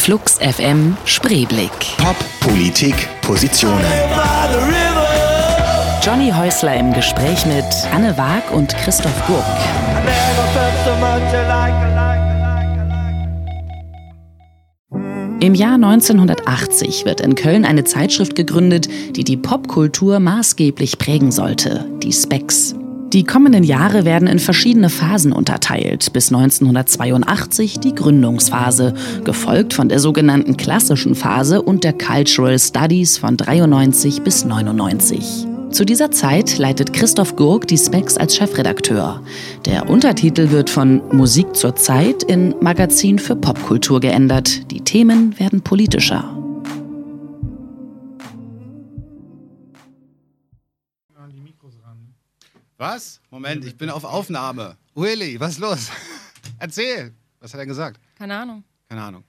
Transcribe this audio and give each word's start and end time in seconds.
Flux 0.00 0.38
FM 0.38 0.96
Spreeblick. 1.04 1.70
Pop, 1.98 2.16
Politik, 2.40 2.94
Positionen. 3.20 3.84
Johnny 6.02 6.30
Häusler 6.30 6.74
im 6.78 6.94
Gespräch 6.94 7.44
mit 7.44 7.66
Anne 7.92 8.16
Waag 8.16 8.50
und 8.50 8.74
Christoph 8.78 9.26
Gurk. 9.26 9.44
Im 15.40 15.54
Jahr 15.54 15.74
1980 15.74 17.04
wird 17.04 17.20
in 17.20 17.34
Köln 17.34 17.66
eine 17.66 17.84
Zeitschrift 17.84 18.34
gegründet, 18.34 18.88
die 19.14 19.24
die 19.24 19.36
Popkultur 19.36 20.18
maßgeblich 20.18 20.96
prägen 20.96 21.30
sollte, 21.30 21.84
die 22.02 22.14
Specs. 22.14 22.74
Die 23.12 23.24
kommenden 23.24 23.64
Jahre 23.64 24.04
werden 24.04 24.28
in 24.28 24.38
verschiedene 24.38 24.88
Phasen 24.88 25.32
unterteilt, 25.32 26.12
bis 26.12 26.28
1982 26.28 27.80
die 27.80 27.92
Gründungsphase, 27.92 28.94
gefolgt 29.24 29.74
von 29.74 29.88
der 29.88 29.98
sogenannten 29.98 30.56
klassischen 30.56 31.16
Phase 31.16 31.60
und 31.60 31.82
der 31.82 31.92
Cultural 31.92 32.56
Studies 32.56 33.18
von 33.18 33.36
93 33.36 34.22
bis 34.22 34.44
99. 34.44 35.48
Zu 35.72 35.84
dieser 35.84 36.12
Zeit 36.12 36.58
leitet 36.58 36.92
Christoph 36.92 37.34
Gurk 37.34 37.66
die 37.66 37.78
Specs 37.78 38.16
als 38.16 38.36
Chefredakteur. 38.36 39.22
Der 39.66 39.90
Untertitel 39.90 40.50
wird 40.50 40.70
von 40.70 41.00
Musik 41.12 41.56
zur 41.56 41.74
Zeit 41.74 42.22
in 42.22 42.54
Magazin 42.60 43.18
für 43.18 43.34
Popkultur 43.34 43.98
geändert. 43.98 44.70
Die 44.70 44.82
Themen 44.82 45.38
werden 45.38 45.62
politischer. 45.62 46.39
Was? 52.80 53.20
Moment, 53.30 53.62
ich 53.66 53.76
bin 53.76 53.90
auf 53.90 54.04
Aufnahme. 54.04 54.74
Willi, 54.94 55.38
was 55.38 55.52
ist 55.52 55.58
los? 55.58 55.90
Erzähl. 56.58 57.12
Was 57.38 57.52
hat 57.52 57.60
er 57.60 57.66
gesagt? 57.66 58.00
Keine 58.14 58.34
Ahnung. 58.34 58.64
Keine 58.88 59.02
Ahnung. 59.02 59.24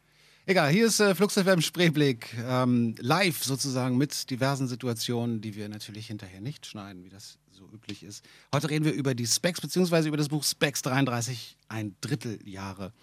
Egal, 0.46 0.72
hier 0.72 0.86
ist 0.86 1.02
äh, 1.02 1.14
Flux 1.14 1.34
FM 1.34 1.62
Spreeblick. 1.62 2.34
Ähm, 2.46 2.96
live 3.00 3.44
sozusagen 3.44 3.98
mit 3.98 4.30
diversen 4.30 4.70
Situationen, 4.70 5.42
die 5.42 5.54
wir 5.54 5.68
natürlich 5.68 6.08
hinterher 6.08 6.40
nicht 6.40 6.66
schneiden, 6.66 7.04
wie 7.04 7.10
das 7.10 7.40
so 7.52 7.68
üblich 7.74 8.04
ist. 8.04 8.24
Heute 8.56 8.70
reden 8.70 8.86
wir 8.86 8.94
über 8.94 9.16
die 9.16 9.28
Specs, 9.28 9.60
beziehungsweise 9.60 10.08
über 10.08 10.16
das 10.16 10.30
Buch 10.30 10.46
Specs 10.46 10.82
33, 10.84 11.58
ein 11.68 11.98
Drittel 12.00 12.40
Jahre. 12.48 12.94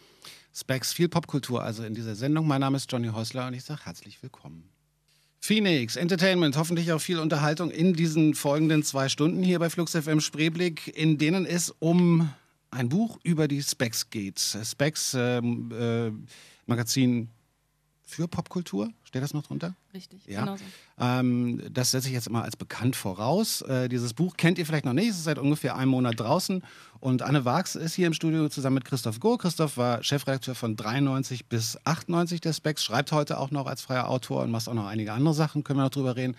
Specs, 0.55 0.95
viel 0.95 1.11
Popkultur 1.11 1.63
also 1.63 1.85
in 1.85 1.93
dieser 1.93 2.15
Sendung. 2.15 2.47
Mein 2.47 2.63
Name 2.63 2.79
ist 2.79 2.91
Johnny 2.91 3.09
Häusler 3.09 3.49
und 3.49 3.53
ich 3.53 3.65
sage 3.65 3.85
herzlich 3.85 4.23
willkommen. 4.23 4.71
Phoenix 5.41 5.97
Entertainment, 5.97 6.57
hoffentlich 6.57 6.93
auch 6.93 7.01
viel 7.01 7.19
Unterhaltung 7.19 7.71
in 7.71 7.95
diesen 7.95 8.35
folgenden 8.35 8.83
zwei 8.83 9.09
Stunden 9.09 9.43
hier 9.43 9.59
bei 9.59 9.71
Flux 9.71 9.93
FM 9.93 10.21
Spreeblick, 10.21 10.97
in 10.97 11.19
denen 11.19 11.47
es 11.47 11.71
um 11.79 12.31
ein 12.71 12.89
Buch 12.89 13.19
über 13.23 13.49
die 13.49 13.63
Specs 13.63 14.11
geht. 14.11 14.39
Specs, 14.39 15.15
ähm, 15.15 15.73
äh, 15.73 16.11
Magazin 16.67 17.29
für 18.05 18.29
Popkultur, 18.29 18.91
steht 19.09 19.23
das 19.23 19.35
noch 19.35 19.43
drunter? 19.43 19.75
Richtig, 19.93 20.25
ja. 20.27 20.41
genau 20.41 20.57
so. 20.57 20.65
Ähm, 20.99 21.61
das 21.73 21.91
setze 21.91 22.09
ich 22.09 22.15
jetzt 22.15 22.31
mal 22.31 22.43
als 22.43 22.57
bekannt 22.57 22.95
voraus. 22.95 23.63
Äh, 23.63 23.89
dieses 23.89 24.15
Buch 24.15 24.37
kennt 24.37 24.59
ihr 24.59 24.67
vielleicht 24.67 24.85
noch 24.85 24.93
nicht, 24.93 25.09
es 25.09 25.17
ist 25.17 25.25
seit 25.25 25.39
ungefähr 25.39 25.75
einem 25.77 25.91
Monat 25.91 26.21
draußen. 26.21 26.63
Und 27.01 27.23
Anne 27.23 27.45
Wachs 27.45 27.75
ist 27.75 27.95
hier 27.95 28.07
im 28.07 28.13
Studio 28.13 28.49
zusammen 28.49 28.75
mit 28.75 28.85
Christoph 28.85 29.19
Goh. 29.21 29.37
Christoph 29.37 29.77
war 29.77 30.03
Chefredakteur 30.05 30.55
von 30.55 30.77
93 30.77 31.47
bis 31.47 31.79
98 31.85 32.41
der 32.41 32.53
Specs, 32.53 32.85
schreibt 32.85 33.11
heute 33.13 33.39
auch 33.39 33.51
noch 33.51 33.67
als 33.67 33.83
freier 33.83 34.09
Autor 34.09 34.43
und 34.43 34.51
macht 34.51 34.69
auch 34.69 34.75
noch 34.75 34.87
einige 34.87 35.13
andere 35.13 35.35
Sachen, 35.35 35.65
können 35.65 35.79
wir 35.79 35.85
noch 35.85 35.91
drüber 35.91 36.15
reden. 36.17 36.37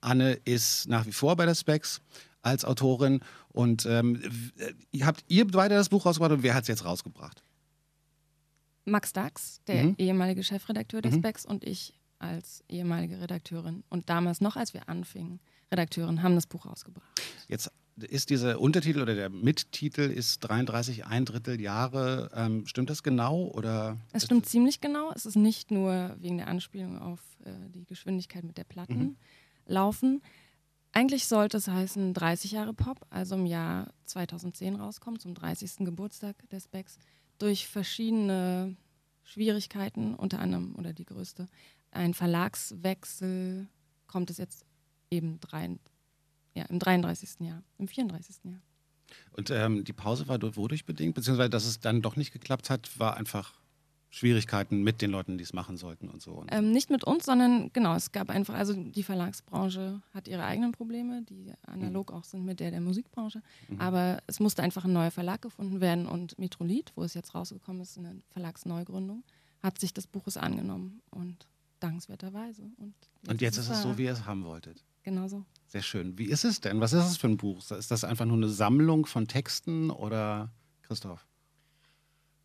Anne 0.00 0.32
ist 0.44 0.88
nach 0.88 1.06
wie 1.06 1.12
vor 1.12 1.36
bei 1.36 1.46
der 1.46 1.54
Specs 1.54 2.00
als 2.42 2.64
Autorin. 2.64 3.20
Und 3.48 3.86
ähm, 3.86 4.22
habt 5.02 5.24
ihr 5.28 5.46
beide 5.46 5.74
das 5.74 5.88
Buch 5.88 6.06
rausgebracht 6.06 6.32
und 6.32 6.42
wer 6.42 6.54
hat 6.54 6.62
es 6.62 6.68
jetzt 6.68 6.84
rausgebracht? 6.84 7.42
Max 8.84 9.12
Dax, 9.12 9.60
der 9.66 9.84
Mhm. 9.84 9.94
ehemalige 9.98 10.42
Chefredakteur 10.42 11.02
des 11.02 11.14
Mhm. 11.14 11.18
Specs 11.18 11.44
und 11.44 11.64
ich 11.64 11.97
als 12.18 12.64
ehemalige 12.68 13.20
Redakteurin 13.20 13.84
und 13.88 14.08
damals 14.10 14.40
noch, 14.40 14.56
als 14.56 14.74
wir 14.74 14.88
anfingen, 14.88 15.40
Redakteurin, 15.70 16.22
haben 16.22 16.34
das 16.34 16.46
Buch 16.46 16.66
rausgebracht. 16.66 17.20
Jetzt 17.48 17.70
ist 17.96 18.30
dieser 18.30 18.60
Untertitel 18.60 19.00
oder 19.02 19.14
der 19.14 19.28
Mittitel 19.28 20.02
ist 20.02 20.40
33 20.40 21.06
ein 21.06 21.24
Drittel 21.24 21.60
Jahre. 21.60 22.30
Ähm, 22.34 22.64
stimmt 22.66 22.90
das 22.90 23.02
genau 23.02 23.46
oder? 23.48 23.96
Es 24.12 24.24
stimmt 24.24 24.46
ziemlich 24.46 24.80
genau. 24.80 25.10
Es 25.14 25.26
ist 25.26 25.36
nicht 25.36 25.70
nur 25.70 26.16
wegen 26.20 26.36
der 26.38 26.46
Anspielung 26.48 26.98
auf 26.98 27.20
äh, 27.44 27.50
die 27.70 27.84
Geschwindigkeit 27.84 28.44
mit 28.44 28.56
der 28.56 28.64
Platten 28.64 28.98
Mhm. 28.98 29.16
laufen. 29.66 30.22
Eigentlich 30.92 31.26
sollte 31.26 31.56
es 31.58 31.68
heißen 31.68 32.14
30 32.14 32.52
Jahre 32.52 32.72
Pop, 32.72 33.04
also 33.10 33.34
im 33.34 33.46
Jahr 33.46 33.92
2010 34.06 34.76
rauskommen, 34.76 35.20
zum 35.20 35.34
30. 35.34 35.84
Geburtstag 35.84 36.36
des 36.50 36.64
Specs, 36.64 36.98
durch 37.38 37.66
verschiedene 37.68 38.76
Schwierigkeiten, 39.22 40.14
unter 40.14 40.38
anderem 40.40 40.74
oder 40.76 40.92
die 40.92 41.04
größte, 41.04 41.46
ein 41.90 42.14
Verlagswechsel, 42.14 43.68
kommt 44.06 44.30
es 44.30 44.38
jetzt 44.38 44.64
eben 45.10 45.40
drei, 45.40 45.76
ja, 46.54 46.64
im 46.64 46.78
33. 46.78 47.40
Jahr, 47.40 47.62
im 47.78 47.88
34. 47.88 48.36
Jahr. 48.44 48.60
Und 49.32 49.50
ähm, 49.50 49.84
die 49.84 49.92
Pause 49.92 50.28
war 50.28 50.38
dort 50.38 50.56
wodurch 50.56 50.84
bedingt, 50.84 51.14
beziehungsweise 51.14 51.50
dass 51.50 51.64
es 51.64 51.80
dann 51.80 52.02
doch 52.02 52.16
nicht 52.16 52.32
geklappt 52.32 52.70
hat, 52.70 52.98
war 52.98 53.16
einfach 53.16 53.54
Schwierigkeiten 54.10 54.82
mit 54.82 55.02
den 55.02 55.10
Leuten, 55.10 55.36
die 55.36 55.44
es 55.44 55.52
machen 55.52 55.76
sollten 55.76 56.08
und 56.08 56.22
so. 56.22 56.32
Und 56.32 56.48
Ähm, 56.50 56.72
nicht 56.72 56.88
mit 56.88 57.04
uns, 57.04 57.26
sondern 57.26 57.70
genau, 57.74 57.94
es 57.94 58.10
gab 58.10 58.30
einfach, 58.30 58.54
also 58.54 58.72
die 58.74 59.02
Verlagsbranche 59.02 60.00
hat 60.14 60.28
ihre 60.28 60.44
eigenen 60.44 60.72
Probleme, 60.72 61.22
die 61.22 61.52
analog 61.66 62.12
auch 62.12 62.24
sind 62.24 62.44
mit 62.44 62.60
der 62.60 62.70
der 62.70 62.80
Musikbranche. 62.80 63.42
Mhm. 63.68 63.80
Aber 63.80 64.18
es 64.26 64.40
musste 64.40 64.62
einfach 64.62 64.86
ein 64.86 64.94
neuer 64.94 65.10
Verlag 65.10 65.42
gefunden 65.42 65.80
werden 65.80 66.06
und 66.06 66.38
Metrolit, 66.38 66.92
wo 66.96 67.04
es 67.04 67.14
jetzt 67.14 67.34
rausgekommen 67.34 67.82
ist, 67.82 67.98
eine 67.98 68.22
Verlagsneugründung, 68.30 69.24
hat 69.62 69.78
sich 69.78 69.92
des 69.92 70.06
Buches 70.06 70.38
angenommen 70.38 71.02
und 71.10 71.46
dankenswerterweise. 71.80 72.62
Und 72.76 72.94
und 73.26 73.40
jetzt 73.40 73.56
ist 73.56 73.68
es 73.68 73.82
so, 73.82 73.98
wie 73.98 74.04
ihr 74.04 74.12
es 74.12 74.24
haben 74.24 74.44
wolltet. 74.44 74.84
Genau 75.02 75.28
so. 75.28 75.44
Sehr 75.66 75.82
schön. 75.82 76.18
Wie 76.18 76.26
ist 76.26 76.44
es 76.44 76.60
denn? 76.60 76.80
Was 76.80 76.92
ist 76.92 77.04
es 77.04 77.16
für 77.16 77.28
ein 77.28 77.36
Buch? 77.36 77.58
Ist 77.70 77.90
das 77.90 78.04
einfach 78.04 78.24
nur 78.24 78.36
eine 78.36 78.48
Sammlung 78.48 79.06
von 79.06 79.28
Texten 79.28 79.90
oder 79.90 80.50
Christoph? 80.82 81.26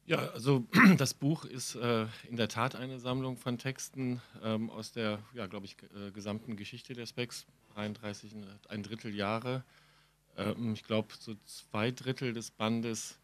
Ja, 0.05 0.17
also 0.31 0.67
das 0.97 1.13
Buch 1.13 1.45
ist 1.45 1.75
äh, 1.75 2.05
in 2.29 2.35
der 2.35 2.49
Tat 2.49 2.75
eine 2.75 2.99
Sammlung 2.99 3.37
von 3.37 3.57
Texten 3.57 4.21
ähm, 4.43 4.69
aus 4.69 4.91
der, 4.91 5.19
ja, 5.33 5.47
glaube 5.47 5.65
ich, 5.65 5.77
äh, 5.95 6.11
gesamten 6.11 6.57
Geschichte 6.57 6.93
der 6.93 7.05
Specs, 7.05 7.45
33, 7.75 8.35
ein 8.67 8.83
Drittel 8.83 9.15
Jahre. 9.15 9.63
Ähm, 10.37 10.73
ich 10.73 10.83
glaube, 10.83 11.13
so 11.17 11.35
zwei 11.45 11.91
Drittel 11.91 12.33
des 12.33 12.51
Bandes 12.51 13.17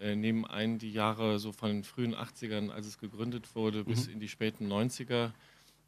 äh, 0.00 0.16
nehmen 0.16 0.46
ein 0.46 0.78
die 0.78 0.92
Jahre 0.92 1.38
so 1.38 1.52
von 1.52 1.68
den 1.70 1.84
frühen 1.84 2.14
80ern, 2.14 2.70
als 2.70 2.86
es 2.86 2.98
gegründet 2.98 3.54
wurde, 3.54 3.84
bis 3.84 4.06
in 4.06 4.18
die 4.18 4.28
späten 4.28 4.72
90er. 4.72 5.32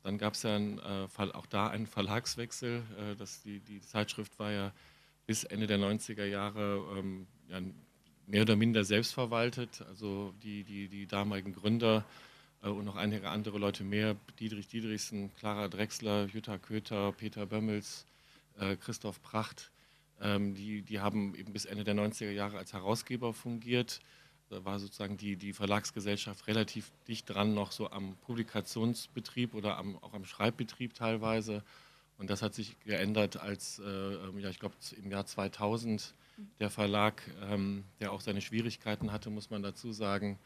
Dann 0.04 0.18
gab 0.18 0.34
es 0.34 0.42
ja 0.42 0.54
ein, 0.54 0.78
äh, 0.78 1.08
Fall- 1.08 1.32
auch 1.32 1.46
da 1.46 1.68
einen 1.68 1.86
Verlagswechsel. 1.86 2.82
Äh, 2.98 3.16
das, 3.16 3.42
die, 3.42 3.60
die 3.60 3.80
Zeitschrift 3.80 4.38
war 4.38 4.52
ja 4.52 4.72
bis 5.26 5.44
Ende 5.44 5.66
der 5.66 5.78
90er 5.78 6.26
Jahre 6.26 6.84
ähm, 6.98 7.26
ja, 7.48 7.60
mehr 8.26 8.42
oder 8.42 8.54
minder 8.54 8.84
selbstverwaltet. 8.84 9.82
Also 9.88 10.34
die, 10.42 10.62
die, 10.62 10.88
die 10.88 11.06
damaligen 11.06 11.54
Gründer 11.54 12.04
äh, 12.62 12.68
und 12.68 12.84
noch 12.84 12.96
einige 12.96 13.30
andere 13.30 13.58
Leute 13.58 13.82
mehr, 13.82 14.14
Dietrich 14.38 14.68
Diedrichsen, 14.68 15.34
Clara 15.36 15.68
Drechsler, 15.68 16.26
Jutta 16.26 16.58
Köther, 16.58 17.12
Peter 17.12 17.46
Bömmels, 17.46 18.04
äh, 18.58 18.76
Christoph 18.76 19.22
Pracht, 19.22 19.70
ähm, 20.20 20.54
die, 20.54 20.82
die 20.82 21.00
haben 21.00 21.34
eben 21.34 21.54
bis 21.54 21.64
Ende 21.64 21.82
der 21.82 21.94
90er 21.94 22.30
Jahre 22.30 22.58
als 22.58 22.74
Herausgeber 22.74 23.32
fungiert. 23.32 24.00
Da 24.50 24.64
war 24.64 24.78
sozusagen 24.78 25.16
die, 25.16 25.36
die 25.36 25.52
Verlagsgesellschaft 25.52 26.46
relativ 26.46 26.92
dicht 27.08 27.28
dran, 27.30 27.54
noch 27.54 27.72
so 27.72 27.90
am 27.90 28.16
Publikationsbetrieb 28.26 29.54
oder 29.54 29.78
am, 29.78 29.96
auch 29.98 30.12
am 30.12 30.24
Schreibbetrieb 30.24 30.94
teilweise. 30.94 31.62
Und 32.18 32.30
das 32.30 32.42
hat 32.42 32.54
sich 32.54 32.78
geändert, 32.80 33.38
als, 33.38 33.80
äh, 33.80 34.40
ja, 34.40 34.48
ich 34.48 34.60
glaube, 34.60 34.76
im 34.96 35.10
Jahr 35.10 35.26
2000 35.26 36.14
der 36.58 36.70
Verlag, 36.70 37.22
ähm, 37.42 37.84
der 38.00 38.12
auch 38.12 38.20
seine 38.20 38.40
Schwierigkeiten 38.40 39.12
hatte, 39.12 39.30
muss 39.30 39.50
man 39.50 39.62
dazu 39.62 39.92
sagen, 39.92 40.38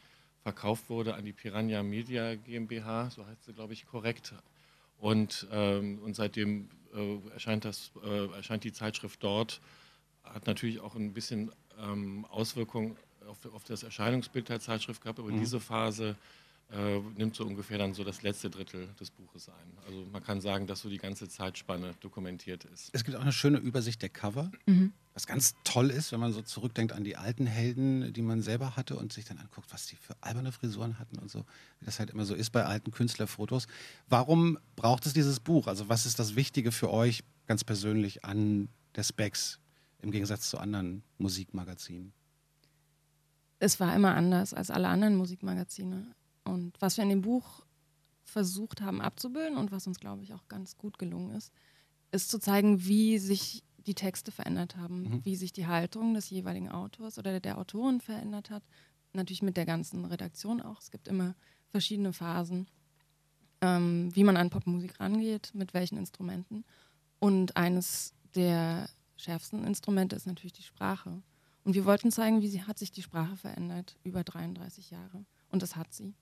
verkauft 0.42 0.88
wurde 0.88 1.14
an 1.14 1.24
die 1.24 1.32
Piranha 1.32 1.82
Media 1.82 2.34
GmbH, 2.36 3.10
so 3.10 3.26
heißt 3.26 3.44
sie, 3.44 3.52
glaube 3.52 3.72
ich, 3.72 3.86
korrekt. 3.86 4.34
Und, 4.98 5.46
ähm, 5.50 5.98
und 6.02 6.14
seitdem 6.14 6.68
äh, 6.94 7.18
erscheint, 7.32 7.64
das, 7.64 7.92
äh, 8.02 8.26
erscheint 8.32 8.64
die 8.64 8.72
Zeitschrift 8.72 9.22
dort, 9.22 9.60
hat 10.24 10.46
natürlich 10.46 10.80
auch 10.80 10.94
ein 10.94 11.12
bisschen 11.12 11.52
ähm, 11.78 12.24
Auswirkungen 12.26 12.96
auf, 13.28 13.44
auf 13.52 13.64
das 13.64 13.82
Erscheinungsbild 13.82 14.48
der 14.48 14.60
Zeitschrift 14.60 15.02
gehabt, 15.02 15.18
aber 15.18 15.30
Mhm. 15.30 15.40
diese 15.40 15.60
Phase 15.60 16.16
äh, 16.70 16.98
nimmt 17.16 17.34
so 17.34 17.46
ungefähr 17.46 17.78
dann 17.78 17.94
so 17.94 18.04
das 18.04 18.20
letzte 18.22 18.50
Drittel 18.50 18.88
des 19.00 19.10
Buches 19.10 19.48
ein. 19.48 19.78
Also 19.86 20.04
man 20.12 20.22
kann 20.22 20.42
sagen, 20.42 20.66
dass 20.66 20.80
so 20.80 20.90
die 20.90 20.98
ganze 20.98 21.26
Zeitspanne 21.26 21.94
dokumentiert 22.00 22.64
ist. 22.64 22.90
Es 22.92 23.04
gibt 23.04 23.16
auch 23.16 23.22
eine 23.22 23.32
schöne 23.32 23.56
Übersicht 23.56 24.02
der 24.02 24.10
Cover, 24.10 24.50
Mhm. 24.66 24.92
was 25.14 25.26
ganz 25.26 25.54
toll 25.64 25.90
ist, 25.90 26.12
wenn 26.12 26.20
man 26.20 26.32
so 26.34 26.42
zurückdenkt 26.42 26.92
an 26.92 27.04
die 27.04 27.16
alten 27.16 27.46
Helden, 27.46 28.12
die 28.12 28.20
man 28.20 28.42
selber 28.42 28.76
hatte 28.76 28.96
und 28.96 29.14
sich 29.14 29.24
dann 29.24 29.38
anguckt, 29.38 29.72
was 29.72 29.86
die 29.86 29.96
für 29.96 30.14
alberne 30.20 30.52
Frisuren 30.52 30.98
hatten 30.98 31.18
und 31.18 31.30
so, 31.30 31.46
wie 31.80 31.86
das 31.86 31.98
halt 32.00 32.10
immer 32.10 32.26
so 32.26 32.34
ist 32.34 32.50
bei 32.50 32.64
alten 32.66 32.90
Künstlerfotos. 32.90 33.66
Warum 34.10 34.58
braucht 34.76 35.06
es 35.06 35.14
dieses 35.14 35.40
Buch? 35.40 35.68
Also 35.68 35.88
was 35.88 36.04
ist 36.04 36.18
das 36.18 36.36
Wichtige 36.36 36.70
für 36.70 36.90
euch 36.90 37.24
ganz 37.46 37.64
persönlich 37.64 38.26
an 38.26 38.68
der 38.94 39.04
Specs 39.04 39.58
im 40.02 40.10
Gegensatz 40.10 40.50
zu 40.50 40.58
anderen 40.58 41.02
Musikmagazinen? 41.16 42.12
Es 43.58 43.80
war 43.80 43.94
immer 43.94 44.14
anders 44.14 44.54
als 44.54 44.70
alle 44.70 44.88
anderen 44.88 45.16
Musikmagazine. 45.16 46.06
Und 46.44 46.80
was 46.80 46.96
wir 46.96 47.04
in 47.04 47.10
dem 47.10 47.22
Buch 47.22 47.64
versucht 48.24 48.80
haben 48.80 49.00
abzubilden 49.00 49.56
und 49.56 49.72
was 49.72 49.86
uns, 49.86 49.98
glaube 49.98 50.22
ich, 50.22 50.34
auch 50.34 50.46
ganz 50.48 50.76
gut 50.76 50.98
gelungen 50.98 51.34
ist, 51.34 51.52
ist 52.10 52.30
zu 52.30 52.38
zeigen, 52.38 52.84
wie 52.84 53.18
sich 53.18 53.62
die 53.86 53.94
Texte 53.94 54.30
verändert 54.30 54.76
haben, 54.76 55.02
mhm. 55.02 55.24
wie 55.24 55.36
sich 55.36 55.52
die 55.52 55.66
Haltung 55.66 56.14
des 56.14 56.30
jeweiligen 56.30 56.68
Autors 56.68 57.18
oder 57.18 57.40
der 57.40 57.58
Autorin 57.58 58.00
verändert 58.00 58.50
hat. 58.50 58.62
Natürlich 59.12 59.42
mit 59.42 59.56
der 59.56 59.66
ganzen 59.66 60.04
Redaktion 60.04 60.60
auch. 60.60 60.80
Es 60.80 60.90
gibt 60.90 61.08
immer 61.08 61.34
verschiedene 61.68 62.12
Phasen, 62.12 62.68
ähm, 63.60 64.14
wie 64.14 64.24
man 64.24 64.36
an 64.36 64.50
Popmusik 64.50 65.00
rangeht, 65.00 65.52
mit 65.54 65.74
welchen 65.74 65.96
Instrumenten. 65.96 66.64
Und 67.18 67.56
eines 67.56 68.14
der 68.34 68.88
schärfsten 69.16 69.64
Instrumente 69.64 70.16
ist 70.16 70.26
natürlich 70.26 70.52
die 70.52 70.62
Sprache. 70.62 71.22
Und 71.68 71.74
wir 71.74 71.84
wollten 71.84 72.10
zeigen, 72.10 72.40
wie 72.40 72.48
sie, 72.48 72.62
hat 72.62 72.78
sich 72.78 72.92
die 72.92 73.02
Sprache 73.02 73.36
verändert 73.36 73.98
über 74.02 74.24
33 74.24 74.90
Jahre. 74.90 75.26
Und 75.50 75.62
das 75.62 75.76
hat 75.76 75.92
sie. 75.92 76.14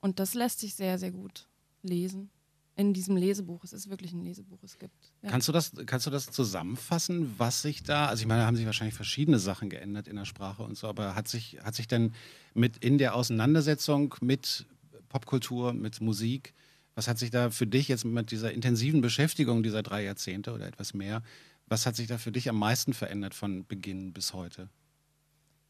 Und 0.00 0.20
das 0.20 0.34
lässt 0.34 0.60
sich 0.60 0.76
sehr, 0.76 0.96
sehr 0.96 1.10
gut 1.10 1.48
lesen 1.82 2.30
in 2.76 2.94
diesem 2.94 3.16
Lesebuch. 3.16 3.64
Es 3.64 3.72
ist 3.72 3.90
wirklich 3.90 4.12
ein 4.12 4.22
Lesebuch. 4.22 4.60
Es 4.62 4.78
gibt. 4.78 4.94
Ja. 5.22 5.30
Kannst, 5.30 5.48
du 5.48 5.52
das, 5.52 5.72
kannst 5.86 6.06
du 6.06 6.10
das 6.10 6.30
zusammenfassen, 6.30 7.34
was 7.36 7.62
sich 7.62 7.82
da, 7.82 8.06
also 8.06 8.20
ich 8.20 8.28
meine, 8.28 8.42
da 8.42 8.46
haben 8.46 8.54
sich 8.54 8.64
wahrscheinlich 8.64 8.94
verschiedene 8.94 9.40
Sachen 9.40 9.70
geändert 9.70 10.06
in 10.06 10.14
der 10.14 10.24
Sprache 10.24 10.62
und 10.62 10.78
so, 10.78 10.86
aber 10.86 11.16
hat 11.16 11.26
sich, 11.26 11.58
hat 11.64 11.74
sich 11.74 11.88
denn 11.88 12.14
mit 12.54 12.76
in 12.76 12.96
der 12.96 13.16
Auseinandersetzung 13.16 14.14
mit 14.20 14.66
Popkultur, 15.08 15.72
mit 15.72 16.00
Musik, 16.00 16.54
was 16.94 17.08
hat 17.08 17.18
sich 17.18 17.32
da 17.32 17.50
für 17.50 17.66
dich 17.66 17.88
jetzt 17.88 18.04
mit 18.04 18.30
dieser 18.30 18.52
intensiven 18.52 19.00
Beschäftigung 19.00 19.64
dieser 19.64 19.82
drei 19.82 20.04
Jahrzehnte 20.04 20.52
oder 20.52 20.68
etwas 20.68 20.94
mehr, 20.94 21.24
was 21.66 21.86
hat 21.86 21.96
sich 21.96 22.06
da 22.06 22.18
für 22.18 22.30
dich 22.30 22.48
am 22.48 22.56
meisten 22.56 22.92
verändert 22.92 23.34
von 23.34 23.66
Beginn 23.66 24.12
bis 24.12 24.32
heute? 24.32 24.68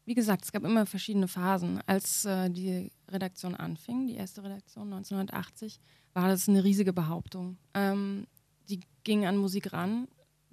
Wie 0.05 0.15
gesagt, 0.15 0.43
es 0.43 0.51
gab 0.51 0.63
immer 0.63 0.85
verschiedene 0.85 1.27
Phasen. 1.27 1.79
Als 1.85 2.25
äh, 2.25 2.49
die 2.49 2.91
Redaktion 3.09 3.55
anfing, 3.55 4.07
die 4.07 4.15
erste 4.15 4.43
Redaktion 4.43 4.91
1980, 4.91 5.79
war 6.13 6.27
das 6.27 6.49
eine 6.49 6.63
riesige 6.63 6.93
Behauptung. 6.93 7.57
Ähm, 7.73 8.27
die 8.69 8.81
ging 9.03 9.25
an 9.25 9.37
Musik 9.37 9.71
ran, 9.71 10.07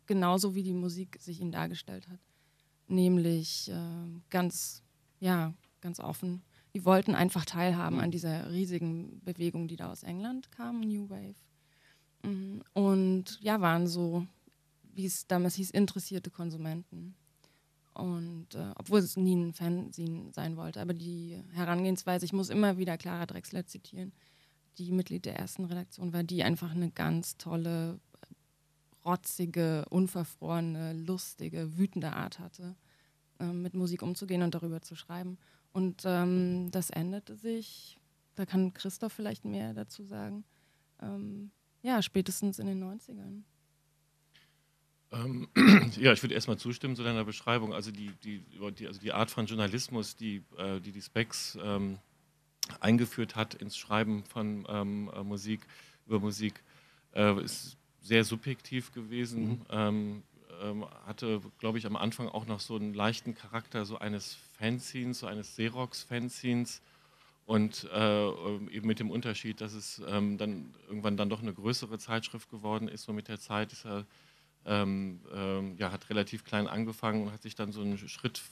genauso 0.07 0.55
wie 0.55 0.63
die 0.63 0.73
Musik 0.73 1.19
sich 1.21 1.41
ihnen 1.41 1.53
dargestellt 1.53 2.09
hat. 2.09 2.21
Nämlich 2.87 3.71
äh, 3.71 4.21
ganz, 4.31 4.83
ja, 5.19 5.53
ganz 5.81 6.01
offen. 6.01 6.43
Die 6.75 6.85
wollten 6.85 7.15
einfach 7.17 7.45
teilhaben 7.45 7.99
an 7.99 8.13
dieser 8.13 8.53
riesigen 8.53 9.21
Bewegung, 9.25 9.67
die 9.67 9.77
da 9.77 9.91
aus 9.91 10.05
England 10.05 10.53
kam, 10.53 10.81
New 10.81 11.11
Wave. 11.11 11.35
Mhm. 12.23 12.63
Und 12.73 13.41
ja, 13.41 13.61
waren 13.61 13.89
so, 13.89 14.27
wie 14.95 15.07
es 15.07 15.27
damals 15.27 15.57
hieß, 15.57 15.71
interessierte 15.71 16.31
Konsumenten. 16.31 17.17
Und 18.01 18.55
äh, 18.55 18.73
obwohl 18.77 19.01
es 19.01 19.19
nie 19.19 19.37
ein 19.37 19.53
Fanzine 19.53 20.33
sein 20.33 20.57
wollte, 20.57 20.81
aber 20.81 20.95
die 20.95 21.39
Herangehensweise, 21.53 22.25
ich 22.25 22.33
muss 22.33 22.49
immer 22.49 22.79
wieder 22.79 22.97
Clara 22.97 23.27
Drexler 23.27 23.67
zitieren, 23.67 24.13
die 24.79 24.91
Mitglied 24.91 25.27
der 25.27 25.37
ersten 25.37 25.67
Redaktion 25.67 26.15
war, 26.15 26.23
die 26.23 26.43
einfach 26.43 26.71
eine 26.71 26.91
ganz 26.91 27.37
tolle, 27.37 28.01
rotzige, 29.05 29.85
unverfrorene, 29.91 30.95
lustige, 30.95 31.77
wütende 31.77 32.15
Art 32.15 32.39
hatte, 32.39 32.75
äh, 33.39 33.53
mit 33.53 33.75
Musik 33.75 34.01
umzugehen 34.03 34.43
und 34.43 34.55
darüber 34.55 34.81
zu 34.81 34.97
schreiben. 34.97 35.37
Und 35.73 36.03
ähm, 36.07 36.71
das 36.71 36.89
änderte 36.89 37.37
sich, 37.37 37.99
da 38.35 38.47
kann 38.47 38.73
Christoph 38.73 39.13
vielleicht 39.13 39.45
mehr 39.45 39.75
dazu 39.75 40.05
sagen, 40.05 40.45
ähm, 41.03 41.51
ja, 41.83 42.01
spätestens 42.01 42.59
in 42.59 42.67
den 42.67 42.83
90ern. 42.83 43.43
Ähm, 45.13 45.49
ja, 45.99 46.13
ich 46.13 46.23
würde 46.23 46.35
erstmal 46.35 46.59
zustimmen 46.59 46.97
zu 46.97 47.03
deiner 47.03 47.25
Beschreibung. 47.25 47.75
Also 47.75 47.91
die, 47.91 48.13
die, 48.25 48.43
die, 48.79 48.87
also 48.87 49.01
die 49.01 49.13
Art 49.13 49.31
von 49.31 49.47
Journalismus, 49.47 50.17
die 50.17 50.43
äh, 50.57 50.81
die, 50.81 50.93
die 50.93 51.03
Specs 51.03 51.59
ähm, 51.63 51.99
eingeführt 52.79 53.37
hat 53.37 53.55
ins 53.55 53.77
Schreiben 53.77 54.25
von 54.25 54.67
ähm, 54.69 55.11
äh, 55.15 55.23
Musik, 55.23 55.61
über 56.07 56.21
Musik, 56.21 56.63
äh, 57.15 57.43
ist 57.43 57.77
sehr 58.01 58.25
subjektiv 58.25 58.93
gewesen. 58.93 59.49
Mhm. 59.49 59.67
Ähm, 59.71 60.23
ähm, 60.63 60.85
hatte, 61.07 61.41
glaube 61.59 61.79
ich, 61.79 61.87
am 61.87 61.97
Anfang 61.97 62.29
auch 62.29 62.47
noch 62.47 62.61
so 62.61 62.77
einen 62.77 62.95
leichten 62.95 63.35
Charakter 63.35 63.85
so 63.85 63.99
eines 63.99 64.37
Fanzines, 64.59 65.21
so 65.21 65.27
eines 65.27 65.53
Xerox-Fanzines. 65.53 66.83
Und 67.47 67.89
äh, 67.93 68.29
eben 68.71 68.87
mit 68.87 69.01
dem 69.01 69.11
Unterschied, 69.11 69.61
dass 69.61 69.73
es 69.73 70.01
ähm, 70.07 70.39
dann 70.39 70.73
irgendwann 70.87 71.17
dann 71.17 71.29
doch 71.29 71.43
eine 71.43 71.53
größere 71.53 71.99
Zeitschrift 71.99 72.49
geworden 72.49 72.87
ist. 72.87 73.03
So 73.03 73.13
mit 73.13 73.27
der 73.27 73.41
Zeit 73.41 73.73
ist 73.73 73.85
er 73.85 74.07
ähm, 74.67 75.21
ähm, 75.33 75.77
ja, 75.77 75.93
hat 75.93 76.11
relativ 76.11 76.45
klein 76.45 76.67
angefangen 76.67 77.27
und 77.27 77.33
hat 77.33 77.43
sich 77.43 77.55
dann 77.55 77.73
so 77.73 77.81
einen 77.81 77.99
Schritt 77.99 78.43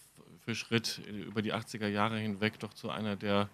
für 0.40 0.54
Schritt 0.54 1.00
über 1.06 1.42
die 1.42 1.52
80er 1.52 1.88
Jahre 1.88 2.18
hinweg 2.18 2.58
doch 2.58 2.72
zu 2.72 2.90
einer 2.90 3.16
der 3.16 3.48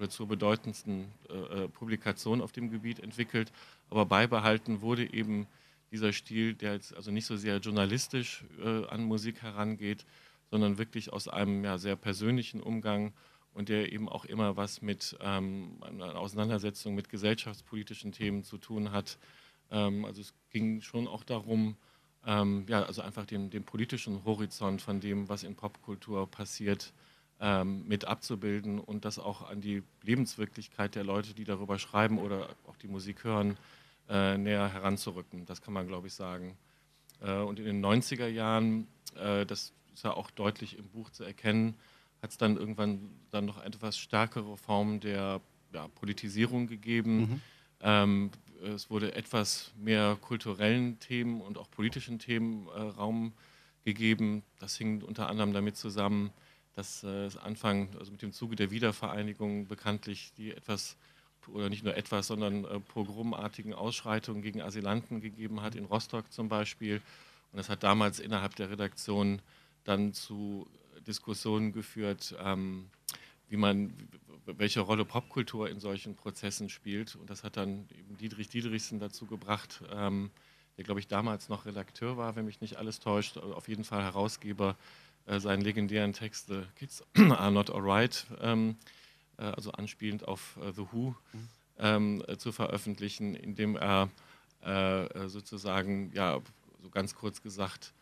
oder 0.00 0.08
zur 0.08 0.26
bedeutendsten 0.26 1.12
äh, 1.28 1.64
äh, 1.64 1.68
Publikation 1.68 2.40
auf 2.40 2.52
dem 2.52 2.70
Gebiet 2.70 3.00
entwickelt. 3.00 3.52
Aber 3.90 4.06
beibehalten 4.06 4.80
wurde 4.80 5.12
eben 5.12 5.46
dieser 5.90 6.12
Stil, 6.12 6.54
der 6.54 6.72
jetzt 6.72 6.96
also 6.96 7.10
nicht 7.10 7.26
so 7.26 7.36
sehr 7.36 7.58
journalistisch 7.58 8.44
äh, 8.64 8.86
an 8.86 9.04
Musik 9.04 9.42
herangeht, 9.42 10.06
sondern 10.50 10.78
wirklich 10.78 11.12
aus 11.12 11.28
einem 11.28 11.62
ja, 11.64 11.76
sehr 11.76 11.96
persönlichen 11.96 12.62
Umgang 12.62 13.12
und 13.52 13.68
der 13.68 13.92
eben 13.92 14.08
auch 14.08 14.24
immer 14.24 14.56
was 14.56 14.80
mit 14.80 15.18
ähm, 15.20 15.76
einer 15.82 16.16
Auseinandersetzung 16.16 16.94
mit 16.94 17.08
gesellschaftspolitischen 17.08 18.12
Themen 18.12 18.42
zu 18.42 18.58
tun 18.58 18.92
hat. 18.92 19.18
Ähm, 19.70 20.04
also 20.04 20.20
es 20.20 20.32
ging 20.50 20.80
schon 20.80 21.08
auch 21.08 21.24
darum, 21.24 21.76
ähm, 22.26 22.64
ja, 22.68 22.82
also 22.82 23.02
einfach 23.02 23.24
den, 23.24 23.50
den, 23.50 23.64
politischen 23.64 24.24
Horizont 24.24 24.82
von 24.82 25.00
dem, 25.00 25.28
was 25.28 25.42
in 25.42 25.54
Popkultur 25.54 26.30
passiert, 26.30 26.92
ähm, 27.40 27.86
mit 27.88 28.04
abzubilden 28.04 28.78
und 28.78 29.04
das 29.04 29.18
auch 29.18 29.48
an 29.48 29.60
die 29.60 29.82
Lebenswirklichkeit 30.02 30.94
der 30.94 31.04
Leute, 31.04 31.32
die 31.32 31.44
darüber 31.44 31.78
schreiben 31.78 32.18
oder 32.18 32.48
auch 32.66 32.76
die 32.76 32.88
Musik 32.88 33.24
hören, 33.24 33.56
äh, 34.08 34.36
näher 34.36 34.70
heranzurücken. 34.70 35.46
Das 35.46 35.62
kann 35.62 35.72
man, 35.72 35.86
glaube 35.86 36.08
ich, 36.08 36.14
sagen. 36.14 36.56
Äh, 37.22 37.38
und 37.38 37.58
in 37.58 37.64
den 37.64 37.84
90er 37.84 38.26
Jahren, 38.26 38.86
äh, 39.16 39.46
das 39.46 39.72
ist 39.94 40.04
ja 40.04 40.12
auch 40.12 40.30
deutlich 40.30 40.78
im 40.78 40.88
Buch 40.88 41.10
zu 41.10 41.24
erkennen, 41.24 41.74
hat 42.22 42.30
es 42.30 42.36
dann 42.36 42.56
irgendwann 42.56 43.10
dann 43.30 43.46
noch 43.46 43.62
etwas 43.62 43.96
stärkere 43.98 44.56
Formen 44.58 45.00
der 45.00 45.40
ja, 45.72 45.88
Politisierung 45.88 46.66
gegeben. 46.66 47.18
Mhm. 47.18 47.42
Ähm, 47.80 48.30
es 48.62 48.90
wurde 48.90 49.14
etwas 49.14 49.72
mehr 49.76 50.16
kulturellen 50.20 50.98
Themen 51.00 51.40
und 51.40 51.58
auch 51.58 51.70
politischen 51.70 52.18
Themen 52.18 52.66
äh, 52.68 52.80
Raum 52.80 53.32
gegeben. 53.84 54.42
Das 54.58 54.76
hing 54.76 55.02
unter 55.02 55.28
anderem 55.28 55.52
damit 55.52 55.76
zusammen, 55.76 56.30
dass 56.74 57.04
äh, 57.04 57.24
es 57.24 57.36
Anfang, 57.36 57.88
also 57.98 58.12
mit 58.12 58.22
dem 58.22 58.32
Zuge 58.32 58.56
der 58.56 58.70
Wiedervereinigung 58.70 59.66
bekanntlich 59.66 60.32
die 60.36 60.52
etwas 60.52 60.96
oder 61.48 61.68
nicht 61.68 61.84
nur 61.84 61.96
etwas, 61.96 62.26
sondern 62.26 62.64
äh, 62.64 62.80
pogromartigen 62.80 63.74
Ausschreitungen 63.74 64.42
gegen 64.42 64.60
Asylanten 64.60 65.20
gegeben 65.20 65.62
hat, 65.62 65.74
in 65.74 65.86
Rostock 65.86 66.30
zum 66.32 66.48
Beispiel. 66.48 66.96
Und 67.52 67.58
das 67.58 67.68
hat 67.68 67.82
damals 67.82 68.20
innerhalb 68.20 68.54
der 68.56 68.70
Redaktion 68.70 69.40
dann 69.84 70.12
zu 70.12 70.68
Diskussionen 71.06 71.72
geführt, 71.72 72.36
ähm, 72.44 72.90
wie 73.50 73.56
man, 73.56 73.92
welche 74.46 74.80
Rolle 74.80 75.04
Popkultur 75.04 75.68
in 75.68 75.80
solchen 75.80 76.14
Prozessen 76.14 76.68
spielt. 76.68 77.16
Und 77.16 77.28
das 77.28 77.44
hat 77.44 77.56
dann 77.56 77.88
eben 77.98 78.16
Dietrich 78.16 78.48
Dietrichsen 78.48 79.00
dazu 79.00 79.26
gebracht, 79.26 79.82
ähm, 79.92 80.30
der, 80.76 80.84
glaube 80.84 81.00
ich, 81.00 81.08
damals 81.08 81.48
noch 81.48 81.66
Redakteur 81.66 82.16
war, 82.16 82.36
wenn 82.36 82.46
mich 82.46 82.60
nicht 82.60 82.76
alles 82.76 83.00
täuscht, 83.00 83.36
auf 83.36 83.68
jeden 83.68 83.84
Fall 83.84 84.02
Herausgeber 84.02 84.76
äh, 85.26 85.40
seinen 85.40 85.62
legendären 85.62 86.12
Text 86.12 86.46
The 86.46 86.62
Kids 86.76 87.04
Are 87.16 87.50
Not 87.50 87.70
Alright, 87.70 88.26
ähm, 88.40 88.76
äh, 89.36 89.42
also 89.42 89.72
anspielend 89.72 90.26
auf 90.26 90.58
äh, 90.62 90.72
The 90.72 90.86
Who, 90.92 91.14
mhm. 91.32 91.48
ähm, 91.78 92.24
äh, 92.28 92.36
zu 92.38 92.52
veröffentlichen, 92.52 93.34
indem 93.34 93.76
er 93.76 94.10
äh, 94.64 95.06
äh, 95.06 95.28
sozusagen, 95.28 96.12
ja, 96.14 96.40
so 96.80 96.88
ganz 96.88 97.16
kurz 97.16 97.42
gesagt, 97.42 97.92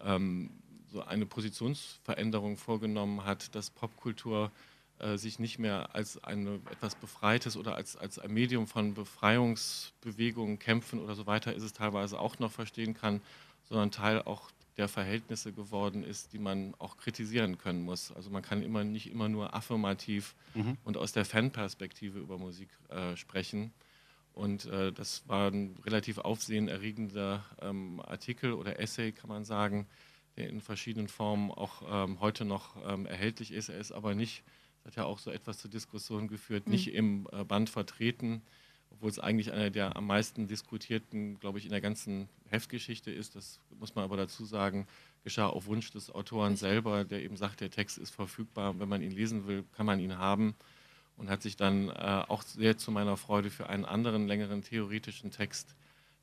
ähm, 0.00 0.50
so 0.92 1.02
eine 1.02 1.26
Positionsveränderung 1.26 2.56
vorgenommen 2.58 3.24
hat, 3.24 3.54
dass 3.54 3.70
Popkultur 3.70 4.52
äh, 4.54 4.77
sich 5.14 5.38
nicht 5.38 5.58
mehr 5.58 5.94
als 5.94 6.22
ein 6.24 6.60
etwas 6.70 6.94
Befreites 6.96 7.56
oder 7.56 7.76
als, 7.76 7.96
als 7.96 8.18
ein 8.18 8.32
Medium 8.32 8.66
von 8.66 8.94
Befreiungsbewegungen, 8.94 10.58
Kämpfen 10.58 10.98
oder 10.98 11.14
so 11.14 11.26
weiter 11.26 11.54
ist 11.54 11.62
es 11.62 11.72
teilweise 11.72 12.18
auch 12.18 12.38
noch 12.38 12.50
verstehen 12.50 12.94
kann, 12.94 13.20
sondern 13.68 13.90
Teil 13.90 14.22
auch 14.22 14.50
der 14.78 14.88
Verhältnisse 14.88 15.52
geworden 15.52 16.04
ist, 16.04 16.32
die 16.32 16.38
man 16.38 16.74
auch 16.78 16.96
kritisieren 16.96 17.58
können 17.58 17.82
muss. 17.82 18.12
Also 18.12 18.30
man 18.30 18.42
kann 18.42 18.62
immer 18.62 18.84
nicht 18.84 19.10
immer 19.10 19.28
nur 19.28 19.54
affirmativ 19.54 20.36
mhm. 20.54 20.78
und 20.84 20.96
aus 20.96 21.12
der 21.12 21.24
Fanperspektive 21.24 22.18
über 22.18 22.38
Musik 22.38 22.68
äh, 22.88 23.16
sprechen. 23.16 23.72
Und 24.32 24.66
äh, 24.66 24.92
das 24.92 25.26
war 25.26 25.50
ein 25.50 25.76
relativ 25.84 26.18
aufsehenerregender 26.18 27.44
ähm, 27.60 28.00
Artikel 28.00 28.52
oder 28.52 28.78
Essay, 28.78 29.10
kann 29.10 29.28
man 29.28 29.44
sagen, 29.44 29.88
der 30.36 30.48
in 30.48 30.60
verschiedenen 30.60 31.08
Formen 31.08 31.50
auch 31.50 31.82
ähm, 31.90 32.20
heute 32.20 32.44
noch 32.44 32.76
ähm, 32.86 33.04
erhältlich 33.04 33.50
ist. 33.50 33.68
Er 33.70 33.78
ist 33.80 33.90
aber 33.90 34.14
nicht 34.14 34.44
hat 34.88 34.96
ja 34.96 35.04
auch 35.04 35.18
so 35.18 35.30
etwas 35.30 35.58
zur 35.58 35.70
Diskussion 35.70 36.28
geführt, 36.28 36.66
mhm. 36.66 36.72
nicht 36.72 36.94
im 36.94 37.28
äh, 37.30 37.44
Band 37.44 37.68
vertreten, 37.68 38.40
obwohl 38.90 39.10
es 39.10 39.18
eigentlich 39.18 39.52
einer 39.52 39.68
der 39.68 39.96
am 39.96 40.06
meisten 40.06 40.48
diskutierten, 40.48 41.38
glaube 41.38 41.58
ich, 41.58 41.66
in 41.66 41.70
der 41.70 41.82
ganzen 41.82 42.28
Heftgeschichte 42.48 43.10
ist. 43.10 43.36
Das 43.36 43.60
muss 43.78 43.94
man 43.94 44.04
aber 44.04 44.16
dazu 44.16 44.46
sagen, 44.46 44.86
geschah 45.24 45.46
auf 45.46 45.66
Wunsch 45.66 45.90
des 45.90 46.10
Autoren 46.10 46.56
selber, 46.56 47.04
der 47.04 47.22
eben 47.22 47.36
sagt, 47.36 47.60
der 47.60 47.70
Text 47.70 47.98
ist 47.98 48.10
verfügbar, 48.10 48.80
wenn 48.80 48.88
man 48.88 49.02
ihn 49.02 49.10
lesen 49.10 49.46
will, 49.46 49.64
kann 49.76 49.84
man 49.84 50.00
ihn 50.00 50.16
haben. 50.16 50.54
und 51.18 51.28
hat 51.28 51.42
sich 51.42 51.56
dann 51.56 51.90
äh, 51.90 52.24
auch 52.28 52.42
sehr 52.42 52.78
zu 52.78 52.90
meiner 52.90 53.16
Freude 53.16 53.50
für 53.50 53.68
einen 53.68 53.84
anderen 53.84 54.26
längeren 54.26 54.62
theoretischen 54.62 55.30
Text 55.30 55.74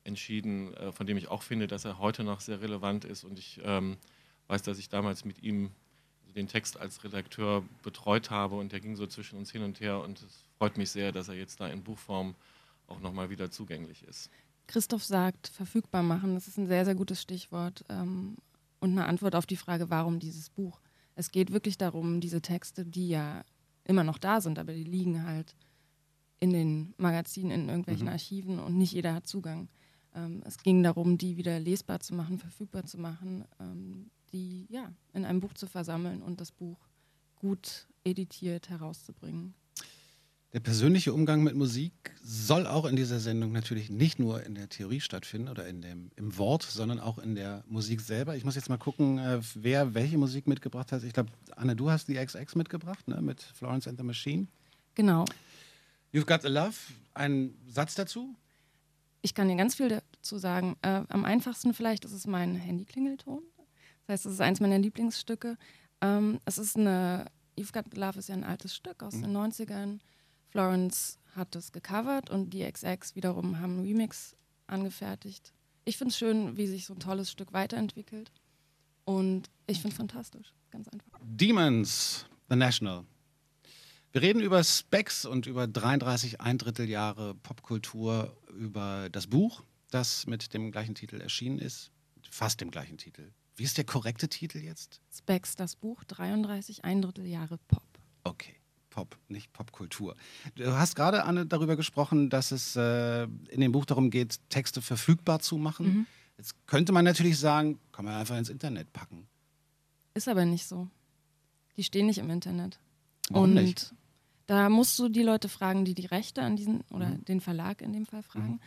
entschieden, 0.05 0.73
äh, 0.73 0.91
von 0.91 1.05
dem 1.05 1.17
ich 1.17 1.27
auch 1.27 1.43
finde, 1.43 1.67
dass 1.67 1.85
er 1.85 1.99
heute 1.99 2.23
noch 2.23 2.39
sehr 2.39 2.61
relevant 2.61 3.05
ist. 3.05 3.25
Und 3.25 3.37
ich 3.37 3.59
ähm, 3.63 3.97
weiß, 4.47 4.63
dass 4.63 4.79
ich 4.79 4.89
damals 4.89 5.23
mit 5.23 5.43
ihm 5.43 5.71
den 6.35 6.47
Text 6.47 6.77
als 6.77 7.03
Redakteur 7.03 7.63
betreut 7.81 8.29
habe 8.29 8.55
und 8.55 8.71
der 8.71 8.81
ging 8.81 8.95
so 8.95 9.07
zwischen 9.07 9.37
uns 9.37 9.51
hin 9.51 9.63
und 9.63 9.79
her 9.79 10.01
und 10.01 10.21
es 10.21 10.43
freut 10.57 10.77
mich 10.77 10.89
sehr, 10.91 11.11
dass 11.11 11.29
er 11.29 11.35
jetzt 11.35 11.59
da 11.59 11.67
in 11.67 11.83
Buchform 11.83 12.35
auch 12.87 12.99
nochmal 12.99 13.29
wieder 13.29 13.49
zugänglich 13.51 14.03
ist. 14.03 14.29
Christoph 14.67 15.03
sagt, 15.03 15.47
verfügbar 15.47 16.03
machen, 16.03 16.33
das 16.35 16.47
ist 16.47 16.57
ein 16.57 16.67
sehr, 16.67 16.85
sehr 16.85 16.95
gutes 16.95 17.21
Stichwort 17.21 17.85
ähm, 17.89 18.37
und 18.79 18.91
eine 18.91 19.05
Antwort 19.05 19.35
auf 19.35 19.45
die 19.45 19.55
Frage, 19.55 19.89
warum 19.89 20.19
dieses 20.19 20.49
Buch. 20.49 20.81
Es 21.15 21.31
geht 21.31 21.51
wirklich 21.51 21.77
darum, 21.77 22.19
diese 22.19 22.41
Texte, 22.41 22.85
die 22.85 23.09
ja 23.09 23.43
immer 23.85 24.03
noch 24.03 24.17
da 24.17 24.41
sind, 24.41 24.59
aber 24.59 24.73
die 24.73 24.83
liegen 24.83 25.25
halt 25.25 25.55
in 26.39 26.51
den 26.51 26.93
Magazinen, 26.97 27.51
in 27.51 27.69
irgendwelchen 27.69 28.07
mhm. 28.07 28.13
Archiven 28.13 28.59
und 28.59 28.77
nicht 28.77 28.91
jeder 28.91 29.13
hat 29.13 29.27
Zugang. 29.27 29.69
Ähm, 30.13 30.41
es 30.45 30.57
ging 30.57 30.83
darum, 30.83 31.17
die 31.17 31.37
wieder 31.37 31.59
lesbar 31.59 31.99
zu 31.99 32.13
machen, 32.13 32.39
verfügbar 32.39 32.85
zu 32.85 32.99
machen, 32.99 33.45
ähm, 33.59 34.09
die 34.35 34.67
ja 34.69 34.91
in 35.13 35.23
einem 35.25 35.39
Buch 35.39 35.53
zu 35.53 35.65
versammeln 35.65 36.21
und 36.21 36.41
das 36.41 36.51
Buch 36.51 36.77
gut 37.35 37.87
editiert 38.03 38.69
herauszubringen. 38.69 39.53
Der 40.51 40.59
persönliche 40.59 41.13
Umgang 41.13 41.43
mit 41.43 41.55
Musik 41.55 41.93
soll 42.23 42.65
auch 42.65 42.85
in 42.85 42.95
dieser 42.95 43.19
Sendung 43.19 43.51
natürlich 43.51 43.89
nicht 43.89 44.19
nur 44.19 44.43
in 44.43 44.55
der 44.55 44.69
Theorie 44.69 45.01
stattfinden 45.01 45.49
oder 45.49 45.67
in 45.67 45.81
dem, 45.81 46.11
im 46.15 46.37
Wort, 46.37 46.63
sondern 46.63 46.99
auch 46.99 47.17
in 47.17 47.35
der 47.35 47.63
Musik 47.67 47.99
selber. 47.99 48.35
Ich 48.37 48.45
muss 48.45 48.55
jetzt 48.55 48.69
mal 48.69 48.77
gucken, 48.77 49.17
äh, 49.17 49.41
wer 49.55 49.93
welche 49.93 50.17
Musik 50.17 50.47
mitgebracht 50.47 50.91
hat. 50.91 51.03
Ich 51.03 51.13
glaube, 51.13 51.31
Anne, 51.55 51.75
du 51.75 51.89
hast 51.91 52.07
die 52.07 52.15
XX 52.15 52.55
mitgebracht, 52.55 53.07
ne, 53.07 53.21
mit 53.21 53.41
Florence 53.41 53.87
and 53.87 53.97
the 53.97 54.03
Machine. 54.03 54.47
Genau. 54.95 55.25
You've 56.13 56.25
Got 56.25 56.41
the 56.41 56.47
Love. 56.47 56.75
Ein 57.13 57.53
Satz 57.67 57.95
dazu? 57.95 58.35
Ich 59.21 59.33
kann 59.33 59.49
dir 59.49 59.57
ganz 59.57 59.75
viel 59.75 59.89
dazu 59.89 60.37
sagen. 60.37 60.77
Äh, 60.81 61.01
am 61.09 61.25
einfachsten 61.25 61.73
vielleicht 61.73 62.05
ist 62.05 62.13
es 62.13 62.27
mein 62.27 62.55
Handyklingelton. 62.55 63.41
Das 64.07 64.13
heißt, 64.13 64.25
es 64.27 64.33
ist 64.33 64.41
eins 64.41 64.59
meiner 64.59 64.79
Lieblingsstücke. 64.79 65.57
Ähm, 66.01 66.39
es 66.45 66.57
ist 66.57 66.77
eine, 66.77 67.25
You've 67.57 67.73
Got 67.73 67.95
Love 67.95 68.19
ist 68.19 68.29
ja 68.29 68.35
ein 68.35 68.43
altes 68.43 68.75
Stück 68.75 69.01
aus 69.03 69.15
mhm. 69.15 69.23
den 69.23 69.37
90ern 69.37 69.99
Florence 70.49 71.19
hat 71.35 71.53
es 71.55 71.73
gecovert 71.73 72.29
und 72.29 72.51
die 72.51 72.63
XX 72.63 73.13
wiederum 73.15 73.59
haben 73.59 73.79
einen 73.79 73.85
Remix 73.85 74.37
angefertigt. 74.67 75.53
Ich 75.83 75.97
finde 75.97 76.11
es 76.11 76.17
schön, 76.17 76.55
wie 76.55 76.65
sich 76.65 76.85
so 76.85 76.93
ein 76.93 76.99
tolles 76.99 77.29
Stück 77.29 77.51
weiterentwickelt. 77.51 78.31
Und 79.03 79.49
ich 79.67 79.81
finde 79.81 79.89
es 79.89 79.97
fantastisch, 79.97 80.53
ganz 80.71 80.87
einfach. 80.87 81.19
Demons, 81.21 82.25
The 82.49 82.55
National. 82.55 83.03
Wir 84.13 84.21
reden 84.21 84.41
über 84.41 84.63
Specs 84.63 85.25
und 85.25 85.45
über 85.45 85.67
33 85.67 86.39
ein 86.39 86.57
Drittel 86.57 86.87
Jahre 86.87 87.35
Popkultur, 87.35 88.35
über 88.57 89.09
das 89.11 89.27
Buch, 89.27 89.61
das 89.91 90.25
mit 90.25 90.53
dem 90.53 90.71
gleichen 90.71 90.95
Titel 90.95 91.19
erschienen 91.19 91.59
ist. 91.59 91.91
Fast 92.31 92.61
dem 92.61 92.71
gleichen 92.71 92.97
Titel. 92.97 93.33
Wie 93.55 93.63
ist 93.63 93.77
der 93.77 93.85
korrekte 93.85 94.27
Titel 94.27 94.59
jetzt? 94.59 95.01
Specs, 95.11 95.55
das 95.55 95.75
Buch, 95.75 96.03
33 96.03 96.83
ein 96.83 97.01
Drittel 97.01 97.25
Jahre 97.25 97.57
Pop. 97.67 97.87
Okay. 98.23 98.55
Pop, 98.89 99.17
nicht 99.27 99.51
Popkultur. 99.51 100.15
Du 100.55 100.71
hast 100.71 100.95
gerade, 100.95 101.25
Anne, 101.25 101.45
darüber 101.45 101.75
gesprochen, 101.75 102.29
dass 102.29 102.51
es 102.51 102.77
äh, 102.77 103.23
in 103.23 103.59
dem 103.59 103.73
Buch 103.73 103.83
darum 103.83 104.09
geht, 104.09 104.39
Texte 104.49 104.81
verfügbar 104.81 105.39
zu 105.41 105.57
machen. 105.57 105.85
Mhm. 105.85 106.05
Jetzt 106.37 106.55
könnte 106.65 106.93
man 106.93 107.03
natürlich 107.03 107.37
sagen, 107.37 107.77
kann 107.91 108.05
man 108.05 108.15
einfach 108.15 108.37
ins 108.37 108.47
Internet 108.47 108.93
packen. 108.93 109.27
Ist 110.13 110.29
aber 110.29 110.45
nicht 110.45 110.65
so. 110.65 110.87
Die 111.75 111.83
stehen 111.83 112.05
nicht 112.05 112.19
im 112.19 112.29
Internet. 112.29 112.79
Warum 113.29 113.49
Und 113.49 113.55
nicht? 113.55 113.93
da 114.47 114.69
musst 114.69 114.97
du 114.97 115.09
die 115.09 115.23
Leute 115.23 115.49
fragen, 115.49 115.83
die 115.83 115.93
die 115.93 116.05
Rechte 116.05 116.41
an 116.41 116.55
diesen, 116.55 116.81
oder 116.89 117.09
mhm. 117.09 117.25
den 117.25 117.41
Verlag 117.41 117.81
in 117.81 117.91
dem 117.91 118.05
Fall 118.05 118.23
fragen. 118.23 118.61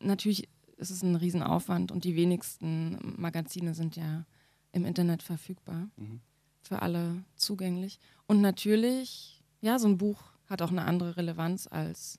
Mhm. 0.00 0.06
Natürlich 0.08 0.48
ist 0.76 0.90
es 0.90 1.02
ein 1.02 1.16
Riesenaufwand 1.16 1.90
und 1.90 2.04
die 2.04 2.16
wenigsten 2.16 2.98
Magazine 3.16 3.74
sind 3.74 3.96
ja 3.96 4.26
im 4.72 4.84
Internet 4.84 5.22
verfügbar. 5.22 5.88
Mhm. 5.96 6.20
Für 6.62 6.82
alle 6.82 7.24
zugänglich. 7.36 8.00
Und 8.26 8.40
natürlich 8.40 9.36
ja, 9.60 9.78
so 9.78 9.88
ein 9.88 9.98
Buch 9.98 10.22
hat 10.46 10.62
auch 10.62 10.70
eine 10.70 10.84
andere 10.84 11.16
Relevanz 11.16 11.66
als 11.66 12.18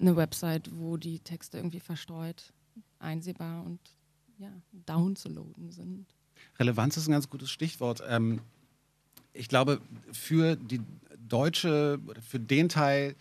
eine 0.00 0.16
Website, 0.16 0.70
wo 0.74 0.96
die 0.96 1.20
Texte 1.20 1.58
irgendwie 1.58 1.80
verstreut, 1.80 2.52
einsehbar 2.98 3.64
und 3.64 3.78
ja, 4.38 4.50
downzuladen 4.72 5.70
sind. 5.70 6.06
Relevanz 6.58 6.96
ist 6.96 7.08
ein 7.08 7.12
ganz 7.12 7.28
gutes 7.28 7.50
Stichwort. 7.50 8.02
Ähm, 8.08 8.40
ich 9.32 9.48
glaube, 9.48 9.80
für 10.10 10.56
die 10.56 10.80
deutsche, 11.16 12.00
für 12.20 12.40
den 12.40 12.68
Teil 12.68 13.14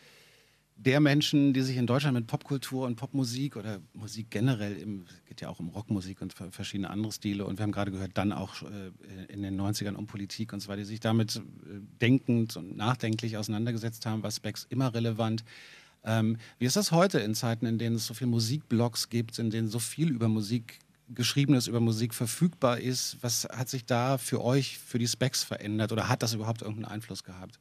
der 0.86 1.00
Menschen, 1.00 1.54
die 1.54 1.62
sich 1.62 1.78
in 1.78 1.86
Deutschland 1.86 2.16
mit 2.16 2.28
Popkultur 2.28 2.88
und 2.88 2.96
Popmusik 2.96 3.56
oder 3.56 3.80
Musik 3.94 4.32
generell, 4.32 4.76
im, 4.78 5.06
geht 5.26 5.42
ja 5.42 5.50
auch 5.50 5.60
um 5.60 5.70
Rockmusik 5.70 6.22
und 6.22 6.34
verschiedene 6.34 6.90
andere 6.90 7.12
Stile 7.12 7.46
und 7.46 7.60
wir 7.60 7.64
haben 7.64 7.72
gerade 7.72 7.92
gehört, 7.92 8.12
dann 8.16 8.32
auch 8.32 8.64
äh, 8.64 8.92
in 9.32 9.44
den 9.44 9.60
90ern 9.60 9.94
um 9.94 10.08
Politik 10.08 10.54
und 10.54 10.60
zwar, 10.60 10.78
die 10.78 10.84
sich 10.84 11.00
damit 11.00 11.36
äh, 11.36 11.40
denkend 12.02 12.58
und 12.58 12.76
nachdenklich 12.76 13.38
auseinandergesetzt 13.38 14.06
haben, 14.06 14.24
was 14.24 14.38
Specs 14.38 14.66
immer 14.70 14.94
relevant. 14.94 15.44
Ähm, 16.04 16.38
wie 16.58 16.66
ist 16.66 16.76
das 16.76 16.92
heute 16.92 17.20
in 17.20 17.36
Zeiten, 17.36 17.68
in 17.68 17.78
denen 17.78 17.98
es 17.98 18.08
so 18.08 18.16
viele 18.16 18.32
Musikblogs 18.32 19.10
gibt, 19.10 19.38
in 19.38 19.52
denen 19.52 19.68
so 19.68 19.80
viel 19.80 20.10
über 20.10 20.28
Musik 20.28 20.80
Geschriebenes 21.14 21.68
über 21.68 21.82
Musik 21.82 22.14
verfügbar 22.14 22.80
ist? 22.80 23.18
Was 23.22 23.44
hat 23.44 23.70
sich 23.70 23.86
da 23.86 24.18
für 24.18 24.42
euch, 24.42 24.78
für 24.78 24.98
die 24.98 25.08
Specs 25.08 25.44
verändert 25.44 25.92
oder 25.92 26.08
hat 26.08 26.24
das 26.24 26.34
überhaupt 26.34 26.62
irgendeinen 26.62 26.94
Einfluss 26.94 27.24
gehabt? 27.24 27.60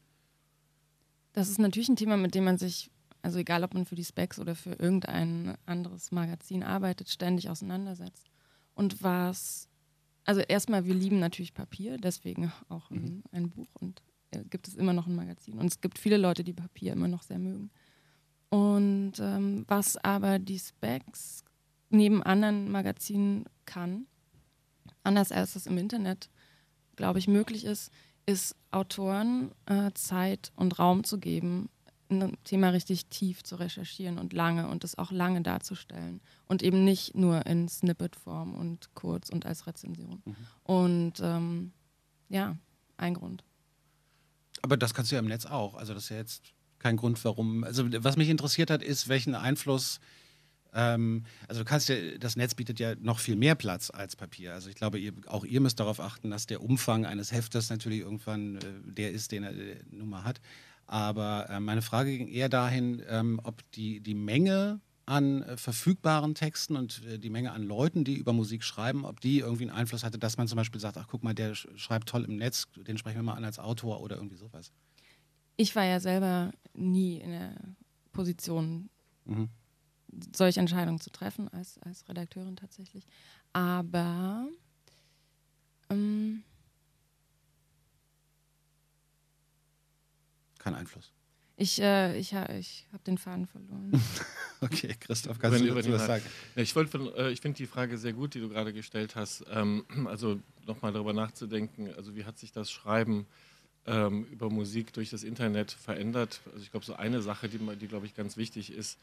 Das 1.32 1.48
ist 1.48 1.58
natürlich 1.58 1.88
ein 1.88 1.96
Thema, 1.96 2.16
mit 2.16 2.34
dem 2.34 2.44
man 2.44 2.58
sich 2.58 2.90
also 3.22 3.38
egal 3.38 3.64
ob 3.64 3.74
man 3.74 3.86
für 3.86 3.94
die 3.94 4.04
Specs 4.04 4.38
oder 4.38 4.54
für 4.54 4.72
irgendein 4.72 5.56
anderes 5.66 6.10
Magazin 6.10 6.62
arbeitet, 6.62 7.08
ständig 7.08 7.50
auseinandersetzt. 7.50 8.30
Und 8.74 9.02
was, 9.02 9.68
also 10.24 10.40
erstmal, 10.40 10.86
wir 10.86 10.94
lieben 10.94 11.18
natürlich 11.18 11.54
Papier, 11.54 11.98
deswegen 11.98 12.52
auch 12.68 12.90
ein, 12.90 13.02
mhm. 13.02 13.22
ein 13.32 13.50
Buch 13.50 13.68
und 13.74 14.02
äh, 14.30 14.44
gibt 14.44 14.68
es 14.68 14.74
immer 14.74 14.92
noch 14.92 15.06
ein 15.06 15.14
Magazin. 15.14 15.58
Und 15.58 15.66
es 15.66 15.80
gibt 15.80 15.98
viele 15.98 16.16
Leute, 16.16 16.44
die 16.44 16.52
Papier 16.52 16.92
immer 16.92 17.08
noch 17.08 17.22
sehr 17.22 17.38
mögen. 17.38 17.70
Und 18.48 19.14
ähm, 19.20 19.64
was 19.68 19.96
aber 19.96 20.38
die 20.38 20.58
Specs 20.58 21.44
neben 21.90 22.22
anderen 22.22 22.70
Magazinen 22.70 23.44
kann, 23.64 24.06
anders 25.02 25.32
als 25.32 25.56
es 25.56 25.66
im 25.66 25.78
Internet, 25.78 26.30
glaube 26.96 27.18
ich, 27.18 27.28
möglich 27.28 27.64
ist, 27.64 27.92
ist 28.26 28.56
Autoren 28.70 29.52
äh, 29.66 29.90
Zeit 29.94 30.52
und 30.56 30.78
Raum 30.78 31.04
zu 31.04 31.18
geben, 31.18 31.68
ein 32.10 32.36
Thema 32.44 32.70
richtig 32.70 33.06
tief 33.06 33.42
zu 33.42 33.56
recherchieren 33.56 34.18
und 34.18 34.32
lange 34.32 34.68
und 34.68 34.84
es 34.84 34.98
auch 34.98 35.10
lange 35.10 35.42
darzustellen 35.42 36.20
und 36.46 36.62
eben 36.62 36.84
nicht 36.84 37.14
nur 37.14 37.46
in 37.46 37.68
Snippet-Form 37.68 38.54
und 38.54 38.94
kurz 38.94 39.28
und 39.28 39.46
als 39.46 39.66
Rezension. 39.66 40.22
Mhm. 40.24 40.36
Und 40.64 41.20
ähm, 41.20 41.72
ja, 42.28 42.56
ein 42.96 43.14
Grund. 43.14 43.44
Aber 44.62 44.76
das 44.76 44.94
kannst 44.94 45.10
du 45.10 45.16
ja 45.16 45.20
im 45.20 45.28
Netz 45.28 45.46
auch. 45.46 45.74
Also 45.74 45.94
das 45.94 46.04
ist 46.04 46.08
ja 46.10 46.16
jetzt 46.16 46.52
kein 46.78 46.96
Grund, 46.96 47.24
warum. 47.24 47.64
Also 47.64 47.84
was 48.04 48.16
mich 48.16 48.28
interessiert 48.28 48.70
hat, 48.70 48.82
ist, 48.82 49.08
welchen 49.08 49.34
Einfluss 49.34 50.00
ähm, 50.72 51.24
also 51.48 51.62
du 51.62 51.64
kannst 51.64 51.88
ja, 51.88 51.96
das 52.18 52.36
Netz 52.36 52.54
bietet 52.54 52.78
ja 52.78 52.94
noch 52.96 53.18
viel 53.18 53.36
mehr 53.36 53.54
Platz 53.54 53.90
als 53.90 54.16
Papier. 54.16 54.54
Also 54.54 54.68
ich 54.68 54.76
glaube, 54.76 54.98
ihr, 54.98 55.12
auch 55.26 55.44
ihr 55.44 55.60
müsst 55.60 55.80
darauf 55.80 56.00
achten, 56.00 56.30
dass 56.30 56.46
der 56.46 56.62
Umfang 56.62 57.06
eines 57.06 57.32
Heftes 57.32 57.70
natürlich 57.70 58.00
irgendwann 58.00 58.56
äh, 58.56 58.60
der 58.84 59.10
ist, 59.10 59.32
den 59.32 59.44
er 59.44 59.52
äh, 59.52 59.76
nun 59.90 60.08
mal 60.08 60.24
hat. 60.24 60.40
Aber 60.90 61.48
äh, 61.48 61.60
meine 61.60 61.82
Frage 61.82 62.18
ging 62.18 62.26
eher 62.26 62.48
dahin, 62.48 63.00
ähm, 63.08 63.40
ob 63.44 63.62
die, 63.70 64.00
die 64.00 64.16
Menge 64.16 64.80
an 65.06 65.40
äh, 65.42 65.56
verfügbaren 65.56 66.34
Texten 66.34 66.74
und 66.74 67.04
äh, 67.04 67.16
die 67.16 67.30
Menge 67.30 67.52
an 67.52 67.62
Leuten, 67.62 68.02
die 68.02 68.16
über 68.16 68.32
Musik 68.32 68.64
schreiben, 68.64 69.04
ob 69.04 69.20
die 69.20 69.38
irgendwie 69.38 69.68
einen 69.68 69.76
Einfluss 69.76 70.02
hatte, 70.02 70.18
dass 70.18 70.36
man 70.36 70.48
zum 70.48 70.56
Beispiel 70.56 70.80
sagt, 70.80 70.96
ach 70.96 71.06
guck 71.08 71.22
mal, 71.22 71.32
der 71.32 71.54
schreibt 71.54 72.08
toll 72.08 72.24
im 72.24 72.34
Netz, 72.34 72.66
den 72.74 72.98
sprechen 72.98 73.18
wir 73.18 73.22
mal 73.22 73.34
an 73.34 73.44
als 73.44 73.60
Autor 73.60 74.00
oder 74.00 74.16
irgendwie 74.16 74.34
sowas. 74.34 74.72
Ich 75.56 75.76
war 75.76 75.84
ja 75.84 76.00
selber 76.00 76.50
nie 76.74 77.18
in 77.18 77.30
der 77.30 77.54
Position, 78.10 78.90
mhm. 79.26 79.48
solche 80.34 80.58
Entscheidungen 80.58 80.98
zu 80.98 81.10
treffen, 81.10 81.46
als, 81.50 81.78
als 81.82 82.08
Redakteurin 82.08 82.56
tatsächlich. 82.56 83.06
Aber 83.52 84.48
ähm, 85.88 86.42
Kein 90.60 90.74
Einfluss. 90.74 91.12
Ich, 91.56 91.80
äh, 91.80 92.18
ich, 92.18 92.32
ich 92.32 92.86
habe 92.92 93.04
den 93.06 93.18
Faden 93.18 93.46
verloren. 93.46 93.90
okay, 94.62 94.94
Christoph, 94.98 95.38
kannst 95.38 95.60
du 95.60 95.66
dazu 95.66 95.92
was 95.92 96.06
sagen? 96.06 96.24
Ja, 96.54 96.62
ich, 96.62 96.74
äh, 96.74 97.30
ich 97.32 97.40
finde 97.40 97.56
die 97.58 97.66
Frage 97.66 97.98
sehr 97.98 98.12
gut, 98.12 98.34
die 98.34 98.40
du 98.40 98.48
gerade 98.48 98.72
gestellt 98.72 99.14
hast. 99.14 99.44
Ähm, 99.52 99.84
also 100.06 100.40
nochmal 100.66 100.92
darüber 100.92 101.12
nachzudenken, 101.12 101.92
also 101.96 102.16
wie 102.16 102.24
hat 102.24 102.38
sich 102.38 102.52
das 102.52 102.70
Schreiben 102.70 103.26
ähm, 103.86 104.24
über 104.30 104.48
Musik 104.48 104.92
durch 104.94 105.10
das 105.10 105.22
Internet 105.22 105.72
verändert? 105.72 106.40
Also 106.46 106.60
ich 106.62 106.70
glaube, 106.70 106.86
so 106.86 106.94
eine 106.94 107.20
Sache, 107.20 107.48
die, 107.48 107.58
die 107.58 107.88
glaube 107.88 108.06
ich, 108.06 108.14
ganz 108.14 108.38
wichtig 108.38 108.72
ist, 108.72 108.98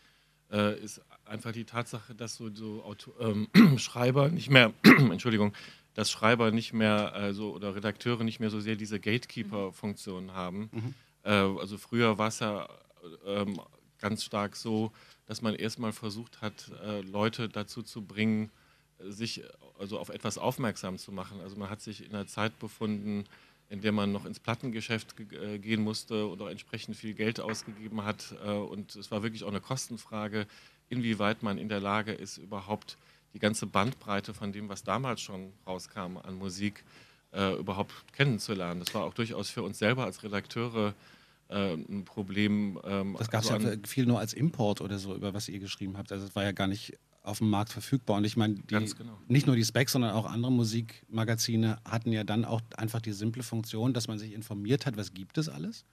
äh, 0.51 0.79
ist 0.79 1.01
einfach 1.25 1.51
die 1.51 1.65
Tatsache, 1.65 2.15
dass 2.15 2.35
so, 2.35 2.49
so 2.53 2.83
Auto, 2.83 3.13
ähm, 3.19 3.47
Schreiber 3.77 4.29
nicht 4.29 4.49
mehr, 4.49 4.73
Entschuldigung, 4.83 5.53
dass 5.93 6.09
Schreiber 6.09 6.49
nicht 6.49 6.73
mehr 6.73 7.13
äh, 7.15 7.33
so 7.33 7.53
oder 7.53 7.75
Redakteure 7.75 8.23
nicht 8.23 8.39
mehr 8.39 8.49
so 8.49 8.59
sehr 8.59 8.75
diese 8.75 8.99
Gatekeeper-Funktion 8.99 10.31
haben. 10.31 10.69
Mhm 10.71 10.95
also 11.31 11.77
früher 11.77 12.17
war 12.17 12.27
es 12.29 12.39
ja 12.39 12.67
ähm, 13.25 13.59
ganz 13.99 14.23
stark 14.23 14.55
so, 14.55 14.91
dass 15.25 15.41
man 15.41 15.55
erstmal 15.55 15.91
versucht 15.91 16.41
hat, 16.41 16.71
äh, 16.83 17.01
Leute 17.01 17.49
dazu 17.49 17.83
zu 17.83 18.01
bringen, 18.01 18.49
sich 18.99 19.43
also 19.77 19.99
auf 19.99 20.09
etwas 20.09 20.37
aufmerksam 20.37 20.97
zu 20.97 21.11
machen. 21.11 21.39
Also 21.41 21.55
man 21.57 21.69
hat 21.69 21.81
sich 21.81 22.03
in 22.03 22.13
einer 22.13 22.27
Zeit 22.27 22.57
befunden, 22.59 23.25
in 23.69 23.81
der 23.81 23.91
man 23.91 24.11
noch 24.11 24.25
ins 24.25 24.39
Plattengeschäft 24.39 25.15
äh, 25.19 25.59
gehen 25.59 25.83
musste 25.83 26.25
und 26.27 26.41
auch 26.41 26.47
entsprechend 26.47 26.95
viel 26.95 27.13
Geld 27.13 27.39
ausgegeben 27.39 28.03
hat. 28.03 28.33
Äh, 28.43 28.51
und 28.51 28.95
es 28.95 29.11
war 29.11 29.23
wirklich 29.23 29.43
auch 29.43 29.49
eine 29.49 29.61
Kostenfrage, 29.61 30.47
inwieweit 30.89 31.43
man 31.43 31.57
in 31.57 31.67
der 31.67 31.81
Lage 31.81 32.13
ist, 32.13 32.37
überhaupt 32.37 32.97
die 33.33 33.39
ganze 33.39 33.67
Bandbreite 33.67 34.33
von 34.33 34.53
dem, 34.53 34.69
was 34.69 34.83
damals 34.83 35.21
schon 35.21 35.51
rauskam 35.65 36.17
an 36.17 36.35
Musik, 36.35 36.83
äh, 37.33 37.53
überhaupt 37.55 37.93
kennenzulernen. 38.13 38.79
Das 38.79 38.93
war 38.93 39.03
auch 39.03 39.13
durchaus 39.13 39.49
für 39.49 39.63
uns 39.63 39.77
selber 39.77 40.05
als 40.05 40.23
Redakteure 40.23 40.89
äh, 40.89 41.16
ein 41.49 42.05
Problem. 42.05 42.79
Ähm, 42.83 43.15
das 43.17 43.29
gab 43.29 43.43
es 43.43 43.51
also 43.51 43.69
ja 43.69 43.75
viel 43.85 44.05
nur 44.05 44.19
als 44.19 44.33
Import 44.33 44.81
oder 44.81 44.99
so, 44.99 45.15
über 45.15 45.33
was 45.33 45.47
ihr 45.47 45.59
geschrieben 45.59 45.97
habt. 45.97 46.11
Also 46.11 46.25
es 46.25 46.35
war 46.35 46.43
ja 46.43 46.51
gar 46.51 46.67
nicht 46.67 46.93
auf 47.27 47.39
dem 47.39 47.49
Markt 47.49 47.71
verfügbar. 47.71 48.17
Und 48.17 48.25
ich 48.25 48.37
meine, 48.37 48.55
genau. 48.67 48.85
nicht 49.27 49.47
nur 49.47 49.55
die 49.55 49.65
Specs, 49.65 49.91
sondern 49.91 50.11
auch 50.11 50.25
andere 50.25 50.51
Musikmagazine 50.51 51.77
hatten 51.85 52.11
ja 52.11 52.23
dann 52.23 52.45
auch 52.45 52.61
einfach 52.77 53.01
die 53.01 53.11
simple 53.11 53.43
Funktion, 53.43 53.93
dass 53.93 54.07
man 54.07 54.17
sich 54.17 54.33
informiert 54.33 54.85
hat, 54.85 54.97
was 54.97 55.13
gibt 55.13 55.37
es 55.37 55.49
alles. 55.49 55.85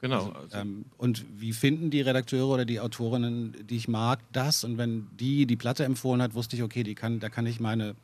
Genau. 0.00 0.26
Also, 0.26 0.32
also 0.32 0.58
ähm, 0.58 0.84
und 0.98 1.24
wie 1.32 1.52
finden 1.52 1.90
die 1.90 2.02
Redakteure 2.02 2.48
oder 2.48 2.64
die 2.64 2.80
Autorinnen, 2.80 3.56
die 3.66 3.76
ich 3.76 3.88
mag, 3.88 4.20
das? 4.32 4.64
Und 4.64 4.76
wenn 4.76 5.08
die 5.16 5.46
die 5.46 5.56
Platte 5.56 5.84
empfohlen 5.84 6.20
hat, 6.20 6.34
wusste 6.34 6.56
ich, 6.56 6.62
okay, 6.62 6.82
die 6.82 6.94
kann, 6.94 7.20
da 7.20 7.30
kann 7.30 7.46
ich 7.46 7.60
meine, 7.60 7.94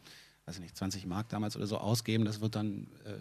weiß 0.47 0.57
ich 0.57 0.63
nicht, 0.63 0.77
20 0.77 1.07
Mark 1.07 1.29
damals 1.29 1.57
oder 1.57 1.67
so 1.67 1.77
ausgeben. 1.77 2.25
Das 2.25 2.41
wird 2.41 2.55
dann 2.55 2.87
äh, 3.05 3.15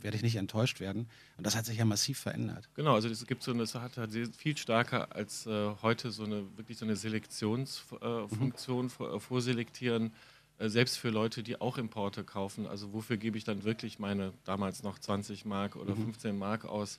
werde 0.00 0.16
ich 0.16 0.22
nicht 0.22 0.36
enttäuscht 0.36 0.80
werden. 0.80 1.08
Und 1.36 1.46
das 1.46 1.56
hat 1.56 1.66
sich 1.66 1.78
ja 1.78 1.84
massiv 1.84 2.18
verändert. 2.18 2.68
Genau, 2.74 2.94
also 2.94 3.08
es 3.08 3.26
gibt 3.26 3.42
so 3.42 3.52
eine, 3.52 3.62
es 3.62 3.74
hat 3.74 3.96
halt 3.96 4.12
viel 4.36 4.56
stärker 4.56 5.14
als 5.14 5.46
äh, 5.46 5.70
heute 5.82 6.10
so 6.10 6.24
eine 6.24 6.44
wirklich 6.56 6.78
so 6.78 6.84
eine 6.84 6.96
Selektionsfunktion 6.96 8.90
äh, 9.00 9.02
mhm. 9.02 9.20
vorselektieren. 9.20 10.12
Äh, 10.58 10.68
selbst 10.68 10.98
für 10.98 11.10
Leute, 11.10 11.42
die 11.42 11.60
auch 11.60 11.78
Importe 11.78 12.24
kaufen. 12.24 12.66
Also 12.66 12.92
wofür 12.92 13.16
gebe 13.16 13.38
ich 13.38 13.44
dann 13.44 13.64
wirklich 13.64 13.98
meine 13.98 14.32
damals 14.44 14.82
noch 14.82 14.98
20 14.98 15.44
Mark 15.44 15.76
oder 15.76 15.94
mhm. 15.94 16.04
15 16.04 16.36
Mark 16.36 16.64
aus? 16.64 16.98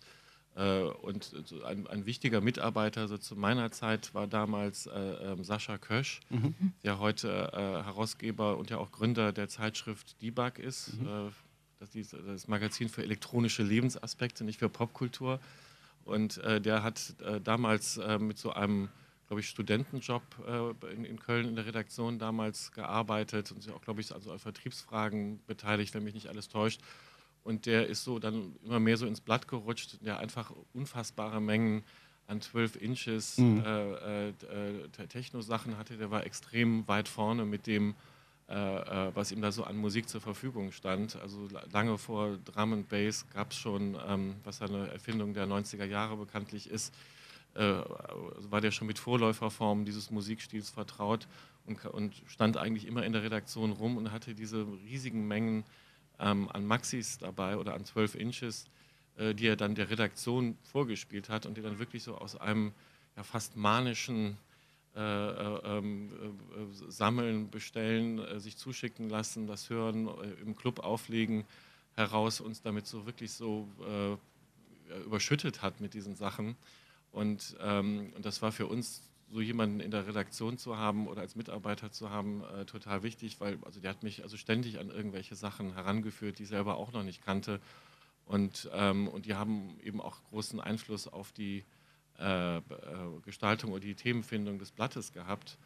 Äh, 0.56 0.82
und 0.82 1.32
ein, 1.66 1.88
ein, 1.88 2.06
wichtiger 2.06 2.42
Mitarbeiter 2.42 3.08
so 3.08 3.18
zu 3.18 3.36
meiner 3.36 3.72
Zeit 3.72 4.14
war 4.14 4.28
damals 4.28 4.88
äh, 4.88 5.00
ähm, 5.00 5.44
Sascha 5.44 5.78
Kösch, 5.78 6.22
mhm. 6.30 6.74
der 6.84 7.00
heute 7.00 7.52
äh, 7.54 7.86
Herausgeber 7.86 8.58
und 8.58 8.70
ja 8.70 8.78
auch 8.78 8.92
Gründer 8.92 9.32
der 9.32 9.48
Zeitschrift 9.48 10.22
Debug 10.22 10.58
ist. 10.58 11.00
Mhm 11.00 11.32
das 11.80 11.96
ist 11.96 12.14
das 12.14 12.48
Magazin 12.48 12.90
für 12.90 13.04
elektronische 13.04 13.64
Lebensaspekte, 13.64 14.44
nicht 14.44 14.60
für 14.60 14.70
Popkultur. 14.70 15.40
Und 16.04 16.38
äh, 16.40 16.60
der 16.60 16.84
hat 16.84 17.16
äh, 17.22 17.40
damals 17.40 17.98
äh, 17.98 18.20
mit 18.20 18.38
so 18.38 18.52
einem, 18.52 18.90
glaube 19.28 19.42
ich, 19.42 19.50
Studentenjob 19.50 20.24
äh, 20.46 20.94
in, 20.94 21.06
in, 21.06 21.20
Köln 21.20 21.48
in 21.48 21.56
der 21.56 21.66
Redaktion 21.66 22.20
damals 22.20 22.72
gearbeitet 22.72 23.52
und 23.52 23.64
sich 23.64 23.72
auch, 23.72 23.82
glaube 23.82 24.02
ich, 24.02 24.14
also 24.14 24.32
an 24.32 24.40
Vertriebsfragen 24.40 25.40
beteiligt, 25.48 25.94
wenn 25.94 26.04
mich 26.04 26.14
nicht 26.14 26.28
alles 26.28 26.50
täuscht. 26.50 26.82
Und 27.44 27.66
der 27.66 27.88
ist 27.88 28.04
so 28.04 28.20
dann 28.20 28.56
immer 28.66 28.80
mehr 28.80 28.98
so 28.98 29.06
ins 29.06 29.22
Blatt 29.22 29.48
gerutscht, 29.48 30.00
der 30.02 30.20
einfach 30.20 30.52
unfassbare 30.74 31.40
Mengen 31.40 31.84
an 32.28 32.42
12 32.42 32.76
Inches 32.82 33.38
mhm. 33.38 33.64
Äh, 33.66 34.30
äh, 34.30 34.34
Techno-Sachen 35.08 35.78
hatte. 35.78 35.98
Der 35.98 36.12
war 36.12 36.26
extrem 36.26 36.88
weit 36.88 37.08
vorne 37.08 37.46
mit 37.46 37.66
dem, 37.68 37.92
äh, 37.92 37.94
äh, 37.94 37.94
was 38.50 39.32
ihm 39.32 39.42
da 39.42 39.52
so 39.52 39.64
an 39.64 39.78
Musik 39.78 40.10
zur 40.10 40.22
Verfügung 40.22 40.72
stand. 40.72 41.16
Also 41.18 41.48
lange 41.72 41.98
vor 42.00 42.38
Drum 42.46 42.74
and 42.74 42.90
Bass 42.90 43.26
gab 43.32 43.52
es 43.52 43.58
schon, 43.58 43.96
ähm, 44.08 44.36
was 44.44 44.62
eine 44.62 44.88
Erfindung 44.88 45.34
der 45.34 45.46
90er 45.46 45.86
Jahre 45.86 46.18
bekanntlich 46.18 46.70
ist, 46.70 46.94
äh, 47.56 47.62
war 47.62 48.62
der 48.62 48.72
schon 48.72 48.88
mit 48.88 49.00
Vorläuferformen 49.00 49.86
dieses 49.86 50.12
Musikstils 50.12 50.70
vertraut 50.70 51.28
und, 51.66 51.84
und, 51.86 52.14
stand 52.28 52.58
eigentlich 52.58 52.86
immer 52.86 53.04
in 53.04 53.14
der 53.14 53.24
Redaktion 53.24 53.72
rum 53.72 53.98
und 53.98 54.12
hatte 54.12 54.34
diese 54.34 54.66
riesigen 54.86 55.28
Mengen 55.28 55.64
ähm, 56.20 56.50
an 56.52 56.66
Maxis 56.66 57.18
dabei 57.18 57.58
oder 57.58 57.74
an 57.74 57.86
12 57.86 58.16
Inches, 58.16 58.68
äh, 59.18 59.34
die 59.34 59.48
er 59.48 59.56
dann 59.56 59.76
der 59.76 59.90
Redaktion 59.90 60.58
vorgespielt 60.64 61.30
hat 61.30 61.46
und 61.46 61.58
die 61.58 61.62
dann 61.62 61.80
wirklich 61.80 62.04
so 62.04 62.18
aus 62.18 62.36
einem 62.36 62.72
ja, 63.16 63.24
fast 63.24 63.56
manischen 63.56 64.38
äh, 64.96 65.00
äh, 65.00 65.78
ähm, 65.78 66.10
äh, 66.12 66.92
sammeln, 66.92 67.50
bestellen, 67.50 68.40
sich 68.40 68.58
zuschicken 68.58 69.10
lassen, 69.10 69.48
das 69.48 69.70
hören, 69.70 70.10
im 70.42 70.56
Club 70.56 70.80
auflegen, 70.80 71.46
heraus 71.96 72.42
uns 72.42 72.62
damit 72.62 72.88
so 72.88 73.06
wirklich 73.06 73.32
so 73.32 73.68
überschüttet 75.06 75.62
hat 75.62 75.82
mit 75.82 75.94
diesen 75.94 76.16
Sachen. 76.16 76.56
Und, 77.12 77.58
ähm, 77.62 78.12
und 78.16 78.26
das 78.26 78.42
war 78.42 78.52
für 78.52 78.68
uns 78.68 79.10
so 79.32 79.42
jemanden 79.42 79.80
in 79.80 79.92
der 79.92 80.08
Redaktion 80.08 80.58
zu 80.58 80.78
haben 80.78 81.08
oder 81.08 81.22
als 81.22 81.36
Mitarbeiter 81.36 81.92
zu 81.92 82.10
haben, 82.10 82.44
äh, 82.44 82.66
total 82.66 83.04
wichtig, 83.04 83.40
weil 83.40 83.60
also 83.64 83.80
der 83.80 83.92
hat 83.92 84.04
mich 84.04 84.24
also 84.24 84.38
ständig 84.38 84.80
an 84.80 84.90
irgendwelche 84.90 85.36
Sachen 85.36 85.74
herangeführt, 85.74 86.40
die 86.40 86.44
ich 86.44 86.50
selber 86.50 86.78
auch 86.78 86.92
noch 86.92 87.04
nicht 87.04 87.24
kannte. 87.24 87.60
Und, 88.26 88.70
ähm, 88.74 89.08
und 89.08 89.26
die 89.26 89.36
haben 89.36 89.80
eben 89.84 90.02
auch 90.02 90.24
großen 90.30 90.60
Einfluss 90.60 91.08
auf 91.08 91.32
die, 91.32 91.64
Gestaltung 93.24 93.72
oder 93.72 93.80
die 93.80 93.96
Themenfindung 93.96 94.60
des 94.60 94.72
Blattes 94.72 95.14
gehabt. 95.14 95.58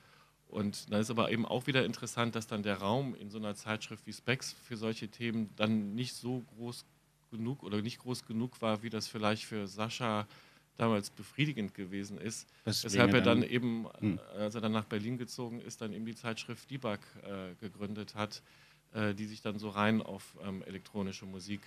Und 0.53 0.91
dann 0.91 1.01
ist 1.01 1.09
aber 1.09 1.31
eben 1.31 1.47
auch 1.47 1.65
wieder 1.65 1.83
interessant, 1.83 2.35
dass 2.35 2.45
dann 2.45 2.61
der 2.61 2.77
Raum 2.77 3.15
in 3.15 3.31
so 3.31 3.39
einer 3.39 3.55
Zeitschrift 3.55 4.05
wie 4.05 4.13
Specs 4.13 4.55
für 4.67 4.77
solche 4.77 5.07
Themen 5.07 5.49
dann 5.55 5.95
nicht 5.95 6.13
so 6.13 6.43
groß 6.55 6.85
genug 7.31 7.63
oder 7.63 7.81
nicht 7.81 7.99
groß 7.99 8.25
genug 8.27 8.61
war, 8.61 8.83
wie 8.83 8.91
das 8.91 9.07
vielleicht 9.07 9.45
für 9.45 9.65
Sascha 9.65 10.27
damals 10.77 11.09
befriedigend 11.09 11.73
gewesen 11.73 12.19
ist. 12.19 12.47
Deswegen 12.65 12.93
Weshalb 12.93 13.13
er 13.13 13.21
dann, 13.21 13.41
dann 13.41 13.49
eben, 13.49 13.87
hm. 13.99 14.19
als 14.37 14.55
er 14.55 14.61
dann 14.61 14.71
nach 14.71 14.85
Berlin 14.85 15.17
gezogen 15.17 15.59
ist, 15.59 15.81
dann 15.81 15.91
eben 15.91 16.05
die 16.05 16.15
Zeitschrift 16.15 16.69
Debug 16.69 16.99
äh, 17.23 17.55
gegründet 17.59 18.15
hat, 18.15 18.41
äh, 18.93 19.13
die 19.13 19.25
sich 19.25 19.41
dann 19.41 19.59
so 19.59 19.69
rein 19.69 20.01
auf 20.01 20.35
ähm, 20.43 20.63
elektronische 20.63 21.25
Musik 21.25 21.61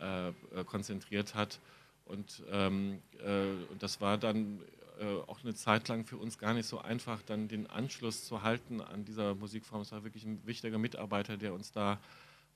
äh, 0.00 0.28
äh 0.28 0.32
konzentriert 0.64 1.34
hat. 1.34 1.60
Und, 2.06 2.42
ähm, 2.50 3.02
äh, 3.18 3.70
und 3.70 3.82
das 3.82 4.00
war 4.00 4.16
dann 4.16 4.62
äh, 4.98 5.18
auch 5.26 5.42
eine 5.42 5.54
Zeit 5.54 5.88
lang 5.88 6.04
für 6.06 6.16
uns 6.16 6.38
gar 6.38 6.54
nicht 6.54 6.66
so 6.66 6.78
einfach, 6.78 7.20
dann 7.22 7.48
den 7.48 7.66
Anschluss 7.66 8.24
zu 8.24 8.42
halten 8.42 8.80
an 8.80 9.04
dieser 9.04 9.34
Musikform. 9.34 9.82
Es 9.82 9.92
war 9.92 10.04
wirklich 10.04 10.24
ein 10.24 10.40
wichtiger 10.46 10.78
Mitarbeiter, 10.78 11.36
der 11.36 11.52
uns 11.52 11.72
da 11.72 12.00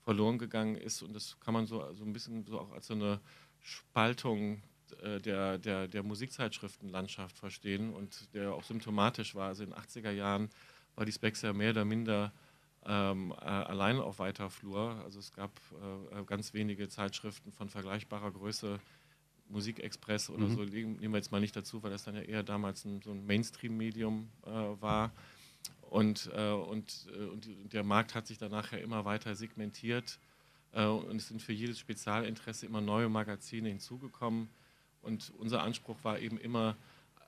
verloren 0.04 0.38
gegangen 0.38 0.76
ist. 0.76 1.02
Und 1.02 1.14
das 1.14 1.38
kann 1.40 1.52
man 1.54 1.66
so, 1.66 1.84
so 1.92 2.04
ein 2.04 2.12
bisschen 2.12 2.46
so 2.46 2.60
auch 2.60 2.72
als 2.72 2.86
so 2.86 2.94
eine 2.94 3.20
Spaltung 3.60 4.62
äh, 5.02 5.20
der, 5.20 5.58
der, 5.58 5.88
der 5.88 6.02
Musikzeitschriftenlandschaft 6.02 7.38
verstehen 7.38 7.92
und 7.92 8.32
der 8.34 8.54
auch 8.54 8.64
symptomatisch 8.64 9.34
war. 9.34 9.48
Also 9.48 9.64
in 9.64 9.70
den 9.70 9.78
80er 9.78 10.10
Jahren 10.10 10.48
war 10.94 11.04
die 11.04 11.12
Specs 11.12 11.42
ja 11.42 11.52
mehr 11.52 11.70
oder 11.70 11.84
minder 11.84 12.32
ähm, 12.86 13.32
äh, 13.32 13.44
allein 13.44 13.98
auf 13.98 14.18
weiter 14.18 14.48
Flur. 14.50 15.00
Also 15.04 15.18
es 15.18 15.32
gab 15.32 15.50
äh, 16.12 16.24
ganz 16.24 16.54
wenige 16.54 16.88
Zeitschriften 16.88 17.52
von 17.52 17.68
vergleichbarer 17.68 18.30
Größe, 18.30 18.80
Musikexpress 19.50 20.30
oder 20.30 20.46
mhm. 20.46 20.54
so 20.54 20.64
nehmen 20.64 21.12
wir 21.12 21.18
jetzt 21.18 21.32
mal 21.32 21.40
nicht 21.40 21.56
dazu, 21.56 21.82
weil 21.82 21.90
das 21.90 22.04
dann 22.04 22.14
ja 22.14 22.22
eher 22.22 22.42
damals 22.42 22.84
ein, 22.84 23.02
so 23.02 23.10
ein 23.10 23.26
Mainstream-Medium 23.26 24.28
äh, 24.46 24.48
war. 24.48 25.12
Und, 25.82 26.30
äh, 26.34 26.50
und, 26.52 27.06
äh, 27.14 27.24
und, 27.24 27.48
der 27.72 27.82
Markt 27.82 28.14
hat 28.14 28.26
sich 28.26 28.38
danach 28.38 28.72
ja 28.72 28.78
immer 28.78 29.04
weiter 29.04 29.34
segmentiert 29.34 30.18
äh, 30.72 30.84
und 30.84 31.16
es 31.16 31.28
sind 31.28 31.42
für 31.42 31.52
jedes 31.52 31.80
Spezialinteresse 31.80 32.66
immer 32.66 32.80
neue 32.80 33.08
Magazine 33.08 33.68
hinzugekommen. 33.68 34.48
Und 35.02 35.32
unser 35.38 35.62
Anspruch 35.62 35.96
war 36.02 36.20
eben 36.20 36.38
immer, 36.38 36.76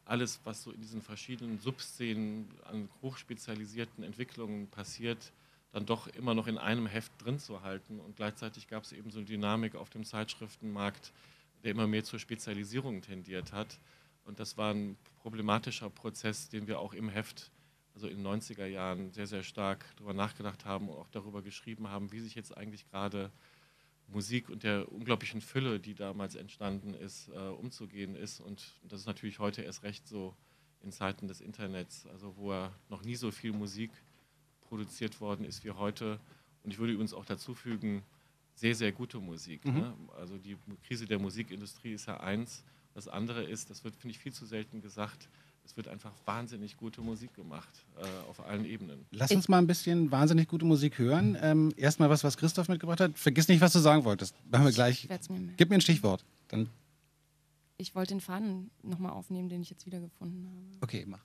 alles, 0.04 0.40
was 0.44 0.62
so 0.62 0.72
in 0.72 0.80
diesen 0.80 1.00
verschiedenen 1.00 1.58
Subszenen 1.58 2.48
an 2.64 2.88
hochspezialisierten 3.02 4.04
Entwicklungen 4.04 4.68
passiert, 4.68 5.32
dann 5.72 5.86
doch 5.86 6.06
immer 6.08 6.34
noch 6.34 6.46
in 6.46 6.58
einem 6.58 6.86
Heft 6.86 7.12
drin 7.18 7.38
zu 7.38 7.62
halten. 7.62 7.98
Und 8.00 8.16
gleichzeitig 8.16 8.68
gab 8.68 8.84
es 8.84 8.92
eben 8.92 9.10
so 9.10 9.18
eine 9.18 9.26
Dynamik 9.26 9.74
auf 9.74 9.90
dem 9.90 10.04
Zeitschriftenmarkt, 10.04 11.12
der 11.62 11.70
immer 11.70 11.86
mehr 11.86 12.04
zur 12.04 12.18
Spezialisierung 12.18 13.02
tendiert 13.02 13.52
hat. 13.52 13.78
Und 14.24 14.40
das 14.40 14.56
war 14.56 14.72
ein 14.72 14.96
problematischer 15.20 15.90
Prozess, 15.90 16.48
den 16.48 16.66
wir 16.66 16.78
auch 16.78 16.94
im 16.94 17.08
Heft, 17.08 17.50
also 17.94 18.06
in 18.06 18.22
den 18.22 18.26
90er 18.26 18.66
Jahren, 18.66 19.12
sehr, 19.12 19.26
sehr 19.26 19.42
stark 19.42 19.84
darüber 19.96 20.14
nachgedacht 20.14 20.64
haben 20.64 20.88
und 20.88 20.96
auch 20.96 21.08
darüber 21.10 21.42
geschrieben 21.42 21.88
haben, 21.88 22.12
wie 22.12 22.20
sich 22.20 22.34
jetzt 22.34 22.56
eigentlich 22.56 22.88
gerade 22.88 23.30
Musik 24.08 24.50
und 24.50 24.62
der 24.62 24.90
unglaublichen 24.92 25.40
Fülle, 25.40 25.80
die 25.80 25.94
damals 25.94 26.34
entstanden 26.34 26.94
ist, 26.94 27.28
äh, 27.28 27.38
umzugehen 27.48 28.14
ist. 28.14 28.40
Und 28.40 28.74
das 28.82 29.00
ist 29.00 29.06
natürlich 29.06 29.38
heute 29.38 29.62
erst 29.62 29.82
recht 29.82 30.06
so 30.06 30.34
in 30.82 30.92
Zeiten 30.92 31.28
des 31.28 31.40
Internets, 31.40 32.06
also 32.06 32.36
wo 32.36 32.52
ja 32.52 32.72
noch 32.88 33.02
nie 33.02 33.14
so 33.14 33.30
viel 33.30 33.52
Musik 33.52 33.90
produziert 34.60 35.20
worden 35.20 35.44
ist 35.44 35.64
wie 35.64 35.70
heute. 35.70 36.18
Und 36.62 36.72
ich 36.72 36.78
würde 36.78 36.92
übrigens 36.92 37.14
auch 37.14 37.24
dazu 37.24 37.54
fügen, 37.54 38.02
sehr, 38.54 38.74
sehr 38.74 38.92
gute 38.92 39.18
Musik. 39.18 39.64
Mhm. 39.64 39.72
Ne? 39.74 39.94
Also 40.18 40.38
die 40.38 40.56
Krise 40.86 41.06
der 41.06 41.18
Musikindustrie 41.18 41.92
ist 41.92 42.06
ja 42.06 42.20
eins. 42.20 42.64
Das 42.94 43.08
andere 43.08 43.42
ist, 43.44 43.70
das 43.70 43.84
wird, 43.84 43.96
finde 43.96 44.12
ich, 44.12 44.18
viel 44.18 44.32
zu 44.32 44.44
selten 44.44 44.82
gesagt, 44.82 45.28
es 45.64 45.76
wird 45.76 45.88
einfach 45.88 46.12
wahnsinnig 46.26 46.76
gute 46.76 47.00
Musik 47.00 47.34
gemacht, 47.34 47.86
äh, 47.96 48.28
auf 48.28 48.44
allen 48.44 48.64
Ebenen. 48.64 49.06
Lass 49.12 49.30
uns 49.30 49.48
mal 49.48 49.58
ein 49.58 49.66
bisschen 49.66 50.10
wahnsinnig 50.10 50.48
gute 50.48 50.64
Musik 50.64 50.98
hören. 50.98 51.38
Ähm, 51.40 51.72
Erstmal 51.76 52.10
was, 52.10 52.24
was 52.24 52.36
Christoph 52.36 52.68
mitgebracht 52.68 53.00
hat. 53.00 53.16
Vergiss 53.16 53.48
nicht, 53.48 53.60
was 53.60 53.72
du 53.72 53.78
sagen 53.78 54.04
wolltest. 54.04 54.34
Machen 54.50 54.64
wir 54.64 54.72
gleich. 54.72 55.08
Mir 55.08 55.18
Gib 55.56 55.70
mir 55.70 55.76
ein 55.76 55.80
Stichwort. 55.80 56.24
Dann 56.48 56.68
ich 57.78 57.94
wollte 57.94 58.14
den 58.14 58.20
Faden 58.20 58.70
nochmal 58.82 59.12
aufnehmen, 59.12 59.48
den 59.48 59.62
ich 59.62 59.70
jetzt 59.70 59.86
wiedergefunden 59.86 60.46
habe. 60.46 60.78
Okay, 60.82 61.04
mach. 61.06 61.24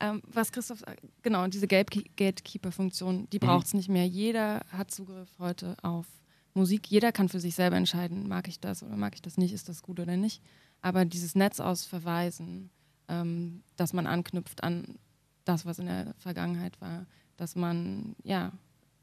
Ähm, 0.00 0.22
was 0.26 0.50
Christoph, 0.50 0.80
sagt, 0.80 1.02
genau, 1.22 1.46
diese 1.46 1.66
Gate- 1.66 2.16
Gatekeeper-Funktion, 2.16 3.28
die 3.30 3.38
braucht 3.38 3.66
es 3.66 3.74
nicht 3.74 3.88
mehr. 3.88 4.06
Jeder 4.06 4.64
hat 4.70 4.90
Zugriff 4.90 5.28
heute 5.38 5.76
auf 5.82 6.06
Musik. 6.54 6.90
Jeder 6.90 7.12
kann 7.12 7.28
für 7.28 7.40
sich 7.40 7.54
selber 7.54 7.76
entscheiden, 7.76 8.28
mag 8.28 8.48
ich 8.48 8.60
das 8.60 8.82
oder 8.82 8.96
mag 8.96 9.14
ich 9.14 9.22
das 9.22 9.38
nicht, 9.38 9.52
ist 9.52 9.68
das 9.68 9.82
gut 9.82 10.00
oder 10.00 10.16
nicht. 10.16 10.42
Aber 10.80 11.04
dieses 11.04 11.34
Netz 11.34 11.60
aus 11.60 11.84
Verweisen, 11.84 12.70
ähm, 13.08 13.62
dass 13.76 13.92
man 13.92 14.06
anknüpft 14.06 14.62
an 14.62 14.98
das, 15.44 15.64
was 15.64 15.78
in 15.78 15.86
der 15.86 16.14
Vergangenheit 16.18 16.80
war, 16.80 17.06
dass 17.36 17.56
man 17.56 18.14
ja 18.22 18.52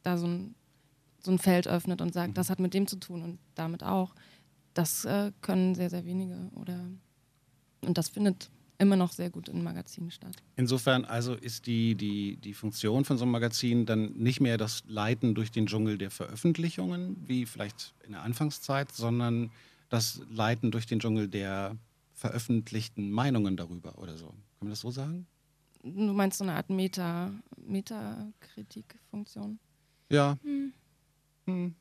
da 0.03 0.17
so 0.17 0.27
ein, 0.27 0.55
so 1.21 1.31
ein 1.31 1.39
Feld 1.39 1.67
öffnet 1.67 2.01
und 2.01 2.13
sagt, 2.13 2.37
das 2.37 2.49
hat 2.49 2.59
mit 2.59 2.73
dem 2.73 2.87
zu 2.87 2.97
tun 2.97 3.23
und 3.23 3.39
damit 3.55 3.83
auch, 3.83 4.13
das 4.73 5.03
äh, 5.05 5.31
können 5.41 5.75
sehr, 5.75 5.89
sehr 5.89 6.05
wenige 6.05 6.49
oder 6.55 6.79
und 7.81 7.97
das 7.97 8.09
findet 8.09 8.49
immer 8.79 8.95
noch 8.95 9.11
sehr 9.11 9.29
gut 9.29 9.49
in 9.49 9.61
Magazinen 9.61 10.09
statt. 10.09 10.35
Insofern 10.55 11.05
also 11.05 11.35
ist 11.35 11.67
die, 11.67 11.95
die, 11.95 12.37
die 12.37 12.53
Funktion 12.53 13.05
von 13.05 13.17
so 13.17 13.25
einem 13.25 13.31
Magazin 13.31 13.85
dann 13.85 14.13
nicht 14.13 14.39
mehr 14.39 14.57
das 14.57 14.83
Leiten 14.87 15.35
durch 15.35 15.51
den 15.51 15.67
Dschungel 15.67 15.97
der 15.97 16.09
Veröffentlichungen, 16.09 17.17
wie 17.27 17.45
vielleicht 17.45 17.93
in 18.05 18.13
der 18.13 18.23
Anfangszeit, 18.23 18.91
sondern 18.91 19.51
das 19.89 20.21
Leiten 20.31 20.71
durch 20.71 20.87
den 20.87 20.99
Dschungel 20.99 21.27
der 21.27 21.77
veröffentlichten 22.13 23.11
Meinungen 23.11 23.57
darüber 23.57 23.97
oder 23.99 24.17
so. 24.17 24.27
Kann 24.27 24.37
man 24.61 24.69
das 24.69 24.81
so 24.81 24.91
sagen? 24.91 25.27
Du 25.83 26.13
meinst 26.13 26.37
so 26.37 26.43
eine 26.43 26.53
Art 26.53 26.69
Meta, 26.69 27.31
Metakritik-Funktion? 27.57 29.59
Ja. 30.09 30.37
Hm. 30.43 31.75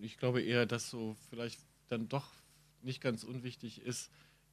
Ich 0.00 0.18
glaube 0.18 0.42
eher, 0.42 0.66
dass 0.66 0.88
so 0.88 1.16
vielleicht 1.28 1.60
dann 1.88 2.08
doch 2.08 2.30
nicht 2.82 3.00
ganz 3.00 3.24
unwichtig 3.24 3.82
ist, 3.82 4.10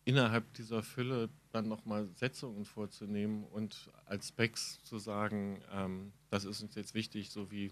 innerhalb 0.09 0.51
dieser 0.55 0.81
Fülle 0.81 1.29
dann 1.51 1.67
nochmal 1.67 2.09
Setzungen 2.15 2.65
vorzunehmen 2.65 3.43
und 3.43 3.91
als 4.05 4.29
Specs 4.29 4.81
zu 4.81 4.97
sagen, 4.97 5.61
ähm, 5.71 6.11
das 6.31 6.45
ist 6.45 6.63
uns 6.63 6.73
jetzt 6.73 6.95
wichtig, 6.95 7.29
so 7.29 7.51
wie, 7.51 7.69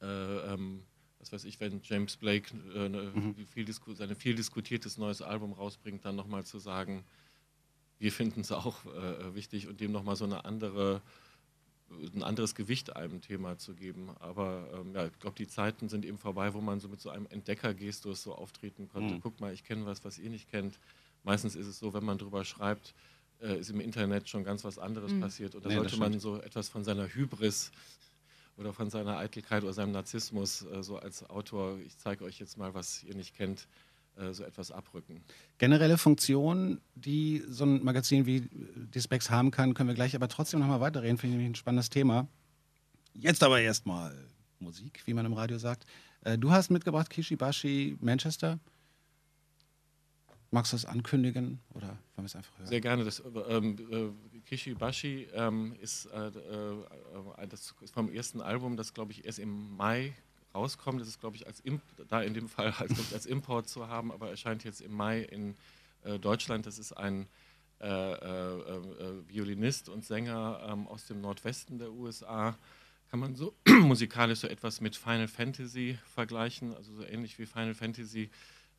äh, 0.00 0.54
ähm, 0.54 0.84
was 1.18 1.32
weiß 1.32 1.42
ich, 1.44 1.58
wenn 1.58 1.80
James 1.82 2.16
Blake 2.16 2.54
äh, 2.72 2.88
ne, 2.88 3.34
viel 3.52 3.64
disku 3.64 3.94
seine 3.94 4.14
viel 4.14 4.36
diskutiertes 4.36 4.96
neues 4.96 5.20
Album 5.20 5.52
rausbringt, 5.54 6.04
dann 6.04 6.14
nochmal 6.14 6.44
zu 6.44 6.60
sagen, 6.60 7.04
wir 7.98 8.12
finden 8.12 8.42
es 8.42 8.52
auch 8.52 8.86
äh, 8.86 9.34
wichtig 9.34 9.66
und 9.66 9.80
dem 9.80 9.90
nochmal 9.90 10.14
so 10.14 10.24
eine 10.24 10.44
andere 10.44 11.02
ein 12.14 12.22
anderes 12.22 12.54
Gewicht 12.54 12.96
einem 12.96 13.22
Thema 13.22 13.56
zu 13.56 13.74
geben. 13.74 14.10
Aber 14.20 14.68
ähm, 14.74 14.94
ja, 14.94 15.06
ich 15.06 15.18
glaube, 15.18 15.36
die 15.36 15.48
Zeiten 15.48 15.88
sind 15.88 16.04
eben 16.04 16.18
vorbei, 16.18 16.52
wo 16.52 16.60
man 16.60 16.80
so 16.80 16.88
mit 16.88 17.00
so 17.00 17.08
einem 17.08 17.26
Entdeckergestus 17.30 18.22
so 18.22 18.34
auftreten 18.34 18.88
konnte. 18.88 19.14
Mhm. 19.14 19.20
Guck 19.20 19.40
mal, 19.40 19.54
ich 19.54 19.64
kenne 19.64 19.86
was, 19.86 20.04
was 20.04 20.18
ihr 20.18 20.28
nicht 20.28 20.50
kennt. 20.50 20.78
Meistens 21.24 21.56
ist 21.56 21.66
es 21.66 21.78
so, 21.78 21.92
wenn 21.94 22.04
man 22.04 22.18
drüber 22.18 22.44
schreibt, 22.44 22.94
äh, 23.40 23.58
ist 23.58 23.70
im 23.70 23.80
Internet 23.80 24.28
schon 24.28 24.44
ganz 24.44 24.64
was 24.64 24.78
anderes 24.78 25.12
Mhm. 25.12 25.20
passiert. 25.20 25.54
Und 25.54 25.64
da 25.64 25.68
Nee, 25.68 25.76
sollte 25.76 25.96
man 25.96 26.18
so 26.20 26.40
etwas 26.40 26.68
von 26.68 26.84
seiner 26.84 27.06
Hybris 27.06 27.70
oder 28.56 28.72
von 28.72 28.90
seiner 28.90 29.18
Eitelkeit 29.18 29.62
oder 29.62 29.72
seinem 29.72 29.92
Narzissmus 29.92 30.62
äh, 30.62 30.82
so 30.82 30.98
als 30.98 31.28
Autor, 31.28 31.78
ich 31.86 31.96
zeige 31.98 32.24
euch 32.24 32.38
jetzt 32.40 32.56
mal, 32.58 32.74
was 32.74 33.04
ihr 33.04 33.14
nicht 33.14 33.36
kennt, 33.36 33.68
äh, 34.16 34.32
so 34.32 34.42
etwas 34.42 34.72
abrücken. 34.72 35.22
Generelle 35.58 35.96
Funktion, 35.98 36.80
die 36.96 37.44
so 37.48 37.64
ein 37.64 37.84
Magazin 37.84 38.26
wie 38.26 38.38
äh, 38.38 38.48
die 38.94 39.00
Specs 39.00 39.30
haben 39.30 39.50
kann, 39.52 39.74
können 39.74 39.88
wir 39.88 39.94
gleich 39.94 40.16
aber 40.16 40.28
trotzdem 40.28 40.58
nochmal 40.60 40.80
weiterreden. 40.80 41.18
Finde 41.18 41.34
ich 41.34 41.38
nämlich 41.38 41.52
ein 41.52 41.54
spannendes 41.56 41.90
Thema. 41.90 42.26
Jetzt 43.14 43.42
aber 43.44 43.60
erstmal 43.60 44.16
Musik, 44.60 45.02
wie 45.06 45.14
man 45.14 45.24
im 45.26 45.34
Radio 45.34 45.58
sagt. 45.58 45.84
Äh, 46.24 46.36
Du 46.38 46.50
hast 46.50 46.70
mitgebracht 46.70 47.10
Kishibashi 47.10 47.96
Manchester. 48.00 48.58
Magst 50.50 50.72
du 50.72 50.76
das 50.76 50.86
ankündigen 50.86 51.60
oder 51.74 51.88
wollen 51.88 51.98
wir 52.16 52.24
es 52.24 52.36
einfach 52.36 52.58
hören? 52.58 52.66
Sehr 52.66 52.80
gerne. 52.80 53.04
Das, 53.04 53.22
ähm, 53.48 53.76
äh, 53.90 54.40
Kishibashi 54.46 55.28
ähm, 55.34 55.76
ist, 55.80 56.06
äh, 56.06 56.28
äh, 56.28 57.46
das 57.48 57.74
ist 57.82 57.92
vom 57.92 58.10
ersten 58.10 58.40
Album, 58.40 58.76
das 58.76 58.94
glaube 58.94 59.12
ich 59.12 59.26
erst 59.26 59.38
im 59.38 59.76
Mai 59.76 60.14
rauskommt. 60.54 61.00
Das 61.00 61.08
ist 61.08 61.20
glaube 61.20 61.36
ich 61.36 61.46
als 61.46 61.60
Imp 61.60 61.82
da 62.08 62.22
in 62.22 62.32
dem 62.32 62.48
Fall 62.48 62.72
als, 62.78 62.98
ich, 62.98 63.12
als 63.12 63.26
Import 63.26 63.68
zu 63.68 63.88
haben, 63.88 64.10
aber 64.10 64.30
erscheint 64.30 64.64
jetzt 64.64 64.80
im 64.80 64.92
Mai 64.92 65.20
in 65.20 65.54
äh, 66.02 66.18
Deutschland. 66.18 66.64
Das 66.64 66.78
ist 66.78 66.92
ein 66.92 67.26
äh, 67.80 68.12
äh, 68.12 69.28
Violinist 69.28 69.88
und 69.88 70.04
Sänger 70.04 70.66
ähm, 70.66 70.88
aus 70.88 71.06
dem 71.06 71.20
Nordwesten 71.20 71.78
der 71.78 71.92
USA. 71.92 72.56
Kann 73.10 73.20
man 73.20 73.36
so 73.36 73.54
musikalisch 73.82 74.40
so 74.40 74.48
etwas 74.48 74.80
mit 74.80 74.96
Final 74.96 75.28
Fantasy 75.28 75.98
vergleichen, 76.14 76.74
also 76.74 76.94
so 76.94 77.04
ähnlich 77.04 77.38
wie 77.38 77.46
Final 77.46 77.74
Fantasy 77.74 78.30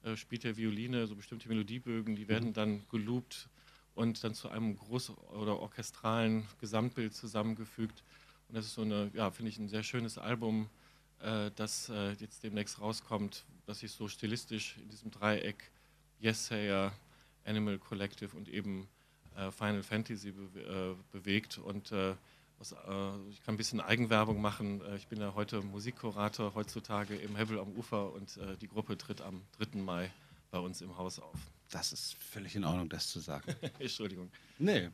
äh, 0.04 0.16
spielt 0.16 0.46
er 0.46 0.58
Violine, 0.58 1.08
so 1.08 1.16
bestimmte 1.16 1.50
Melodiebögen, 1.50 2.16
die 2.16 2.28
werden 2.28 2.54
dann 2.54 2.86
geloopt 2.90 3.50
und 3.96 4.24
dann 4.24 4.34
zu 4.34 4.50
einem 4.50 4.76
groß- 4.76 5.18
oder 5.34 5.60
orchestralen 5.60 6.46
Gesamtbild 6.60 7.14
zusammengefügt. 7.14 8.04
Und 8.48 8.56
das 8.56 8.66
ist 8.66 8.76
so 8.76 8.82
eine, 8.82 9.12
ja, 9.14 9.30
finde 9.30 9.50
ich, 9.50 9.58
ein 9.58 9.68
sehr 9.68 9.84
schönes 9.84 10.18
Album, 10.18 10.70
äh, 11.20 11.52
das 11.56 11.90
äh, 11.90 12.14
jetzt 12.14 12.44
demnächst 12.44 12.80
rauskommt, 12.80 13.46
das 13.66 13.80
sich 13.80 13.92
so 13.92 14.08
stilistisch 14.08 14.78
in 14.78 14.90
diesem 14.90 15.12
Dreieck 15.12 15.72
Yes-Sayer, 16.20 16.94
Animal 17.46 17.78
Collective 17.78 18.36
und 18.36 18.48
eben 18.48 18.88
äh, 19.36 19.52
Final 19.52 19.84
Fantasy 19.84 20.32
be 20.32 20.62
äh, 20.62 20.96
bewegt. 21.12 21.58
Und 21.58 21.92
was, 22.60 22.74
äh, 22.74 22.76
ich 23.30 23.42
kann 23.42 23.56
ein 23.56 23.58
bisschen 23.58 23.80
Eigenwerbung 23.80 24.42
machen. 24.42 24.82
Äh, 24.82 24.98
ich 24.98 25.08
bin 25.08 25.20
ja 25.20 25.34
heute 25.34 25.62
Musikkurator 25.62 26.54
heutzutage 26.54 27.16
im 27.16 27.36
Hevel 27.36 27.60
am 27.60 27.72
Ufer 27.72 28.14
und 28.14 28.38
äh, 28.38 28.58
die 28.58 28.68
Gruppe 28.68 28.98
tritt 28.98 29.22
am 29.22 29.42
3. 29.58 29.80
Mai 29.80 30.12
bei 30.52 30.60
uns 30.60 30.82
im 30.82 30.98
Haus 30.98 31.20
auf. 31.20 31.38
Das 31.70 31.94
ist 31.94 32.16
völlig 32.16 32.56
in 32.56 32.66
Ordnung, 32.66 32.90
das 32.90 33.08
zu 33.08 33.20
sagen. 33.20 33.56
Entschuldigung. 33.80 34.30
Nee. 34.58 34.90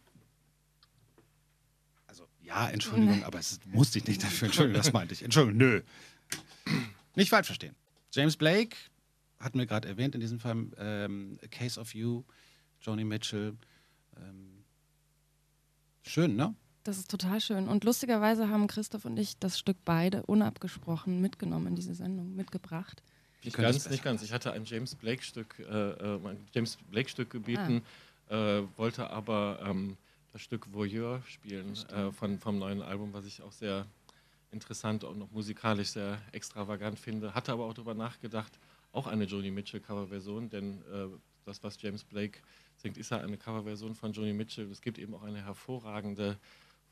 Also, 2.08 2.28
ja, 2.42 2.70
Entschuldigung, 2.70 3.24
aber 3.24 3.40
es 3.40 3.60
musste 3.66 4.00
dich 4.00 4.08
nicht 4.08 4.24
dafür 4.24 4.48
entschuldigen, 4.48 4.78
das 4.78 4.94
meinte 4.94 5.14
ich. 5.14 5.24
Entschuldigung, 5.24 5.58
nö. 5.58 5.82
Nicht 7.16 7.30
falsch 7.30 7.48
verstehen. 7.48 7.76
James 8.12 8.38
Blake, 8.38 8.76
hatten 9.40 9.58
wir 9.58 9.66
gerade 9.66 9.88
erwähnt 9.88 10.16
in 10.16 10.22
diesem 10.22 10.40
Fall, 10.40 10.68
ähm, 10.78 11.40
A 11.44 11.48
Case 11.48 11.80
of 11.80 11.94
You, 11.96 12.24
Joni 12.82 13.04
Mitchell. 13.04 13.58
Ähm, 14.18 14.64
schön, 16.04 16.36
ne? 16.36 16.56
Das 16.86 17.00
ist 17.00 17.10
total 17.10 17.42
schön. 17.42 17.68
Und 17.68 17.84
lustigerweise 17.84 18.48
haben 18.48 18.68
Christoph 18.68 19.06
und 19.06 19.18
ich 19.18 19.40
das 19.40 19.58
Stück 19.58 19.78
beide 19.86 20.22
unabgesprochen 20.28 21.20
mitgenommen 21.20 21.66
in 21.66 21.76
diese 21.76 21.96
Sendung, 21.96 22.36
mitgebracht. 22.36 23.02
Nicht 23.44 23.58
ganz, 23.58 23.90
nicht 23.90 24.04
ganz. 24.04 24.22
Ich 24.22 24.32
hatte 24.32 24.54
ein 24.54 24.66
James 24.66 24.94
Blake-Stück 24.94 25.58
äh, 25.60 25.64
äh, 25.64 26.20
ein 26.24 26.46
James 26.54 26.78
Blake-Stück 26.92 27.32
gebeten, 27.32 27.82
äh, 28.30 28.62
wollte 28.78 29.10
aber 29.10 29.60
ähm, 29.66 29.98
das 30.32 30.44
Stück 30.44 30.72
Voyeur 30.72 31.24
spielen 31.28 31.74
äh, 31.90 32.12
von, 32.12 32.38
vom 32.38 32.60
neuen 32.60 32.84
Album, 32.84 33.14
was 33.14 33.26
ich 33.26 33.42
auch 33.42 33.52
sehr 33.52 33.88
interessant 34.52 35.04
und 35.04 35.18
noch 35.18 35.32
musikalisch 35.32 35.90
sehr 35.90 36.22
extravagant 36.34 37.00
finde. 37.00 37.34
Hatte 37.34 37.52
aber 37.52 37.66
auch 37.66 37.74
darüber 37.74 37.96
nachgedacht, 37.96 38.60
auch 38.92 39.08
eine 39.08 39.24
Joni 39.24 39.50
Mitchell-Coverversion, 39.50 40.52
denn 40.52 40.82
äh, 40.94 41.08
das, 41.46 41.64
was 41.64 41.82
James 41.82 42.04
Blake 42.04 42.42
singt, 42.76 43.00
ist 43.00 43.10
ja 43.10 43.18
eine 43.18 43.38
Coverversion 43.38 43.96
von 43.96 44.14
Joni 44.14 44.34
Mitchell. 44.34 44.70
Es 44.70 44.82
gibt 44.82 45.00
eben 45.00 45.16
auch 45.16 45.24
eine 45.24 45.44
hervorragende 45.44 46.38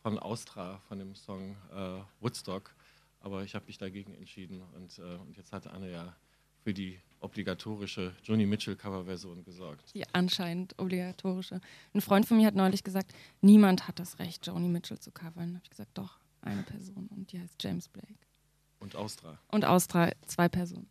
von 0.04 0.20
Austra, 0.20 0.80
von 0.90 1.00
dem 1.00 1.16
Song 1.16 1.56
äh, 1.74 2.02
Woodstock. 2.20 2.76
Aber 3.22 3.44
ich 3.44 3.56
habe 3.56 3.66
mich 3.66 3.78
dagegen 3.78 4.14
entschieden 4.14 4.62
und, 4.76 5.00
äh, 5.00 5.16
und 5.16 5.36
jetzt 5.38 5.54
hat 5.54 5.66
Anne 5.66 5.90
ja 5.92 6.16
für 6.62 6.74
die 6.74 7.00
obligatorische 7.22 8.14
Joni 8.24 8.46
Mitchell 8.46 8.76
Coverversion 8.76 9.44
gesorgt. 9.46 9.94
Die 9.94 10.04
anscheinend 10.14 10.78
obligatorische. 10.78 11.62
Ein 11.94 12.02
Freund 12.02 12.26
von 12.26 12.38
mir 12.38 12.48
hat 12.48 12.56
neulich 12.56 12.84
gesagt, 12.84 13.14
niemand 13.42 13.88
hat 13.88 13.98
das 13.98 14.20
Recht, 14.20 14.46
Joni 14.46 14.68
Mitchell 14.68 15.00
zu 15.00 15.12
covern. 15.12 15.54
Da 15.54 15.56
habe 15.56 15.62
ich 15.64 15.70
gesagt, 15.70 15.98
doch, 15.98 16.20
eine 16.42 16.64
Person 16.64 17.08
und 17.16 17.32
die 17.32 17.40
heißt 17.40 17.64
James 17.64 17.88
Blake. 17.88 18.14
Und 18.80 18.98
Austra. 18.98 19.40
Und 19.48 19.64
Austra, 19.64 20.12
zwei 20.28 20.50
Personen. 20.50 20.90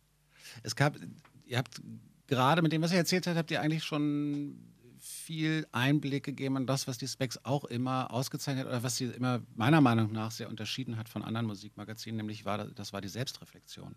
Es 0.63 0.75
gab, 0.75 0.97
ihr 1.45 1.59
habt 1.59 1.79
gerade 2.25 2.63
mit 2.63 2.71
dem, 2.71 2.81
was 2.81 2.91
ihr 2.91 2.97
erzählt 2.97 3.27
habt, 3.27 3.37
habt 3.37 3.51
ihr 3.51 3.61
eigentlich 3.61 3.83
schon 3.83 4.57
viel 5.05 5.67
Einblick 5.73 6.23
gegeben 6.23 6.55
in 6.55 6.65
das, 6.65 6.87
was 6.87 6.97
die 6.97 7.09
Specs 7.09 7.37
auch 7.43 7.65
immer 7.65 8.09
ausgezeichnet 8.11 8.67
oder 8.67 8.83
was 8.83 8.95
sie 8.95 9.05
immer 9.05 9.41
meiner 9.53 9.81
Meinung 9.81 10.13
nach 10.13 10.31
sehr 10.31 10.47
unterschieden 10.49 10.95
hat 10.95 11.09
von 11.09 11.23
anderen 11.23 11.45
Musikmagazinen, 11.45 12.15
nämlich 12.15 12.45
war 12.45 12.57
das, 12.57 12.73
das 12.73 12.93
war 12.93 13.01
die 13.01 13.09
Selbstreflexion. 13.09 13.95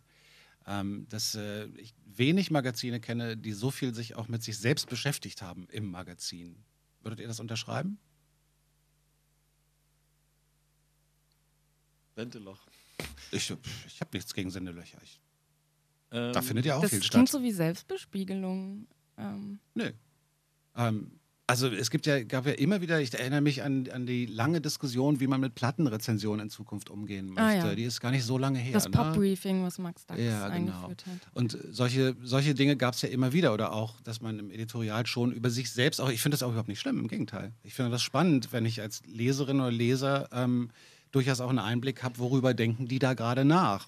Ähm, 0.66 1.06
dass 1.08 1.36
äh, 1.36 1.66
ich 1.76 1.94
wenig 2.06 2.50
Magazine 2.50 2.98
kenne, 2.98 3.36
die 3.36 3.52
so 3.52 3.70
viel 3.70 3.94
sich 3.94 4.16
auch 4.16 4.26
mit 4.26 4.42
sich 4.42 4.58
selbst 4.58 4.88
beschäftigt 4.88 5.42
haben 5.42 5.68
im 5.70 5.88
Magazin. 5.92 6.64
Würdet 7.02 7.20
ihr 7.20 7.28
das 7.28 7.38
unterschreiben? 7.38 8.00
Sendeloch. 12.16 12.66
Ich, 13.30 13.54
ich 13.86 14.00
habe 14.00 14.10
nichts 14.12 14.34
gegen 14.34 14.50
Sendelöcher. 14.50 14.98
Ich, 15.04 15.20
Ähm, 16.10 16.32
da 16.32 16.42
findet 16.42 16.66
ja 16.66 16.76
auch 16.76 16.80
das 16.82 16.90
viel 16.90 16.98
klingt 17.00 17.28
statt. 17.28 17.40
so 17.40 17.42
wie 17.44 17.52
Selbstbespiegelung. 17.52 18.88
Ähm, 19.18 19.60
Nö. 19.74 19.92
Ähm, 20.76 21.12
Also 21.48 21.68
es 21.68 21.90
gibt 21.90 22.06
ja, 22.06 22.24
gab 22.24 22.44
ja 22.44 22.54
immer 22.54 22.80
wieder, 22.80 23.00
ich 23.00 23.14
erinnere 23.14 23.40
mich 23.40 23.62
an, 23.62 23.88
an 23.92 24.04
die 24.04 24.26
lange 24.26 24.60
Diskussion, 24.60 25.20
wie 25.20 25.28
man 25.28 25.40
mit 25.40 25.54
Plattenrezensionen 25.54 26.46
in 26.46 26.50
Zukunft 26.50 26.90
umgehen 26.90 27.28
möchte. 27.28 27.42
Ah, 27.42 27.66
ja. 27.68 27.74
Die 27.76 27.84
ist 27.84 28.00
gar 28.00 28.10
nicht 28.10 28.24
so 28.24 28.36
lange 28.36 28.58
her. 28.58 28.72
Das 28.72 28.86
ne? 28.86 28.90
Pop-Briefing, 28.90 29.62
was 29.62 29.78
Max 29.78 30.04
Dax 30.06 30.20
Ja, 30.20 30.48
genau. 30.48 30.72
eingeführt 30.72 31.06
hat. 31.06 31.20
Und 31.34 31.56
solche, 31.70 32.16
solche 32.20 32.54
Dinge 32.54 32.76
gab 32.76 32.94
es 32.94 33.02
ja 33.02 33.10
immer 33.10 33.32
wieder. 33.32 33.54
Oder 33.54 33.72
auch, 33.72 34.00
dass 34.00 34.20
man 34.20 34.40
im 34.40 34.50
Editorial 34.50 35.06
schon 35.06 35.30
über 35.30 35.48
sich 35.50 35.70
selbst 35.70 36.00
auch, 36.00 36.10
ich 36.10 36.20
finde 36.20 36.34
das 36.34 36.42
auch 36.42 36.50
überhaupt 36.50 36.68
nicht 36.68 36.80
schlimm, 36.80 36.98
im 36.98 37.06
Gegenteil. 37.06 37.52
Ich 37.62 37.74
finde 37.74 37.92
das 37.92 38.02
spannend, 38.02 38.52
wenn 38.52 38.66
ich 38.66 38.80
als 38.80 39.02
Leserin 39.06 39.60
oder 39.60 39.70
Leser 39.70 40.28
ähm, 40.32 40.70
durchaus 41.12 41.40
auch 41.40 41.50
einen 41.50 41.60
Einblick 41.60 42.02
habe, 42.02 42.18
worüber 42.18 42.54
denken 42.54 42.88
die 42.88 42.98
da 42.98 43.14
gerade 43.14 43.44
nach, 43.44 43.86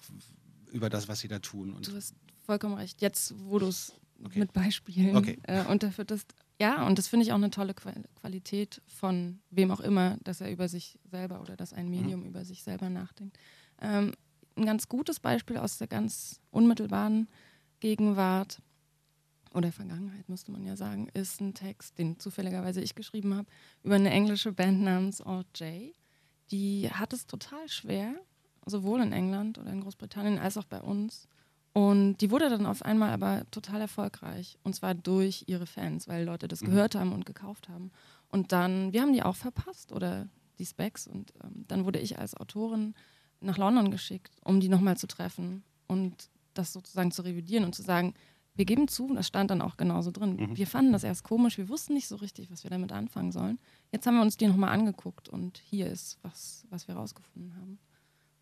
über 0.71 0.89
das, 0.89 1.09
was 1.09 1.19
sie 1.19 1.27
da 1.27 1.39
tun. 1.39 1.73
Und 1.73 1.87
Du 1.89 1.93
hast 1.93 2.13
vollkommen 2.45 2.75
recht. 2.75 3.01
Jetzt, 3.01 3.35
wo 3.49 3.59
du 3.59 3.67
es 3.67 3.91
Okay. 4.25 4.39
mit 4.39 4.53
Beispielen 4.53 5.15
Okay. 5.15 5.37
äh, 5.43 5.63
unterfütterst. 5.65 6.33
Ja, 6.59 6.85
und 6.85 6.97
das 6.97 7.07
finde 7.07 7.25
ich 7.25 7.31
auch 7.31 7.37
eine 7.37 7.51
tolle 7.51 7.73
Qual 7.73 8.03
Qualität 8.19 8.81
von 8.87 9.39
wem 9.49 9.71
auch 9.71 9.79
immer, 9.79 10.17
dass 10.23 10.41
er 10.41 10.51
über 10.51 10.67
sich 10.67 10.99
selber 11.09 11.41
oder 11.41 11.55
dass 11.55 11.71
Mhm. 11.71 11.77
ein 11.77 11.89
Medium 11.89 12.25
über 12.25 12.43
sich 12.43 12.63
selber 12.63 12.89
nachdenkt. 12.89 13.37
Ähm, 13.81 14.13
ein 14.57 14.65
ganz 14.65 14.89
gutes 14.89 15.19
Beispiel 15.21 15.57
aus 15.57 15.77
der 15.77 15.87
ganz 15.87 16.41
unmittelbaren 16.51 17.29
Gegenwart 17.79 18.61
oder 19.53 19.71
Vergangenheit, 19.71 20.27
müsste 20.29 20.51
man 20.51 20.65
ja 20.65 20.75
sagen, 20.75 21.07
ist 21.13 21.41
ein 21.41 21.53
Text, 21.53 21.97
den 21.97 22.19
zufälligerweise 22.19 22.81
ich 22.81 22.93
geschrieben 22.93 23.33
habe, 23.33 23.47
über 23.83 23.95
eine 23.95 24.11
englische 24.11 24.51
Band 24.51 24.81
namens 24.81 25.19
J. 25.19 25.95
Die 26.51 26.89
hat 26.91 27.13
es 27.13 27.25
total 27.25 27.67
schwer, 27.69 28.13
sowohl 28.65 29.01
in 29.01 29.13
England 29.13 29.57
oder 29.57 29.71
in 29.71 29.81
Großbritannien 29.81 30.39
als 30.39 30.57
auch 30.57 30.65
bei 30.65 30.81
uns. 30.81 31.27
Und 31.79 32.17
die 32.17 32.29
wurde 32.29 32.49
dann 32.49 32.65
auf 32.65 32.83
einmal 32.83 33.11
aber 33.11 33.49
total 33.51 33.79
erfolgreich. 33.79 34.57
Und 34.63 34.75
zwar 34.75 34.93
durch 34.93 35.45
ihre 35.47 35.65
Fans, 35.65 36.09
weil 36.09 36.25
Leute 36.25 36.49
das 36.49 36.59
gehört 36.59 36.93
haben 36.93 37.13
und 37.13 37.25
gekauft 37.25 37.69
haben. 37.69 37.91
Und 38.27 38.51
dann, 38.51 38.91
wir 38.91 39.01
haben 39.01 39.13
die 39.13 39.23
auch 39.23 39.37
verpasst 39.37 39.93
oder 39.93 40.27
die 40.57 40.65
Specs. 40.65 41.07
Und 41.07 41.33
ähm, 41.41 41.63
dann 41.69 41.85
wurde 41.85 41.99
ich 41.99 42.19
als 42.19 42.35
Autorin 42.35 42.95
nach 43.39 43.57
London 43.57 43.91
geschickt, 43.91 44.35
um 44.43 44.59
die 44.59 44.67
nochmal 44.67 44.97
zu 44.97 45.07
treffen 45.07 45.63
und 45.87 46.29
das 46.53 46.73
sozusagen 46.73 47.11
zu 47.11 47.21
revidieren 47.21 47.63
und 47.63 47.73
zu 47.73 47.81
sagen, 47.81 48.13
wir 48.55 48.65
geben 48.65 48.89
zu, 48.89 49.13
das 49.13 49.27
stand 49.27 49.49
dann 49.49 49.61
auch 49.61 49.77
genauso 49.77 50.11
drin. 50.11 50.57
Wir 50.57 50.67
fanden 50.67 50.91
das 50.91 51.05
erst 51.05 51.23
komisch, 51.23 51.57
wir 51.57 51.69
wussten 51.69 51.93
nicht 51.93 52.09
so 52.09 52.17
richtig, 52.17 52.51
was 52.51 52.65
wir 52.65 52.71
damit 52.71 52.91
anfangen 52.91 53.31
sollen. 53.31 53.57
Jetzt 53.93 54.05
haben 54.05 54.15
wir 54.15 54.21
uns 54.21 54.35
die 54.35 54.47
nochmal 54.47 54.71
angeguckt 54.71 55.29
und 55.29 55.59
hier 55.59 55.87
ist, 55.87 56.17
was, 56.23 56.65
was 56.69 56.89
wir 56.89 56.95
rausgefunden 56.95 57.55
haben. 57.55 57.79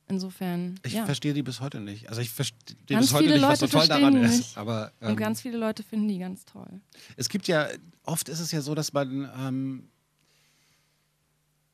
Insofern, 0.09 0.79
ich 0.83 0.93
ja. 0.93 1.05
verstehe 1.05 1.33
die 1.33 1.43
bis 1.43 1.59
heute 1.59 1.81
nicht. 1.81 2.07
Also 2.07 2.21
ich 2.21 2.29
verstehe 2.29 2.77
Ganz 2.87 3.07
bis 3.07 3.13
heute 3.13 3.29
nicht, 3.29 3.41
was 3.41 3.59
so 3.59 3.65
Leute 3.65 3.77
toll 3.77 3.87
daran 3.87 4.15
ist. 4.15 4.37
nicht. 4.37 4.57
Aber 4.57 4.91
ähm, 5.01 5.09
Und 5.09 5.15
ganz 5.17 5.41
viele 5.41 5.57
Leute 5.57 5.83
finden 5.83 6.07
die 6.07 6.17
ganz 6.17 6.45
toll. 6.45 6.79
Es 7.17 7.27
gibt 7.27 7.47
ja, 7.47 7.67
oft 8.03 8.29
ist 8.29 8.39
es 8.39 8.51
ja 8.53 8.61
so, 8.61 8.73
dass 8.73 8.93
man 8.93 9.29
ähm, 9.37 9.89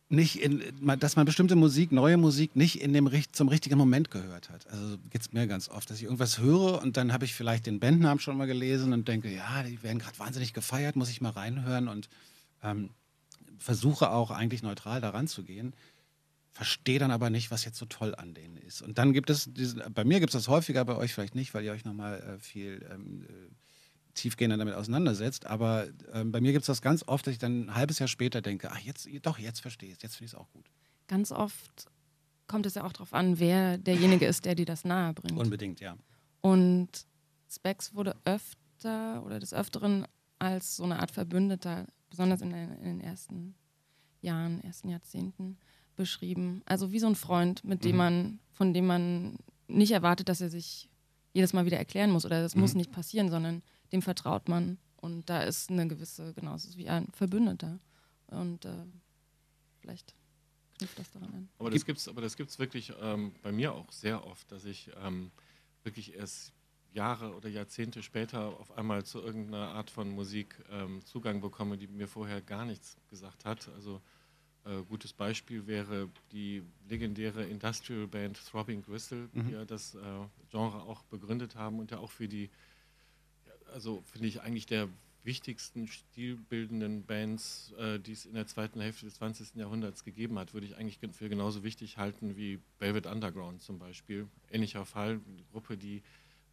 nicht 0.09 0.41
in, 0.41 0.63
dass 0.99 1.15
man 1.15 1.25
bestimmte 1.25 1.55
Musik, 1.55 1.91
neue 1.91 2.17
Musik 2.17 2.55
nicht 2.55 2.81
in 2.81 2.93
dem 2.93 3.09
zum 3.31 3.47
richtigen 3.49 3.77
Moment 3.77 4.09
gehört 4.09 4.49
hat. 4.49 4.67
Also 4.67 4.97
geht 5.09 5.21
es 5.21 5.31
mir 5.31 5.45
ganz 5.47 5.69
oft, 5.69 5.89
dass 5.89 5.97
ich 5.97 6.03
irgendwas 6.03 6.39
höre 6.39 6.81
und 6.81 6.97
dann 6.97 7.13
habe 7.13 7.25
ich 7.25 7.33
vielleicht 7.33 7.65
den 7.65 7.79
Bandnamen 7.79 8.19
schon 8.19 8.37
mal 8.37 8.47
gelesen 8.47 8.93
und 8.93 9.07
denke, 9.07 9.33
ja, 9.33 9.63
die 9.63 9.81
werden 9.83 9.99
gerade 9.99 10.17
wahnsinnig 10.17 10.53
gefeiert, 10.53 10.95
muss 10.95 11.09
ich 11.09 11.21
mal 11.21 11.31
reinhören 11.31 11.87
und 11.87 12.09
ähm, 12.63 12.89
versuche 13.57 14.11
auch 14.11 14.31
eigentlich 14.31 14.61
neutral 14.63 15.01
daran 15.01 15.27
zu 15.27 15.43
gehen. 15.43 15.73
Verstehe 16.53 16.99
dann 16.99 17.09
aber 17.11 17.29
nicht, 17.31 17.49
was 17.51 17.65
jetzt 17.65 17.77
so 17.79 17.85
toll 17.85 18.13
an 18.15 18.33
denen 18.35 18.57
ist. 18.57 18.81
Und 18.83 18.97
dann 18.99 19.11
gibt 19.11 19.29
es, 19.31 19.51
diesen, 19.51 19.81
bei 19.93 20.03
mir 20.05 20.19
gibt 20.19 20.33
es 20.35 20.39
das 20.43 20.47
häufiger, 20.47 20.85
bei 20.85 20.95
euch 20.95 21.13
vielleicht 21.13 21.33
nicht, 21.35 21.53
weil 21.55 21.63
ihr 21.63 21.71
euch 21.71 21.83
nochmal 21.83 22.19
äh, 22.21 22.39
viel 22.39 22.87
ähm, 22.91 23.23
äh, 23.23 23.27
tiefgehender 24.13 24.57
damit 24.57 24.75
auseinandersetzt. 24.75 25.47
Aber 25.47 25.87
ähm, 26.13 26.31
bei 26.31 26.39
mir 26.41 26.51
gibt 26.51 26.61
es 26.61 26.67
das 26.67 26.81
ganz 26.83 27.03
oft, 27.07 27.25
dass 27.25 27.31
ich 27.33 27.39
dann 27.39 27.65
ein 27.65 27.75
halbes 27.75 27.97
Jahr 27.97 28.07
später 28.07 28.41
denke, 28.43 28.69
ach, 28.71 28.77
jetzt, 28.79 29.09
doch, 29.23 29.39
jetzt 29.39 29.61
verstehe 29.61 29.89
ich 29.89 29.95
es, 29.95 30.01
jetzt 30.03 30.15
finde 30.17 30.25
ich 30.27 30.33
es 30.33 30.37
auch 30.39 30.49
gut. 30.51 30.65
Ganz 31.07 31.31
oft 31.31 31.87
kommt 32.45 32.67
es 32.67 32.75
ja 32.75 32.83
auch 32.83 32.93
darauf 32.93 33.13
an, 33.15 33.39
wer 33.39 33.79
derjenige 33.79 34.27
ist, 34.27 34.45
der 34.45 34.53
dir 34.53 34.65
das 34.65 34.85
nahe 34.85 35.13
bringt. 35.13 35.39
Unbedingt, 35.39 35.79
ja. 35.79 35.97
Und 36.41 36.89
Specs 37.51 37.95
wurde 37.95 38.15
öfter 38.25 39.23
oder 39.25 39.39
des 39.39 39.53
Öfteren 39.55 40.05
als 40.37 40.75
so 40.75 40.83
eine 40.83 40.99
Art 40.99 41.09
Verbündeter, 41.11 41.87
besonders 42.11 42.41
in, 42.41 42.51
den- 42.51 42.73
in 42.77 42.83
den 42.83 43.01
ersten 43.01 43.55
Jahren, 44.23 44.63
ersten 44.63 44.89
Jahrzehnten, 44.89 45.57
beschrieben. 45.95 46.61
Also 46.65 46.91
wie 46.91 46.99
so 46.99 47.07
ein 47.07 47.15
Freund, 47.15 47.63
mit 47.63 47.83
dem 47.83 47.91
Mhm. 47.91 47.97
man, 47.97 48.39
von 48.51 48.73
dem 48.73 48.87
man 48.87 49.37
nicht 49.67 49.91
erwartet, 49.91 50.27
dass 50.29 50.41
er 50.41 50.49
sich 50.49 50.89
jedes 51.33 51.53
Mal 51.53 51.65
wieder 51.65 51.77
erklären 51.77 52.11
muss 52.11 52.25
oder 52.25 52.41
das 52.41 52.55
muss 52.55 52.73
Mhm. 52.73 52.77
nicht 52.79 52.91
passieren, 52.91 53.29
sondern 53.29 53.61
dem 53.91 54.01
vertraut 54.01 54.49
man. 54.49 54.77
Und 54.97 55.29
da 55.29 55.41
ist 55.43 55.69
eine 55.69 55.87
gewisse, 55.87 56.33
genau, 56.33 56.55
es 56.55 56.65
ist 56.65 56.77
wie 56.77 56.89
ein 56.89 57.07
Verbündeter. 57.11 57.79
Und 58.27 58.65
äh, 58.65 58.85
vielleicht 59.81 60.15
knüpft 60.77 60.97
das 60.97 61.11
daran 61.11 61.33
an. 61.33 61.49
Aber 61.59 61.69
das 61.69 61.85
gibt's, 61.85 62.07
aber 62.07 62.21
das 62.21 62.37
gibt's 62.37 62.57
wirklich 62.57 62.91
ähm, 63.01 63.33
bei 63.41 63.51
mir 63.51 63.73
auch 63.73 63.91
sehr 63.91 64.25
oft, 64.25 64.51
dass 64.51 64.65
ich 64.65 64.89
ähm, 65.03 65.31
wirklich 65.83 66.15
erst 66.15 66.52
Jahre 66.93 67.33
oder 67.35 67.49
Jahrzehnte 67.49 68.03
später 68.03 68.59
auf 68.59 68.71
einmal 68.77 69.03
zu 69.03 69.19
irgendeiner 69.19 69.69
Art 69.69 69.89
von 69.89 70.09
Musik 70.11 70.55
ähm, 70.69 71.03
Zugang 71.05 71.41
bekomme, 71.41 71.77
die 71.77 71.87
mir 71.87 72.07
vorher 72.07 72.41
gar 72.41 72.65
nichts 72.65 72.97
gesagt 73.09 73.45
hat. 73.45 73.67
Also 73.69 74.01
äh, 74.65 74.81
gutes 74.83 75.11
Beispiel 75.13 75.67
wäre 75.67 76.09
die 76.31 76.63
legendäre 76.87 77.43
Industrial 77.45 78.07
Band 78.07 78.39
Throbbing 78.45 78.81
Gristle, 78.83 79.29
Mhm. 79.33 79.47
die 79.47 79.51
ja 79.53 79.65
das 79.65 79.95
äh, 79.95 79.99
Genre 80.51 80.83
auch 80.83 81.03
begründet 81.05 81.55
haben 81.55 81.79
und 81.79 81.91
ja 81.91 81.97
auch 81.97 82.11
für 82.11 82.27
die, 82.27 82.49
also 83.73 84.01
finde 84.11 84.27
ich 84.27 84.41
eigentlich 84.41 84.65
der 84.65 84.87
wichtigsten 85.23 85.87
stilbildenden 85.87 87.05
Bands, 87.05 87.71
äh, 87.77 87.97
die 87.97 88.11
es 88.11 88.25
in 88.25 88.33
der 88.33 88.45
zweiten 88.45 88.81
Hälfte 88.81 89.05
des 89.05 89.15
20. 89.15 89.55
Jahrhunderts 89.55 90.03
gegeben 90.03 90.37
hat, 90.37 90.53
würde 90.53 90.67
ich 90.67 90.75
eigentlich 90.75 90.99
gen- 90.99 91.13
für 91.13 91.29
genauso 91.29 91.63
wichtig 91.63 91.97
halten 91.97 92.35
wie 92.35 92.59
Velvet 92.79 93.05
Underground 93.05 93.61
zum 93.61 93.79
Beispiel. 93.79 94.27
Ähnlicher 94.51 94.85
Fall, 94.85 95.21
eine 95.25 95.43
Gruppe, 95.51 95.77
die 95.77 96.03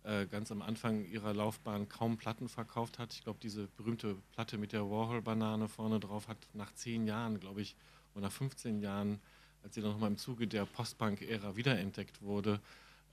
äh, 0.03 0.27
ganz 0.27 0.51
am 0.51 0.63
Anfang 0.63 1.05
ihrer 1.05 1.35
Laufbahn 1.35 1.89
kaum 1.89 2.17
Platten 2.17 2.49
verkauft 2.49 2.99
hat. 2.99 3.13
Ich 3.13 3.23
glaube, 3.23 3.39
diese 3.43 3.67
berühmte 3.77 4.17
Platte 4.33 4.57
mit 4.59 4.73
der 4.73 4.91
Warhol-Banane 4.91 5.69
vorne 5.69 6.01
drauf 6.01 6.29
hat 6.29 6.39
nach 6.55 6.73
zehn 6.73 7.07
Jahren, 7.07 7.39
glaube 7.39 7.61
ich, 7.61 7.77
oder 8.15 8.23
nach 8.23 8.33
15 8.33 8.81
Jahren, 8.81 9.21
als 9.63 9.75
sie 9.75 9.83
dann 9.83 9.93
nochmal 9.93 10.11
im 10.11 10.17
Zuge 10.17 10.47
der 10.47 10.65
Post-Punk-Ära 10.65 11.55
wiederentdeckt 11.57 12.23
wurde, 12.23 12.61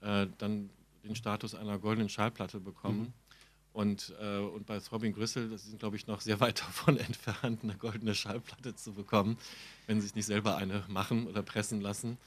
äh, 0.00 0.26
dann 0.38 0.70
den 1.04 1.14
Status 1.14 1.54
einer 1.54 1.78
goldenen 1.78 2.08
Schallplatte 2.08 2.60
bekommen. 2.60 3.12
Und, 3.72 4.14
äh, 4.20 4.38
und 4.38 4.66
bei 4.66 4.80
Throbbing 4.80 5.12
Gristle, 5.12 5.48
das 5.48 5.64
sind, 5.64 5.78
glaube 5.78 5.96
ich, 5.96 6.06
noch 6.06 6.20
sehr 6.20 6.40
weit 6.40 6.60
davon 6.66 6.96
entfernt, 6.96 7.60
eine 7.62 7.76
goldene 7.76 8.14
Schallplatte 8.14 8.74
zu 8.74 8.92
bekommen, 8.92 9.36
wenn 9.86 10.00
sie 10.00 10.06
es 10.06 10.14
nicht 10.14 10.26
selber 10.26 10.56
eine 10.56 10.84
machen 10.88 11.26
oder 11.26 11.42
pressen 11.42 11.80
lassen. 11.80 12.18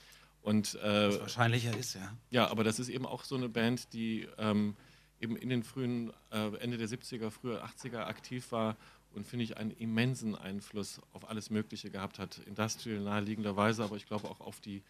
Und 0.41 0.75
äh, 0.75 1.19
wahrscheinlicher 1.19 1.77
ist, 1.77 1.95
ja. 1.95 2.17
ja, 2.31 2.49
aber 2.49 2.63
das 2.63 2.79
ist 2.79 2.89
eben 2.89 3.05
auch 3.05 3.23
so 3.23 3.35
eine 3.35 3.49
Band, 3.49 3.93
die 3.93 4.27
ähm, 4.37 4.75
eben 5.19 5.35
in 5.35 5.49
den 5.49 5.63
frühen, 5.63 6.11
äh, 6.31 6.55
Ende 6.57 6.77
der 6.77 6.87
70er, 6.87 7.29
frühe 7.29 7.63
80er 7.63 8.05
aktiv 8.05 8.51
war 8.51 8.75
und 9.13 9.27
finde 9.27 9.43
ich 9.43 9.57
einen 9.57 9.71
immensen 9.71 10.35
Einfluss 10.35 10.99
auf 11.13 11.29
alles 11.29 11.49
Mögliche 11.49 11.91
gehabt 11.91 12.17
hat. 12.17 12.39
Industrial 12.39 12.99
naheliegenderweise, 12.99 13.83
aber 13.83 13.97
ich 13.97 14.07
glaube 14.07 14.29
auch 14.29 14.41
auf 14.41 14.59
die 14.59 14.83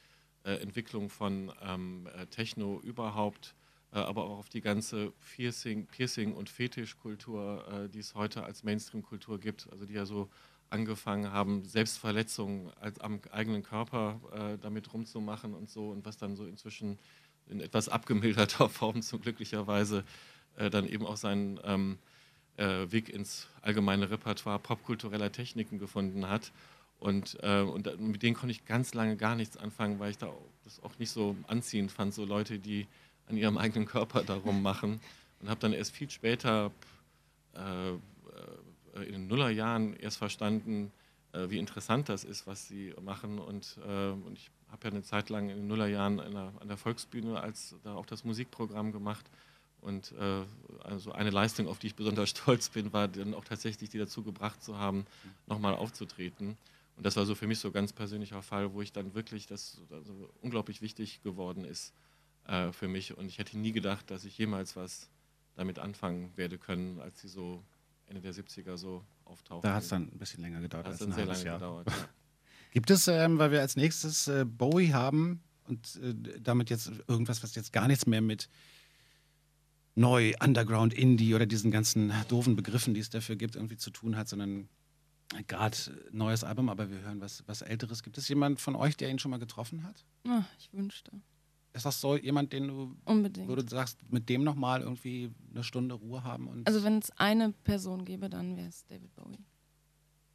äh, 0.44 0.54
Entwicklung 0.54 1.10
von 1.10 1.52
ähm, 1.62 2.08
äh, 2.16 2.26
Techno 2.28 2.80
überhaupt, 2.82 3.56
äh, 3.92 3.98
aber 3.98 4.24
auch 4.24 4.40
auf 4.40 4.50
die 4.50 4.62
ganze 4.62 5.12
Piercing, 5.36 5.86
Piercing 5.88 6.34
und 6.34 6.50
Fetischkultur, 6.50 7.68
äh, 7.68 7.90
die 7.90 8.00
es 8.00 8.16
heute 8.16 8.44
als 8.44 8.64
Mainstream-Kultur 8.64 9.40
gibt, 9.40 9.68
also 9.72 9.86
die 9.86 9.94
ja 9.94 10.06
so 10.06 10.30
angefangen 10.72 11.32
haben, 11.32 11.66
Selbstverletzungen 11.66 12.72
am 13.00 13.20
eigenen 13.32 13.62
Körper 13.62 14.20
äh, 14.34 14.58
damit 14.58 14.94
rumzumachen 14.94 15.54
und 15.54 15.70
so 15.70 15.90
und 15.90 16.06
was 16.06 16.18
dann 16.18 16.36
so 16.36 16.46
inzwischen 16.46 16.98
in 17.50 17.60
etwas 17.60 17.90
abgemilderter 17.90 18.70
Form 18.70 19.02
zum 19.02 19.22
glücklicherweise 19.22 20.04
äh, 20.58 20.70
dann 20.70 20.88
eben 20.88 21.06
auch 21.06 21.18
seinen 21.18 21.60
ähm, 21.64 21.98
äh, 22.58 22.92
Weg 22.92 23.10
ins 23.10 23.48
allgemeine 23.62 24.10
Repertoire 24.10 24.60
popkultureller 24.60 25.32
Techniken 25.32 25.78
gefunden 25.78 26.28
hat. 26.28 26.52
Und, 27.00 27.38
äh, 27.42 27.62
und 27.62 28.00
mit 28.00 28.22
denen 28.22 28.36
konnte 28.36 28.52
ich 28.52 28.66
ganz 28.66 28.94
lange 28.94 29.18
gar 29.18 29.36
nichts 29.36 29.58
anfangen, 29.58 30.00
weil 30.00 30.12
ich 30.12 30.18
da 30.18 30.32
das 30.64 30.82
auch 30.84 30.98
nicht 31.00 31.10
so 31.10 31.36
anziehend 31.48 31.92
fand, 31.92 32.14
so 32.14 32.26
Leute, 32.26 32.60
die 32.60 32.88
an 33.28 33.38
ihrem 33.38 33.58
eigenen 33.58 33.88
Körper 33.88 34.24
darum 34.24 34.62
machen. 34.62 35.02
Und 35.42 35.50
habe 35.50 35.60
dann 35.60 35.74
erst 35.74 35.96
viel 35.96 36.10
später 36.10 36.72
äh, 37.56 37.94
in 38.96 39.12
den 39.12 39.28
Nullerjahren 39.28 39.96
erst 39.96 40.18
verstanden, 40.18 40.92
äh, 41.34 41.50
wie 41.50 41.58
interessant 41.58 42.10
das 42.10 42.24
ist, 42.24 42.48
was 42.48 42.68
sie 42.68 42.94
machen. 43.02 43.40
Und, 43.40 43.78
äh, 43.86 44.10
und 44.10 44.38
ich 44.38 44.50
habe 44.70 44.88
ja 44.88 44.92
eine 44.92 45.04
Zeit 45.04 45.30
lang 45.30 45.50
in 45.50 45.58
den 45.58 45.68
Nullerjahren 45.68 46.20
an 46.20 46.32
der, 46.34 46.54
an 46.60 46.68
der 46.68 46.78
Volksbühne 46.78 47.40
als 47.40 47.76
da 47.84 47.96
auch 47.96 48.06
das 48.06 48.24
Musikprogramm 48.24 48.92
gemacht. 48.92 49.26
Und 49.82 50.14
äh, 50.14 50.44
also 50.84 51.12
eine 51.12 51.32
Leistung, 51.32 51.68
auf 51.68 51.80
die 51.80 51.88
ich 51.88 51.96
besonders 51.96 52.30
stolz 52.32 52.70
bin, 52.70 52.94
war 52.94 53.08
dann 53.08 53.34
auch 53.34 53.46
tatsächlich 53.46 53.90
die 53.90 53.98
dazu 53.98 54.24
gebracht 54.24 54.64
zu 54.64 54.78
haben, 54.78 55.06
nochmal 55.48 55.74
aufzutreten. 55.76 56.58
Und 56.98 57.06
das 57.06 57.16
war 57.16 57.26
so 57.26 57.34
für 57.34 57.48
mich 57.48 57.60
so 57.60 57.70
ein 57.70 57.74
ganz 57.74 57.94
persönlicher 57.94 58.42
Fall, 58.44 58.74
wo 58.74 58.82
ich 58.82 58.92
dann 58.92 59.14
wirklich, 59.16 59.48
das 59.48 59.82
also 59.90 60.30
unglaublich 60.42 60.82
wichtig 60.82 61.24
geworden 61.24 61.66
ist 61.66 61.94
äh, 62.48 62.72
für 62.72 62.88
mich. 62.88 63.18
Und 63.18 63.28
ich 63.28 63.40
hätte 63.40 63.58
nie 63.58 63.72
gedacht, 63.72 64.12
dass 64.12 64.24
ich 64.24 64.38
jemals 64.38 64.76
was 64.76 65.10
damit 65.56 65.80
anfangen 65.80 66.32
werde 66.36 66.58
können, 66.58 67.00
als 67.02 67.22
sie 67.22 67.28
so 67.28 67.64
Ende 68.12 68.22
der 68.22 68.34
70er 68.34 68.78
so 68.78 69.04
auftauchen. 69.26 69.64
Da 69.64 69.76
hat 69.76 69.84
es 69.84 69.90
dann 69.90 70.04
ein 70.04 70.18
bisschen 70.18 70.42
länger 70.42 70.62
gedauert. 70.62 70.86
Da 70.86 70.90
hat 70.90 70.94
es 70.94 71.00
dann 71.00 71.10
ein 71.10 71.16
sehr 71.16 71.26
halbes 71.26 71.38
lange 71.40 71.46
Jahr. 71.48 71.60
gedauert. 71.60 71.88
Ja. 71.90 72.10
Gibt 72.72 72.90
es, 72.90 73.08
ähm, 73.08 73.38
weil 73.40 73.52
wir 73.52 73.62
als 73.62 73.76
nächstes 73.76 74.28
äh, 74.28 74.46
Bowie 74.46 74.94
haben 74.94 75.42
und 75.68 75.98
äh, 75.98 76.14
damit 76.40 76.70
jetzt 76.70 76.92
irgendwas, 77.08 77.44
was 77.44 77.56
jetzt 77.56 77.74
gar 77.74 77.88
nichts 77.88 78.06
mehr 78.06 78.22
mit 78.22 78.50
neu, 79.96 80.34
Underground, 80.42 80.94
Indie 80.94 81.36
oder 81.36 81.46
diesen 81.46 81.72
ganzen 81.72 82.14
doofen 82.30 82.56
Begriffen, 82.56 82.94
die 82.94 83.00
es 83.00 83.10
dafür 83.10 83.36
gibt, 83.36 83.56
irgendwie 83.56 83.78
zu 83.78 83.92
tun 83.92 84.16
hat, 84.16 84.30
sondern 84.30 84.70
gerade 85.48 85.78
neues 86.12 86.44
Album, 86.44 86.70
aber 86.70 86.90
wir 86.90 87.00
hören 87.00 87.22
was, 87.22 87.44
was 87.48 87.62
Älteres. 87.62 88.04
Gibt 88.04 88.18
es 88.18 88.28
jemand 88.28 88.60
von 88.60 88.76
euch, 88.76 88.98
der 88.98 89.10
ihn 89.10 89.20
schon 89.20 89.32
mal 89.32 89.40
getroffen 89.40 89.84
hat? 89.84 90.06
Ah, 90.28 90.44
ich 90.60 90.72
wünschte. 90.74 91.12
Ist 91.74 91.86
das 91.86 92.02
so 92.02 92.18
jemand, 92.18 92.52
den 92.52 92.68
du, 92.68 92.96
Unbedingt. 93.06 93.48
wo 93.50 93.56
du 93.56 93.66
sagst, 93.68 93.98
mit 94.12 94.28
dem 94.28 94.44
nochmal 94.44 94.82
irgendwie 94.82 95.32
eine 95.54 95.64
Stunde 95.64 95.96
Ruhe 95.96 96.24
haben 96.24 96.48
und 96.48 96.68
Also 96.68 96.84
wenn 96.84 97.00
es 97.00 97.12
eine 97.12 97.52
Person 97.64 98.04
gäbe, 98.04 98.30
dann 98.30 98.58
wäre 98.58 98.68
es 98.68 98.86
David 98.88 99.16
Bowie. 99.16 99.40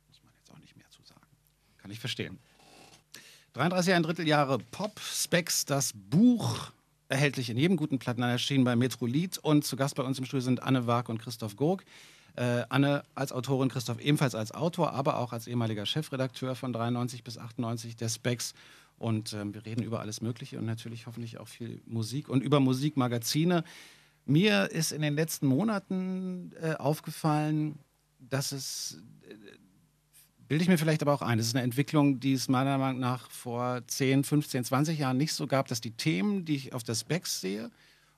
muss 0.09 0.23
man 0.25 0.33
jetzt 0.39 0.51
auch 0.51 0.59
nicht 0.59 0.77
mehr 0.77 0.89
zu 0.89 1.03
sagen. 1.03 1.27
Kann 1.77 1.91
ich 1.91 2.01
verstehen. 2.01 2.39
33 3.53 3.95
ein 3.95 4.03
Drittel 4.03 4.27
Jahre 4.27 4.59
Pop, 4.59 4.99
Specs, 5.01 5.65
das 5.67 5.93
Buch 5.95 6.73
erhältlich 7.09 7.51
in 7.51 7.57
jedem 7.59 7.77
guten 7.77 7.99
Platten 7.99 8.23
erschienen 8.23 8.65
bei 8.65 8.75
Metrolit 8.75 9.39
und 9.39 9.65
zu 9.65 9.77
Gast 9.77 9.95
bei 9.95 10.03
uns 10.03 10.19
im 10.19 10.25
Studio 10.25 10.43
sind 10.43 10.63
Anne 10.63 10.87
Wag 10.87 11.09
und 11.09 11.19
Christoph 11.19 11.57
Gurk. 11.57 11.85
Äh, 12.35 12.65
Anne 12.69 13.03
als 13.15 13.33
Autorin, 13.33 13.69
Christoph 13.71 13.99
ebenfalls 14.01 14.35
als 14.35 14.53
Autor, 14.53 14.93
aber 14.93 15.19
auch 15.19 15.33
als 15.33 15.47
ehemaliger 15.47 15.87
Chefredakteur 15.87 16.55
von 16.55 16.73
93 16.73 17.25
bis 17.25 17.39
98 17.39 17.97
der 17.97 18.09
Specs. 18.09 18.55
Und 18.99 19.33
ähm, 19.35 19.53
wir 19.55 19.67
reden 19.67 19.83
über 19.83 20.01
alles 20.01 20.21
Mögliche 20.21 20.59
und 20.59 20.65
natürlich 20.65 21.07
hoffentlich 21.07 21.39
auch 21.39 21.49
viel 21.49 21.83
Musik 21.87 22.29
und 22.29 22.43
über 22.43 22.61
Musikmagazine. 22.61 23.63
Mir 24.25 24.71
ist 24.71 24.93
in 24.93 25.03
den 25.03 25.15
letzten 25.15 25.47
Monaten 25.47 26.53
äh, 26.61 26.75
aufgefallen, 26.75 27.79
dass 28.19 28.53
es 28.53 29.03
bilde 30.49 30.63
ich 30.63 30.69
mir 30.69 30.79
vielleicht 30.79 31.03
aber 31.03 31.13
auch 31.13 31.23
ein. 31.23 31.39
Das 31.39 31.49
ist 31.49 31.55
eine 31.55 31.65
Entwicklung, 31.65 32.21
die 32.21 32.33
es 32.33 32.49
meiner 32.49 32.79
Meinung 32.79 33.01
nach 33.01 33.31
vor 33.31 33.83
10, 33.87 34.25
15, 34.25 34.65
20 34.65 34.99
Jahren 34.99 35.17
nicht 35.17 35.33
so 35.33 35.47
gab, 35.47 35.69
dass 35.69 35.81
die 35.81 35.93
Themen, 35.93 36.45
die 36.45 36.57
ich 36.57 36.73
auf 36.73 36.83
der 36.83 36.95
Specs 36.95 37.41
sehe 37.41 37.71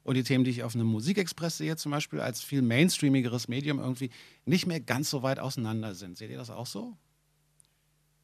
und 0.03 0.15
die 0.17 0.23
Themen, 0.23 0.45
die 0.45 0.51
ich 0.51 0.63
auf 0.63 0.75
einem 0.75 0.87
Musikexpress 0.87 1.59
sehe, 1.59 1.77
zum 1.77 1.93
Beispiel 1.93 2.21
als 2.21 2.43
viel 2.43 2.63
mainstreamigeres 2.63 3.49
Medium 3.49 3.79
irgendwie 3.79 4.11
nicht 4.45 4.67
mehr 4.67 4.81
ganz 4.81 5.11
so 5.11 5.23
weit 5.23 5.39
auseinander 5.39 5.95
sind. 5.95 6.19
Seht 6.19 6.31
ihr 6.31 6.39
das 6.39 6.51
auch 6.51 6.67
so? 6.67 6.97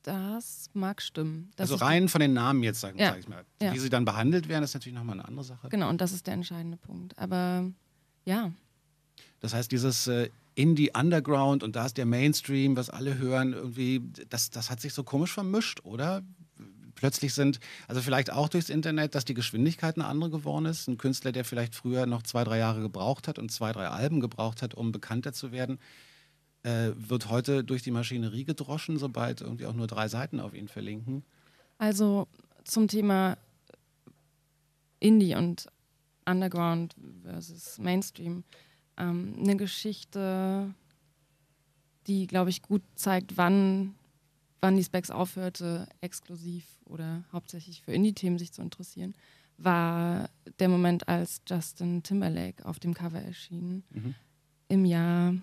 Das 0.04 0.68
mag 0.74 1.00
stimmen. 1.02 1.50
Das 1.56 1.72
also 1.72 1.82
rein 1.84 2.08
von 2.08 2.20
den 2.20 2.34
Namen 2.34 2.62
jetzt, 2.62 2.80
sage 2.80 2.98
Ja. 2.98 3.10
sag 3.10 3.18
ich 3.20 3.28
mal. 3.28 3.44
Ja. 3.60 3.72
Wie 3.72 3.78
sie 3.78 3.88
dann 3.88 4.04
behandelt 4.04 4.48
werden, 4.48 4.62
ist 4.62 4.74
natürlich 4.74 4.96
nochmal 4.96 5.18
eine 5.18 5.26
andere 5.26 5.44
Sache. 5.44 5.68
Genau, 5.70 5.88
und 5.88 6.00
das 6.00 6.12
ist 6.12 6.26
der 6.26 6.34
entscheidende 6.34 6.76
Punkt. 6.76 7.18
Aber 7.18 7.70
ja, 8.24 8.52
Das 9.40 9.52
heißt, 9.54 9.72
dieses 9.72 10.06
äh, 10.06 10.28
Indie-Underground 10.54 11.62
und 11.62 11.74
da 11.76 11.86
ist 11.86 11.96
der 11.96 12.06
Mainstream, 12.06 12.76
was 12.76 12.90
alle 12.90 13.18
hören, 13.18 13.52
irgendwie, 13.52 14.02
das, 14.28 14.50
das 14.50 14.70
hat 14.70 14.80
sich 14.80 14.92
so 14.94 15.04
komisch 15.04 15.32
vermischt, 15.32 15.80
oder? 15.84 16.22
Plötzlich 16.94 17.34
sind, 17.34 17.58
also 17.88 18.00
vielleicht 18.00 18.30
auch 18.30 18.48
durchs 18.48 18.68
Internet, 18.70 19.14
dass 19.14 19.24
die 19.24 19.34
Geschwindigkeit 19.34 19.96
eine 19.96 20.06
andere 20.06 20.30
geworden 20.30 20.66
ist. 20.66 20.86
Ein 20.86 20.96
Künstler, 20.96 21.32
der 21.32 21.44
vielleicht 21.44 21.74
früher 21.74 22.06
noch 22.06 22.22
zwei, 22.22 22.44
drei 22.44 22.58
Jahre 22.58 22.80
gebraucht 22.82 23.26
hat 23.26 23.38
und 23.38 23.50
zwei, 23.50 23.72
drei 23.72 23.88
Alben 23.88 24.20
gebraucht 24.20 24.62
hat, 24.62 24.74
um 24.74 24.92
bekannter 24.92 25.32
zu 25.32 25.50
werden, 25.50 25.78
äh, 26.64 26.92
wird 26.96 27.28
heute 27.28 27.62
durch 27.62 27.82
die 27.82 27.90
Maschinerie 27.90 28.44
gedroschen, 28.44 28.98
sobald 28.98 29.40
irgendwie 29.40 29.66
auch 29.66 29.74
nur 29.74 29.86
drei 29.86 30.08
Seiten 30.08 30.40
auf 30.40 30.54
ihn 30.54 30.68
verlinken. 30.68 31.22
also 31.78 32.26
zum 32.64 32.88
Thema 32.88 33.36
Indie 34.98 35.34
und 35.34 35.66
Underground 36.26 36.94
versus 37.22 37.78
Mainstream. 37.78 38.44
Ähm, 38.96 39.36
eine 39.38 39.56
Geschichte, 39.56 40.74
die, 42.06 42.26
glaube 42.26 42.50
ich, 42.50 42.62
gut 42.62 42.82
zeigt, 42.94 43.36
wann, 43.36 43.94
wann 44.60 44.76
die 44.76 44.84
Specs 44.84 45.10
aufhörte, 45.10 45.86
exklusiv 46.00 46.64
oder 46.86 47.24
hauptsächlich 47.32 47.82
für 47.82 47.92
Indie-Themen 47.92 48.38
sich 48.38 48.52
zu 48.52 48.62
interessieren, 48.62 49.14
war 49.58 50.30
der 50.58 50.68
Moment, 50.68 51.08
als 51.08 51.42
Justin 51.46 52.02
Timberlake 52.02 52.64
auf 52.64 52.78
dem 52.78 52.94
Cover 52.94 53.20
erschien. 53.20 53.84
Mhm. 53.90 54.14
Im 54.68 54.84
Jahr 54.86 55.34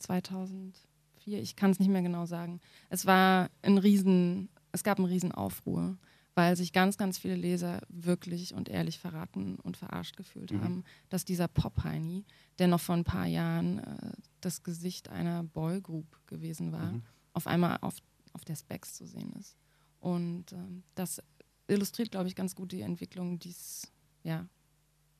2004, 0.00 1.40
ich 1.40 1.56
kann 1.56 1.70
es 1.70 1.78
nicht 1.78 1.88
mehr 1.90 2.02
genau 2.02 2.26
sagen. 2.26 2.60
Es 2.88 3.06
war 3.06 3.50
ein 3.62 3.78
Riesen, 3.78 4.48
es 4.72 4.82
gab 4.84 4.98
einen 4.98 5.06
riesen 5.08 5.32
Aufruhr, 5.32 5.96
weil 6.34 6.56
sich 6.56 6.72
ganz, 6.72 6.96
ganz 6.96 7.18
viele 7.18 7.34
Leser 7.36 7.82
wirklich 7.88 8.54
und 8.54 8.68
ehrlich 8.68 8.98
verraten 8.98 9.56
und 9.56 9.76
verarscht 9.76 10.16
gefühlt 10.16 10.52
Mhm. 10.52 10.62
haben, 10.64 10.84
dass 11.08 11.24
dieser 11.24 11.48
Pop-Heini, 11.48 12.24
der 12.58 12.68
noch 12.68 12.80
vor 12.80 12.94
ein 12.94 13.04
paar 13.04 13.26
Jahren 13.26 13.78
äh, 13.80 14.12
das 14.40 14.62
Gesicht 14.62 15.08
einer 15.08 15.42
Boygroup 15.42 16.06
gewesen 16.26 16.72
war, 16.72 16.92
Mhm. 16.92 17.02
auf 17.32 17.46
einmal 17.46 17.78
auf, 17.80 17.96
auf 18.32 18.44
der 18.44 18.56
Specs 18.56 18.94
zu 18.94 19.06
sehen 19.06 19.32
ist. 19.38 19.56
Und 19.98 20.52
ähm, 20.52 20.82
das 20.94 21.20
illustriert, 21.66 22.10
glaube 22.12 22.28
ich, 22.28 22.34
ganz 22.36 22.54
gut 22.54 22.72
die 22.72 22.80
Entwicklung, 22.80 23.38
die 23.38 23.50
es 23.50 23.92
ja, 24.22 24.46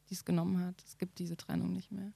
die's 0.08 0.24
genommen 0.24 0.58
hat. 0.64 0.82
Es 0.86 0.96
gibt 0.98 1.18
diese 1.18 1.36
Trennung 1.36 1.72
nicht 1.72 1.90
mehr. 1.92 2.12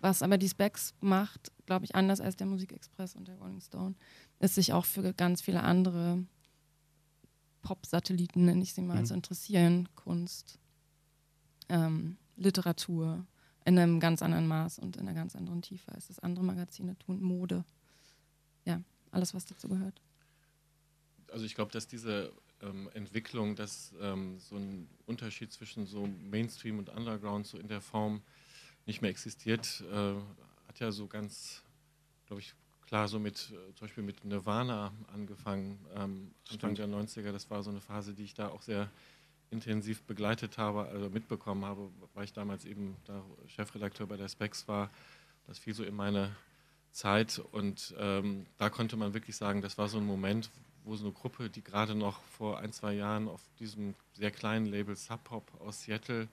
Was 0.00 0.22
aber 0.22 0.38
die 0.38 0.48
Specs 0.48 0.94
macht, 1.00 1.50
glaube 1.64 1.84
ich, 1.84 1.94
anders 1.94 2.20
als 2.20 2.36
der 2.36 2.46
Musikexpress 2.46 3.14
und 3.16 3.28
der 3.28 3.36
Rolling 3.38 3.60
Stone, 3.60 3.94
ist 4.40 4.54
sich 4.54 4.72
auch 4.72 4.84
für 4.84 5.12
ganz 5.14 5.40
viele 5.40 5.62
andere 5.62 6.24
Pop-Satelliten, 7.62 8.44
nenne 8.44 8.62
ich 8.62 8.74
sie 8.74 8.82
mal, 8.82 9.00
Mhm. 9.00 9.06
zu 9.06 9.14
interessieren. 9.14 9.88
Kunst, 9.96 10.58
ähm, 11.68 12.16
Literatur 12.36 13.26
in 13.64 13.78
einem 13.78 13.98
ganz 13.98 14.22
anderen 14.22 14.46
Maß 14.46 14.78
und 14.78 14.96
in 14.96 15.02
einer 15.08 15.14
ganz 15.14 15.34
anderen 15.34 15.62
Tiefe, 15.62 15.90
als 15.92 16.06
das 16.08 16.18
andere 16.20 16.44
Magazine 16.44 16.96
tun. 16.98 17.20
Mode. 17.20 17.64
Ja, 18.64 18.80
alles, 19.10 19.34
was 19.34 19.46
dazu 19.46 19.68
gehört. 19.68 20.00
Also 21.32 21.44
ich 21.44 21.54
glaube, 21.56 21.72
dass 21.72 21.88
diese 21.88 22.32
ähm, 22.62 22.88
Entwicklung, 22.94 23.56
dass 23.56 23.92
ähm, 24.00 24.38
so 24.38 24.56
ein 24.56 24.88
Unterschied 25.06 25.52
zwischen 25.52 25.86
so 25.86 26.06
Mainstream 26.06 26.78
und 26.78 26.88
Underground 26.90 27.46
so 27.46 27.58
in 27.58 27.66
der 27.66 27.80
Form 27.80 28.22
nicht 28.86 29.02
mehr 29.02 29.10
existiert, 29.10 29.84
äh, 29.92 30.14
hat 30.68 30.78
ja 30.78 30.92
so 30.92 31.06
ganz, 31.06 31.62
glaube 32.26 32.40
ich, 32.40 32.54
klar 32.86 33.08
so 33.08 33.18
mit, 33.18 33.50
äh, 33.50 33.74
zum 33.74 33.86
Beispiel 33.86 34.04
mit 34.04 34.24
Nirvana 34.24 34.92
angefangen, 35.12 35.78
ähm, 35.94 36.30
Anfang 36.50 36.74
der 36.74 36.86
90er. 36.86 37.32
Das 37.32 37.50
war 37.50 37.62
so 37.62 37.70
eine 37.70 37.80
Phase, 37.80 38.14
die 38.14 38.24
ich 38.24 38.34
da 38.34 38.48
auch 38.48 38.62
sehr 38.62 38.88
intensiv 39.50 40.02
begleitet 40.04 40.58
habe, 40.58 40.86
also 40.86 41.10
mitbekommen 41.10 41.64
habe, 41.64 41.90
weil 42.14 42.24
ich 42.24 42.32
damals 42.32 42.64
eben 42.64 42.96
da 43.04 43.22
Chefredakteur 43.46 44.06
bei 44.06 44.16
der 44.16 44.28
Specs 44.28 44.66
war. 44.66 44.90
Das 45.46 45.58
fiel 45.58 45.74
so 45.74 45.84
in 45.84 45.94
meine 45.94 46.34
Zeit 46.90 47.38
und 47.52 47.94
ähm, 47.98 48.46
da 48.56 48.70
konnte 48.70 48.96
man 48.96 49.14
wirklich 49.14 49.36
sagen, 49.36 49.62
das 49.62 49.78
war 49.78 49.88
so 49.88 49.98
ein 49.98 50.06
Moment, 50.06 50.50
wo 50.84 50.96
so 50.96 51.04
eine 51.04 51.12
Gruppe, 51.12 51.50
die 51.50 51.62
gerade 51.62 51.94
noch 51.94 52.22
vor 52.22 52.58
ein, 52.58 52.72
zwei 52.72 52.94
Jahren 52.94 53.28
auf 53.28 53.40
diesem 53.58 53.94
sehr 54.14 54.30
kleinen 54.30 54.66
Label 54.66 54.96
Sub 54.96 55.22
Pop 55.24 55.60
aus 55.60 55.82
Seattle 55.82 56.28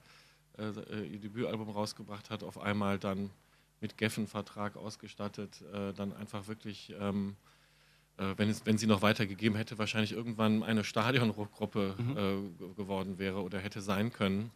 äh, 0.58 0.68
äh, 0.68 1.06
ihr 1.06 1.18
Debütalbum 1.20 1.70
rausgebracht 1.70 2.30
hat, 2.30 2.42
auf 2.42 2.58
einmal 2.60 2.98
dann 2.98 3.30
mit 3.80 3.98
Geffen-Vertrag 3.98 4.76
ausgestattet, 4.76 5.62
äh, 5.72 5.92
dann 5.92 6.12
einfach 6.12 6.46
wirklich, 6.46 6.94
ähm, 6.98 7.36
äh, 8.16 8.34
wenn, 8.36 8.48
es, 8.48 8.64
wenn 8.64 8.78
sie 8.78 8.86
noch 8.86 9.02
weitergegeben 9.02 9.56
hätte, 9.56 9.78
wahrscheinlich 9.78 10.12
irgendwann 10.12 10.62
eine 10.62 10.84
Stadionrockgruppe 10.84 11.94
Mhm. 11.98 12.10
äh, 12.10 12.14
ge- 12.58 12.74
geworden 12.76 13.18
wäre 13.18 13.42
oder 13.42 13.58
hätte 13.58 13.80
sein 13.82 14.12
können. 14.12 14.50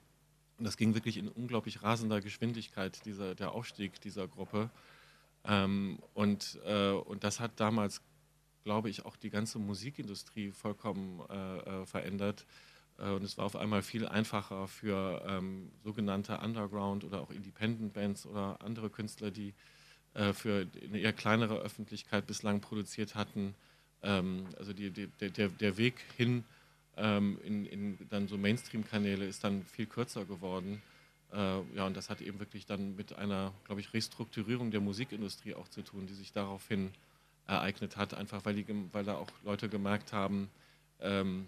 Und 0.58 0.64
das 0.64 0.76
ging 0.76 0.94
wirklich 0.94 1.16
in 1.18 1.28
unglaublich 1.28 1.82
rasender 1.82 2.20
Geschwindigkeit, 2.20 3.04
dieser, 3.04 3.34
der 3.34 3.52
Aufstieg 3.52 4.00
dieser 4.00 4.26
Gruppe. 4.26 4.70
Ähm, 5.44 5.98
und, 6.14 6.58
äh, 6.64 6.90
und 6.90 7.22
das 7.22 7.38
hat 7.38 7.60
damals, 7.60 8.00
glaube 8.64 8.88
ich, 8.90 9.04
auch 9.04 9.16
die 9.16 9.30
ganze 9.30 9.58
Musikindustrie 9.58 10.50
vollkommen 10.52 11.22
verändert. 11.86 12.44
Äh, 12.98 13.10
und 13.10 13.22
es 13.24 13.38
war 13.38 13.46
auf 13.46 13.56
einmal 13.56 13.82
viel 13.82 14.06
einfacher 14.06 14.68
für 14.68 15.22
ähm, 15.26 15.70
sogenannte 15.84 16.38
Underground- 16.38 17.04
oder 17.04 17.20
auch 17.20 17.30
Independent-Bands 17.30 18.26
oder 18.26 18.58
andere 18.62 18.90
Künstler, 18.90 19.30
die 19.30 19.54
äh, 20.14 20.32
für 20.32 20.66
eine 20.84 20.98
eher 20.98 21.12
kleinere 21.12 21.58
Öffentlichkeit 21.60 22.26
bislang 22.26 22.60
produziert 22.60 23.14
hatten. 23.14 23.54
Ähm, 24.02 24.46
also 24.58 24.72
die, 24.72 24.90
die, 24.90 25.06
der, 25.20 25.30
der- 25.30 25.76
Weg 25.76 25.94
hin 26.16 26.44
ähm, 26.96 27.38
in, 27.44 27.66
in 27.66 27.98
dann 28.10 28.28
so 28.28 28.36
Mainstream-Kanäle 28.36 29.24
ist 29.26 29.44
dann 29.44 29.62
viel 29.64 29.86
kürzer 29.86 30.24
geworden. 30.24 30.82
Äh, 31.32 31.60
ja, 31.76 31.86
und 31.86 31.96
das 31.96 32.10
hat 32.10 32.20
eben 32.20 32.38
wirklich 32.40 32.66
dann 32.66 32.96
mit 32.96 33.12
einer, 33.14 33.52
glaube 33.64 33.80
ich, 33.80 33.92
Restrukturierung 33.94 34.70
der 34.70 34.80
Musikindustrie 34.80 35.54
auch 35.54 35.68
zu 35.68 35.82
tun, 35.82 36.06
die 36.06 36.14
sich 36.14 36.32
daraufhin 36.32 36.90
ereignet 37.46 37.96
hat, 37.96 38.14
einfach 38.14 38.44
weil, 38.44 38.54
die, 38.54 38.66
weil 38.92 39.04
da 39.04 39.16
auch 39.16 39.28
Leute 39.44 39.68
gemerkt 39.68 40.12
haben, 40.12 40.50
ähm, 41.00 41.46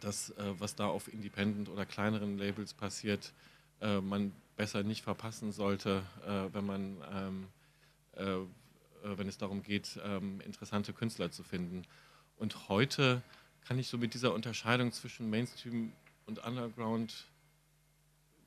dass 0.00 0.30
äh, 0.30 0.54
was 0.58 0.74
da 0.74 0.86
auf 0.86 1.12
Independent 1.12 1.68
oder 1.68 1.86
kleineren 1.86 2.38
Labels 2.38 2.74
passiert, 2.74 3.32
äh, 3.80 4.00
man 4.00 4.32
besser 4.56 4.82
nicht 4.82 5.02
verpassen 5.02 5.52
sollte, 5.52 6.02
äh, 6.26 6.52
wenn 6.54 6.66
man 6.66 6.96
ähm, 7.12 7.46
äh, 8.16 8.44
äh, 9.04 9.18
wenn 9.18 9.28
es 9.28 9.38
darum 9.38 9.62
geht, 9.62 9.98
ähm, 10.04 10.40
interessante 10.42 10.92
Künstler 10.92 11.30
zu 11.30 11.42
finden. 11.42 11.84
Und 12.36 12.68
heute 12.68 13.22
kann 13.66 13.78
ich 13.78 13.88
so 13.88 13.98
mit 13.98 14.14
dieser 14.14 14.34
Unterscheidung 14.34 14.92
zwischen 14.92 15.30
Mainstream 15.30 15.92
und 16.26 16.44
Underground, 16.44 17.26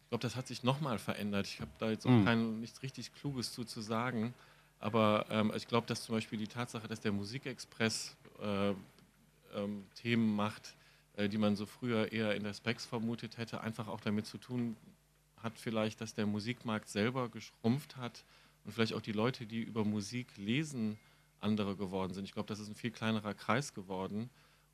ich 0.04 0.10
glaube, 0.10 0.22
das 0.22 0.36
hat 0.36 0.48
sich 0.48 0.62
nochmal 0.64 1.00
verändert. 1.00 1.48
Ich 1.48 1.60
habe 1.60 1.72
da 1.80 1.90
jetzt 1.90 2.06
auch 2.06 2.12
Mhm. 2.12 2.26
kein, 2.26 2.60
nichts 2.60 2.84
richtig 2.84 3.14
Kluges 3.16 3.52
zu, 3.52 3.64
zu 3.64 3.82
sagen. 3.82 4.34
Aber 4.80 5.26
ähm, 5.30 5.52
ich 5.56 5.68
glaube, 5.68 5.88
dass 5.88 6.04
zum 6.04 6.14
Beispiel 6.14 6.38
die 6.38 6.48
Tatsache, 6.48 6.88
dass 6.88 7.00
der 7.00 7.12
Musikexpress 7.12 8.16
äh, 8.40 8.74
ähm, 9.56 9.86
Themen 9.96 10.36
macht, 10.36 10.76
die 11.18 11.38
man 11.38 11.56
so 11.56 11.66
früher 11.66 12.12
eher 12.12 12.36
in 12.36 12.44
der 12.44 12.54
Specs 12.54 12.86
vermutet 12.86 13.38
hätte, 13.38 13.62
einfach 13.62 13.88
auch 13.88 14.02
damit 14.02 14.26
zu 14.26 14.38
tun 14.38 14.76
hat, 15.38 15.60
vielleicht, 15.60 16.02
dass 16.02 16.14
der 16.14 16.26
Musikmarkt 16.26 16.90
selber 16.90 17.30
geschrumpft 17.30 17.98
hat 17.98 18.24
und 18.64 18.72
vielleicht 18.72 18.94
auch 18.94 19.02
die 19.02 19.12
Leute, 19.12 19.46
die 19.46 19.62
über 19.62 19.84
Musik 19.84 20.38
lesen, 20.38 20.98
andere 21.40 21.76
geworden 21.76 22.14
sind. 22.14 22.24
Ich 22.24 22.32
glaube, 22.32 22.48
das 22.48 22.60
ist 22.60 22.70
ein 22.70 22.76
viel 22.76 22.92
kleinerer 22.92 23.34
Kreis 23.34 23.74
geworden. 23.74 24.30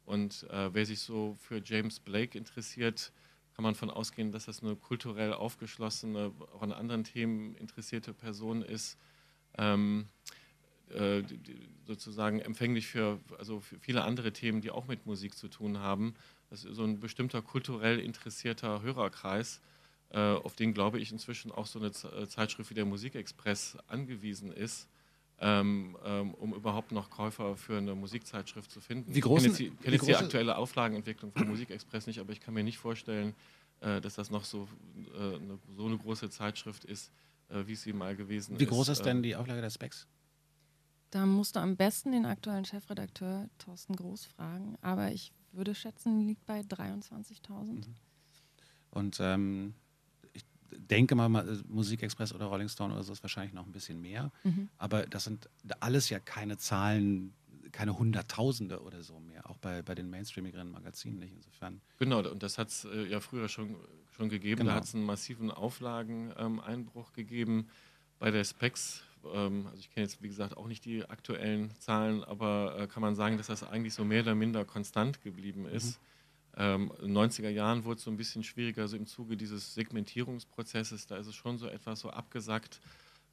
Und 0.06 0.44
äh, 0.50 0.74
wer 0.74 0.86
sich 0.86 1.02
so 1.02 1.36
für 1.40 1.62
James 1.64 2.00
Blake 2.00 2.38
interessiert, 2.38 3.12
kann 3.54 3.64
man 3.64 3.74
davon 3.74 3.90
ausgehen, 3.90 4.32
dass 4.32 4.46
das 4.46 4.64
eine 4.64 4.76
kulturell 4.76 5.34
aufgeschlossene, 5.34 6.32
auch 6.54 6.62
an 6.62 6.72
anderen 6.72 7.04
Themen 7.04 7.56
interessierte 7.56 8.14
Person 8.14 8.62
ist. 8.62 8.98
Ähm, 9.58 10.08
äh, 10.92 11.24
sozusagen 11.86 12.40
empfänglich 12.40 12.88
für, 12.88 13.20
also 13.38 13.60
für 13.60 13.80
viele 13.80 14.04
andere 14.04 14.32
Themen, 14.32 14.62
die 14.62 14.72
auch 14.72 14.88
mit 14.88 15.06
Musik 15.06 15.36
zu 15.36 15.48
tun 15.48 15.80
haben. 15.80 16.14
Das 16.50 16.64
ist 16.64 16.76
so 16.76 16.84
ein 16.84 17.00
bestimmter 17.00 17.42
kulturell 17.42 18.00
interessierter 18.00 18.82
Hörerkreis, 18.82 19.62
äh, 20.12 20.20
auf 20.20 20.56
den, 20.56 20.74
glaube 20.74 21.00
ich, 21.00 21.12
inzwischen 21.12 21.52
auch 21.52 21.68
so 21.68 21.80
eine 21.80 21.88
äh, 21.88 22.28
Zeitschrift 22.28 22.70
wie 22.70 22.76
der 22.76 22.86
Musikexpress 22.86 23.78
angewiesen 23.88 24.52
ist. 24.52 24.88
Ähm, 25.42 25.98
ähm, 26.04 26.34
um 26.34 26.54
überhaupt 26.54 26.92
noch 26.92 27.10
Käufer 27.10 27.56
für 27.56 27.78
eine 27.78 27.96
Musikzeitschrift 27.96 28.70
zu 28.70 28.82
finden. 28.82 29.16
Wie 29.16 29.22
groß 29.22 29.46
ich 29.46 29.54
kenne 29.54 29.58
jetzt, 29.58 29.60
die, 29.60 29.84
kenn 29.84 29.94
jetzt 29.94 30.08
die 30.08 30.16
aktuelle 30.18 30.58
Auflagenentwicklung 30.58 31.32
von 31.32 31.48
Musikexpress 31.48 32.08
nicht, 32.08 32.20
aber 32.20 32.34
ich 32.34 32.42
kann 32.42 32.54
mir 32.54 32.64
nicht 32.66 32.78
vorstellen, 32.78 33.34
äh, 33.80 34.02
dass 34.02 34.16
das 34.16 34.30
noch 34.32 34.44
so, 34.44 34.68
äh, 35.14 35.36
eine, 35.36 35.58
so 35.78 35.86
eine 35.86 35.98
große 35.98 36.30
Zeitschrift 36.30 36.84
ist, 36.84 37.10
äh, 37.48 37.66
wie 37.66 37.76
sie 37.76 37.94
mal 37.94 38.18
gewesen 38.18 38.56
ist. 38.56 38.60
Wie 38.60 38.66
groß 38.66 38.90
ist 38.90 39.04
denn 39.04 39.24
die 39.24 39.38
Auflage 39.38 39.62
der 39.62 39.70
Specs? 39.70 40.08
Da 41.12 41.26
musst 41.26 41.56
du 41.56 41.60
am 41.60 41.76
besten 41.76 42.12
den 42.12 42.26
aktuellen 42.26 42.66
Chefredakteur 42.66 43.50
Thorsten 43.58 43.96
Groß 43.96 44.26
fragen, 44.26 44.78
aber 44.82 45.12
ich 45.12 45.32
würde 45.52 45.74
schätzen, 45.74 46.28
liegt 46.28 46.46
bei 46.46 46.62
23.000. 46.62 47.64
Mhm. 47.64 47.84
Und 48.92 49.18
ähm, 49.20 49.74
ich 50.34 50.46
denke 50.72 51.16
mal, 51.16 51.30
Musikexpress 51.68 52.34
oder 52.34 52.46
Rolling 52.46 52.70
Stone 52.70 52.94
oder 52.94 53.04
so 53.04 53.14
ist 53.14 53.24
wahrscheinlich 53.24 53.54
noch 53.54 53.66
ein 53.66 53.72
bisschen 53.72 54.02
mehr. 54.02 54.32
Mhm. 54.44 54.70
Aber 54.78 55.06
das 55.06 55.24
sind 55.24 55.50
alles 55.80 56.10
ja 56.10 56.20
keine 56.20 56.58
Zahlen, 56.58 57.34
keine 57.72 57.98
Hunderttausende 57.98 58.82
oder 58.82 59.04
so 59.04 59.20
mehr, 59.20 59.50
auch 59.50 59.58
bei, 59.58 59.82
bei 59.82 59.96
den 59.96 60.10
mainstreamigeren 60.10 60.70
Magazinen 60.70 61.20
nicht. 61.20 61.34
Insofern. 61.34 61.82
Genau, 61.98 62.20
und 62.20 62.44
das 62.44 62.58
hat 62.58 62.70
es 62.70 62.86
äh, 62.86 63.08
ja 63.08 63.20
früher 63.20 63.48
schon, 63.48 63.76
schon 64.12 64.30
gegeben. 64.30 64.60
Genau. 64.60 64.72
Da 64.72 64.78
hat 64.78 64.86
es 64.86 64.96
einen 64.96 65.06
massiven 65.06 65.52
Auflageneinbruch 65.52 67.10
ähm, 67.10 67.14
gegeben. 67.16 67.68
Bei 68.20 68.32
der 68.32 68.44
Specs, 68.44 69.04
ähm, 69.34 69.68
also 69.68 69.80
ich 69.80 69.90
kenne 69.92 70.06
jetzt 70.06 70.22
wie 70.22 70.28
gesagt 70.28 70.58
auch 70.58 70.68
nicht 70.68 70.86
die 70.86 71.10
aktuellen 71.10 71.72
Zahlen, 71.80 72.24
aber 72.24 72.76
äh, 72.78 72.88
kann 72.88 73.02
man 73.02 73.16
sagen, 73.16 73.38
dass 73.38 73.48
das 73.48 73.64
eigentlich 73.64 73.94
so 73.94 74.04
mehr 74.04 74.22
oder 74.22 74.36
minder 74.36 74.66
konstant 74.66 75.22
geblieben 75.22 75.66
ist. 75.66 76.00
Mhm. 76.00 76.06
Ähm, 76.58 76.92
in 77.02 77.14
den 77.14 77.18
90er 77.18 77.50
Jahren 77.50 77.86
wurde 77.86 77.98
es 77.98 78.04
so 78.04 78.12
ein 78.12 78.18
bisschen 78.18 78.44
schwieriger, 78.44 78.88
so 78.88 78.98
im 78.98 79.06
Zuge 79.06 79.38
dieses 79.38 79.74
Segmentierungsprozesses, 79.76 81.08
da 81.08 81.18
ist 81.18 81.28
es 81.28 81.36
schon 81.36 81.58
so 81.58 81.68
etwas 81.68 82.00
so 82.00 82.10
abgesackt, 82.10 82.82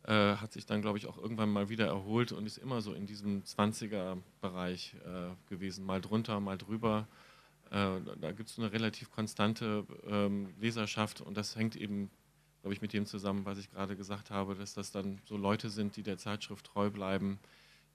äh, 0.04 0.36
hat 0.36 0.52
sich 0.52 0.66
dann, 0.66 0.82
glaube 0.82 0.98
ich, 0.98 1.06
auch 1.06 1.18
irgendwann 1.18 1.50
mal 1.50 1.68
wieder 1.68 1.86
erholt 1.86 2.32
und 2.32 2.46
ist 2.46 2.58
immer 2.58 2.80
so 2.82 2.92
in 2.92 3.06
diesem 3.06 3.42
20er-Bereich 3.42 4.94
äh, 5.04 5.30
gewesen, 5.48 5.84
mal 5.84 6.00
drunter, 6.00 6.38
mal 6.38 6.58
drüber. 6.58 7.08
Äh, 7.70 8.00
da 8.20 8.32
gibt 8.32 8.50
es 8.50 8.58
eine 8.58 8.70
relativ 8.70 9.10
konstante 9.10 9.84
ähm, 10.06 10.54
Leserschaft 10.60 11.20
und 11.20 11.36
das 11.36 11.56
hängt 11.56 11.74
eben, 11.74 12.10
glaube 12.66 12.74
ich, 12.74 12.82
mit 12.82 12.94
dem 12.94 13.06
zusammen, 13.06 13.44
was 13.44 13.58
ich 13.58 13.70
gerade 13.70 13.94
gesagt 13.94 14.32
habe, 14.32 14.56
dass 14.56 14.74
das 14.74 14.90
dann 14.90 15.20
so 15.24 15.36
Leute 15.36 15.70
sind, 15.70 15.94
die 15.94 16.02
der 16.02 16.18
Zeitschrift 16.18 16.66
treu 16.66 16.90
bleiben, 16.90 17.38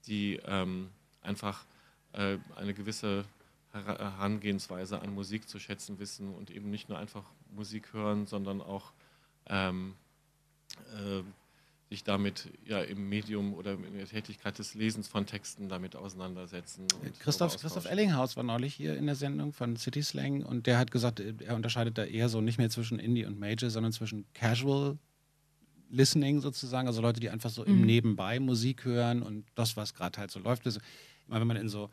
die 0.08 0.40
ähm, 0.46 0.92
einfach 1.22 1.66
äh, 2.14 2.38
eine 2.56 2.74
gewisse 2.74 3.26
Herangehensweise 3.74 5.02
an 5.02 5.14
Musik 5.14 5.50
zu 5.50 5.60
schätzen 5.60 6.00
wissen 6.00 6.34
und 6.34 6.52
eben 6.52 6.70
nicht 6.70 6.88
nur 6.88 6.98
einfach 6.98 7.26
Musik 7.54 7.92
hören, 7.92 8.28
sondern 8.28 8.62
auch 8.62 8.94
ähm, 9.48 9.96
äh, 10.94 11.22
sich 11.92 12.06
damit 12.06 12.50
ja 12.66 12.80
im 12.82 13.10
Medium 13.10 13.54
oder 13.54 13.74
in 13.74 13.98
der 13.98 14.08
Tätigkeit 14.08 14.58
des 14.58 14.76
Lesens 14.76 15.10
von 15.10 15.26
Texten 15.26 15.68
damit 15.68 15.98
auseinandersetzen. 15.98 16.88
Christoph, 17.20 17.58
Christoph 17.58 17.84
Ellinghaus 17.84 18.38
war 18.38 18.46
neulich 18.46 18.74
hier 18.74 18.96
in 18.96 19.08
der 19.08 19.16
Sendung 19.16 19.52
von 19.52 19.76
City 19.76 20.02
Slang 20.02 20.42
und 20.42 20.68
der 20.68 20.78
hat 20.78 20.90
gesagt, 20.90 21.20
er 21.20 21.54
unterscheidet 21.54 21.98
da 21.98 22.06
eher 22.06 22.30
so 22.30 22.40
nicht 22.40 22.58
mehr 22.58 22.70
zwischen 22.70 22.98
Indie 22.98 23.26
und 23.26 23.38
Major, 23.42 23.70
sondern 23.70 23.92
zwischen 23.92 24.26
Casual 24.34 24.98
Listening 25.90 26.40
sozusagen, 26.40 26.88
also 26.88 27.02
Leute, 27.02 27.20
die 27.20 27.30
einfach 27.30 27.50
so 27.50 27.64
mhm. 27.64 27.68
im 27.68 27.82
Nebenbei 27.82 28.40
Musik 28.40 28.86
hören 28.86 29.22
und 29.22 29.44
das, 29.56 29.76
was 29.76 29.94
gerade 29.94 30.18
halt 30.18 30.32
so 30.32 30.40
läuft. 30.40 30.66
Also, 30.66 30.80
wenn 31.28 31.46
man 31.46 31.58
in 31.58 31.68
so 31.68 31.90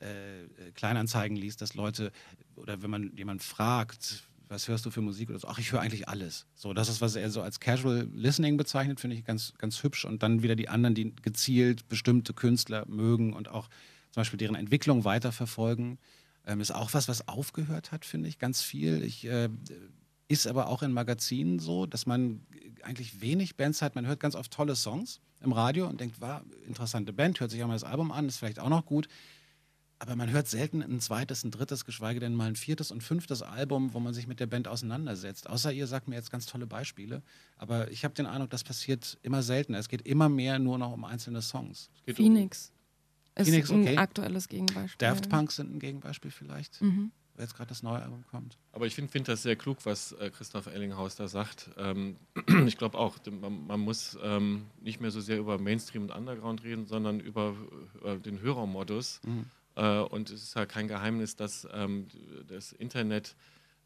äh, 0.00 0.72
Kleinanzeigen 0.74 1.36
liest, 1.36 1.62
dass 1.62 1.74
Leute 1.74 2.10
oder 2.56 2.82
wenn 2.82 2.90
man 2.90 3.12
jemand 3.16 3.44
fragt, 3.44 4.24
was 4.48 4.68
hörst 4.68 4.86
du 4.86 4.90
für 4.90 5.00
Musik 5.00 5.30
oder 5.30 5.38
so, 5.38 5.48
ach, 5.48 5.58
ich 5.58 5.72
höre 5.72 5.80
eigentlich 5.80 6.08
alles. 6.08 6.46
So, 6.54 6.72
das 6.72 6.88
ist, 6.88 7.00
was 7.00 7.16
er 7.16 7.30
so 7.30 7.42
als 7.42 7.60
Casual 7.60 8.08
Listening 8.12 8.56
bezeichnet, 8.56 9.00
finde 9.00 9.16
ich 9.16 9.24
ganz, 9.24 9.54
ganz 9.58 9.82
hübsch. 9.82 10.04
Und 10.04 10.22
dann 10.22 10.42
wieder 10.42 10.56
die 10.56 10.68
anderen, 10.68 10.94
die 10.94 11.14
gezielt 11.22 11.88
bestimmte 11.88 12.32
Künstler 12.32 12.84
mögen 12.86 13.32
und 13.32 13.48
auch 13.48 13.68
zum 14.10 14.20
Beispiel 14.20 14.38
deren 14.38 14.54
Entwicklung 14.54 15.04
weiterverfolgen, 15.04 15.98
ähm, 16.46 16.60
ist 16.60 16.70
auch 16.70 16.94
was, 16.94 17.08
was 17.08 17.26
aufgehört 17.28 17.92
hat, 17.92 18.04
finde 18.04 18.28
ich, 18.28 18.38
ganz 18.38 18.62
viel. 18.62 19.02
Ich, 19.02 19.26
äh, 19.26 19.48
ist 20.28 20.46
aber 20.46 20.68
auch 20.68 20.82
in 20.82 20.92
Magazinen 20.92 21.58
so, 21.58 21.86
dass 21.86 22.06
man 22.06 22.40
eigentlich 22.82 23.20
wenig 23.20 23.56
Bands 23.56 23.82
hat. 23.82 23.94
Man 23.94 24.06
hört 24.06 24.20
ganz 24.20 24.34
oft 24.34 24.50
tolle 24.50 24.74
Songs 24.74 25.20
im 25.40 25.52
Radio 25.52 25.86
und 25.86 26.00
denkt, 26.00 26.20
war 26.20 26.44
interessante 26.66 27.12
Band, 27.12 27.40
hört 27.40 27.50
sich 27.50 27.62
auch 27.62 27.68
mal 27.68 27.74
das 27.74 27.84
Album 27.84 28.10
an, 28.10 28.26
ist 28.26 28.38
vielleicht 28.38 28.58
auch 28.58 28.68
noch 28.68 28.86
gut 28.86 29.08
aber 29.98 30.16
man 30.16 30.30
hört 30.30 30.46
selten 30.48 30.82
ein 30.82 31.00
zweites, 31.00 31.42
ein 31.44 31.50
drittes, 31.50 31.84
geschweige 31.84 32.20
denn 32.20 32.34
mal 32.34 32.48
ein 32.48 32.56
viertes 32.56 32.90
und 32.90 33.02
fünftes 33.02 33.42
Album, 33.42 33.94
wo 33.94 34.00
man 34.00 34.12
sich 34.12 34.26
mit 34.26 34.40
der 34.40 34.46
Band 34.46 34.68
auseinandersetzt. 34.68 35.48
Außer 35.48 35.72
ihr 35.72 35.86
sagt 35.86 36.08
mir 36.08 36.16
jetzt 36.16 36.30
ganz 36.30 36.46
tolle 36.46 36.66
Beispiele. 36.66 37.22
Aber 37.56 37.90
ich 37.90 38.04
habe 38.04 38.14
den 38.14 38.26
Eindruck, 38.26 38.50
das 38.50 38.62
passiert 38.62 39.18
immer 39.22 39.42
seltener. 39.42 39.78
Es 39.78 39.88
geht 39.88 40.02
immer 40.02 40.28
mehr 40.28 40.58
nur 40.58 40.76
noch 40.76 40.92
um 40.92 41.04
einzelne 41.04 41.40
Songs. 41.40 41.88
Phoenix 42.06 42.70
um 42.70 42.76
ist 43.36 43.48
Phoenix, 43.48 43.70
okay. 43.70 43.88
ein 43.88 43.98
aktuelles 43.98 44.48
Gegenbeispiel. 44.48 44.98
Daft 44.98 45.28
Punk 45.28 45.52
sind 45.52 45.74
ein 45.74 45.78
Gegenbeispiel 45.78 46.30
vielleicht, 46.30 46.80
mhm. 46.80 47.12
weil 47.34 47.44
jetzt 47.44 47.54
gerade 47.54 47.68
das 47.68 47.82
neue 47.82 48.02
Album 48.02 48.24
kommt. 48.30 48.58
Aber 48.72 48.86
ich 48.86 48.94
finde 48.94 49.10
find 49.10 49.28
das 49.28 49.42
sehr 49.42 49.56
klug, 49.56 49.78
was 49.84 50.12
äh, 50.12 50.30
Christoph 50.30 50.66
Ellinghaus 50.66 51.16
da 51.16 51.28
sagt. 51.28 51.70
Ähm, 51.76 52.16
ich 52.66 52.78
glaube 52.78 52.98
auch, 52.98 53.18
man, 53.30 53.66
man 53.66 53.80
muss 53.80 54.16
ähm, 54.22 54.66
nicht 54.80 55.00
mehr 55.00 55.10
so 55.10 55.20
sehr 55.20 55.38
über 55.38 55.58
Mainstream 55.58 56.04
und 56.04 56.10
Underground 56.12 56.64
reden, 56.64 56.86
sondern 56.86 57.20
über, 57.20 57.54
über 57.94 58.16
den 58.16 58.40
Hörermodus. 58.40 59.20
Mhm. 59.24 59.46
Äh, 59.76 60.00
und 60.00 60.30
es 60.30 60.42
ist 60.42 60.56
ja 60.56 60.66
kein 60.66 60.88
Geheimnis, 60.88 61.36
dass 61.36 61.68
ähm, 61.72 62.08
das 62.48 62.72
Internet 62.72 63.36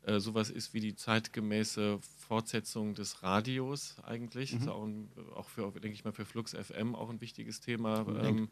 äh, 0.02 0.18
sowas 0.18 0.48
ist 0.48 0.72
wie 0.72 0.80
die 0.80 0.94
zeitgemäße 0.94 1.98
Fortsetzung 2.00 2.94
des 2.94 3.22
Radios 3.22 3.96
eigentlich. 4.02 4.52
Mhm. 4.52 4.56
Das 4.56 4.66
ist 4.66 4.72
auch, 4.72 4.84
ein, 4.84 5.10
auch 5.34 5.48
für, 5.48 5.70
denke 5.72 5.92
ich 5.92 6.04
mal, 6.04 6.12
für 6.12 6.24
Flux 6.24 6.54
FM 6.54 6.94
auch 6.94 7.10
ein 7.10 7.20
wichtiges 7.20 7.60
Thema. 7.60 8.06
Ähm, 8.22 8.48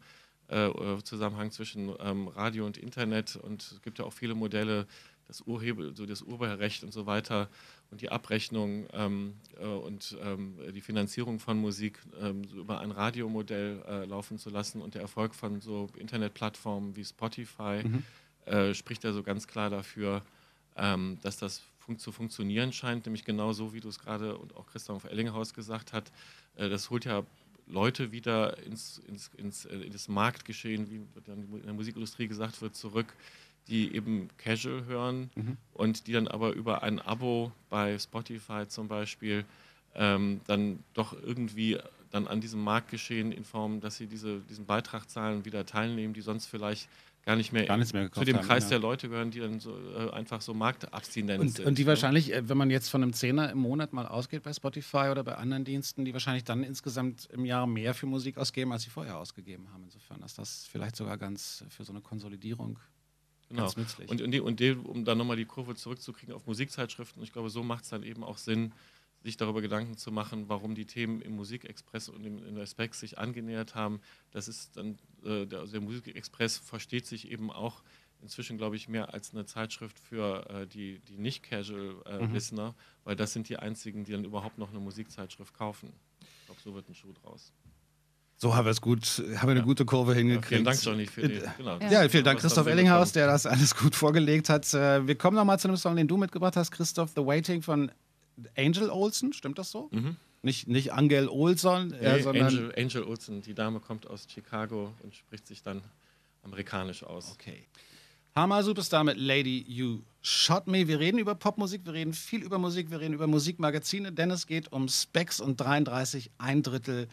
äh, 0.47 1.01
Zusammenhang 1.03 1.51
zwischen 1.51 1.93
ähm, 1.99 2.27
Radio 2.27 2.65
und 2.65 2.75
Internet 2.75 3.35
und 3.35 3.61
es 3.61 3.81
gibt 3.83 3.99
ja 3.99 4.05
auch 4.05 4.13
viele 4.13 4.33
Modelle, 4.33 4.87
das 5.29 5.41
Urheber, 5.41 5.93
so 5.93 6.05
das 6.07 6.23
Urheberrecht 6.23 6.83
und 6.83 6.91
so 6.91 7.05
weiter 7.05 7.49
und 7.91 8.01
die 8.01 8.09
Abrechnung 8.09 8.87
ähm, 8.93 9.35
äh, 9.59 9.65
und 9.65 10.17
ähm, 10.21 10.57
die 10.73 10.81
Finanzierung 10.81 11.39
von 11.39 11.59
Musik 11.59 11.99
ähm, 12.19 12.43
so 12.45 12.57
über 12.57 12.79
ein 12.79 12.91
Radiomodell 12.91 13.83
äh, 13.87 14.05
laufen 14.05 14.39
zu 14.39 14.49
lassen 14.49 14.81
und 14.81 14.95
der 14.95 15.03
Erfolg 15.03 15.35
von 15.35 15.61
so 15.61 15.87
Internetplattformen 15.97 16.95
wie 16.95 17.05
Spotify 17.05 17.83
mhm. 17.83 18.03
äh, 18.45 18.73
spricht 18.73 19.03
ja 19.03 19.13
so 19.13 19.21
ganz 19.21 19.47
klar 19.47 19.69
dafür, 19.69 20.23
ähm, 20.75 21.19
dass 21.21 21.37
das 21.37 21.61
fun 21.77 21.99
zu 21.99 22.11
funktionieren 22.11 22.73
scheint, 22.73 23.05
nämlich 23.05 23.23
genau 23.23 23.53
so, 23.53 23.71
wie 23.71 23.81
du 23.81 23.89
es 23.89 23.99
gerade 23.99 24.35
und 24.35 24.57
auch 24.57 24.65
Christoph 24.65 25.03
Ellinghaus 25.05 25.53
gesagt 25.53 25.93
hat. 25.93 26.11
Äh, 26.55 26.69
das 26.69 26.89
holt 26.89 27.05
ja 27.05 27.23
Leute 27.67 28.11
wieder 28.11 28.57
ins, 28.63 28.97
ins, 29.07 29.29
ins, 29.37 29.65
äh, 29.65 29.77
in 29.77 29.91
das 29.91 30.07
Marktgeschehen, 30.07 30.89
wie 30.89 31.01
dann 31.25 31.43
in 31.53 31.61
der 31.65 31.73
Musikindustrie 31.73 32.27
gesagt 32.27 32.63
wird, 32.63 32.75
zurück 32.75 33.13
die 33.67 33.95
eben 33.95 34.29
casual 34.37 34.85
hören 34.85 35.29
mhm. 35.35 35.57
und 35.73 36.07
die 36.07 36.13
dann 36.13 36.27
aber 36.27 36.53
über 36.53 36.83
ein 36.83 36.99
Abo 36.99 37.51
bei 37.69 37.97
Spotify 37.99 38.67
zum 38.67 38.87
Beispiel 38.87 39.45
ähm, 39.95 40.41
dann 40.47 40.79
doch 40.93 41.13
irgendwie 41.13 41.77
dann 42.11 42.27
an 42.27 42.41
diesem 42.41 42.63
Marktgeschehen 42.63 43.31
in 43.31 43.43
Form, 43.43 43.81
dass 43.81 43.97
sie 43.97 44.07
diese, 44.07 44.39
diesen 44.49 44.65
Beitrag 44.65 45.09
zahlen, 45.09 45.45
wieder 45.45 45.65
teilnehmen, 45.65 46.13
die 46.13 46.21
sonst 46.21 46.47
vielleicht 46.47 46.89
gar 47.25 47.35
nicht 47.35 47.51
mehr, 47.51 47.65
gar 47.65 47.77
mehr 47.77 48.11
zu 48.11 48.23
dem 48.23 48.41
Kreis 48.41 48.63
ja. 48.63 48.69
der 48.71 48.79
Leute 48.79 49.09
gehören, 49.09 49.29
die 49.29 49.39
dann 49.39 49.59
so, 49.59 49.77
äh, 49.95 50.09
einfach 50.11 50.41
so 50.41 50.53
marktabstinent 50.53 51.39
und, 51.39 51.49
sind. 51.49 51.65
Und 51.65 51.77
die 51.77 51.83
ne? 51.83 51.89
wahrscheinlich, 51.89 52.33
äh, 52.33 52.47
wenn 52.49 52.57
man 52.57 52.71
jetzt 52.71 52.89
von 52.89 53.03
einem 53.03 53.13
Zehner 53.13 53.51
im 53.51 53.59
Monat 53.59 53.93
mal 53.93 54.07
ausgeht 54.07 54.43
bei 54.43 54.53
Spotify 54.53 55.09
oder 55.11 55.23
bei 55.23 55.35
anderen 55.35 55.65
Diensten, 55.65 56.05
die 56.05 56.13
wahrscheinlich 56.13 56.43
dann 56.43 56.63
insgesamt 56.63 57.27
im 57.31 57.45
Jahr 57.45 57.67
mehr 57.67 57.93
für 57.93 58.07
Musik 58.07 58.37
ausgeben, 58.37 58.71
als 58.71 58.83
sie 58.83 58.89
vorher 58.89 59.17
ausgegeben 59.17 59.67
haben. 59.71 59.83
Insofern 59.83 60.23
ist 60.23 60.39
das 60.39 60.67
vielleicht 60.71 60.95
sogar 60.95 61.17
ganz 61.17 61.63
für 61.69 61.83
so 61.83 61.91
eine 61.91 62.01
Konsolidierung 62.01 62.79
Genau. 63.49 63.63
Ganz 63.63 63.77
nützlich. 63.77 64.09
Und, 64.09 64.21
und, 64.21 64.31
die, 64.31 64.39
und 64.39 64.59
die, 64.59 64.71
um 64.71 65.05
dann 65.05 65.17
nochmal 65.17 65.37
die 65.37 65.45
Kurve 65.45 65.75
zurückzukriegen 65.75 66.33
auf 66.33 66.45
Musikzeitschriften, 66.45 67.21
ich 67.23 67.33
glaube, 67.33 67.49
so 67.49 67.63
macht 67.63 67.83
es 67.83 67.89
dann 67.89 68.03
eben 68.03 68.23
auch 68.23 68.37
Sinn, 68.37 68.73
sich 69.23 69.37
darüber 69.37 69.61
Gedanken 69.61 69.97
zu 69.97 70.11
machen, 70.11 70.47
warum 70.47 70.75
die 70.75 70.85
Themen 70.85 71.21
im 71.21 71.35
Musikexpress 71.35 72.09
und 72.09 72.25
im, 72.25 72.45
in 72.45 72.55
der 72.55 72.65
Specs 72.65 72.99
sich 72.99 73.17
angenähert 73.17 73.75
haben. 73.75 74.01
Das 74.31 74.47
ist 74.47 74.77
dann, 74.77 74.97
äh, 75.25 75.45
der, 75.45 75.59
also 75.59 75.73
der 75.73 75.81
Musikexpress 75.81 76.57
versteht 76.57 77.05
sich 77.05 77.29
eben 77.29 77.51
auch 77.51 77.83
inzwischen, 78.21 78.57
glaube 78.57 78.75
ich, 78.75 78.87
mehr 78.87 79.13
als 79.13 79.33
eine 79.33 79.45
Zeitschrift 79.45 79.97
für 79.99 80.49
äh, 80.49 80.67
die, 80.67 80.99
die 80.99 81.17
Nicht-Casual-Listener, 81.17 82.67
äh, 82.67 82.69
mhm. 82.69 82.75
weil 83.03 83.15
das 83.15 83.33
sind 83.33 83.49
die 83.49 83.57
einzigen, 83.57 84.03
die 84.03 84.11
dann 84.11 84.25
überhaupt 84.25 84.57
noch 84.57 84.69
eine 84.69 84.79
Musikzeitschrift 84.79 85.53
kaufen. 85.53 85.93
Ich 86.21 86.45
glaube, 86.45 86.61
so 86.61 86.73
wird 86.73 86.89
ein 86.89 86.95
Schuh 86.95 87.13
draus. 87.13 87.51
So 88.41 88.55
haben 88.55 88.63
wir 88.63 88.71
es 88.71 88.79
gut, 88.79 89.21
haben 89.35 89.47
wir 89.47 89.51
eine 89.51 89.59
ja. 89.59 89.65
gute 89.65 89.83
Kurve 89.83 90.15
hingekriegt. 90.15 90.43
Ja, 90.43 90.49
vielen 90.49 90.63
Dank, 90.63 90.81
Johnny, 90.81 91.05
für 91.07 91.27
die. 91.27 91.41
Genau. 91.57 91.77
Ja, 91.79 92.07
vielen 92.07 92.23
Dank, 92.23 92.39
Christoph 92.39 92.67
Ellinghaus, 92.67 93.11
der 93.11 93.27
das 93.27 93.45
alles 93.45 93.75
gut 93.75 93.95
vorgelegt 93.95 94.47
hat. 94.47 94.73
Äh, 94.73 95.05
wir 95.05 95.15
kommen 95.15 95.35
nochmal 95.35 95.59
zu 95.59 95.67
einem 95.67 95.75
Song, 95.75 95.97
den 95.97 96.07
du 96.07 96.15
mitgebracht 96.15 96.55
hast, 96.55 96.71
Christoph, 96.71 97.11
The 97.17 97.25
Waiting 97.25 97.61
von 97.61 97.91
Angel 98.55 98.89
Olsen, 98.89 99.33
stimmt 99.33 99.59
das 99.59 99.71
so? 99.71 99.89
Mhm. 99.91 100.15
Nicht, 100.41 100.69
nicht 100.69 100.93
Angel 100.93 101.27
Olson, 101.27 101.89
nee, 101.89 102.21
sondern. 102.21 102.47
Angel, 102.47 102.73
Angel 102.77 103.03
Olsen, 103.03 103.41
die 103.41 103.53
Dame 103.53 103.81
kommt 103.81 104.07
aus 104.07 104.25
Chicago 104.33 104.93
und 105.03 105.13
spricht 105.13 105.45
sich 105.45 105.61
dann 105.61 105.81
amerikanisch 106.43 107.03
aus. 107.03 107.33
Okay. 107.33 107.65
Hammer 108.35 108.63
Superstar 108.63 109.03
mit 109.03 109.17
Lady 109.17 109.65
You 109.67 109.99
Shot 110.21 110.65
Me. 110.65 110.87
Wir 110.87 110.99
reden 110.99 111.17
über 111.17 111.35
Popmusik, 111.35 111.81
wir 111.83 111.91
reden 111.91 112.13
viel 112.13 112.41
über 112.41 112.57
Musik, 112.57 112.89
wir 112.89 113.01
reden 113.01 113.15
über 113.15 113.27
Musikmagazine, 113.27 114.13
denn 114.13 114.31
es 114.31 114.47
geht 114.47 114.71
um 114.71 114.87
Specs 114.87 115.41
und 115.41 115.59
33 115.59 116.31
ein 116.37 116.63
Drittel 116.63 117.09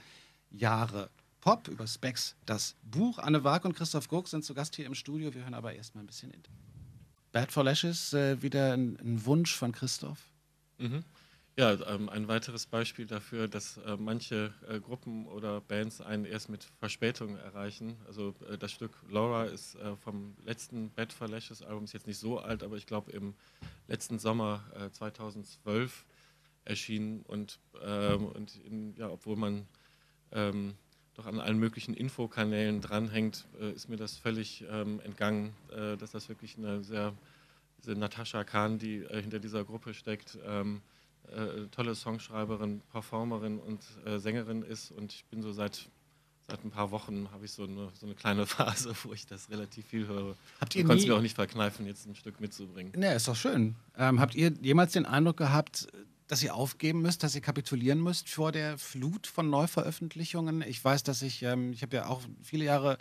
Jahre 0.50 1.10
Pop, 1.40 1.68
über 1.68 1.86
Specs 1.86 2.34
das 2.44 2.74
Buch. 2.82 3.18
Anne 3.18 3.44
Wag 3.44 3.64
und 3.64 3.74
Christoph 3.74 4.08
Gurk 4.08 4.26
sind 4.28 4.44
zu 4.44 4.52
Gast 4.54 4.74
hier 4.74 4.86
im 4.86 4.94
Studio. 4.94 5.32
Wir 5.32 5.42
hören 5.42 5.54
aber 5.54 5.74
erstmal 5.74 6.02
ein 6.02 6.08
bisschen 6.08 6.30
in. 6.32 6.42
Bad 7.32 7.52
for 7.52 7.62
Lashes, 7.62 8.12
äh, 8.14 8.40
wieder 8.42 8.72
ein, 8.72 8.98
ein, 9.00 9.24
Wunsch 9.26 9.54
von 9.54 9.70
Christoph. 9.70 10.18
Mhm. 10.78 11.04
Ja, 11.58 11.72
ähm, 11.88 12.08
ein 12.08 12.28
weiteres 12.28 12.66
Beispiel 12.66 13.06
dafür, 13.06 13.46
dass 13.46 13.78
äh, 13.78 13.96
manche 13.96 14.52
äh, 14.68 14.80
Gruppen 14.80 15.26
oder 15.26 15.60
Bands 15.60 16.00
einen 16.00 16.24
erst 16.24 16.48
mit 16.48 16.64
Verspätung 16.64 17.36
erreichen. 17.36 17.96
Also 18.06 18.34
äh, 18.50 18.58
das 18.58 18.72
Stück 18.72 18.92
Laura 19.08 19.44
ist 19.44 19.74
äh, 19.76 19.96
vom 19.96 20.36
letzten 20.44 20.90
Bad 20.90 21.12
for 21.12 21.28
Lashes 21.28 21.62
Album, 21.62 21.84
ist 21.84 21.92
jetzt 21.92 22.06
nicht 22.06 22.18
so 22.18 22.40
alt, 22.40 22.62
aber 22.62 22.76
ich 22.76 22.86
glaube 22.86 23.12
im 23.12 23.34
letzten 23.86 24.18
Sommer 24.18 24.64
2012 24.92 26.04
äh, 26.64 26.70
erschienen. 26.70 27.22
Und, 27.22 27.58
ähm, 27.82 28.26
und 28.26 28.56
in, 28.56 28.94
ja, 28.96 29.08
obwohl 29.08 29.36
man 29.36 29.66
ähm, 30.32 30.74
doch 31.14 31.26
an 31.26 31.40
allen 31.40 31.58
möglichen 31.58 31.94
Infokanälen 31.94 32.80
dranhängt, 32.80 33.46
äh, 33.60 33.72
ist 33.72 33.88
mir 33.88 33.96
das 33.96 34.16
völlig 34.16 34.64
ähm, 34.70 35.00
entgangen, 35.00 35.54
äh, 35.70 35.96
dass 35.96 36.10
das 36.10 36.28
wirklich 36.28 36.58
eine 36.58 36.82
sehr, 36.82 37.14
diese 37.78 37.92
Natascha 37.92 38.44
Kahn, 38.44 38.78
die 38.78 38.98
äh, 38.98 39.22
hinter 39.22 39.38
dieser 39.38 39.64
Gruppe 39.64 39.94
steckt, 39.94 40.38
ähm, 40.46 40.82
äh, 41.28 41.66
tolle 41.70 41.94
Songschreiberin, 41.94 42.82
Performerin 42.92 43.58
und 43.58 43.80
äh, 44.04 44.18
Sängerin 44.18 44.62
ist. 44.62 44.90
Und 44.90 45.12
ich 45.12 45.24
bin 45.24 45.42
so 45.42 45.52
seit 45.52 45.88
seit 46.48 46.64
ein 46.64 46.70
paar 46.70 46.90
Wochen 46.90 47.28
habe 47.32 47.44
ich 47.44 47.52
so 47.52 47.64
eine, 47.64 47.90
so 47.94 48.06
eine 48.06 48.14
kleine 48.14 48.46
Phase, 48.46 48.94
wo 49.02 49.12
ich 49.12 49.26
das 49.26 49.50
relativ 49.50 49.86
viel 49.86 50.06
höre. 50.06 50.36
Habt 50.60 50.74
ihr 50.74 50.84
konnte 50.84 51.02
es 51.02 51.08
mir 51.08 51.16
auch 51.16 51.20
nicht 51.20 51.34
verkneifen, 51.34 51.86
jetzt 51.86 52.06
ein 52.06 52.14
Stück 52.14 52.40
mitzubringen. 52.40 52.92
Ne, 52.96 53.14
ist 53.14 53.28
doch 53.28 53.36
schön. 53.36 53.74
Ähm, 53.96 54.20
habt 54.20 54.34
ihr 54.34 54.52
jemals 54.60 54.92
den 54.92 55.06
Eindruck 55.06 55.36
gehabt, 55.36 55.88
dass 56.26 56.42
ihr 56.42 56.54
aufgeben 56.54 57.02
müsst, 57.02 57.22
dass 57.22 57.34
ihr 57.34 57.40
kapitulieren 57.40 58.00
müsst 58.00 58.28
vor 58.28 58.52
der 58.52 58.78
Flut 58.78 59.26
von 59.26 59.48
Neuveröffentlichungen. 59.48 60.62
Ich 60.62 60.84
weiß, 60.84 61.02
dass 61.02 61.22
ich, 61.22 61.42
ähm, 61.42 61.72
ich 61.72 61.82
habe 61.82 61.96
ja 61.96 62.06
auch 62.06 62.20
viele 62.42 62.64
Jahre 62.64 62.98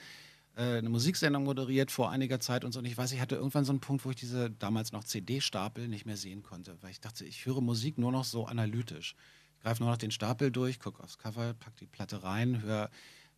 äh, 0.55 0.78
eine 0.78 0.89
Musiksendung 0.89 1.43
moderiert 1.43 1.91
vor 1.91 2.11
einiger 2.11 2.39
Zeit 2.39 2.63
und 2.63 2.71
so. 2.71 2.80
Und 2.80 2.86
ich 2.86 2.97
weiß, 2.97 3.11
ich 3.11 3.19
hatte 3.19 3.36
irgendwann 3.36 3.65
so 3.65 3.71
einen 3.71 3.80
Punkt, 3.80 4.05
wo 4.05 4.11
ich 4.11 4.15
diese 4.15 4.51
damals 4.51 4.91
noch 4.91 5.03
CD-Stapel 5.03 5.88
nicht 5.88 6.05
mehr 6.05 6.17
sehen 6.17 6.43
konnte, 6.43 6.78
weil 6.82 6.91
ich 6.91 7.01
dachte, 7.01 7.26
ich 7.26 7.45
höre 7.45 7.61
Musik 7.61 7.97
nur 7.97 8.11
noch 8.11 8.26
so 8.26 8.45
analytisch. 8.45 9.15
Ich 9.57 9.63
greife 9.63 9.82
nur 9.82 9.91
noch 9.91 9.97
den 9.97 10.11
Stapel 10.11 10.51
durch, 10.51 10.80
gucke 10.80 11.03
aufs 11.03 11.17
Cover, 11.17 11.53
packe 11.55 11.78
die 11.80 11.88
Platte 11.88 12.23
rein, 12.23 12.61
höre, 12.61 12.91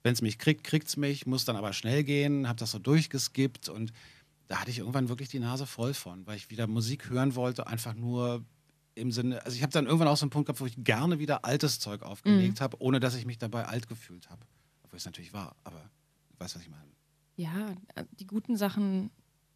wenn 0.03 0.13
es 0.13 0.21
mich 0.21 0.37
kriegt, 0.37 0.63
kriegt 0.63 0.87
es 0.87 0.97
mich, 0.97 1.25
muss 1.25 1.45
dann 1.45 1.55
aber 1.55 1.73
schnell 1.73 2.03
gehen, 2.03 2.47
habe 2.47 2.59
das 2.59 2.71
so 2.71 2.79
durchgeskippt 2.79 3.69
und 3.69 3.93
da 4.47 4.59
hatte 4.59 4.71
ich 4.71 4.79
irgendwann 4.79 5.09
wirklich 5.09 5.29
die 5.29 5.39
Nase 5.39 5.65
voll 5.65 5.93
von, 5.93 6.25
weil 6.25 6.37
ich 6.37 6.49
wieder 6.49 6.67
Musik 6.67 7.09
hören 7.09 7.35
wollte, 7.35 7.67
einfach 7.67 7.93
nur 7.93 8.45
im 8.97 9.11
Sinne, 9.11 9.43
also 9.45 9.55
ich 9.55 9.63
habe 9.63 9.71
dann 9.71 9.85
irgendwann 9.85 10.07
auch 10.07 10.17
so 10.17 10.25
einen 10.25 10.31
Punkt 10.31 10.47
gehabt, 10.47 10.59
wo 10.59 10.65
ich 10.65 10.75
gerne 10.83 11.19
wieder 11.19 11.45
altes 11.45 11.79
Zeug 11.79 12.01
aufgelegt 12.03 12.59
mhm. 12.59 12.63
habe, 12.63 12.77
ohne 12.81 12.99
dass 12.99 13.15
ich 13.15 13.25
mich 13.25 13.37
dabei 13.37 13.65
alt 13.65 13.87
gefühlt 13.87 14.29
habe. 14.29 14.41
Obwohl 14.83 14.97
es 14.97 15.05
natürlich 15.05 15.33
war, 15.33 15.55
aber 15.63 15.89
du 16.29 16.39
weißt, 16.39 16.55
was 16.55 16.61
ich 16.61 16.69
meine. 16.69 16.83
Ja, 17.35 17.75
die 18.19 18.25
guten 18.25 18.57
Sachen, 18.57 19.11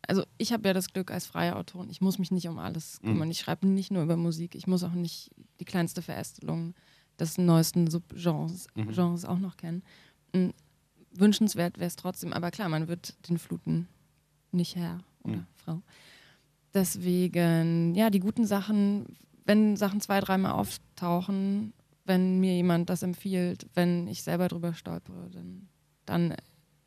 also 0.07 0.23
ich 0.37 0.53
habe 0.53 0.67
ja 0.67 0.73
das 0.73 0.93
Glück 0.93 1.11
als 1.11 1.25
freie 1.25 1.55
Autorin, 1.55 1.89
ich 1.89 2.01
muss 2.01 2.19
mich 2.19 2.31
nicht 2.31 2.47
um 2.47 2.59
alles 2.59 3.01
mhm. 3.01 3.07
kümmern. 3.07 3.27
Mhm. 3.27 3.31
Ich 3.31 3.39
schreibe 3.39 3.67
nicht 3.67 3.91
nur 3.91 4.03
über 4.03 4.17
Musik, 4.17 4.55
ich 4.55 4.67
muss 4.67 4.83
auch 4.83 4.93
nicht 4.93 5.31
die 5.59 5.65
kleinste 5.65 6.01
Verästelung 6.01 6.75
des 7.19 7.37
neuesten 7.37 7.89
Subgenres 7.89 8.67
mhm. 8.75 8.91
Genres 8.91 9.25
auch 9.25 9.39
noch 9.39 9.57
kennen. 9.57 9.83
Und 10.33 10.53
wünschenswert 11.13 11.77
wäre 11.77 11.87
es 11.87 11.95
trotzdem, 11.95 12.33
aber 12.33 12.51
klar, 12.51 12.69
man 12.69 12.87
wird 12.87 13.15
den 13.27 13.37
Fluten 13.37 13.87
nicht 14.51 14.75
Herr 14.75 14.99
oder 15.23 15.37
mhm. 15.37 15.47
Frau. 15.55 15.81
Deswegen, 16.73 17.95
ja, 17.95 18.09
die 18.09 18.19
guten 18.19 18.45
Sachen 18.45 19.17
wenn 19.45 19.77
Sachen 19.77 20.01
zwei, 20.01 20.19
dreimal 20.19 20.53
auftauchen, 20.53 21.73
wenn 22.05 22.39
mir 22.39 22.55
jemand 22.55 22.89
das 22.89 23.03
empfiehlt, 23.03 23.67
wenn 23.73 24.07
ich 24.07 24.23
selber 24.23 24.47
drüber 24.47 24.73
stolpere, 24.73 25.29
dann, 25.31 25.67
dann 26.05 26.35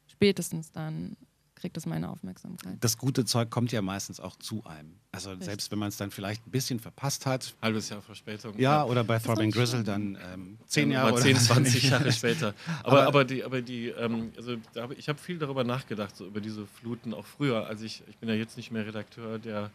spätestens 0.07 0.73
dann 0.73 1.17
kriegt 1.65 1.79
es 1.79 1.87
meine 1.87 2.11
Aufmerksamkeit. 2.11 2.77
Das 2.81 2.99
gute 2.99 3.25
Zeug 3.25 3.49
kommt 3.49 3.73
ja 3.73 3.81
meistens 3.81 4.21
auch 4.21 4.37
zu 4.37 4.65
einem. 4.67 4.97
Also 5.13 5.31
Richtig. 5.31 5.47
selbst 5.47 5.71
wenn 5.71 5.79
man 5.79 5.89
es 5.89 5.97
dann 5.97 6.11
vielleicht 6.11 6.47
ein 6.47 6.51
bisschen 6.51 6.79
verpasst 6.79 7.25
hat. 7.25 7.55
Halbes 7.63 7.89
Jahr 7.89 8.03
Verspätung. 8.03 8.59
Ja, 8.59 8.79
ja. 8.79 8.85
oder 8.85 9.03
bei 9.03 9.19
Throbbing 9.19 9.51
Grizzle 9.51 9.83
dann 9.83 10.19
ähm, 10.31 10.59
zehn 10.67 10.91
Jahre 10.91 11.15
oder 11.15 11.23
10, 11.23 11.39
20 11.39 11.91
Jahre 11.91 12.13
später. 12.13 12.53
Aber, 12.83 12.99
aber, 12.99 13.07
aber, 13.07 13.25
die, 13.25 13.45
aber 13.45 13.63
die 13.63 13.89
ähm, 13.89 14.33
also 14.37 14.57
da, 14.75 14.91
ich 14.91 15.09
habe 15.09 15.19
viel 15.19 15.39
darüber 15.39 15.65
nachgedacht, 15.65 16.15
so 16.15 16.27
über 16.27 16.43
diese 16.43 16.67
Fluten 16.67 17.15
auch 17.15 17.25
früher. 17.25 17.67
Also 17.67 17.87
ich, 17.87 18.03
ich 18.09 18.19
bin 18.19 18.29
ja 18.29 18.35
jetzt 18.35 18.59
nicht 18.59 18.71
mehr 18.71 18.85
Redakteur 18.85 19.39
der 19.39 19.71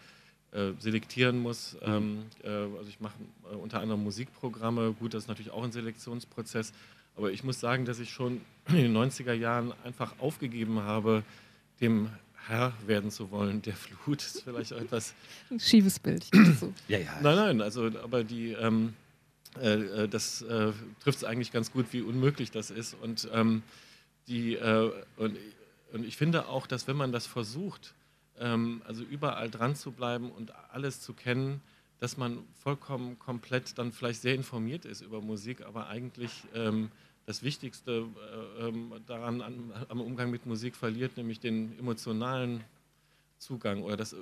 äh, 0.52 0.72
selektieren 0.80 1.39
muss. 1.39 1.78
Mhm. 1.86 1.93
Ähm, 1.93 2.26
äh, 2.43 2.50
also 2.50 2.89
ich 2.89 3.00
mache 3.00 3.16
äh, 3.52 3.56
unter 3.56 3.82
anderem 3.82 4.04
Musikprogramme. 4.04 4.93
Gut, 4.93 5.14
das 5.14 5.24
ist 5.24 5.28
natürlich 5.28 5.52
auch 5.52 5.64
ein 5.64 5.72
Selektionsprozess. 5.72 6.74
Aber 7.16 7.32
ich 7.32 7.43
muss 7.43 7.60
sagen, 7.60 7.86
dass 7.86 8.00
ich 8.00 8.10
schon 8.10 8.41
in 8.70 8.76
den 8.76 8.97
90er 8.97 9.34
Jahren 9.34 9.74
einfach 9.84 10.18
aufgegeben 10.20 10.80
habe, 10.80 11.24
dem 11.82 12.10
Herr 12.47 12.74
werden 12.88 13.12
zu 13.12 13.30
wollen. 13.32 13.62
Der 13.62 13.76
Flut 13.76 14.22
ist 14.22 14.41
vielleicht 14.43 14.74
auch 14.74 14.80
etwas. 14.80 15.14
Ein 15.52 15.60
schiefes 15.60 16.00
Bild. 16.00 16.26
So. 16.60 16.74
ja, 16.88 17.00
ja. 17.00 17.20
Nein, 17.22 17.36
nein, 17.36 17.62
also 17.62 17.86
aber 18.04 18.24
die. 18.24 18.54
Ähm, 18.54 18.93
äh, 19.60 20.08
das 20.08 20.41
äh, 20.43 20.72
trifft 21.02 21.20
es 21.20 21.24
eigentlich 21.24 21.52
ganz 21.52 21.72
gut, 21.72 21.88
wie 21.91 22.02
unmöglich 22.02 22.52
das 22.52 22.72
ist. 22.72 22.95
Und, 23.02 23.28
ähm, 23.34 23.64
die, 24.28 24.56
äh, 24.56 24.91
und, 25.18 25.38
und 25.91 26.06
ich 26.06 26.18
finde 26.18 26.47
auch, 26.47 26.68
dass 26.68 26.88
wenn 26.88 26.95
man 26.97 27.12
das 27.12 27.26
versucht, 27.26 27.93
also 28.86 29.04
überall 29.04 29.50
dran 29.50 29.76
zu 29.76 29.92
bleiben 29.92 30.32
und 30.32 30.54
alles 30.72 31.02
zu 31.02 31.14
kennen, 31.14 31.62
dass 32.00 32.18
man 32.18 32.40
vollkommen 32.54 33.20
komplett 33.20 33.78
dann 33.78 33.92
vielleicht 33.92 34.22
sehr 34.22 34.36
informiert 34.36 34.86
ist 34.86 35.02
über 35.02 35.22
Musik, 35.22 35.62
aber 35.66 35.88
eigentlich 35.88 36.32
ähm, 36.54 36.90
das 37.26 37.44
Wichtigste 37.44 38.08
äh, 38.60 38.68
ähm, 38.68 38.94
daran 39.06 39.42
an, 39.42 39.74
am 39.90 40.02
Umgang 40.02 40.32
mit 40.32 40.46
Musik 40.46 40.76
verliert, 40.76 41.18
nämlich 41.18 41.40
den 41.40 41.78
emotionalen 41.78 42.64
Zugang 43.38 43.84
oder 43.84 43.98
dass, 43.98 44.16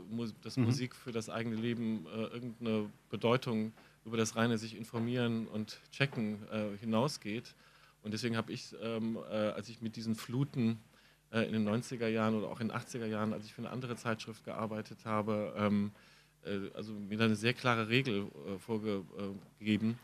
dass 0.43 0.57
mhm. 0.57 0.65
Musik 0.65 0.95
für 0.95 1.11
das 1.11 1.29
eigene 1.29 1.55
Leben 1.55 2.05
äh, 2.07 2.23
irgendeine 2.23 2.89
Bedeutung 3.09 3.71
über 4.05 4.17
das 4.17 4.35
reine 4.35 4.57
sich 4.57 4.75
informieren 4.75 5.47
und 5.47 5.79
checken 5.91 6.39
äh, 6.51 6.77
hinausgeht. 6.79 7.55
Und 8.03 8.13
deswegen 8.13 8.37
habe 8.37 8.53
ich, 8.53 8.75
ähm, 8.81 9.17
äh, 9.29 9.35
als 9.35 9.69
ich 9.69 9.81
mit 9.81 9.95
diesen 9.95 10.15
Fluten 10.15 10.79
äh, 11.31 11.41
in 11.41 11.53
den 11.53 11.67
90er 11.67 12.07
Jahren 12.07 12.35
oder 12.35 12.47
auch 12.47 12.59
in 12.59 12.69
den 12.69 12.77
80er 12.77 13.05
Jahren, 13.05 13.33
als 13.33 13.45
ich 13.45 13.53
für 13.53 13.61
eine 13.61 13.69
andere 13.69 13.95
Zeitschrift 13.95 14.43
gearbeitet 14.43 14.99
habe, 15.05 15.53
ähm, 15.57 15.91
äh, 16.45 16.69
also 16.73 16.93
mir 16.93 17.17
da 17.17 17.25
eine 17.25 17.35
sehr 17.35 17.53
klare 17.53 17.89
Regel 17.89 18.27
äh, 18.47 18.57
vorgegeben, 18.57 19.99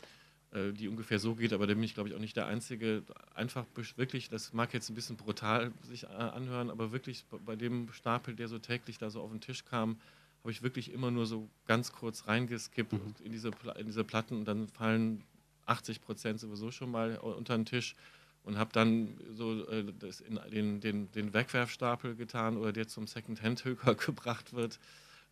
äh, 0.52 0.72
die 0.72 0.88
ungefähr 0.88 1.18
so 1.18 1.34
geht, 1.34 1.52
aber 1.52 1.66
da 1.66 1.74
bin 1.74 1.82
ich, 1.82 1.94
glaube 1.94 2.08
ich, 2.08 2.14
auch 2.14 2.20
nicht 2.20 2.36
der 2.36 2.46
Einzige. 2.46 3.02
Einfach 3.34 3.64
wirklich, 3.96 4.28
das 4.28 4.52
mag 4.52 4.72
jetzt 4.74 4.90
ein 4.90 4.94
bisschen 4.94 5.16
brutal 5.16 5.72
sich 5.82 6.04
äh, 6.04 6.08
anhören, 6.08 6.70
aber 6.70 6.92
wirklich 6.92 7.24
bei 7.44 7.56
dem 7.56 7.92
Stapel, 7.92 8.34
der 8.34 8.48
so 8.48 8.58
täglich 8.58 8.98
da 8.98 9.10
so 9.10 9.20
auf 9.20 9.30
den 9.30 9.40
Tisch 9.40 9.64
kam, 9.64 9.98
habe 10.40 10.52
ich 10.52 10.62
wirklich 10.62 10.92
immer 10.92 11.10
nur 11.10 11.24
so 11.24 11.48
ganz 11.66 11.90
kurz 11.92 12.26
reingeskippt 12.26 12.92
mhm. 12.92 13.14
in, 13.24 13.32
diese, 13.32 13.50
in 13.78 13.86
diese 13.86 14.04
Platten 14.04 14.36
und 14.36 14.44
dann 14.44 14.68
fallen 14.68 15.24
80 15.64 16.02
Prozent 16.02 16.38
sowieso 16.38 16.70
schon 16.70 16.90
mal 16.90 17.16
unter 17.16 17.56
den 17.56 17.64
Tisch 17.64 17.96
und 18.44 18.58
habe 18.58 18.70
dann 18.72 19.18
so 19.32 19.66
äh, 19.68 19.84
den, 20.50 20.80
den, 20.80 21.10
den 21.12 21.34
Wegwerfstapel 21.34 22.14
getan 22.14 22.56
oder 22.56 22.72
der 22.72 22.86
zum 22.86 23.06
Second-Hand-Höker 23.06 23.94
gebracht 24.06 24.52
wird. 24.52 24.78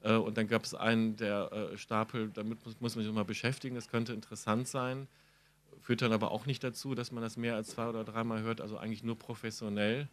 Äh, 0.02 0.14
und 0.14 0.36
dann 0.36 0.48
gab 0.48 0.64
es 0.64 0.74
einen 0.74 1.16
der 1.16 1.52
äh, 1.52 1.78
Stapel, 1.78 2.30
damit 2.30 2.64
muss, 2.64 2.80
muss 2.80 2.96
man 2.96 3.04
sich 3.04 3.12
mal 3.12 3.24
beschäftigen, 3.24 3.74
das 3.74 3.88
könnte 3.88 4.14
interessant 4.14 4.66
sein, 4.66 5.06
führt 5.82 6.02
dann 6.02 6.12
aber 6.12 6.30
auch 6.30 6.46
nicht 6.46 6.64
dazu, 6.64 6.94
dass 6.94 7.12
man 7.12 7.22
das 7.22 7.36
mehr 7.36 7.54
als 7.54 7.68
zwei 7.68 7.86
oder 7.86 8.04
dreimal 8.04 8.42
hört, 8.42 8.60
also 8.60 8.78
eigentlich 8.78 9.02
nur 9.02 9.18
professionell. 9.18 10.08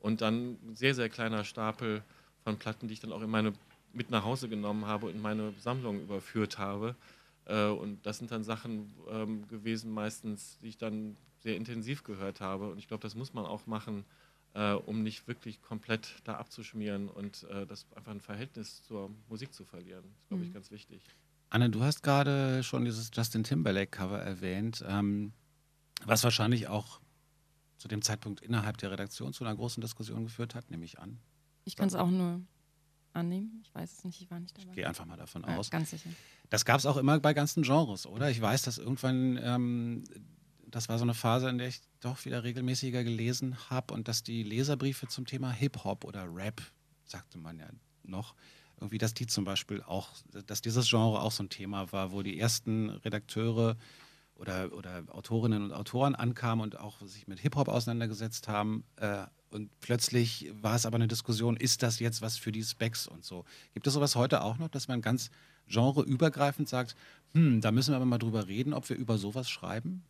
Und 0.00 0.20
dann 0.20 0.58
ein 0.62 0.76
sehr, 0.76 0.94
sehr 0.94 1.08
kleiner 1.08 1.44
Stapel 1.44 2.02
von 2.44 2.58
Platten, 2.58 2.86
die 2.86 2.94
ich 2.94 3.00
dann 3.00 3.12
auch 3.12 3.22
in 3.22 3.30
meine, 3.30 3.54
mit 3.92 4.10
nach 4.10 4.24
Hause 4.24 4.48
genommen 4.48 4.86
habe 4.86 5.06
und 5.06 5.14
in 5.14 5.22
meine 5.22 5.54
Sammlung 5.58 6.00
überführt 6.02 6.58
habe. 6.58 6.94
Äh, 7.46 7.68
und 7.68 8.04
das 8.06 8.18
sind 8.18 8.30
dann 8.30 8.44
Sachen 8.44 8.92
ähm, 9.08 9.46
gewesen 9.48 9.90
meistens, 9.92 10.58
die 10.60 10.68
ich 10.68 10.78
dann 10.78 11.16
sehr 11.38 11.56
intensiv 11.56 12.02
gehört 12.04 12.40
habe. 12.40 12.70
Und 12.70 12.78
ich 12.78 12.88
glaube, 12.88 13.02
das 13.02 13.14
muss 13.14 13.32
man 13.32 13.44
auch 13.46 13.66
machen, 13.66 14.04
äh, 14.54 14.72
um 14.72 15.02
nicht 15.02 15.26
wirklich 15.28 15.62
komplett 15.62 16.16
da 16.24 16.36
abzuschmieren 16.36 17.08
und 17.08 17.44
äh, 17.44 17.66
das 17.66 17.86
einfach 17.94 18.12
ein 18.12 18.20
Verhältnis 18.20 18.82
zur 18.82 19.10
Musik 19.28 19.52
zu 19.52 19.64
verlieren. 19.64 20.02
Das 20.04 20.22
ist, 20.22 20.28
glaube 20.28 20.42
ich, 20.44 20.48
Mhm. 20.50 20.54
ganz 20.54 20.70
wichtig. 20.70 21.02
Anne, 21.50 21.70
du 21.70 21.82
hast 21.82 22.02
gerade 22.02 22.62
schon 22.64 22.84
dieses 22.84 23.10
Justin 23.14 23.44
Timberlake-Cover 23.44 24.18
erwähnt, 24.20 24.84
ähm, 24.86 25.32
was 26.04 26.24
wahrscheinlich 26.24 26.66
auch 26.68 27.00
zu 27.78 27.86
dem 27.88 28.02
Zeitpunkt 28.02 28.40
innerhalb 28.40 28.78
der 28.78 28.90
Redaktion 28.90 29.32
zu 29.32 29.44
einer 29.44 29.54
großen 29.54 29.80
Diskussion 29.80 30.24
geführt 30.24 30.54
hat, 30.54 30.70
nehme 30.70 30.84
ich 30.84 30.98
an. 30.98 31.18
Ich 31.64 31.76
kann 31.76 31.86
es 31.88 31.94
auch 31.94 32.10
nur 32.10 32.40
annehmen. 33.16 33.60
Ich 33.64 33.74
weiß 33.74 33.92
es 33.98 34.04
nicht, 34.04 34.20
ich 34.20 34.30
war 34.30 34.38
nicht 34.38 34.56
dabei. 34.56 34.68
Ich 34.70 34.74
gehe 34.76 34.86
einfach 34.88 35.04
mal 35.06 35.16
davon 35.16 35.42
Ja, 35.42 35.56
aus. 35.56 35.70
ganz 35.70 35.90
sicher. 35.90 36.10
Das 36.50 36.64
gab 36.64 36.78
es 36.78 36.86
auch 36.86 36.96
immer 36.96 37.18
bei 37.18 37.34
ganzen 37.34 37.62
Genres, 37.64 38.06
oder? 38.06 38.30
Ich 38.30 38.40
weiß, 38.40 38.62
dass 38.62 38.78
irgendwann, 38.78 39.38
ähm, 39.42 40.04
das 40.68 40.88
war 40.88 40.98
so 40.98 41.04
eine 41.04 41.14
Phase, 41.14 41.48
in 41.48 41.58
der 41.58 41.68
ich 41.68 41.80
doch 42.00 42.24
wieder 42.24 42.44
regelmäßiger 42.44 43.02
gelesen 43.02 43.56
habe 43.70 43.92
und 43.94 44.06
dass 44.08 44.22
die 44.22 44.42
Leserbriefe 44.42 45.08
zum 45.08 45.26
Thema 45.26 45.50
Hip-Hop 45.50 46.04
oder 46.04 46.26
Rap, 46.32 46.62
sagte 47.04 47.38
man 47.38 47.58
ja 47.58 47.66
noch, 48.04 48.34
irgendwie, 48.78 48.98
dass 48.98 49.14
die 49.14 49.26
zum 49.26 49.44
Beispiel 49.44 49.82
auch, 49.82 50.10
dass 50.46 50.60
dieses 50.60 50.88
Genre 50.88 51.20
auch 51.20 51.32
so 51.32 51.42
ein 51.42 51.48
Thema 51.48 51.90
war, 51.92 52.12
wo 52.12 52.22
die 52.22 52.38
ersten 52.38 52.90
Redakteure 52.90 53.76
oder, 54.34 54.70
oder 54.74 55.02
Autorinnen 55.08 55.62
und 55.64 55.72
Autoren 55.72 56.14
ankamen 56.14 56.62
und 56.62 56.78
auch 56.78 57.00
sich 57.06 57.26
mit 57.26 57.40
Hip-Hop 57.40 57.68
auseinandergesetzt 57.68 58.48
haben. 58.48 58.84
Äh, 58.96 59.24
und 59.50 59.70
plötzlich 59.80 60.50
war 60.60 60.74
es 60.74 60.86
aber 60.86 60.96
eine 60.96 61.08
Diskussion, 61.08 61.56
ist 61.56 61.82
das 61.82 61.98
jetzt 62.00 62.22
was 62.22 62.36
für 62.36 62.52
die 62.52 62.62
Specs 62.64 63.06
und 63.06 63.24
so. 63.24 63.44
Gibt 63.74 63.86
es 63.86 63.94
sowas 63.94 64.16
heute 64.16 64.42
auch 64.42 64.58
noch, 64.58 64.68
dass 64.68 64.88
man 64.88 65.00
ganz 65.02 65.30
genreübergreifend 65.68 66.68
sagt, 66.68 66.96
hm, 67.32 67.60
da 67.60 67.72
müssen 67.72 67.92
wir 67.92 67.96
aber 67.96 68.04
mal 68.06 68.18
drüber 68.18 68.46
reden, 68.48 68.72
ob 68.72 68.88
wir 68.88 68.96
über 68.96 69.18
sowas 69.18 69.48
schreiben? 69.50 70.04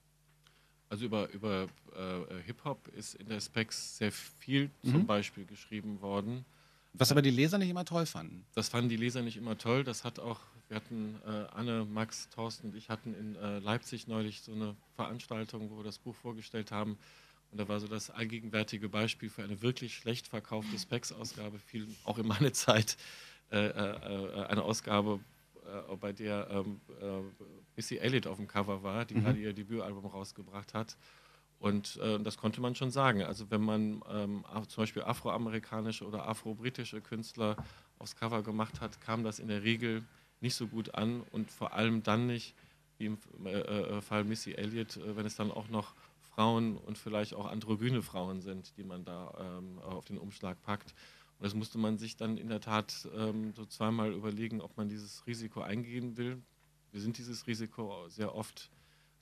Also 0.88 1.04
über, 1.06 1.28
über 1.30 1.66
äh, 1.96 2.42
Hip-Hop 2.44 2.88
ist 2.96 3.14
in 3.16 3.28
der 3.28 3.40
Specs 3.40 3.98
sehr 3.98 4.12
viel 4.12 4.70
Mhm. 4.82 4.90
zum 4.90 5.06
Beispiel 5.06 5.44
geschrieben 5.44 6.00
worden. 6.00 6.44
Was 6.92 7.10
aber 7.10 7.22
die 7.22 7.30
Leser 7.30 7.58
nicht 7.58 7.68
immer 7.68 7.84
toll 7.84 8.06
fanden. 8.06 8.46
Das 8.54 8.68
fanden 8.68 8.88
die 8.88 8.96
Leser 8.96 9.22
nicht 9.22 9.36
immer 9.36 9.58
toll. 9.58 9.84
Das 9.84 10.04
hat 10.04 10.18
auch, 10.18 10.40
wir 10.68 10.76
hatten 10.76 11.16
äh, 11.26 11.46
Anne, 11.54 11.84
Max, 11.84 12.28
Thorsten 12.30 12.68
und 12.68 12.76
ich 12.76 12.88
hatten 12.88 13.14
in 13.14 13.36
äh, 13.36 13.58
Leipzig 13.58 14.06
neulich 14.06 14.40
so 14.42 14.52
eine 14.52 14.76
Veranstaltung, 14.94 15.70
wo 15.70 15.78
wir 15.78 15.84
das 15.84 15.98
Buch 15.98 16.14
vorgestellt 16.14 16.70
haben. 16.70 16.96
Und 17.50 17.58
da 17.58 17.68
war 17.68 17.80
so 17.80 17.86
das 17.88 18.10
allgegenwärtige 18.10 18.88
Beispiel 18.88 19.30
für 19.30 19.42
eine 19.44 19.62
wirklich 19.62 19.94
schlecht 19.96 20.26
verkaufte 20.28 20.78
Specs-Ausgabe, 20.78 21.58
fiel 21.58 21.86
auch 22.04 22.18
in 22.18 22.26
meine 22.26 22.52
Zeit 22.52 22.96
äh, 23.50 23.66
äh, 23.68 24.44
eine 24.46 24.62
Ausgabe, 24.62 25.20
äh, 25.64 25.96
bei 25.96 26.12
der 26.12 26.48
ähm, 26.50 26.80
äh, 27.00 27.22
Missy 27.76 27.96
Elliott 27.98 28.26
auf 28.26 28.36
dem 28.36 28.48
Cover 28.48 28.82
war, 28.82 29.04
die 29.04 29.14
Mhm. 29.14 29.20
gerade 29.22 29.38
ihr 29.38 29.52
Debütalbum 29.52 30.06
rausgebracht 30.06 30.74
hat. 30.74 30.96
Und 31.58 31.96
äh, 31.96 32.18
das 32.20 32.36
konnte 32.36 32.60
man 32.60 32.74
schon 32.74 32.90
sagen. 32.90 33.22
Also 33.22 33.50
wenn 33.50 33.62
man 33.62 34.02
ähm, 34.10 34.44
zum 34.68 34.82
Beispiel 34.82 35.02
afroamerikanische 35.02 36.04
oder 36.06 36.28
afro-britische 36.28 37.00
Künstler 37.00 37.56
aufs 37.98 38.14
Cover 38.16 38.42
gemacht 38.42 38.80
hat, 38.80 39.00
kam 39.00 39.24
das 39.24 39.38
in 39.38 39.48
der 39.48 39.62
Regel 39.62 40.04
nicht 40.40 40.54
so 40.54 40.66
gut 40.66 40.94
an 40.94 41.22
und 41.32 41.50
vor 41.50 41.72
allem 41.72 42.02
dann 42.02 42.26
nicht, 42.26 42.54
wie 42.98 43.06
im 43.06 43.18
äh, 43.44 43.52
äh, 43.60 44.00
Fall 44.02 44.24
Missy 44.24 44.52
Elliott, 44.52 44.96
äh, 44.98 45.16
wenn 45.16 45.24
es 45.24 45.36
dann 45.36 45.50
auch 45.50 45.68
noch 45.68 45.94
Frauen 46.36 46.76
und 46.76 46.98
vielleicht 46.98 47.34
auch 47.34 47.46
androgyne 47.46 48.02
Frauen 48.02 48.42
sind, 48.42 48.76
die 48.76 48.84
man 48.84 49.04
da 49.04 49.58
ähm, 49.58 49.78
auf 49.78 50.04
den 50.04 50.18
Umschlag 50.18 50.60
packt. 50.62 50.94
Und 51.38 51.44
das 51.44 51.54
musste 51.54 51.78
man 51.78 51.96
sich 51.96 52.16
dann 52.16 52.36
in 52.36 52.48
der 52.48 52.60
Tat 52.60 53.08
ähm, 53.16 53.54
so 53.56 53.64
zweimal 53.64 54.12
überlegen, 54.12 54.60
ob 54.60 54.76
man 54.76 54.88
dieses 54.88 55.26
Risiko 55.26 55.62
eingehen 55.62 56.18
will. 56.18 56.42
Wir 56.92 57.00
sind 57.00 57.16
dieses 57.16 57.46
Risiko 57.46 58.06
sehr 58.08 58.34
oft 58.34 58.70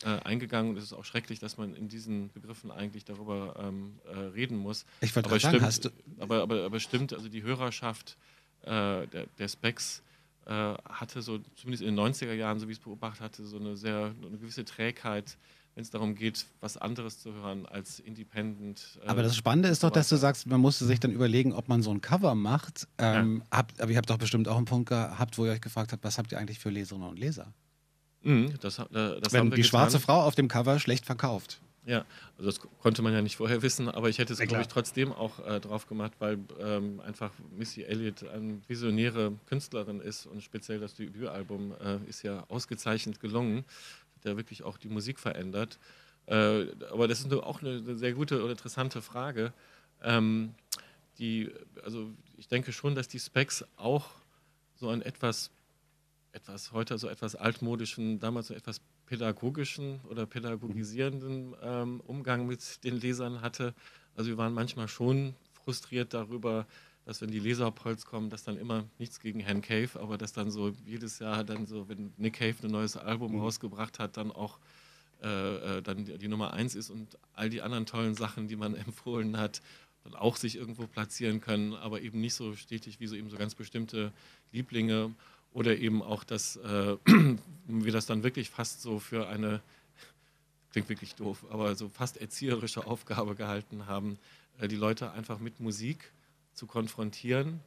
äh, 0.03 0.09
eingegangen 0.09 0.73
und 0.73 0.77
es 0.77 0.85
ist 0.85 0.93
auch 0.93 1.05
schrecklich, 1.05 1.39
dass 1.39 1.57
man 1.57 1.75
in 1.77 1.89
diesen 1.89 2.33
Begriffen 2.33 2.73
eigentlich 2.73 3.05
darüber 3.05 3.55
ähm, 3.61 4.01
äh, 4.07 4.19
reden 4.19 4.59
muss. 4.59 4.85
Ich 5.01 5.15
wollte 5.15 5.29
Aber 5.31 5.39
gerade 5.39 5.61
sagen, 5.61 5.73
stimmt, 5.73 5.95
hast 5.95 6.17
du, 6.19 6.23
aber, 6.23 6.43
aber, 6.43 6.65
aber 6.65 6.81
stimmt, 6.81 7.13
also 7.13 7.29
die 7.29 7.45
Hörerschaft 7.45 8.17
äh, 8.63 9.07
der, 9.07 9.27
der 9.39 9.49
Specs 9.49 10.03
äh, 10.47 10.51
hatte 10.51 11.23
so, 11.23 11.39
zumindest 11.55 11.83
in 11.85 11.95
den 11.95 12.05
90er 12.05 12.33
Jahren, 12.33 12.59
so 12.59 12.67
wie 12.67 12.73
ich 12.73 12.79
es 12.79 12.85
beobachtet 12.85 13.21
hatte, 13.21 13.45
so 13.45 13.57
eine 13.57 13.77
sehr 13.77 14.15
eine 14.21 14.37
gewisse 14.37 14.65
Trägheit, 14.65 15.39
wenn 15.75 15.83
es 15.83 15.91
darum 15.91 16.15
geht, 16.15 16.47
was 16.61 16.77
anderes 16.77 17.19
zu 17.21 17.33
hören 17.35 17.67
als 17.67 17.99
Independent. 18.01 18.99
äh, 19.05 19.09
aber 19.09 19.23
das 19.23 19.37
Spannende 19.37 19.69
ist 19.69 19.83
doch, 19.83 19.91
dass 19.91 20.09
du 20.09 20.17
sagst, 20.17 20.47
man 20.47 20.61
musste 20.61 20.85
sich 20.85 21.01
dann 21.01 21.11
überlegen, 21.11 21.53
ob 21.53 21.69
man 21.69 21.83
so 21.83 21.91
ein 21.91 22.01
Cover 22.01 22.35
macht. 22.35 22.87
Ähm, 22.99 23.43
habt, 23.51 23.81
aber 23.81 23.91
ihr 23.91 23.97
habt 23.97 24.09
doch 24.11 24.19
bestimmt 24.19 24.47
auch 24.49 24.57
einen 24.57 24.67
Punkt 24.67 24.89
gehabt, 24.89 25.37
wo 25.39 25.47
ihr 25.47 25.53
euch 25.53 25.61
gefragt 25.61 25.93
habt, 25.93 26.05
was 26.05 26.17
habt 26.19 26.31
ihr 26.33 26.39
eigentlich 26.39 26.59
für 26.61 26.71
Leserinnen 26.71 27.09
und 27.09 27.19
Leser? 27.19 27.53
Mhm, 28.23 28.55
das, 28.61 28.79
äh, 28.79 28.85
das 28.91 29.33
Wenn 29.33 29.41
haben 29.41 29.51
wir 29.51 29.57
die 29.57 29.63
getan. 29.63 29.65
schwarze 29.65 30.01
Frau 30.01 30.23
auf 30.23 30.35
dem 30.35 30.49
Cover 30.49 30.79
schlecht 30.79 31.07
verkauft. 31.07 31.61
Ja, 31.87 32.07
also 32.39 32.49
das 32.51 32.61
konnte 32.81 33.03
man 33.03 33.13
ja 33.13 33.21
nicht 33.21 33.37
vorher 33.37 33.61
wissen, 33.61 33.91
aber 33.91 34.09
ich 34.09 34.17
hätte 34.17 34.33
es, 34.33 34.39
Ja, 34.39 34.47
glaube 34.47 34.63
ich, 34.63 34.69
trotzdem 34.69 35.13
auch 35.13 35.39
äh, 35.47 35.61
drauf 35.61 35.87
gemacht, 35.87 36.13
weil 36.19 36.39
ähm, 36.59 37.01
einfach 37.01 37.31
Missy 37.55 37.83
Elliott 37.83 38.27
eine 38.27 38.59
visionäre 38.67 39.33
Künstlerin 39.45 40.01
ist 40.01 40.25
und 40.25 40.43
speziell 40.43 40.81
das 40.81 40.95
Debütalbum 40.95 41.75
äh, 41.85 41.99
ist 42.09 42.23
ja 42.23 42.45
ausgezeichnet 42.49 43.21
gelungen, 43.21 43.65
ja 44.25 44.37
wirklich 44.37 44.63
auch 44.63 44.79
die 44.79 44.89
Musik 44.89 45.19
verändert. 45.19 45.79
Äh, 46.27 46.67
aber 46.91 47.09
das 47.09 47.21
ist 47.21 47.33
auch 47.33 47.61
eine, 47.61 47.77
eine 47.77 47.97
sehr 47.97 48.13
gute 48.13 48.43
und 48.43 48.51
interessante 48.51 49.03
Frage. 49.03 49.53
Ähm, 50.03 50.55
die, 51.19 51.51
also 51.85 52.11
ich 52.37 52.49
denke 52.49 52.73
schon, 52.73 52.95
dass 52.95 53.09
die 53.09 53.21
Specs 53.21 53.65
auch 53.77 54.11
so 54.75 54.89
einen 54.89 55.03
etwas, 55.03 55.51
etwas 56.33 56.73
heute 56.73 56.99
so 56.99 57.09
etwas 57.09 57.37
altmodischen, 57.37 58.19
damals 58.19 58.49
so 58.49 58.55
etwas 58.55 58.81
pädagogischen 59.07 60.01
oder 60.09 60.27
pädagogisierenden 60.27 61.55
ähm, 61.63 62.01
Umgang 62.07 62.47
mit 62.47 62.83
den 62.85 62.99
Lesern 62.99 63.43
hatte. 63.43 63.75
Also 64.17 64.31
wir 64.31 64.39
waren 64.39 64.55
manchmal 64.55 64.89
schon 64.89 65.35
frustriert 65.53 66.15
darüber, 66.15 66.67
dass 67.05 67.21
wenn 67.21 67.31
die 67.31 67.39
Leser 67.39 67.69
auf 67.69 67.85
Holz 67.85 68.07
kommen, 68.07 68.31
dass 68.31 68.45
dann 68.45 68.57
immer 68.57 68.85
nichts 68.99 69.21
gegen 69.21 69.41
Herrn 69.41 69.61
Cave, 69.61 70.01
aber 70.01 70.17
dass 70.17 70.33
dann 70.33 70.51
so 70.51 70.73
jedes 70.87 71.19
Jahr 71.19 71.45
dann 71.45 71.67
so, 71.67 71.89
wenn 71.89 72.13
Nick 72.17 72.35
Cave 72.35 72.55
ein 72.63 72.71
neues 72.71 72.97
Album 72.97 73.39
rausgebracht 73.41 73.99
hat, 73.99 74.17
dann 74.17 74.31
auch 74.31 74.59
äh, 75.23 75.79
äh, 75.79 75.83
dann 75.83 76.05
die, 76.05 76.19
die 76.19 76.29
Nummer 76.29 76.53
eins 76.53 76.75
ist 76.75 76.91
und 76.91 77.17
all 77.35 77.49
die 77.49 77.63
anderen 77.63 77.87
tollen 77.87 78.15
Sachen, 78.15 78.49
die 78.49 78.57
man 78.57 78.75
empfohlen 78.87 79.39
hat, 79.39 79.63
dann 80.05 80.15
auch 80.15 80.37
sich 80.37 80.57
irgendwo 80.57 80.87
platzieren 80.87 81.41
können, 81.41 81.73
aber 81.75 82.03
eben 82.03 82.21
nicht 82.21 82.35
so 82.35 82.55
stetig 82.57 83.01
wie 83.01 83.07
so 83.07 83.17
eben 83.17 83.31
so 83.31 83.37
ganz 83.37 83.55
bestimmte 83.55 84.13
Lieblinge 84.53 85.15
oder 85.53 85.77
eben 85.79 86.03
auch, 86.03 86.25
dass 86.25 86.57
äh, 86.57 86.97
wir 87.67 87.93
das 87.93 88.07
dann 88.07 88.23
wirklich 88.23 88.51
fast 88.51 88.83
so 88.83 88.99
für 88.99 89.29
eine, 89.29 89.63
klingt 90.73 90.89
wirklich 90.89 91.15
doof, 91.15 91.47
aber 91.51 91.75
so 91.75 91.89
fast 91.89 92.19
erzieherische 92.19 92.87
Aufgabe 92.87 93.35
gehalten 93.35 93.87
haben, 93.87 94.19
äh, 94.59 94.69
die 94.69 94.77
Leute 94.77 95.13
einfach 95.13 95.39
mit 95.39 95.61
Musik 95.61 96.13
zu 96.55 96.67
konfrontieren, 96.67 97.61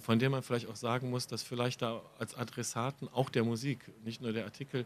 von 0.00 0.18
der 0.18 0.30
man 0.30 0.42
vielleicht 0.42 0.68
auch 0.68 0.76
sagen 0.76 1.10
muss, 1.10 1.26
dass 1.26 1.42
vielleicht 1.42 1.82
da 1.82 2.02
als 2.18 2.34
Adressaten 2.34 3.08
auch 3.08 3.30
der 3.30 3.44
Musik, 3.44 3.78
nicht 4.04 4.20
nur 4.20 4.32
der 4.32 4.44
Artikel, 4.44 4.84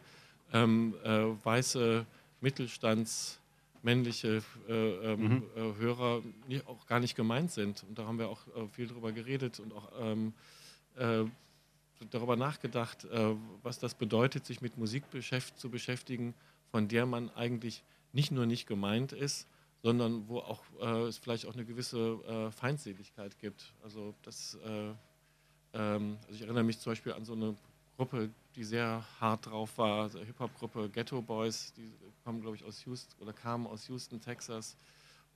ähm, 0.52 0.94
äh, 1.04 1.24
weiße 1.44 2.04
Mittelstands 2.40 3.40
männliche 3.82 4.42
äh, 4.68 4.72
ähm, 4.72 5.42
äh, 5.56 5.60
Hörer 5.78 6.22
nie, 6.48 6.60
auch 6.66 6.86
gar 6.86 7.00
nicht 7.00 7.16
gemeint 7.16 7.50
sind. 7.50 7.84
Und 7.88 7.98
da 7.98 8.06
haben 8.06 8.18
wir 8.18 8.28
auch 8.28 8.46
äh, 8.48 8.68
viel 8.72 8.86
drüber 8.86 9.12
geredet 9.12 9.60
und 9.60 9.72
auch 9.72 9.90
ähm, 9.98 10.32
äh, 10.96 11.24
darüber 12.10 12.34
nachgedacht, 12.34 13.06
was 13.62 13.78
das 13.78 13.94
bedeutet, 13.94 14.46
sich 14.46 14.62
mit 14.62 14.78
Musik 14.78 15.04
zu 15.56 15.68
beschäftigen, 15.68 16.32
von 16.70 16.88
der 16.88 17.04
man 17.04 17.28
eigentlich 17.34 17.84
nicht 18.14 18.32
nur 18.32 18.46
nicht 18.46 18.66
gemeint 18.66 19.12
ist, 19.12 19.46
sondern 19.82 20.28
wo 20.28 20.38
auch 20.38 20.62
äh, 20.80 21.02
es 21.08 21.18
vielleicht 21.18 21.46
auch 21.46 21.54
eine 21.54 21.64
gewisse 21.64 21.98
äh, 21.98 22.50
Feindseligkeit 22.50 23.38
gibt. 23.38 23.72
Also 23.82 24.14
das, 24.22 24.58
äh, 24.64 24.92
ähm, 25.72 26.18
also 26.22 26.34
ich 26.34 26.42
erinnere 26.42 26.64
mich 26.64 26.78
zum 26.78 26.92
Beispiel 26.92 27.12
an 27.12 27.24
so 27.24 27.32
eine 27.32 27.56
Gruppe, 27.96 28.30
die 28.56 28.64
sehr 28.64 29.04
hart 29.20 29.46
drauf 29.46 29.76
war, 29.78 30.08
so 30.08 30.18
eine 30.18 30.26
Hip-Hop-Gruppe 30.26 30.88
Ghetto 30.90 31.22
Boys, 31.22 31.72
die 31.74 31.92
kommen, 32.24 32.40
glaube 32.40 32.56
ich, 32.56 32.64
aus 32.64 32.84
Houston 32.84 33.22
oder 33.22 33.32
kamen 33.32 33.66
aus 33.66 33.88
Houston, 33.88 34.20
Texas. 34.20 34.76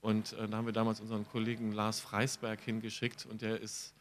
Und 0.01 0.33
äh, 0.33 0.47
da 0.47 0.57
haben 0.57 0.65
wir 0.65 0.73
damals 0.73 0.99
unseren 0.99 1.27
Kollegen 1.27 1.71
Lars 1.71 1.99
Freisberg 1.99 2.61
hingeschickt 2.61 3.25
und 3.25 3.41
der 3.41 3.59
ist 3.59 3.93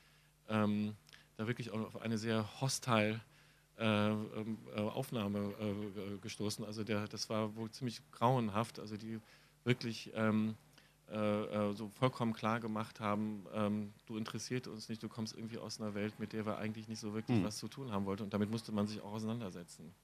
ähm, 0.49 0.95
da 1.37 1.47
wirklich 1.47 1.71
auf 1.71 2.01
eine 2.03 2.19
sehr 2.19 2.61
hostile 2.61 3.21
äh, 3.79 4.11
ähm, 4.11 4.59
äh, 4.77 4.81
Aufnahme 4.81 5.53
äh, 5.59 6.19
gestoßen. 6.19 6.65
Also 6.65 6.85
der, 6.85 7.09
das 7.09 7.29
war 7.29 7.57
wohl 7.57 7.71
ziemlich 7.71 8.01
grauenhaft. 8.13 8.79
Also 8.79 8.97
die 8.97 9.19
wirklich 9.65 10.13
ähm, 10.15 10.55
äh, 11.11 11.71
äh, 11.71 11.75
so 11.75 11.89
vollkommen 11.89 12.33
klar 12.33 12.61
gemacht 12.61 13.01
haben, 13.01 13.45
ähm, 13.53 13.93
du 14.07 14.17
interessiert 14.17 14.67
uns 14.67 14.89
nicht, 14.89 15.03
du 15.03 15.09
kommst 15.09 15.37
irgendwie 15.37 15.59
aus 15.59 15.81
einer 15.81 15.95
Welt, 15.95 16.19
mit 16.19 16.33
der 16.33 16.47
wir 16.47 16.59
eigentlich 16.59 16.89
nicht 16.89 17.01
so 17.01 17.13
wirklich 17.15 17.39
Hm. 17.39 17.45
was 17.45 17.59
zu 17.59 17.69
tun 17.69 17.93
haben 17.93 18.07
wollten. 18.07 18.23
Und 18.23 18.33
damit 18.33 18.51
musste 18.51 18.73
man 18.73 18.87
sich 18.87 19.01
auch 19.01 19.13
auseinandersetzen. 19.13 19.95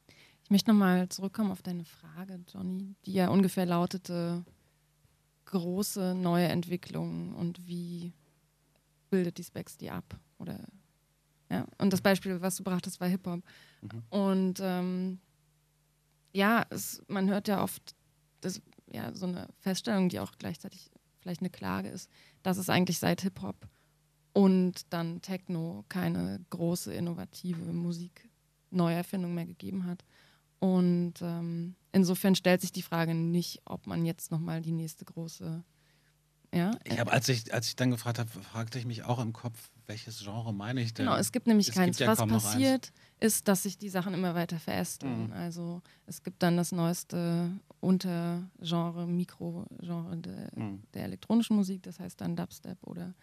Ich 0.44 0.50
möchte 0.50 0.70
nochmal 0.70 1.08
zurückkommen 1.08 1.52
auf 1.52 1.62
deine 1.62 1.84
Frage, 1.84 2.40
Johnny, 2.52 2.94
die 3.06 3.12
ja 3.14 3.28
ungefähr 3.28 3.66
lautete, 3.66 4.44
große 5.46 6.14
neue 6.14 6.46
Entwicklungen 6.48 7.34
und 7.34 7.66
wie 7.66 8.12
bildet 9.10 9.38
die 9.38 9.44
Specs 9.44 9.76
die 9.76 9.90
ab? 9.90 10.18
Oder 10.38 10.60
ja, 11.50 11.66
und 11.78 11.92
das 11.92 12.00
Beispiel, 12.00 12.40
was 12.40 12.56
du 12.56 12.62
brachtest, 12.62 13.00
war 13.00 13.08
Hip-Hop. 13.08 13.42
Mhm. 13.82 14.02
Und 14.10 14.60
ähm, 14.62 15.18
ja, 16.32 16.64
es, 16.70 17.02
man 17.08 17.28
hört 17.28 17.48
ja 17.48 17.62
oft 17.62 17.94
das, 18.40 18.60
ja, 18.92 19.14
so 19.14 19.26
eine 19.26 19.48
Feststellung, 19.58 20.08
die 20.08 20.20
auch 20.20 20.32
gleichzeitig 20.38 20.90
vielleicht 21.20 21.40
eine 21.40 21.50
Klage 21.50 21.88
ist, 21.88 22.10
dass 22.42 22.58
es 22.58 22.70
eigentlich 22.70 22.98
seit 22.98 23.22
Hip-Hop 23.22 23.68
und 24.32 24.92
dann 24.92 25.22
Techno 25.22 25.84
keine 25.88 26.40
große 26.50 26.92
innovative 26.94 27.72
Musik 27.72 28.28
Neuerfindung 28.70 29.34
mehr 29.34 29.46
gegeben 29.46 29.84
hat. 29.84 30.04
Und 30.60 31.14
ähm, 31.22 31.74
insofern 31.92 32.34
stellt 32.34 32.60
sich 32.60 32.72
die 32.72 32.82
Frage 32.82 33.14
nicht, 33.14 33.62
ob 33.64 33.86
man 33.86 34.04
jetzt 34.04 34.30
nochmal 34.30 34.60
die 34.60 34.72
nächste 34.72 35.04
große. 35.04 35.64
Ja? 36.54 36.72
Ich 36.84 36.98
habe, 36.98 37.12
als 37.12 37.28
ich, 37.28 37.52
als 37.54 37.68
ich 37.68 37.76
dann 37.76 37.90
gefragt 37.90 38.18
habe, 38.18 38.28
fragte 38.28 38.78
ich 38.78 38.84
mich 38.86 39.04
auch 39.04 39.20
im 39.20 39.32
Kopf, 39.32 39.70
welches 39.86 40.20
Genre 40.20 40.52
meine 40.52 40.80
ich 40.80 40.94
denn? 40.94 41.06
Genau, 41.06 41.16
es 41.16 41.32
gibt 41.32 41.46
nämlich 41.46 41.68
Es 41.68 41.74
keins. 41.74 41.98
gibt 41.98 42.00
ja 42.00 42.06
Was 42.08 42.26
passiert, 42.26 42.92
ist, 43.20 43.48
dass 43.48 43.62
sich 43.64 43.78
die 43.78 43.88
Sachen 43.88 44.14
immer 44.14 44.34
weiter 44.34 44.58
verästeln. 44.58 45.26
Mhm. 45.26 45.32
Also 45.32 45.82
es 46.06 46.22
gibt 46.22 46.42
dann 46.42 46.56
das 46.56 46.72
neueste 46.72 47.50
Untergenre, 47.80 49.06
Mikrogenre 49.06 50.16
de, 50.18 50.46
Mhm. 50.54 50.82
der 50.94 51.04
elektronischen 51.04 51.56
Musik, 51.56 51.82
das 51.82 51.98
heißt 52.00 52.20
dann 52.20 52.36
Dubstep 52.36 52.78
oder 52.86 53.14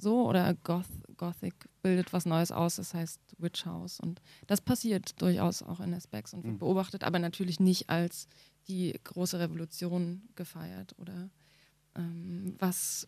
so, 0.00 0.28
oder 0.28 0.54
Goth, 0.54 0.86
Gothic 1.16 1.54
bildet 1.82 2.12
was 2.12 2.24
Neues 2.24 2.52
aus, 2.52 2.76
das 2.76 2.94
heißt 2.94 3.20
Witch 3.38 3.66
House. 3.66 3.98
Und 3.98 4.20
das 4.46 4.60
passiert 4.60 5.20
durchaus 5.20 5.62
auch 5.62 5.80
in 5.80 5.90
der 5.90 6.00
Specs 6.00 6.34
und 6.34 6.44
wird 6.44 6.54
Mhm. 6.54 6.58
beobachtet, 6.58 7.02
aber 7.02 7.18
natürlich 7.18 7.58
nicht 7.58 7.88
als 7.90 8.28
die 8.68 8.98
große 9.02 9.38
Revolution 9.40 10.28
gefeiert 10.36 10.94
oder 10.98 11.30
ähm, 11.98 12.54
was, 12.58 13.06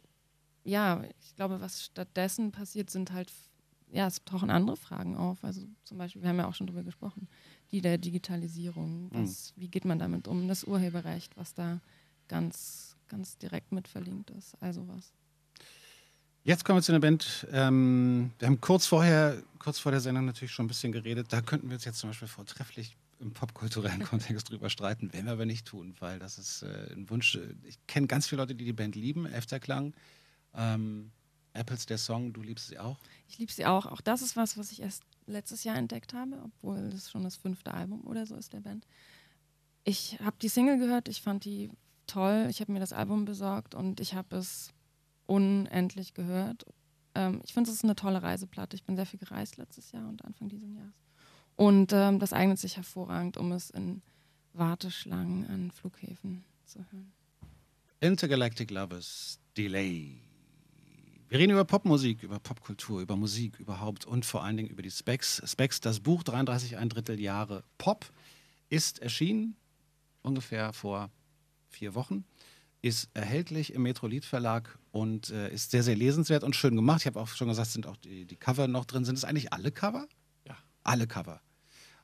ja, 0.65 1.03
ich 1.21 1.37
glaube, 1.37 1.61
was 1.61 1.85
stattdessen 1.85 2.53
passiert, 2.53 2.91
sind 2.91 3.13
halt, 3.13 3.33
ja, 3.93 4.07
es 4.07 4.25
tauchen 4.25 4.51
andere 4.51 4.77
Fragen 4.77 5.17
auf. 5.17 5.43
Also 5.45 5.63
zum 5.85 5.99
Beispiel, 5.99 6.23
wir 6.23 6.29
haben 6.29 6.39
ja 6.39 6.49
auch 6.49 6.55
schon 6.55 6.67
drüber 6.67 6.83
gesprochen, 6.83 7.29
die 7.73 7.81
der 7.81 7.99
Digitalisierung. 7.99 9.11
Was, 9.13 9.53
Wie 9.57 9.69
geht 9.69 9.85
man 9.85 9.99
damit 9.99 10.29
um? 10.29 10.49
Das 10.49 10.65
Urheberrecht, 10.65 11.37
was 11.37 11.55
da 11.55 11.81
ganz, 12.29 12.97
ganz 13.09 13.39
direkt 13.39 13.73
mit 13.73 13.89
verlinkt 13.89 14.31
ist. 14.31 14.61
Also 14.61 14.87
was. 14.89 15.13
Jetzt 16.43 16.65
kommen 16.65 16.79
wir 16.79 16.83
zu 16.83 16.93
einer 16.93 17.01
Band. 17.01 17.47
Ähm, 17.53 18.33
wir 18.39 18.49
haben 18.49 18.61
kurz 18.61 18.87
vorher, 18.87 19.43
kurz 19.59 19.79
vor 19.79 19.93
der 19.93 20.01
Sendung 20.01 20.25
natürlich 20.25 20.53
schon 20.53 20.65
ein 20.65 20.69
bisschen 20.69 20.91
geredet. 20.91 21.27
Da 21.31 21.43
könnten 21.43 21.69
wir 21.69 21.75
uns 21.75 21.85
jetzt 21.85 21.99
zum 21.99 22.11
Beispiel 22.11 22.29
vortrefflich 22.29 22.97
im 23.21 23.33
popkulturellen 23.33 24.03
Kontext 24.05 24.51
drüber 24.51 24.71
streiten, 24.71 25.13
werden 25.13 25.27
wir 25.27 25.33
aber 25.33 25.47
nicht 25.47 25.67
tun, 25.67 25.95
weil 26.01 26.19
das 26.19 26.39
ist 26.39 26.63
äh, 26.63 26.93
ein 26.93 27.09
Wunsch. 27.11 27.39
Ich 27.65 27.79
kenne 27.87 28.07
ganz 28.07 28.27
viele 28.27 28.43
Leute, 28.43 28.55
die 28.55 28.65
die 28.65 28.73
Band 28.73 28.97
lieben, 28.97 29.27
Efterklang. 29.27 29.95
Ähm, 30.55 31.13
Apples 31.53 31.87
der 31.87 31.99
Song, 31.99 32.33
du 32.33 32.43
liebst 32.43 32.69
sie 32.69 32.79
auch. 32.79 32.99
Ich 33.29 33.39
liebe 33.39 33.53
sie 33.53 33.67
auch. 33.67 33.87
Auch 33.87 34.01
das 34.01 34.23
ist 34.23 34.37
was, 34.37 34.57
was 34.57 34.71
ich 34.73 34.83
erst 34.83 35.03
letztes 35.27 35.65
Jahr 35.65 35.77
entdeckt 35.77 36.15
habe, 36.15 36.41
obwohl 36.45 36.91
das 36.91 37.11
schon 37.11 37.25
das 37.25 37.37
fünfte 37.37 37.75
Album 37.75 38.07
oder 38.07 38.27
so 38.27 38.37
ist 38.37 38.53
der 38.53 38.61
Band. 38.61 38.87
Ich 39.85 40.19
habe 40.21 40.37
die 40.41 40.49
Single 40.49 40.79
gehört, 40.79 41.09
ich 41.09 41.23
fand 41.23 41.45
die 41.45 41.71
toll. 42.11 42.47
Ich 42.51 42.61
habe 42.61 42.73
mir 42.73 42.81
das 42.81 42.93
Album 42.93 43.25
besorgt 43.25 43.75
und 43.75 44.01
ich 44.01 44.15
habe 44.15 44.37
es 44.37 44.73
unendlich 45.27 46.15
gehört. 46.15 46.67
Ähm, 47.15 47.41
ich 47.45 47.55
finde, 47.55 47.71
es 47.71 47.77
ist 47.77 47.85
eine 47.85 47.97
tolle 47.97 48.23
Reiseplatte. 48.23 48.77
Ich 48.77 48.85
bin 48.85 48.97
sehr 48.97 49.07
viel 49.07 49.19
gereist 49.19 49.57
letztes 49.57 49.93
Jahr 49.93 50.09
und 50.09 50.25
Anfang 50.25 50.49
dieses 50.49 50.73
Jahres. 50.75 50.93
Und 51.57 51.93
ähm, 51.93 52.19
das 52.19 52.33
eignet 52.33 52.59
sich 52.59 52.77
hervorragend, 52.77 53.37
um 53.37 53.53
es 53.53 53.71
in 53.71 54.03
Warteschlangen 54.53 55.47
an 55.49 55.71
Flughäfen 55.71 56.45
zu 56.65 56.79
hören. 56.91 57.13
Intergalactic 58.01 58.71
Lovers, 58.71 59.39
Delay. 59.57 60.21
Wir 61.29 61.39
reden 61.39 61.53
über 61.53 61.65
Popmusik, 61.65 62.23
über 62.23 62.41
Popkultur, 62.41 63.03
über 63.03 63.15
Musik 63.15 63.61
überhaupt 63.61 64.05
und 64.05 64.27
vor 64.27 64.43
allen 64.43 64.57
Dingen 64.57 64.69
über 64.69 64.83
die 64.83 64.91
Specs. 64.91 65.43
Specs, 65.45 65.81
das 65.81 66.01
Buch 66.01 66.23
33 66.25 66.77
ein 66.77 66.89
Drittel 66.89 67.21
Jahre 67.21 67.63
Pop, 67.79 68.11
ist 68.69 69.01
erschienen 69.01 69.55
ungefähr 70.23 70.73
vor 70.73 71.11
vier 71.69 71.95
Wochen, 71.95 72.25
ist 72.83 73.11
erhältlich 73.15 73.73
im 73.75 73.83
Metrolit 73.83 74.25
Verlag 74.25 74.79
und 74.91 75.31
äh, 75.31 75.53
ist 75.53 75.71
sehr, 75.71 75.83
sehr 75.83 75.97
lesenswert 75.97 76.43
und 76.43 76.57
schön 76.57 76.75
gemacht. 76.75 77.03
Ich 77.03 77.07
habe 77.07 77.21
auch 77.21 77.29
schon 77.29 77.49
gesagt, 77.49 77.71
sind 77.71 77.87
auch 77.87 77.97
die, 77.97 78.25
die 78.25 78.37
Cover 78.37 78.67
noch 78.67 78.85
drin. 78.85 79.05
Sind 79.05 79.19
es 79.19 79.25
eigentlich 79.25 79.53
alle 79.53 79.71
Cover? 79.71 80.09
Ja. 80.85 80.93
Alle 80.93 81.07
Cover. 81.07 81.41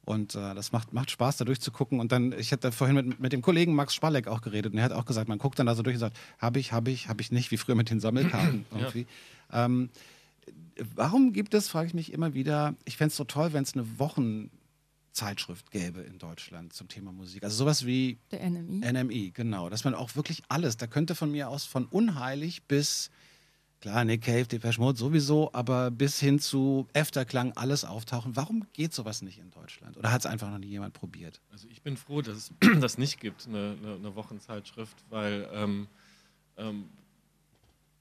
Und 0.07 0.37
äh, 0.37 0.55
das 0.55 0.71
macht, 0.71 0.93
macht 0.93 1.11
Spaß, 1.11 1.37
da 1.37 1.45
durchzugucken. 1.45 1.99
Und 1.99 2.13
dann, 2.13 2.33
ich 2.33 2.53
hatte 2.53 2.71
vorhin 2.71 2.95
mit, 2.95 3.19
mit 3.19 3.33
dem 3.33 3.43
Kollegen 3.43 3.75
Max 3.75 3.93
Spalleck 3.93 4.29
auch 4.29 4.41
geredet 4.41 4.73
und 4.73 4.79
er 4.79 4.85
hat 4.85 4.93
auch 4.93 5.05
gesagt, 5.05 5.29
man 5.29 5.39
guckt 5.39 5.59
dann 5.59 5.67
da 5.67 5.75
so 5.75 5.83
durch 5.83 5.97
und 5.97 6.01
sagt, 6.01 6.17
habe 6.39 6.61
ich, 6.61 6.73
habe 6.73 6.93
ich, 6.93 7.09
habe 7.09 7.21
ich 7.21 7.33
nicht, 7.33 7.51
wie 7.51 7.57
früher 7.57 7.75
mit 7.75 7.91
den 7.91 7.99
Sammelkarten 7.99 8.67
irgendwie. 8.71 9.07
Ähm, 9.53 9.91
warum 10.95 11.33
gibt 11.33 11.55
es, 11.55 11.69
frage 11.69 11.89
ich 11.89 11.95
mich 11.95 12.13
immer 12.13 12.35
wieder, 12.35 12.77
ich 12.85 12.97
fände 12.97 13.11
es 13.11 13.17
so 13.17 13.25
toll, 13.25 13.53
wenn 13.53 13.65
es 13.65 13.75
eine 13.75 13.99
Wochenzeitschrift 13.99 15.73
gäbe 15.73 16.03
in 16.03 16.19
Deutschland 16.19 16.73
zum 16.73 16.87
Thema 16.87 17.11
Musik. 17.11 17.43
Also 17.43 17.57
sowas 17.57 17.85
wie 17.85 18.19
Der 18.31 18.49
NMI. 18.49 18.93
NMI, 18.93 19.33
genau. 19.33 19.69
Dass 19.71 19.83
man 19.83 19.95
auch 19.95 20.15
wirklich 20.15 20.45
alles, 20.49 20.77
da 20.77 20.87
könnte 20.87 21.17
von 21.17 21.33
mir 21.33 21.49
aus 21.49 21.65
von 21.65 21.85
unheilig 21.85 22.63
bis, 22.63 23.11
klar, 23.87 24.05
Nick 24.05 24.23
Cave, 24.23 24.47
Depeche 24.47 24.81
Mode 24.81 24.99
sowieso, 24.99 25.53
aber 25.53 25.93
bis 25.93 26.19
hin 26.19 26.41
zu 26.41 26.89
Efterklang 26.93 27.53
alles 27.53 27.85
auftauchen. 27.85 28.35
Warum 28.35 28.67
geht 28.73 28.93
sowas 28.93 29.23
nicht 29.23 29.39
in 29.39 29.51
Deutschland? 29.51 29.97
Oder 29.97 30.11
hat 30.11 30.23
es 30.23 30.27
einfach 30.27 30.51
noch 30.51 30.59
nie 30.59 30.67
jemand 30.67 30.93
probiert? 30.93 31.41
Also 31.53 31.69
ich 31.69 31.83
bin 31.83 31.97
froh, 31.97 32.21
dass 32.21 32.37
es 32.37 32.53
das 32.81 32.99
nicht 32.99 33.21
gibt, 33.21 33.47
eine, 33.47 33.77
eine, 33.81 33.95
eine 33.95 34.15
Wochenzeitschrift, 34.17 34.97
weil 35.09 35.49
ähm, 35.53 35.87
ähm, 36.57 36.89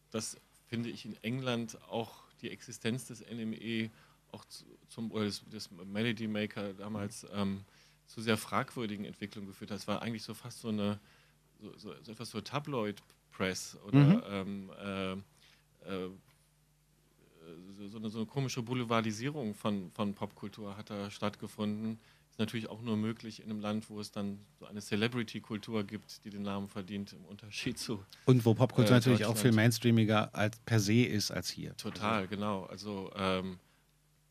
das 0.10 0.38
finde 0.68 0.90
ich 0.90 1.06
in 1.06 1.16
England 1.22 1.78
auch 1.90 2.24
die 2.42 2.50
Existenz 2.50 3.06
des 3.06 3.22
NME 3.22 3.92
auch 4.32 4.44
zu, 4.46 4.66
zum 4.90 5.12
oder 5.12 5.26
des, 5.26 5.44
des 5.50 5.70
Melody 5.72 6.28
Maker 6.28 6.74
damals 6.74 7.28
ähm, 7.32 7.64
zu 8.08 8.22
sehr 8.22 8.38
fragwürdigen 8.38 9.06
Entwicklungen 9.06 9.48
geführt 9.48 9.70
hat. 9.70 9.78
Es 9.78 9.88
war 9.88 10.02
eigentlich 10.02 10.24
so 10.24 10.34
fast 10.34 10.62
so 10.62 10.70
eine 10.70 11.00
so, 11.62 11.72
so, 11.78 11.94
so 12.02 12.12
etwas 12.12 12.32
so 12.32 12.42
Tabloid 12.42 13.04
Press 13.32 13.78
oder 13.86 14.00
Mhm. 14.00 14.24
ähm, 14.28 14.72
äh, 14.80 15.12
äh, 15.14 15.18
so, 17.78 17.88
so, 17.88 17.98
eine, 17.98 18.10
so 18.10 18.20
eine 18.20 18.28
komische 18.28 18.62
Boulevardisierung 18.62 19.54
von, 19.54 19.92
von 19.92 20.14
Popkultur 20.14 20.78
hat 20.78 20.90
da 20.90 21.10
stattgefunden. 21.10 22.00
Ist 22.30 22.40
natürlich 22.40 22.70
auch 22.70 22.82
nur 22.82 22.98
möglich 22.98 23.42
in 23.42 23.50
einem 23.50 23.62
Land, 23.62 23.90
wo 23.90 24.00
es 24.02 24.12
dann 24.12 24.40
so 24.60 24.66
eine 24.66 24.82
Celebrity-Kultur 24.82 25.86
gibt, 25.86 26.26
die 26.26 26.30
den 26.30 26.42
Namen 26.42 26.68
verdient, 26.68 27.14
im 27.14 27.24
Unterschied 27.26 27.78
zu 27.78 28.04
Und 28.26 28.44
wo 28.44 28.54
Popkultur 28.54 28.92
Äh, 28.92 29.00
natürlich 29.00 29.26
auch 29.26 29.38
viel 29.38 29.54
mainstreamiger 29.54 30.36
als 30.36 30.60
per 30.60 30.80
se 30.80 31.04
ist 31.04 31.32
als 31.32 31.50
hier. 31.50 31.78
Total, 31.78 32.28
genau. 32.28 32.64
Also 32.66 33.12
ähm, 33.16 33.58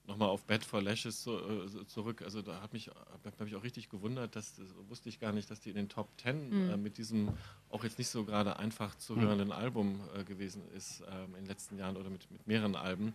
nochmal 0.06 0.28
auf 0.28 0.44
Bad 0.44 0.64
for 0.64 0.82
Lashes 0.82 1.22
zu, 1.22 1.32
äh, 1.38 1.86
zurück. 1.86 2.22
Also 2.22 2.42
da 2.42 2.60
hat 2.60 2.72
mich, 2.72 2.88
hab, 2.88 3.24
hab 3.38 3.46
ich 3.46 3.56
auch 3.56 3.62
richtig 3.62 3.88
gewundert, 3.88 4.36
dass 4.36 4.56
das 4.56 4.66
wusste 4.88 5.08
ich 5.08 5.18
gar 5.18 5.32
nicht, 5.32 5.50
dass 5.50 5.60
die 5.60 5.70
in 5.70 5.76
den 5.76 5.88
Top 5.88 6.08
Ten 6.18 6.48
Mhm. 6.50 6.70
äh, 6.70 6.76
mit 6.76 6.98
diesem 6.98 7.30
auch 7.70 7.84
jetzt 7.84 7.98
nicht 7.98 8.08
so 8.08 8.24
gerade 8.24 8.58
einfach 8.58 8.94
zu 8.96 9.14
Mhm. 9.14 9.20
hörenden 9.22 9.52
Album 9.52 10.00
äh, 10.14 10.24
gewesen 10.24 10.62
ist 10.76 11.02
ähm, 11.10 11.30
in 11.30 11.42
den 11.42 11.46
letzten 11.46 11.78
Jahren 11.78 11.96
oder 11.96 12.10
mit, 12.10 12.30
mit 12.30 12.46
mehreren 12.46 12.76
Alben. 12.76 13.14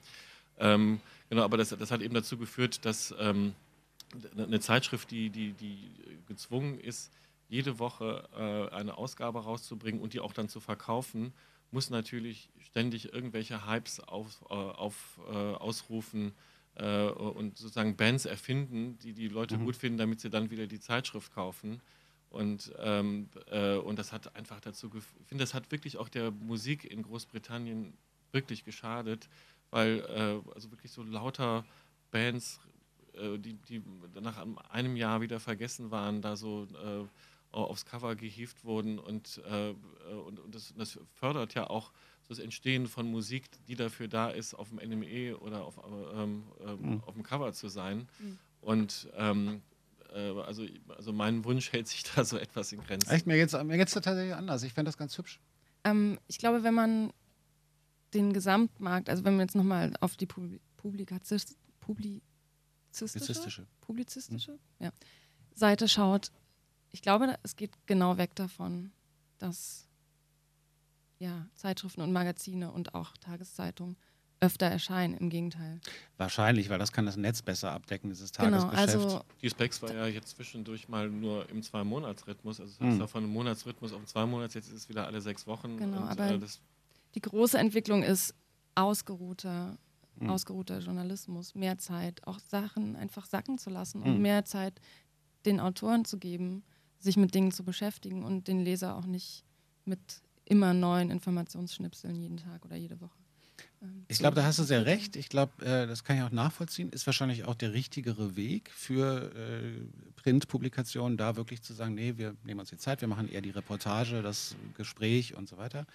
Ähm, 0.57 0.99
genau, 1.29 1.43
aber 1.43 1.57
das, 1.57 1.69
das 1.69 1.91
hat 1.91 2.01
eben 2.01 2.13
dazu 2.13 2.37
geführt, 2.37 2.83
dass 2.85 3.13
ähm, 3.19 3.53
eine 4.35 4.59
Zeitschrift, 4.59 5.11
die, 5.11 5.29
die, 5.29 5.53
die 5.53 5.91
gezwungen 6.27 6.79
ist, 6.79 7.11
jede 7.47 7.79
Woche 7.79 8.27
äh, 8.35 8.75
eine 8.75 8.97
Ausgabe 8.97 9.43
rauszubringen 9.43 10.01
und 10.01 10.13
die 10.13 10.19
auch 10.19 10.33
dann 10.33 10.49
zu 10.49 10.59
verkaufen, 10.59 11.33
muss 11.71 11.89
natürlich 11.89 12.49
ständig 12.59 13.13
irgendwelche 13.13 13.67
Hypes 13.67 13.99
auf, 13.99 14.41
äh, 14.49 14.53
auf, 14.53 15.19
äh, 15.31 15.33
ausrufen 15.35 16.33
äh, 16.80 17.07
und 17.09 17.57
sozusagen 17.57 17.95
Bands 17.97 18.25
erfinden, 18.25 18.97
die 18.99 19.13
die 19.13 19.27
Leute 19.30 19.57
Mhm. 19.57 19.65
gut 19.65 19.75
finden, 19.77 19.97
damit 19.99 20.21
sie 20.21 20.30
dann 20.30 20.49
wieder 20.51 20.67
die 20.67 20.80
Zeitschrift 20.80 21.34
kaufen. 21.34 21.82
Und, 22.30 22.71
ähm, 22.80 23.30
äh, 23.47 23.75
und 23.77 23.97
das 23.99 24.13
hat 24.13 24.36
einfach 24.36 24.59
dazu 24.61 24.89
geführt, 24.89 25.21
ich 25.21 25.27
finde, 25.27 25.43
das 25.43 25.53
hat 25.55 25.71
wirklich 25.71 25.97
auch 25.97 26.09
der 26.09 26.32
Musik 26.32 26.86
in 26.86 27.01
Großbritannien 27.03 27.97
wirklich 28.32 28.63
geschadet, 28.65 29.30
weil 29.71 29.99
äh, 30.09 30.51
also 30.53 30.71
wirklich 30.71 30.91
so 30.91 31.03
lauter 31.03 31.65
Bands, 32.11 32.59
äh, 33.13 33.38
die, 33.39 33.55
die 33.55 33.82
nach 34.21 34.45
einem 34.69 34.95
Jahr 34.95 35.21
wieder 35.21 35.39
vergessen 35.39 35.91
waren, 35.91 36.21
da 36.21 36.36
so 36.36 36.67
äh, 36.73 37.07
aufs 37.51 37.86
Cover 37.86 38.15
gehievt 38.15 38.63
wurden 38.63 38.99
und, 38.99 39.41
äh, 39.49 39.73
und, 40.13 40.39
und 40.39 40.53
das, 40.55 40.73
das 40.77 40.99
fördert 41.15 41.55
ja 41.55 41.67
auch 41.69 41.91
das 42.30 42.39
Entstehen 42.39 42.88
von 42.88 43.09
Musik, 43.09 43.49
die 43.67 43.75
dafür 43.75 44.07
da 44.07 44.30
ist, 44.30 44.53
auf 44.53 44.69
dem 44.69 44.77
NME 44.77 45.38
oder 45.39 45.63
auf, 45.65 45.77
ähm, 46.13 46.43
ähm, 46.61 46.80
Mhm. 46.82 47.03
auf 47.05 47.13
dem 47.15 47.23
Cover 47.23 47.51
zu 47.53 47.67
sein. 47.67 48.07
Mhm. 48.19 48.38
Und 48.61 49.09
ähm, 49.15 49.61
äh, 50.13 50.32
also, 50.41 50.65
also 50.89 51.11
mein 51.11 51.43
Wunsch 51.43 51.71
hält 51.71 51.88
sich 51.88 52.03
da 52.15 52.23
so 52.23 52.38
etwas 52.38 52.71
in 52.71 52.82
Grenzen. 52.84 53.09
Echt, 53.09 53.25
mir 53.27 53.36
geht's, 53.36 53.53
mir 53.53 53.77
geht's 53.77 53.93
da 53.93 53.99
tatsächlich 53.99 54.36
anders. 54.36 54.63
Ich 54.63 54.73
fände 54.73 54.89
das 54.89 54.97
ganz 54.97 55.17
hübsch. 55.17 55.39
Ähm, 55.84 56.19
ich 56.27 56.38
glaube, 56.38 56.63
wenn 56.63 56.73
man 56.73 57.11
den 58.13 58.34
Gesamtmarkt, 58.34 59.09
also 59.09 59.23
wenn 59.23 59.34
man 59.34 59.41
jetzt 59.47 59.55
nochmal 59.55 59.93
auf 59.99 60.15
die 60.17 60.25
Publi 60.25 60.59
publizistische, 60.77 61.55
Publizistische. 61.82 63.67
publizistische 63.82 64.59
ja, 64.80 64.91
Seite 65.53 65.88
schaut, 65.89 66.32
ich 66.91 67.01
glaube, 67.01 67.38
es 67.43 67.55
geht 67.55 67.71
genau 67.86 68.17
weg 68.17 68.34
davon, 68.36 68.91
dass 69.39 69.88
ja, 71.20 71.47
Zeitschriften 71.55 72.01
und 72.01 72.11
Magazine 72.11 72.72
und 72.72 72.95
auch 72.95 73.15
Tageszeitungen 73.17 73.97
öfter 74.41 74.67
erscheinen, 74.67 75.15
im 75.15 75.30
Gegenteil. 75.30 75.82
Wahrscheinlich, 76.15 76.70
weil 76.70 76.80
das 76.80 76.93
kann 76.93 77.05
das 77.05 77.17
Netz 77.17 77.41
besser 77.41 77.72
abdecken, 77.74 78.09
dieses 78.09 78.32
Genau, 78.32 78.51
Tagesgeschäft. 78.57 78.89
also 78.95 79.22
Die 79.41 79.49
Specs 79.49 79.82
war 79.82 79.93
ja 79.93 80.07
jetzt 80.07 80.30
zwischendurch 80.38 80.88
mal 80.88 81.09
nur 81.09 81.49
im 81.49 81.61
Zwei-Monats-Rhythmus. 81.61 82.61
Also 82.61 82.72
es 82.72 82.80
Hm. 82.80 82.89
ist 82.91 82.99
ja 82.99 83.07
von 83.07 83.24
einem 83.26 83.34
Monatsrhythmus 83.34 83.91
auf 83.91 83.97
einen 83.97 84.07
Zwei-Monats, 84.07 84.53
jetzt 84.53 84.70
ist 84.70 84.76
es 84.76 84.89
wieder 84.89 85.05
alle 85.07 85.20
sechs 85.20 85.45
Wochen. 85.45 85.76
Genau, 85.76 85.97
und, 86.03 86.07
aber 86.07 86.32
äh, 86.32 86.39
das, 86.39 86.61
die 87.15 87.22
große 87.22 87.57
Entwicklung 87.57 88.01
ist 88.03 88.34
ausgeruhter, 88.76 89.78
Mhm. 90.15 90.30
ausgeruhter 90.30 90.80
Journalismus, 90.80 91.53
mehr 91.55 91.78
Zeit, 91.78 92.26
auch 92.28 92.39
Sachen 92.39 92.95
einfach 92.95 93.26
sacken 93.26 93.57
zu 93.57 93.70
lassen 93.70 93.99
Mhm. 93.99 94.05
und 94.07 94.22
mehr 94.22 94.43
Zeit 94.45 94.80
den 95.45 95.59
Autoren 95.59 96.03
zu 96.05 96.17
geben, 96.17 96.63
sich 96.97 97.15
mit 97.17 97.34
Dingen 97.36 97.51
zu 97.51 97.63
beschäftigen 97.63 98.24
und 98.24 98.47
den 98.47 98.59
Leser 98.59 98.95
auch 98.95 99.05
nicht 99.05 99.43
mit 99.86 100.22
immer 100.50 100.74
neuen 100.74 101.12
Informationsschnipseln 101.12 102.16
jeden 102.16 102.38
Tag 102.38 102.66
oder 102.66 102.76
jede 102.76 103.00
Woche. 103.00 103.18
ähm, 103.82 104.04
Ich 104.10 104.20
glaube, 104.20 104.36
da 104.36 104.43
hast 104.43 104.60
du 104.60 104.64
sehr 104.64 104.86
recht. 104.86 105.16
Ich 105.16 105.30
glaube, 105.30 105.66
äh, 105.66 105.88
das 105.88 106.04
kann 106.04 106.18
ich 106.18 106.24
auch 106.24 106.32
nachvollziehen. 106.32 106.89
Ist 106.89 107.06
wahrscheinlich 107.06 107.45
auch 107.45 107.56
der 107.56 107.72
richtigere 107.72 108.36
Weg 108.36 108.72
für 108.72 109.32
äh, 109.36 109.62
Printpublikationen, 110.18 111.18
da 111.18 111.38
wirklich 111.38 111.62
zu 111.62 111.74
sagen, 111.74 111.93
nee, 111.95 112.18
wir 112.18 112.36
nehmen 112.43 112.60
uns 112.60 112.70
die 112.70 112.78
Zeit, 112.78 113.00
wir 113.00 113.08
machen 113.08 113.30
eher 113.30 113.41
die 113.41 113.52
Reportage, 113.52 114.22
das 114.22 114.56
Gespräch 114.76 115.36
und 115.36 115.47
so 115.47 115.58
weiter. 115.58 115.86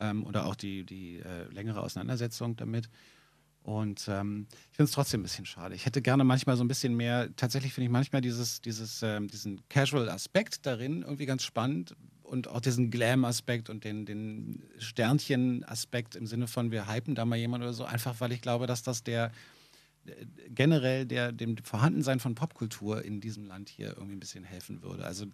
Ähm, 0.00 0.24
oder 0.24 0.46
auch 0.46 0.56
die, 0.56 0.84
die 0.84 1.18
äh, 1.18 1.44
längere 1.52 1.82
Auseinandersetzung 1.82 2.56
damit. 2.56 2.88
Und 3.62 4.08
ähm, 4.08 4.46
ich 4.70 4.76
finde 4.76 4.84
es 4.84 4.92
trotzdem 4.92 5.20
ein 5.20 5.24
bisschen 5.24 5.44
schade. 5.44 5.74
Ich 5.74 5.84
hätte 5.84 6.00
gerne 6.00 6.24
manchmal 6.24 6.56
so 6.56 6.64
ein 6.64 6.68
bisschen 6.68 6.96
mehr, 6.96 7.28
tatsächlich 7.36 7.74
finde 7.74 7.86
ich 7.86 7.92
manchmal 7.92 8.22
dieses, 8.22 8.62
dieses, 8.62 9.02
ähm, 9.02 9.28
diesen 9.28 9.60
Casual-Aspekt 9.68 10.64
darin 10.64 11.02
irgendwie 11.02 11.26
ganz 11.26 11.42
spannend 11.42 11.94
und 12.28 12.48
auch 12.48 12.60
diesen 12.60 12.90
Glam-Aspekt 12.90 13.70
und 13.70 13.84
den, 13.84 14.06
den 14.06 14.62
Sternchen-Aspekt 14.78 16.14
im 16.16 16.26
Sinne 16.26 16.46
von, 16.46 16.70
wir 16.70 16.92
hypen 16.92 17.14
da 17.14 17.24
mal 17.24 17.36
jemand 17.36 17.64
oder 17.64 17.72
so, 17.72 17.84
einfach 17.84 18.20
weil 18.20 18.32
ich 18.32 18.42
glaube, 18.42 18.66
dass 18.66 18.82
das 18.82 19.02
der 19.02 19.32
äh, 20.06 20.12
generell 20.50 21.06
der, 21.06 21.32
dem 21.32 21.56
Vorhandensein 21.64 22.20
von 22.20 22.34
Popkultur 22.34 23.04
in 23.04 23.20
diesem 23.20 23.46
Land 23.46 23.68
hier 23.68 23.88
irgendwie 23.88 24.16
ein 24.16 24.20
bisschen 24.20 24.44
helfen 24.44 24.82
würde. 24.82 25.04
Also 25.04 25.26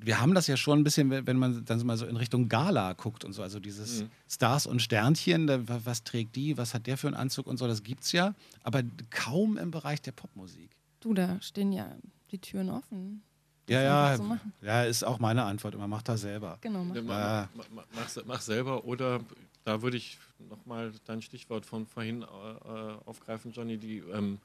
wir 0.00 0.20
haben 0.20 0.34
das 0.34 0.46
ja 0.46 0.56
schon 0.56 0.80
ein 0.80 0.84
bisschen, 0.84 1.10
wenn 1.10 1.36
man 1.36 1.64
dann 1.64 1.78
so 1.78 1.84
mal 1.84 1.96
so 1.96 2.06
in 2.06 2.16
Richtung 2.16 2.48
Gala 2.48 2.92
guckt 2.92 3.24
und 3.24 3.32
so, 3.32 3.42
also 3.42 3.58
dieses 3.58 4.02
Mhm. 4.02 4.10
Stars 4.28 4.66
und 4.66 4.80
Sternchen, 4.80 5.46
da, 5.46 5.60
was 5.84 6.04
trägt 6.04 6.36
die, 6.36 6.56
was 6.56 6.74
hat 6.74 6.86
der 6.86 6.96
für 6.96 7.08
einen 7.08 7.16
Anzug 7.16 7.46
und 7.46 7.56
so, 7.56 7.66
das 7.66 7.82
gibt's 7.82 8.12
ja, 8.12 8.34
aber 8.62 8.82
kaum 9.10 9.56
im 9.56 9.70
Bereich 9.70 10.00
der 10.02 10.12
Popmusik. 10.12 10.70
Du, 11.00 11.14
da 11.14 11.40
stehen 11.40 11.72
ja 11.72 11.96
die 12.30 12.38
Türen 12.38 12.70
offen. 12.70 13.22
Ja, 13.68 13.82
ja, 13.82 14.16
so 14.16 14.36
ja, 14.62 14.84
ist 14.84 15.04
auch 15.04 15.18
meine 15.18 15.44
Antwort 15.44 15.74
immer, 15.74 15.86
macht 15.88 16.08
das 16.08 16.22
selber. 16.22 16.58
Genau, 16.60 16.84
mach. 16.84 16.94
Ja, 16.96 17.02
Ja. 17.02 17.48
ma- 17.54 17.64
ma- 17.74 17.84
mach, 17.94 18.08
se- 18.08 18.24
mach 18.26 18.40
selber 18.40 18.84
oder 18.84 19.20
da 19.64 19.82
würde 19.82 19.96
ich 19.96 20.18
nochmal 20.38 20.92
dein 21.04 21.20
Stichwort 21.22 21.66
von 21.66 21.86
vorhin 21.86 22.22
äh, 22.22 22.24
äh, 22.24 22.96
aufgreifen, 23.04 23.52
Johnny, 23.52 23.76
die, 23.76 23.98
ähm, 23.98 24.38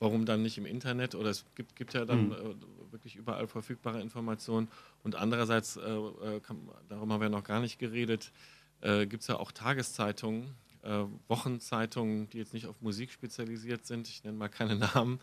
warum 0.00 0.24
dann 0.26 0.42
nicht 0.42 0.58
im 0.58 0.66
Internet 0.66 1.14
oder 1.14 1.30
es 1.30 1.44
gibt, 1.54 1.76
gibt 1.76 1.94
ja 1.94 2.04
dann 2.04 2.26
Mhm. 2.28 2.32
äh, 2.32 2.92
wirklich 2.92 3.16
überall 3.16 3.46
verfügbare 3.46 4.00
Informationen 4.00 4.68
und 5.04 5.14
andererseits, 5.14 5.76
äh, 5.76 5.80
äh, 5.80 6.40
kann, 6.40 6.58
darum 6.88 7.12
haben 7.12 7.20
wir 7.20 7.28
noch 7.28 7.44
gar 7.44 7.60
nicht 7.60 7.78
geredet, 7.78 8.32
äh, 8.80 9.06
gibt 9.06 9.22
es 9.22 9.28
ja 9.28 9.36
auch 9.36 9.52
Tageszeitungen, 9.52 10.54
äh, 10.82 11.04
Wochenzeitungen, 11.28 12.28
die 12.30 12.38
jetzt 12.38 12.54
nicht 12.54 12.66
auf 12.66 12.80
Musik 12.80 13.10
spezialisiert 13.10 13.86
sind, 13.86 14.08
ich 14.08 14.22
nenne 14.24 14.36
mal 14.36 14.48
keine 14.48 14.76
Namen, 15.06 15.20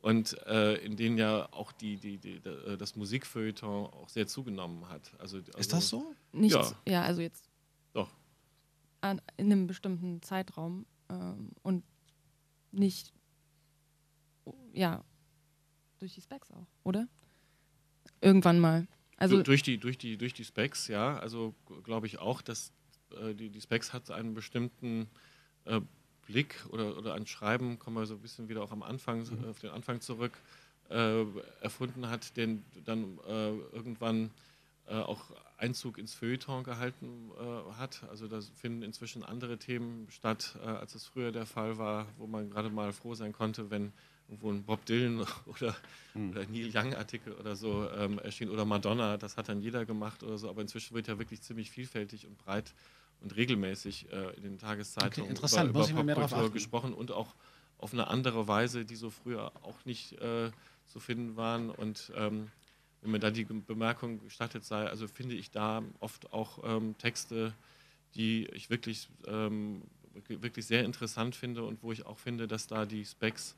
und 0.00 0.36
äh, 0.46 0.74
in 0.76 0.96
denen 0.96 1.18
ja 1.18 1.52
auch 1.52 1.72
die, 1.72 1.96
die, 1.96 2.18
die, 2.18 2.36
äh, 2.36 2.76
das 2.76 2.94
Musikfeuilleton 2.96 3.86
auch 3.86 4.08
sehr 4.08 4.26
zugenommen 4.26 4.88
hat. 4.88 5.12
Also, 5.18 5.38
Ist 5.38 5.54
also- 5.56 5.70
das 5.76 5.88
so? 5.88 6.14
Nicht, 6.32 6.54
Ja. 6.54 6.72
ja. 6.86 7.02
also 7.02 7.20
jetzt 7.20 7.48
Doch. 7.92 8.10
an, 9.00 9.20
in 9.36 9.46
einem 9.52 9.66
bestimmten 9.66 10.22
Zeitraum 10.22 10.86
ähm, 11.08 11.50
und 11.62 11.84
nicht, 12.70 13.12
oh, 14.44 14.54
ja, 14.72 15.04
durch 15.98 16.14
die 16.14 16.20
Specs 16.20 16.50
auch, 16.52 16.66
oder? 16.84 17.08
Irgendwann 18.20 18.60
mal. 18.60 18.86
Also 19.16 19.38
Du- 19.38 19.42
durch, 19.42 19.62
die, 19.62 19.78
durch, 19.78 19.98
die, 19.98 20.16
durch 20.16 20.32
die 20.34 20.44
Specs, 20.44 20.86
ja. 20.88 21.18
Also 21.18 21.54
glaube 21.82 22.06
ich 22.06 22.18
auch, 22.18 22.40
dass 22.42 22.72
äh, 23.20 23.34
die, 23.34 23.50
die 23.50 23.60
Specs 23.60 23.92
hat 23.92 24.10
einen 24.12 24.34
bestimmten 24.34 25.08
äh, 25.64 25.80
Blick 26.28 26.64
oder, 26.68 26.96
oder 26.96 27.14
ein 27.14 27.26
Schreiben, 27.26 27.78
kommen 27.78 27.96
wir 27.96 28.06
so 28.06 28.14
ein 28.14 28.20
bisschen 28.20 28.48
wieder 28.48 28.62
auch 28.62 28.70
am 28.70 28.82
Anfang, 28.82 29.22
äh, 29.22 29.48
auf 29.48 29.58
den 29.58 29.70
Anfang 29.70 30.00
zurück, 30.00 30.32
äh, 30.90 31.24
erfunden 31.60 32.08
hat, 32.08 32.36
den 32.36 32.64
dann 32.84 33.18
äh, 33.26 33.50
irgendwann 33.72 34.30
äh, 34.86 34.94
auch 34.94 35.24
Einzug 35.56 35.98
ins 35.98 36.14
Feuilleton 36.14 36.64
gehalten 36.64 37.30
äh, 37.38 37.72
hat. 37.78 38.04
Also 38.10 38.28
da 38.28 38.40
finden 38.40 38.82
inzwischen 38.82 39.24
andere 39.24 39.58
Themen 39.58 40.06
statt, 40.10 40.56
äh, 40.62 40.66
als 40.68 40.94
es 40.94 41.06
früher 41.06 41.32
der 41.32 41.46
Fall 41.46 41.78
war, 41.78 42.06
wo 42.18 42.26
man 42.26 42.50
gerade 42.50 42.70
mal 42.70 42.92
froh 42.92 43.14
sein 43.14 43.32
konnte, 43.32 43.70
wenn 43.70 43.92
irgendwo 44.28 44.50
ein 44.50 44.62
Bob 44.62 44.84
Dylan 44.84 45.26
oder, 45.46 45.74
oder 46.14 46.46
Neil 46.46 46.70
Young 46.72 46.94
Artikel 46.94 47.32
oder 47.32 47.56
so 47.56 47.88
ähm, 47.90 48.18
erschien. 48.18 48.50
Oder 48.50 48.64
Madonna, 48.64 49.16
das 49.16 49.36
hat 49.36 49.48
dann 49.48 49.60
jeder 49.60 49.84
gemacht 49.84 50.22
oder 50.22 50.38
so, 50.38 50.48
aber 50.48 50.60
inzwischen 50.60 50.94
wird 50.94 51.08
ja 51.08 51.18
wirklich 51.18 51.40
ziemlich 51.40 51.70
vielfältig 51.70 52.26
und 52.26 52.36
breit 52.38 52.72
und 53.20 53.34
regelmäßig 53.36 54.10
äh, 54.12 54.30
in 54.36 54.42
den 54.42 54.58
Tageszeitungen 54.58 55.30
Okay, 55.30 55.38
über, 55.38 55.44
über 55.70 55.84
Popkultur 56.14 56.28
gesprochen 56.52 56.92
und 56.94 57.10
auch 57.10 57.34
auf 57.78 57.92
eine 57.92 58.08
andere 58.08 58.48
Weise, 58.48 58.84
die 58.84 58.96
so 58.96 59.10
früher 59.10 59.52
auch 59.62 59.84
nicht 59.84 60.12
äh, 60.20 60.50
zu 60.86 61.00
finden 61.00 61.36
waren 61.36 61.70
und 61.70 62.12
ähm, 62.16 62.50
wenn 63.00 63.12
mir 63.12 63.20
da 63.20 63.30
die 63.30 63.44
Bemerkung 63.44 64.18
gestattet 64.20 64.64
sei, 64.64 64.86
also 64.88 65.06
finde 65.06 65.36
ich 65.36 65.50
da 65.52 65.82
oft 66.00 66.32
auch 66.32 66.58
ähm, 66.64 66.96
Texte, 66.98 67.54
die 68.16 68.46
ich 68.46 68.70
wirklich, 68.70 69.08
ähm, 69.26 69.82
wirklich- 70.14 70.42
wirklich 70.42 70.66
sehr 70.66 70.84
interessant 70.84 71.36
finde 71.36 71.62
und 71.64 71.82
wo 71.82 71.92
ich 71.92 72.06
auch 72.06 72.18
finde, 72.18 72.48
dass 72.48 72.66
da 72.66 72.86
die 72.86 73.04
Specs 73.04 73.54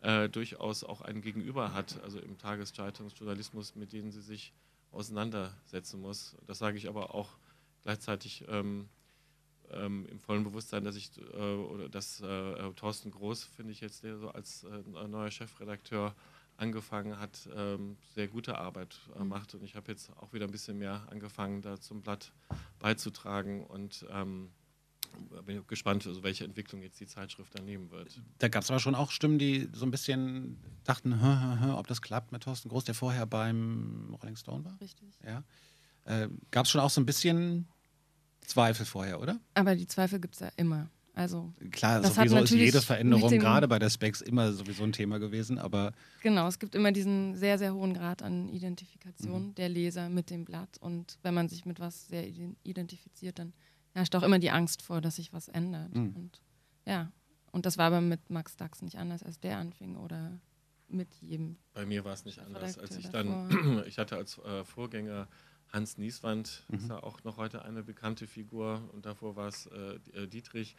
äh, 0.00 0.28
durchaus 0.28 0.84
auch 0.84 1.00
ein 1.00 1.22
Gegenüber 1.22 1.72
hat, 1.72 2.00
also 2.04 2.20
im 2.20 2.38
Tageszeitungsjournalismus, 2.38 3.74
mit 3.74 3.92
denen 3.92 4.12
sie 4.12 4.20
sich 4.20 4.52
auseinandersetzen 4.92 6.00
muss. 6.00 6.36
Das 6.46 6.58
sage 6.58 6.76
ich 6.76 6.88
aber 6.88 7.14
auch 7.14 7.30
gleichzeitig 7.82 8.44
ähm, 8.48 8.88
ähm, 9.72 10.06
im 10.06 10.18
vollen 10.20 10.44
Bewusstsein, 10.44 10.84
dass 10.84 10.96
ich 10.96 11.10
äh, 11.18 11.36
oder 11.36 11.88
dass 11.88 12.20
äh, 12.20 12.26
äh, 12.26 12.72
Thorsten 12.74 13.10
Groß, 13.10 13.44
finde 13.44 13.72
ich 13.72 13.80
jetzt, 13.80 14.02
der 14.04 14.18
so 14.18 14.28
als 14.30 14.64
äh, 14.64 15.08
neuer 15.08 15.30
Chefredakteur 15.30 16.14
angefangen 16.56 17.18
hat, 17.18 17.48
ähm, 17.56 17.96
sehr 18.14 18.28
gute 18.28 18.58
Arbeit 18.58 18.96
äh, 19.16 19.20
Mhm. 19.20 19.28
macht. 19.28 19.54
Und 19.54 19.64
ich 19.64 19.74
habe 19.74 19.90
jetzt 19.90 20.10
auch 20.18 20.32
wieder 20.32 20.44
ein 20.46 20.52
bisschen 20.52 20.78
mehr 20.78 21.02
angefangen, 21.10 21.62
da 21.62 21.80
zum 21.80 22.00
Blatt 22.02 22.32
beizutragen 22.78 23.64
und 23.64 24.06
ähm, 24.10 24.50
bin 25.46 25.64
gespannt, 25.66 26.06
also 26.06 26.22
welche 26.22 26.44
Entwicklung 26.44 26.82
jetzt 26.82 26.98
die 27.00 27.06
Zeitschrift 27.06 27.56
dann 27.56 27.64
nehmen 27.64 27.90
wird. 27.90 28.20
Da 28.38 28.48
gab 28.48 28.62
es 28.64 28.70
aber 28.70 28.80
schon 28.80 28.94
auch 28.94 29.10
Stimmen, 29.10 29.38
die 29.38 29.68
so 29.72 29.84
ein 29.86 29.90
bisschen 29.90 30.58
dachten, 30.84 31.20
hä, 31.20 31.26
hä, 31.26 31.66
hä, 31.66 31.70
ob 31.72 31.86
das 31.86 32.02
klappt 32.02 32.32
mit 32.32 32.42
Thorsten 32.42 32.68
Groß, 32.68 32.84
der 32.84 32.94
vorher 32.94 33.26
beim 33.26 34.16
Rolling 34.20 34.36
Stone 34.36 34.64
war. 34.64 34.76
richtig. 34.80 35.08
Ja. 35.24 35.42
Äh, 36.04 36.28
gab 36.50 36.66
es 36.66 36.70
schon 36.72 36.80
auch 36.80 36.90
so 36.90 37.00
ein 37.00 37.06
bisschen 37.06 37.66
Zweifel 38.44 38.86
vorher, 38.86 39.20
oder? 39.20 39.38
Aber 39.54 39.74
die 39.76 39.86
Zweifel 39.86 40.20
gibt 40.20 40.34
es 40.34 40.40
ja 40.40 40.50
immer. 40.56 40.88
Also 41.16 41.52
Klar, 41.70 42.00
Das 42.00 42.18
hat 42.18 42.28
sowieso 42.28 42.42
ist 42.44 42.50
jede 42.54 42.82
Veränderung 42.82 43.30
gerade 43.38 43.68
bei 43.68 43.78
der 43.78 43.88
Specs 43.88 44.20
immer 44.20 44.52
sowieso 44.52 44.82
ein 44.82 44.90
Thema 44.90 45.18
gewesen, 45.20 45.58
aber 45.60 45.92
genau, 46.22 46.48
es 46.48 46.58
gibt 46.58 46.74
immer 46.74 46.90
diesen 46.90 47.36
sehr, 47.36 47.56
sehr 47.56 47.72
hohen 47.72 47.94
Grad 47.94 48.20
an 48.22 48.48
Identifikation 48.48 49.48
Mhm. 49.48 49.54
der 49.54 49.68
Leser 49.68 50.08
mit 50.08 50.30
dem 50.30 50.44
Blatt. 50.44 50.76
Und 50.80 51.18
wenn 51.22 51.32
man 51.34 51.48
sich 51.48 51.66
mit 51.66 51.78
was 51.78 52.08
sehr 52.08 52.26
iden- 52.26 52.56
identifiziert, 52.64 53.38
dann 53.38 53.52
herrscht 53.92 54.16
auch 54.16 54.24
immer 54.24 54.40
die 54.40 54.50
Angst 54.50 54.82
vor, 54.82 55.00
dass 55.00 55.14
sich 55.16 55.32
was 55.32 55.46
ändert. 55.46 55.94
Mhm. 55.94 56.16
Und 56.16 56.42
ja, 56.84 57.12
und 57.52 57.64
das 57.64 57.78
war 57.78 57.86
aber 57.86 58.00
mit 58.00 58.28
Max 58.30 58.56
Dax 58.56 58.82
nicht 58.82 58.98
anders, 58.98 59.22
als 59.22 59.38
der 59.38 59.58
anfing 59.58 59.94
oder 59.96 60.40
mit 60.88 61.14
jedem. 61.20 61.56
Bei 61.74 61.86
mir 61.86 62.04
war 62.04 62.12
es 62.14 62.24
nicht 62.24 62.40
anders, 62.40 62.76
als 62.76 62.96
ich 62.96 63.04
Chefredakteur 63.04 63.48
dann, 63.48 63.84
ich 63.86 63.98
hatte 63.98 64.16
als 64.16 64.38
äh, 64.38 64.64
Vorgänger 64.64 65.28
Hans 65.74 65.98
Nieswand, 65.98 66.62
Mhm. 66.68 66.78
ist 66.78 66.88
ja 66.88 67.02
auch 67.02 67.24
noch 67.24 67.36
heute 67.36 67.64
eine 67.64 67.82
bekannte 67.82 68.26
Figur 68.28 68.88
und 68.92 69.06
davor 69.06 69.36
war 69.36 69.48
es 69.48 69.66
äh, 69.66 69.96
äh, 70.14 70.26
Dietrich 70.28 70.76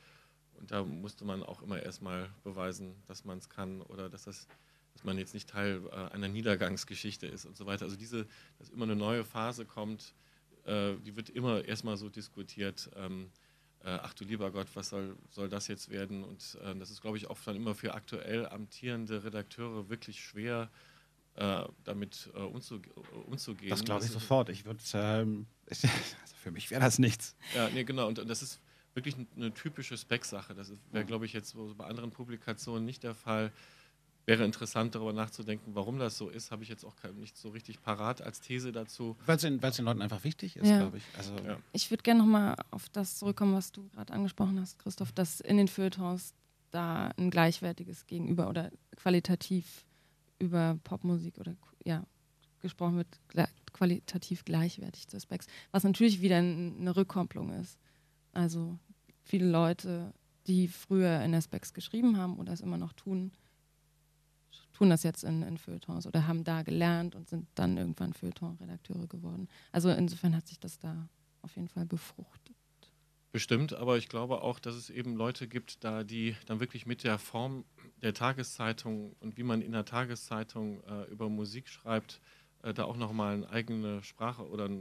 und 0.54 0.72
da 0.72 0.84
musste 0.84 1.26
man 1.26 1.44
auch 1.44 1.62
immer 1.62 1.84
erstmal 1.84 2.30
beweisen, 2.44 2.96
dass 3.08 3.26
man 3.26 3.38
es 3.38 3.50
kann 3.50 3.82
oder 3.84 4.10
dass 4.10 4.24
das 4.24 4.48
dass 4.94 5.04
man 5.04 5.18
jetzt 5.18 5.34
nicht 5.34 5.50
Teil 5.50 5.82
äh, 5.92 6.14
einer 6.14 6.30
Niedergangsgeschichte 6.30 7.28
ist 7.28 7.46
und 7.46 7.58
so 7.58 7.66
weiter. 7.66 7.84
Also 7.84 7.98
diese, 7.98 8.28
dass 8.60 8.70
immer 8.70 8.86
eine 8.86 8.96
neue 8.96 9.26
Phase 9.26 9.66
kommt, 9.66 10.14
äh, 10.64 10.96
die 11.06 11.18
wird 11.18 11.30
immer 11.30 11.66
erstmal 11.66 11.98
so 11.98 12.08
diskutiert. 12.08 12.90
Ähm, 12.96 13.30
äh, 13.84 13.90
ach 13.90 14.14
du 14.14 14.24
lieber 14.24 14.52
Gott, 14.52 14.68
was 14.74 14.88
soll, 14.90 15.18
soll 15.30 15.50
das 15.50 15.68
jetzt 15.68 15.90
werden? 15.90 16.24
Und 16.24 16.58
äh, 16.64 16.74
das 16.80 16.92
ist, 16.92 17.02
glaube 17.02 17.18
ich, 17.18 17.28
auch 17.30 17.38
dann 17.42 17.58
immer 17.58 17.76
für 17.76 17.94
aktuell 17.94 18.48
amtierende 18.48 19.26
Redakteure 19.26 19.90
wirklich 19.90 20.24
schwer, 20.24 20.70
äh, 21.36 21.64
damit 21.84 22.30
äh, 22.34 22.40
umzu, 22.40 22.76
äh, 22.76 23.16
umzugehen. 23.28 23.70
das 23.70 23.84
glaube 23.84 24.02
ich 24.02 24.08
ist- 24.08 24.14
sofort. 24.14 24.50
Ich 24.50 24.66
würde, 24.66 24.80
ähm, 24.94 25.48
also 25.70 25.88
für 26.42 26.52
mich 26.52 26.72
wäre 26.72 26.82
das 26.82 27.00
nichts. 27.00 27.36
Ja, 27.56 27.70
nee, 27.70 27.84
genau. 27.84 28.08
Und, 28.08 28.20
und 28.20 28.28
das 28.30 28.42
ist 28.42 28.62
wirklich 28.94 29.16
eine 29.36 29.54
typische 29.54 29.98
Spec-Sache. 29.98 30.54
Das 30.56 30.72
wäre, 30.92 31.04
Mhm. 31.04 31.08
glaube 31.08 31.26
ich, 31.26 31.34
jetzt 31.34 31.50
so 31.50 31.74
bei 31.78 31.86
anderen 31.86 32.12
Publikationen 32.12 32.86
nicht 32.86 33.04
der 33.04 33.14
Fall. 33.16 33.52
wäre 34.28 34.44
interessant, 34.44 34.96
darüber 34.96 35.14
nachzudenken, 35.14 35.76
warum 35.76 36.00
das 36.00 36.18
so 36.18 36.30
ist. 36.30 36.50
Habe 36.50 36.64
ich 36.64 36.70
jetzt 36.70 36.84
auch 36.84 36.96
nicht 37.14 37.38
so 37.38 37.50
richtig 37.50 37.80
parat 37.84 38.24
als 38.24 38.42
These 38.42 38.72
dazu. 38.72 39.16
Weil 39.28 39.36
es 39.36 39.44
den, 39.44 39.60
den, 39.60 39.86
Leuten 39.86 40.02
einfach 40.02 40.24
wichtig 40.24 40.56
ist, 40.56 40.68
ja. 40.68 40.80
glaube 40.80 40.98
ich. 40.98 41.04
Also, 41.16 41.36
ja. 41.46 41.60
Ich 41.74 41.92
würde 41.92 42.02
gerne 42.02 42.22
nochmal 42.22 42.56
auf 42.72 42.90
das 42.90 43.20
zurückkommen, 43.20 43.54
was 43.54 43.72
du 43.72 43.88
gerade 43.90 44.12
angesprochen 44.14 44.60
hast, 44.60 44.80
Christoph, 44.80 45.12
dass 45.12 45.42
in 45.42 45.58
den 45.58 45.68
Feuilletons 45.68 46.34
da 46.72 47.12
ein 47.18 47.30
gleichwertiges 47.30 48.08
Gegenüber 48.08 48.50
oder 48.50 48.72
qualitativ 48.96 49.85
über 50.40 50.80
Popmusik 50.84 51.38
oder 51.38 51.56
ja, 51.84 52.06
gesprochen 52.62 52.98
wird, 52.98 53.08
qualitativ 53.74 54.46
gleichwertig 54.46 55.08
zu 55.08 55.20
Specs, 55.20 55.48
was 55.72 55.84
natürlich 55.84 56.22
wieder 56.22 56.38
eine 56.38 56.96
Rückkopplung 56.96 57.52
ist. 57.54 57.78
Also 58.32 58.78
viele 59.24 59.50
Leute, 59.50 60.14
die 60.48 60.68
früher 60.68 61.22
in 61.22 61.40
Specs 61.42 61.74
geschrieben 61.74 62.18
haben 62.18 62.38
oder 62.38 62.54
es 62.54 62.62
immer 62.62 62.78
noch 62.78 62.94
tun, 62.94 63.32
tun 64.74 64.90
das 64.90 65.04
jetzt 65.04 65.24
in, 65.24 65.42
in 65.42 65.58
Feuilletons 65.58 66.06
oder 66.06 66.28
haben 66.28 66.44
da 66.44 66.62
gelernt 66.62 67.16
und 67.16 67.30
sind 67.30 67.48
dann 67.56 67.78
irgendwann 67.78 68.14
Feuilleton-Redakteure 68.14 69.08
geworden. 69.08 69.48
Also 69.72 69.90
insofern 69.90 70.36
hat 70.36 70.48
sich 70.48 70.60
das 70.60 70.80
da 70.80 71.08
auf 71.42 71.56
jeden 71.56 71.70
Fall 71.70 71.86
befruchtet. 71.86 72.56
Bestimmt, 73.32 73.74
aber 73.74 73.98
ich 73.98 74.08
glaube 74.08 74.42
auch, 74.42 74.60
dass 74.60 74.76
es 74.76 74.90
eben 74.90 75.16
Leute 75.16 75.48
gibt, 75.48 75.84
da 75.84 76.04
die 76.04 76.36
dann 76.46 76.62
wirklich 76.62 76.86
mit 76.86 77.04
der 77.04 77.20
Form 77.20 77.66
der 78.02 78.14
Tageszeitung 78.14 79.16
und 79.20 79.38
wie 79.38 79.44
man 79.44 79.62
in 79.62 79.72
der 79.72 79.86
Tageszeitung 79.86 80.84
äh, 80.84 81.12
über 81.12 81.30
Musik 81.30 81.70
schreibt, 81.70 82.20
äh, 82.64 82.74
da 82.74 82.86
auch 82.86 82.98
nochmal 82.98 83.36
eine 83.36 83.50
eigene 83.50 84.04
Sprache 84.04 84.48
oder 84.48 84.66
eine, 84.66 84.80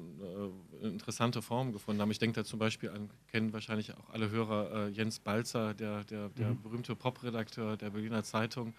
äh, 0.83 0.87
interessante 0.87 1.43
Form 1.43 1.73
gefunden 1.73 2.01
haben. 2.01 2.11
Ich 2.11 2.19
denke 2.19 2.41
da 2.41 2.45
zum 2.45 2.59
Beispiel 2.59 2.91
an, 2.91 3.11
kennen 3.31 3.53
wahrscheinlich 3.53 3.95
auch 3.95 4.11
alle 4.11 4.31
Hörer 4.31 4.87
äh, 4.87 4.89
Jens 4.89 5.19
Balzer, 5.19 5.75
der, 5.75 6.05
der, 6.05 6.31
der 6.31 6.51
mhm. 6.51 6.63
berühmte 6.63 6.97
Popredakteur 6.97 7.77
der 7.77 7.91
Berliner 7.91 8.25
Zeitung, 8.25 8.75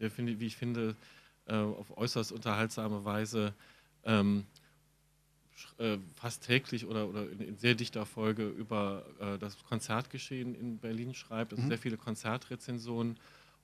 der, 0.00 0.10
finde, 0.10 0.38
wie 0.40 0.46
ich 0.46 0.56
finde, 0.56 0.96
äh, 1.46 1.54
auf 1.54 1.96
äußerst 1.96 2.32
unterhaltsame 2.32 3.04
Weise 3.04 3.54
ähm, 4.04 4.44
äh, 5.78 5.98
fast 6.14 6.44
täglich 6.44 6.86
oder, 6.86 7.08
oder 7.08 7.30
in, 7.30 7.40
in, 7.40 7.56
sehr 7.58 7.74
dichter 7.74 8.06
Folge 8.06 8.48
über 8.48 9.04
äh, 9.20 9.38
das 9.38 9.56
Konzertgeschehen 9.64 10.54
in 10.54 10.78
Berlin 10.78 11.14
schreibt, 11.14 11.52
also 11.52 11.62
mhm. 11.62 11.68
sehr 11.68 11.78
viele 11.78 11.96
Konzertrezensionen 11.96 13.18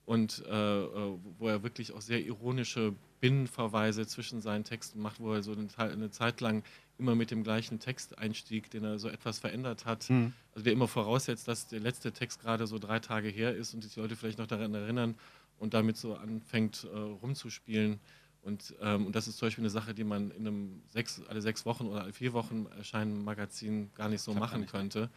und 0.07 0.45
äh, 0.47 0.83
äh, 0.83 1.19
wo 1.39 1.49
er 1.49 1.63
wirklich 1.63 1.93
auch 1.93 2.01
sehr 2.01 2.25
ironische 2.25 2.95
Binnenverweise 3.21 4.07
zwischen 4.07 4.43
seinen 4.43 4.65
Texten 4.65 5.01
macht, 5.01 5.19
wo 5.19 5.33
er 5.33 5.43
so 5.43 5.53
eine, 5.53 5.69
eine 5.79 6.11
Zeit 6.11 6.41
lang 6.41 6.63
immer 6.99 7.15
mit 7.15 7.31
dem 7.31 7.43
gleichen 7.43 7.81
Texteinstieg, 7.81 8.71
den 8.71 8.85
er 8.85 8.99
so 8.99 9.09
etwas 9.09 9.39
verändert 9.39 9.87
hat, 9.87 10.11
mhm. 10.11 10.33
also 10.53 10.65
der 10.65 10.73
immer 10.73 10.89
voraussetzt, 10.89 11.49
dass 11.49 11.67
der 11.67 11.81
letzte 11.81 12.13
Text 12.13 12.41
gerade 12.41 12.67
so 12.67 12.79
drei 12.79 13.01
Tage 13.01 13.29
her 13.29 13.55
ist 13.55 13.75
und 13.75 13.83
sich 13.83 13.95
die 13.95 14.01
Leute 14.01 14.15
vielleicht 14.15 14.39
noch 14.39 14.47
daran 14.47 14.75
erinnern 14.75 15.15
und 15.59 15.75
damit 15.75 15.97
so 15.97 16.15
anfängt 16.15 16.87
äh, 16.93 16.97
rumzuspielen. 16.97 17.99
Und, 18.43 18.75
ähm, 18.83 19.07
und 19.07 19.17
das 19.17 19.27
ist 19.27 19.39
zum 19.39 19.47
Beispiel 19.47 19.63
eine 19.63 19.71
Sache, 19.71 19.95
die 19.95 20.05
man 20.05 20.31
in 20.33 20.47
einem 20.47 20.83
sechs, 20.89 21.23
alle 21.29 21.41
sechs 21.41 21.65
Wochen 21.65 21.87
oder 21.87 22.03
alle 22.03 22.13
vier 22.13 22.35
Wochen 22.35 22.67
erscheinenden 22.77 23.25
Magazin 23.25 23.91
gar 23.95 24.11
nicht 24.11 24.21
so 24.21 24.35
machen 24.35 24.67
könnte. 24.67 25.09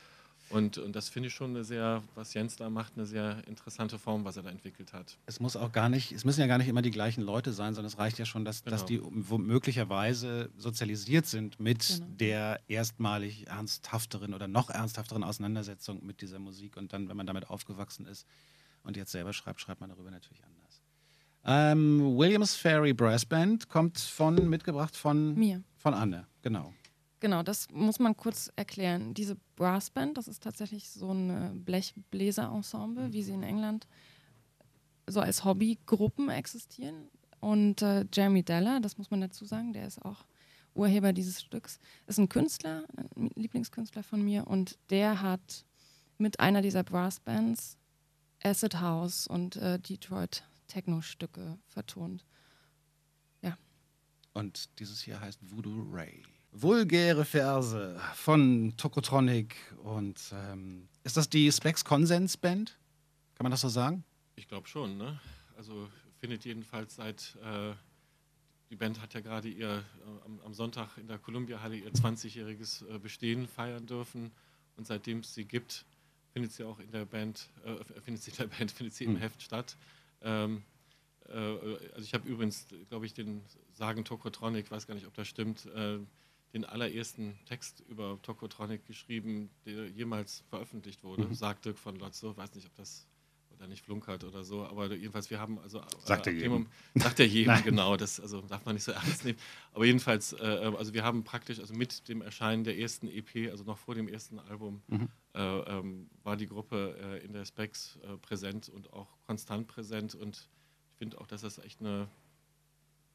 Und, 0.49 0.77
und 0.77 0.95
das 0.95 1.09
finde 1.09 1.27
ich 1.27 1.33
schon 1.33 1.51
eine 1.51 1.63
sehr, 1.63 2.01
was 2.15 2.33
Jens 2.33 2.55
da 2.55 2.69
macht, 2.69 2.93
eine 2.95 3.05
sehr 3.05 3.45
interessante 3.47 3.99
Form, 3.99 4.23
was 4.23 4.37
er 4.37 4.43
da 4.43 4.49
entwickelt 4.49 4.93
hat. 4.93 5.17
Es 5.25 5.39
muss 5.39 5.57
auch 5.57 5.71
gar 5.71 5.89
nicht, 5.89 6.13
es 6.13 6.23
müssen 6.23 6.39
ja 6.39 6.47
gar 6.47 6.57
nicht 6.57 6.69
immer 6.69 6.81
die 6.81 6.91
gleichen 6.91 7.21
Leute 7.21 7.51
sein, 7.51 7.73
sondern 7.73 7.91
es 7.91 7.97
reicht 7.97 8.17
ja 8.17 8.25
schon, 8.25 8.45
dass, 8.45 8.63
genau. 8.63 8.75
dass 8.75 8.85
die 8.85 8.99
möglicherweise 8.99 10.49
sozialisiert 10.57 11.25
sind 11.25 11.59
mit 11.59 11.87
genau. 11.87 12.05
der 12.15 12.61
erstmalig 12.67 13.47
ernsthafteren 13.47 14.33
oder 14.33 14.47
noch 14.47 14.69
ernsthafteren 14.69 15.23
Auseinandersetzung 15.23 16.05
mit 16.05 16.21
dieser 16.21 16.39
Musik. 16.39 16.77
Und 16.77 16.93
dann, 16.93 17.09
wenn 17.09 17.17
man 17.17 17.27
damit 17.27 17.49
aufgewachsen 17.49 18.05
ist 18.05 18.25
und 18.83 18.95
jetzt 18.95 19.11
selber 19.11 19.33
schreibt, 19.33 19.59
schreibt 19.59 19.81
man 19.81 19.89
darüber 19.89 20.11
natürlich 20.11 20.43
anders. 20.45 20.81
Ähm, 21.49 22.17
Williams 22.17 22.55
Ferry 22.55 22.93
Brass 22.93 23.25
Band 23.25 23.69
kommt 23.69 23.99
von, 23.99 24.49
mitgebracht 24.49 24.95
von 24.95 25.33
mir. 25.35 25.63
Von 25.77 25.93
Anne, 25.93 26.27
genau. 26.41 26.73
Genau, 27.20 27.41
das 27.41 27.70
muss 27.72 27.99
man 27.99 28.15
kurz 28.15 28.51
erklären. 28.55 29.13
Diese 29.13 29.38
Brassband, 29.55 30.18
das 30.18 30.28
ist 30.28 30.43
tatsächlich 30.43 30.89
so 30.89 31.11
ein 31.11 31.63
Blechbläser-Ensemble, 31.65 33.11
wie 33.11 33.24
sie 33.24 33.34
in 33.34 33.43
England 33.43 33.88
so 35.07 35.20
als 35.20 35.43
Hobbygruppen 35.43 36.30
existieren. 36.30 37.09
Und 37.39 37.82
äh, 37.82 38.05
Jeremy 38.13 38.43
Deller, 38.43 38.80
das 38.80 38.97
muss 38.97 39.09
man 39.09 39.22
dazu 39.22 39.45
sagen, 39.45 39.74
der 39.74 39.88
ist 39.88 40.03
auch 40.03 40.26
Urheber 40.74 41.11
dieses 41.11 41.41
Stücks, 41.41 41.80
ist 42.05 42.20
ein 42.20 42.30
Künstler, 42.30 42.84
ein 43.15 43.32
Lieblingskünstler 43.36 44.03
von 44.03 44.24
mir, 44.24 44.45
und 44.47 44.78
der 44.89 45.22
hat 45.22 45.65
mit 46.18 46.39
einer 46.39 46.61
dieser 46.61 46.84
Brassbands 46.84 47.78
Acid 48.43 48.80
House 48.80 49.28
und 49.28 49.55
äh, 49.55 49.80
Detroit 49.80 50.43
Techno-Stücke 50.68 51.57
vertont. 51.68 52.26
Ja. 53.41 53.57
Und 54.34 54.80
dieses 54.80 55.01
hier 55.01 55.20
heißt 55.20 55.39
Voodoo 55.49 55.84
Ray. 55.91 56.24
Vulgäre 56.59 57.23
Verse 57.23 57.99
von 58.15 58.73
Tokotronic 58.77 59.55
und 59.83 60.19
ähm, 60.33 60.87
ist 61.03 61.15
das 61.15 61.29
die 61.29 61.51
Specs 61.51 61.85
Konsens 61.85 62.35
Band? 62.35 62.79
Kann 63.35 63.43
man 63.43 63.51
das 63.51 63.61
so 63.61 63.69
sagen? 63.69 64.03
Ich 64.35 64.47
glaube 64.47 64.67
schon, 64.67 64.97
ne? 64.97 65.19
Also 65.55 65.87
findet 66.19 66.45
jedenfalls 66.45 66.95
seit 66.95 67.37
äh, 67.43 67.73
die 68.71 68.75
Band 68.75 68.99
hat 69.01 69.13
ja 69.13 69.19
gerade 69.21 69.49
ihr 69.49 69.69
äh, 69.69 70.25
am, 70.25 70.39
am, 70.43 70.53
Sonntag 70.55 70.97
in 70.97 71.07
der 71.07 71.19
Columbia 71.19 71.61
Halle 71.61 71.75
ihr 71.75 71.91
20-jähriges 71.91 72.89
äh, 72.89 72.97
Bestehen 72.97 73.47
feiern 73.47 73.85
dürfen 73.85 74.31
und 74.77 74.87
seitdem 74.87 75.19
es 75.19 75.35
sie 75.35 75.45
gibt, 75.45 75.85
findet 76.33 76.53
sie 76.53 76.63
auch 76.63 76.79
in 76.79 76.89
der 76.89 77.05
Band, 77.05 77.49
äh, 77.65 78.01
findet 78.01 78.23
sie 78.23 78.31
in 78.31 78.37
der 78.37 78.47
Band, 78.47 78.71
findet 78.71 78.95
sie 78.95 79.03
im 79.03 79.13
mhm. 79.13 79.17
Heft 79.17 79.43
statt. 79.43 79.77
Ähm, 80.21 80.63
äh, 81.29 81.35
also 81.35 82.01
ich 82.01 82.15
habe 82.15 82.27
übrigens, 82.27 82.65
glaube 82.89 83.05
ich, 83.05 83.13
den 83.13 83.43
Sagen 83.73 84.03
Tokotronic, 84.05 84.71
weiß 84.71 84.87
gar 84.87 84.95
nicht, 84.95 85.05
ob 85.05 85.13
das 85.13 85.27
stimmt, 85.27 85.67
äh, 85.67 85.99
den 86.57 86.65
allerersten 86.65 87.37
Text 87.45 87.83
über 87.87 88.19
Tokotronic 88.21 88.85
geschrieben, 88.85 89.49
der 89.65 89.89
jemals 89.89 90.43
veröffentlicht 90.49 91.03
wurde, 91.03 91.25
mhm. 91.25 91.33
sagt 91.33 91.65
Dirk 91.65 91.77
von 91.77 91.95
Lotzo. 91.95 92.35
Weiß 92.35 92.55
nicht, 92.55 92.67
ob 92.67 92.75
das 92.75 93.07
oder 93.57 93.67
nicht 93.67 93.83
flunkert 93.83 94.23
oder 94.23 94.43
so, 94.43 94.65
aber 94.65 94.93
jedenfalls, 94.93 95.29
wir 95.29 95.39
haben 95.39 95.59
also. 95.59 95.81
Sagt 95.99 96.27
er 96.27 96.33
jedem. 96.33 96.67
Sagt 96.95 97.19
er 97.19 97.25
jedem, 97.25 97.63
genau. 97.63 97.97
Das 97.97 98.19
also 98.19 98.41
darf 98.41 98.65
man 98.65 98.75
nicht 98.75 98.83
so 98.83 98.91
ernst 98.91 99.25
nehmen. 99.25 99.39
Aber 99.73 99.85
jedenfalls, 99.85 100.33
äh, 100.33 100.71
also 100.77 100.93
wir 100.93 101.03
haben 101.03 101.23
praktisch, 101.23 101.59
also 101.59 101.73
mit 101.73 102.07
dem 102.07 102.21
Erscheinen 102.21 102.63
der 102.63 102.77
ersten 102.77 103.07
EP, 103.07 103.49
also 103.49 103.63
noch 103.63 103.77
vor 103.77 103.95
dem 103.95 104.07
ersten 104.07 104.39
Album, 104.39 104.81
mhm. 104.87 105.09
äh, 105.33 105.41
ähm, 105.41 106.09
war 106.23 106.37
die 106.37 106.47
Gruppe 106.47 106.97
äh, 107.01 107.25
in 107.25 107.33
der 107.33 107.45
Specs 107.45 107.97
äh, 108.03 108.17
präsent 108.17 108.69
und 108.69 108.93
auch 108.93 109.07
konstant 109.25 109.67
präsent 109.67 110.13
und 110.15 110.49
ich 110.91 110.97
finde 110.97 111.19
auch, 111.19 111.27
dass 111.27 111.41
das 111.41 111.59
echt 111.59 111.79
eine, 111.79 112.07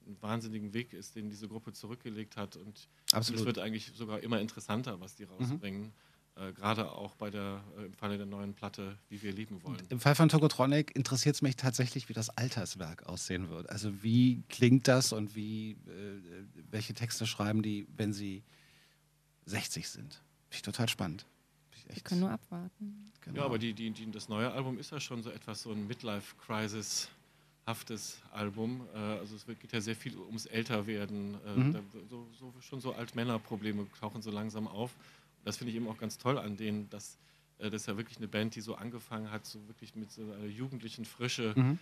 ein 0.07 0.17
wahnsinnigen 0.21 0.75
Weg 0.75 0.93
ist, 0.93 1.17
den 1.17 1.31
diese 1.31 1.49
Gruppe 1.49 1.73
zurückgelegt 1.73 2.37
hat. 2.37 2.57
Und 2.57 2.89
es 3.13 3.45
wird 3.45 3.59
eigentlich 3.59 3.93
sogar 3.95 4.21
immer 4.21 4.41
interessanter, 4.41 5.01
was 5.01 5.15
die 5.15 5.25
rausbringen. 5.25 5.83
Mhm. 5.83 5.93
Äh, 6.35 6.53
Gerade 6.53 6.91
auch 6.91 7.15
bei 7.17 7.31
der, 7.31 7.63
äh, 7.79 7.85
im 7.85 7.93
Falle 7.93 8.17
der 8.17 8.27
neuen 8.27 8.55
Platte, 8.55 8.99
wie 9.11 9.23
wir 9.23 9.33
lieben 9.33 9.63
wollen. 9.63 9.83
Im 9.91 10.01
Fall 10.01 10.15
von 10.15 10.31
Tokotronic 10.31 10.97
interessiert 10.97 11.35
es 11.35 11.43
mich 11.43 11.57
tatsächlich, 11.57 12.09
wie 12.09 12.15
das 12.15 12.31
Alterswerk 12.31 13.03
aussehen 13.05 13.51
wird. 13.51 13.69
Also 13.69 14.03
wie 14.03 14.43
klingt 14.49 14.89
das 14.89 15.13
und 15.13 15.37
wie, 15.37 15.73
äh, 15.73 15.77
welche 16.71 16.95
Texte 16.95 17.27
schreiben 17.27 17.63
die, 17.63 17.87
wenn 17.97 18.15
sie 18.15 18.43
60 19.45 19.89
sind? 19.89 20.15
Finde 20.15 20.57
ich 20.57 20.63
total 20.63 20.89
spannend. 20.89 21.27
Ich, 21.75 21.97
ich 21.99 22.05
kann 22.05 22.21
nur 22.21 22.31
abwarten. 22.31 23.13
Genau. 23.21 23.37
Ja, 23.41 23.45
aber 23.45 23.59
die, 23.59 23.75
die, 23.75 23.91
die, 23.91 24.11
das 24.11 24.29
neue 24.29 24.51
Album 24.53 24.79
ist 24.79 24.91
ja 24.91 25.01
schon 25.01 25.23
so 25.23 25.31
etwas, 25.31 25.63
so 25.63 25.73
ein 25.73 25.87
Midlife-Crisis 25.87 27.09
haftes 27.67 28.21
Album. 28.33 28.87
Äh, 28.95 28.99
also 28.99 29.37
es 29.37 29.47
geht 29.47 29.73
ja 29.73 29.81
sehr 29.81 29.97
viel 29.97 30.17
ums 30.17 30.47
Älterwerden. 30.47 31.37
Äh, 31.47 31.57
mhm. 31.57 31.77
so, 32.09 32.27
so, 32.39 32.53
schon 32.61 32.81
so 32.81 32.93
Altmännerprobleme 32.93 33.87
tauchen 34.01 34.23
so 34.23 34.31
langsam 34.31 34.67
auf. 34.67 34.91
das 35.45 35.57
finde 35.57 35.71
ich 35.71 35.77
eben 35.77 35.89
auch 35.89 35.99
ganz 35.99 36.19
toll 36.19 36.39
an 36.39 36.57
denen, 36.57 36.89
dass 36.91 37.19
äh, 37.59 37.71
das 37.71 37.83
ist 37.83 37.87
ja 37.87 37.97
wirklich 37.97 38.19
eine 38.19 38.29
Band, 38.29 38.55
die 38.55 38.61
so 38.61 38.75
angefangen 38.75 39.31
hat, 39.31 39.47
so 39.47 39.67
wirklich 39.69 39.95
mit 39.95 40.11
so 40.11 40.23
einer 40.23 40.47
jugendlichen 40.47 41.05
Frische, 41.05 41.55
mhm. 41.57 41.79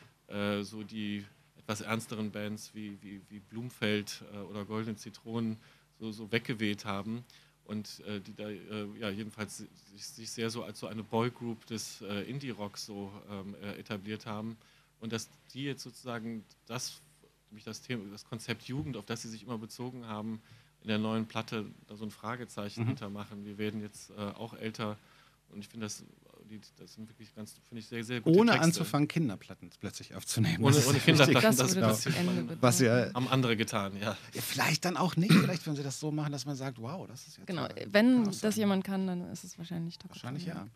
so 0.63 0.85
die 0.85 1.25
etwas 1.57 1.81
ernsteren 1.81 2.31
Bands 2.31 2.73
wie, 2.75 2.99
wie, 3.03 3.21
wie 3.29 3.41
Blumfeld 3.41 4.23
oder 4.49 4.65
Goldene 4.65 4.97
Zitronen 4.97 5.57
so, 5.99 6.13
so 6.13 6.31
weggeweht 6.31 6.85
haben 6.85 7.25
und 7.65 8.01
äh, 8.07 8.21
die 8.21 8.35
da 8.35 8.49
äh, 8.49 8.87
ja, 8.99 9.11
jedenfalls 9.11 9.59
sich, 9.59 10.07
sich, 10.07 10.31
sehr 10.31 10.51
so 10.51 10.63
als 10.63 10.79
so 10.79 10.87
eine 10.87 11.03
Boygroup 11.03 11.67
des 11.67 12.01
äh, 12.03 12.23
Indie-Rocks 12.31 12.87
so 12.87 13.13
ähm, 13.29 13.55
etabliert 13.77 14.27
haben 14.27 14.57
und 15.01 15.13
dass 15.13 15.29
die 15.53 15.65
jetzt 15.65 15.83
sozusagen 15.83 16.45
das, 16.67 17.01
nämlich 17.51 17.65
das 17.65 17.83
Thema, 17.83 18.05
das 18.11 18.25
Konzept 18.25 18.65
Jugend, 18.65 18.97
auf 18.97 19.07
das 19.07 19.23
sie 19.23 19.29
sich 19.29 19.43
immer 19.43 19.59
bezogen 19.59 20.07
haben, 20.07 20.41
in 20.83 20.89
der 20.89 20.99
neuen 20.99 21.27
Platte 21.27 21.67
da 21.89 21.97
so 21.97 22.05
ein 22.05 22.11
Fragezeichen 22.11 22.83
mhm. 22.83 22.89
hintermachen. 22.89 23.45
Wir 23.45 23.59
werden 23.59 23.81
jetzt 23.81 24.11
äh, 24.11 24.15
auch 24.15 24.55
älter 24.55 24.97
und 25.51 25.59
ich 25.61 25.69
finde 25.69 25.87
das, 25.87 26.05
das 26.79 26.95
sind 26.95 27.09
wirklich 27.09 27.35
ganz, 27.35 27.55
finde 27.69 27.81
ich 27.81 27.87
sehr, 27.87 28.03
sehr 28.05 28.21
gute 28.21 28.39
Ohne 28.39 28.53
Texte. 28.53 28.65
anzufangen, 28.65 29.09
Kinderplatten 29.09 29.71
plötzlich 29.81 30.15
aufzunehmen. 30.15 30.65
Ohne, 30.65 30.77
ohne 30.87 30.99
Kinderplatten, 30.99 31.43
das, 31.43 31.57
das, 31.57 31.75
das, 31.75 32.05
das 32.05 32.15
was 32.61 32.79
sie, 32.79 32.87
äh, 32.87 33.13
haben 33.13 33.29
andere 33.29 33.57
getan, 33.57 33.97
ja. 33.97 34.17
ja. 34.35 34.41
Vielleicht 34.41 34.85
dann 34.85 34.97
auch 34.97 35.17
nicht, 35.17 35.33
vielleicht 35.33 35.67
wenn 35.67 35.77
sie 35.77 35.83
das 35.83 36.01
so 36.01 36.11
machen, 36.11 36.33
dass 36.33 36.47
man 36.47 36.57
sagt, 36.57 36.81
wow, 36.81 37.07
das 37.07 37.27
ist 37.27 37.39
jetzt... 37.39 37.47
Genau, 37.47 37.69
wenn 37.87 38.31
das 38.41 38.57
jemand 38.57 38.85
kann, 38.85 39.07
dann 39.07 39.31
ist 39.31 39.45
es 39.45 39.59
wahrscheinlich 39.59 39.99
top. 39.99 40.11
Wahrscheinlich 40.11 40.47
ja. 40.47 40.67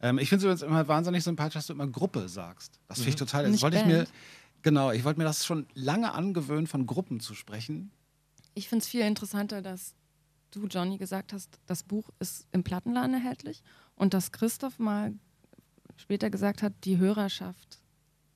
Ähm, 0.00 0.18
ich 0.18 0.28
finde 0.28 0.38
es 0.38 0.44
übrigens 0.44 0.62
immer 0.62 0.88
wahnsinnig 0.88 1.24
sympathisch, 1.24 1.54
dass 1.54 1.66
du 1.66 1.72
immer 1.72 1.86
Gruppe 1.86 2.28
sagst. 2.28 2.80
Das 2.88 2.98
finde 2.98 3.10
ich 3.10 3.16
mhm. 3.16 3.18
total. 3.18 3.50
Das 3.50 3.62
wollte 3.62 3.78
ich 3.78 3.86
mir. 3.86 4.06
Genau, 4.62 4.90
ich 4.90 5.04
wollte 5.04 5.18
mir 5.18 5.24
das 5.24 5.46
schon 5.46 5.66
lange 5.74 6.12
angewöhnen, 6.12 6.66
von 6.66 6.86
Gruppen 6.86 7.20
zu 7.20 7.34
sprechen. 7.34 7.90
Ich 8.54 8.68
finde 8.68 8.82
es 8.82 8.88
viel 8.88 9.00
interessanter, 9.00 9.62
dass 9.62 9.94
du, 10.50 10.66
Johnny, 10.66 10.98
gesagt 10.98 11.32
hast, 11.32 11.58
das 11.66 11.82
Buch 11.82 12.10
ist 12.18 12.46
im 12.52 12.62
Plattenladen 12.62 13.14
erhältlich 13.14 13.62
und 13.94 14.12
dass 14.12 14.32
Christoph 14.32 14.78
mal 14.78 15.14
später 15.96 16.28
gesagt 16.28 16.62
hat, 16.62 16.72
die 16.84 16.98
Hörerschaft 16.98 17.79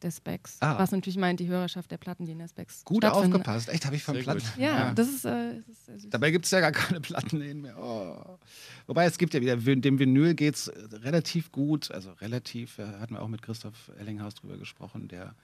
der 0.05 0.11
Specs. 0.11 0.59
Ah. 0.61 0.79
Was 0.79 0.93
natürlich 0.93 1.17
meint, 1.17 1.41
die 1.41 1.49
Hörerschaft 1.49 1.91
der 1.91 1.97
Platten, 1.97 2.27
die 2.27 2.33
in 2.33 2.39
der 2.39 2.49
Specs 2.49 2.85
Gut 2.85 3.05
aufgepasst. 3.05 3.69
Echt, 3.69 3.87
habe 3.87 3.97
ich 3.97 4.05
von 4.05 4.17
Platten. 4.19 4.41
gut. 4.41 4.59
Ja, 4.59 4.93
das 4.95 5.09
ist, 5.09 5.25
äh, 5.25 5.55
das 5.67 5.77
ist 5.77 5.87
sehr 5.87 5.99
süß. 5.99 6.11
Dabei 6.11 6.31
gibt 6.31 6.45
es 6.45 6.51
ja 6.51 6.61
gar 6.61 6.73
keine 6.73 7.01
Plattenläden 7.01 7.63
mehr. 7.63 7.77
Oh. 7.79 8.39
Wobei 8.87 9.07
es 9.07 9.19
gibt 9.19 9.35
ja 9.35 9.41
wieder, 9.41 9.57
dem 9.57 9.99
Vinyl 9.99 10.35
geht 10.35 10.55
es 10.55 10.73
relativ 11.03 11.51
gut. 11.51 11.91
Also 11.91 12.13
relativ, 12.13 12.79
äh, 12.79 12.85
hatten 12.85 13.15
wir 13.15 13.23
auch 13.23 13.29
mit 13.29 13.43
Christoph 13.43 13.91
Ellinghaus 13.99 14.35
drüber 14.35 14.57
gesprochen, 14.59 15.09
der 15.09 15.35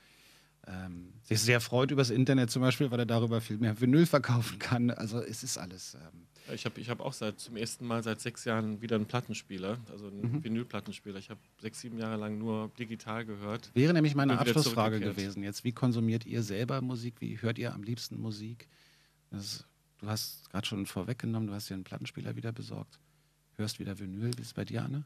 ähm, 0.67 1.13
sich 1.23 1.41
sehr 1.41 1.61
freut 1.61 1.91
über 1.91 2.01
das 2.03 2.11
Internet 2.11 2.51
zum 2.51 2.63
Beispiel, 2.63 2.91
weil 2.91 2.99
er 3.01 3.07
darüber 3.07 3.41
viel 3.41 3.59
mehr 3.59 3.81
Vinyl 3.81 4.07
verkaufen 4.07 4.59
kann. 4.59 4.91
Also 4.91 5.21
es 5.21 5.43
ist 5.43 5.59
alles. 5.59 5.95
Ähm, 5.95 6.27
Ich 6.55 6.65
habe 6.65 6.81
ich 6.81 6.91
hab 6.91 7.01
auch 7.01 7.13
seit 7.13 7.39
zum 7.39 7.57
ersten 7.57 7.87
Mal 7.87 8.03
seit 8.03 8.21
sechs 8.21 8.45
Jahren 8.45 8.81
wieder 8.83 8.97
einen 8.97 9.07
Plattenspieler, 9.07 9.79
also 9.91 10.09
einen 10.09 10.21
Mhm. 10.33 10.45
Vinylplattenspieler. 10.45 11.19
Ich 11.19 11.31
habe 11.31 11.41
sechs, 11.61 11.81
sieben 11.81 11.99
Jahre 11.99 12.17
lang 12.17 12.39
nur 12.39 12.71
digital 12.79 13.25
gehört. 13.25 13.71
wäre 13.75 13.93
nämlich 13.93 14.15
meine 14.15 14.39
Abschlussfrage 14.39 15.01
gewesen. 15.01 15.43
Jetzt, 15.43 15.65
wie 15.65 15.73
konsumiert 15.73 16.27
ihr 16.27 16.43
selber 16.43 16.81
Musik? 16.83 17.15
Wie 17.21 17.41
hört 17.41 17.59
ihr 17.59 17.73
am 17.73 17.83
liebsten 17.83 18.21
Musik? 18.21 18.69
Das, 19.31 19.65
du 19.99 20.09
hast 20.09 20.51
gerade 20.51 20.67
schon 20.67 20.87
vorweggenommen, 20.87 21.47
du 21.49 21.55
hast 21.55 21.71
dir 21.71 21.75
einen 21.75 21.85
Plattenspieler 21.85 22.35
wieder 22.37 22.53
besorgt. 22.53 22.99
Hörst 23.57 23.79
wieder 23.79 23.99
Vinyl. 23.99 24.27
Wie 24.37 24.41
ist 24.41 24.49
es 24.49 24.55
bei 24.55 24.65
dir, 24.65 24.83
Anne? 24.85 25.05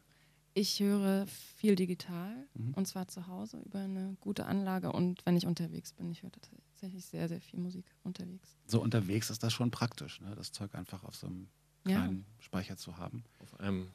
Ich 0.56 0.78
höre 0.80 1.26
viel 1.56 1.74
digital 1.74 2.32
Mhm. 2.54 2.74
und 2.74 2.86
zwar 2.86 3.08
zu 3.08 3.26
Hause 3.26 3.60
über 3.66 3.80
eine 3.80 4.16
gute 4.20 4.46
Anlage 4.46 4.92
und 4.92 5.20
wenn 5.26 5.36
ich 5.36 5.46
unterwegs 5.46 5.92
bin. 5.92 6.10
Ich 6.12 6.22
höre 6.22 6.30
tatsächlich 6.30 7.04
sehr, 7.04 7.28
sehr 7.28 7.40
viel 7.40 7.58
Musik 7.58 7.84
unterwegs. 8.04 8.56
So 8.66 8.80
unterwegs 8.80 9.30
ist 9.30 9.42
das 9.42 9.52
schon 9.52 9.70
praktisch, 9.72 10.20
ne? 10.20 10.32
das 10.36 10.52
Zeug 10.52 10.74
einfach 10.74 11.02
auf 11.04 11.16
so 11.16 11.26
einem 11.26 11.48
Ja. 11.86 11.96
kleinen 11.96 12.24
Speicher 12.38 12.76
zu 12.76 12.96
haben. 12.98 13.24
Auf 13.40 13.58
einem 13.60 13.90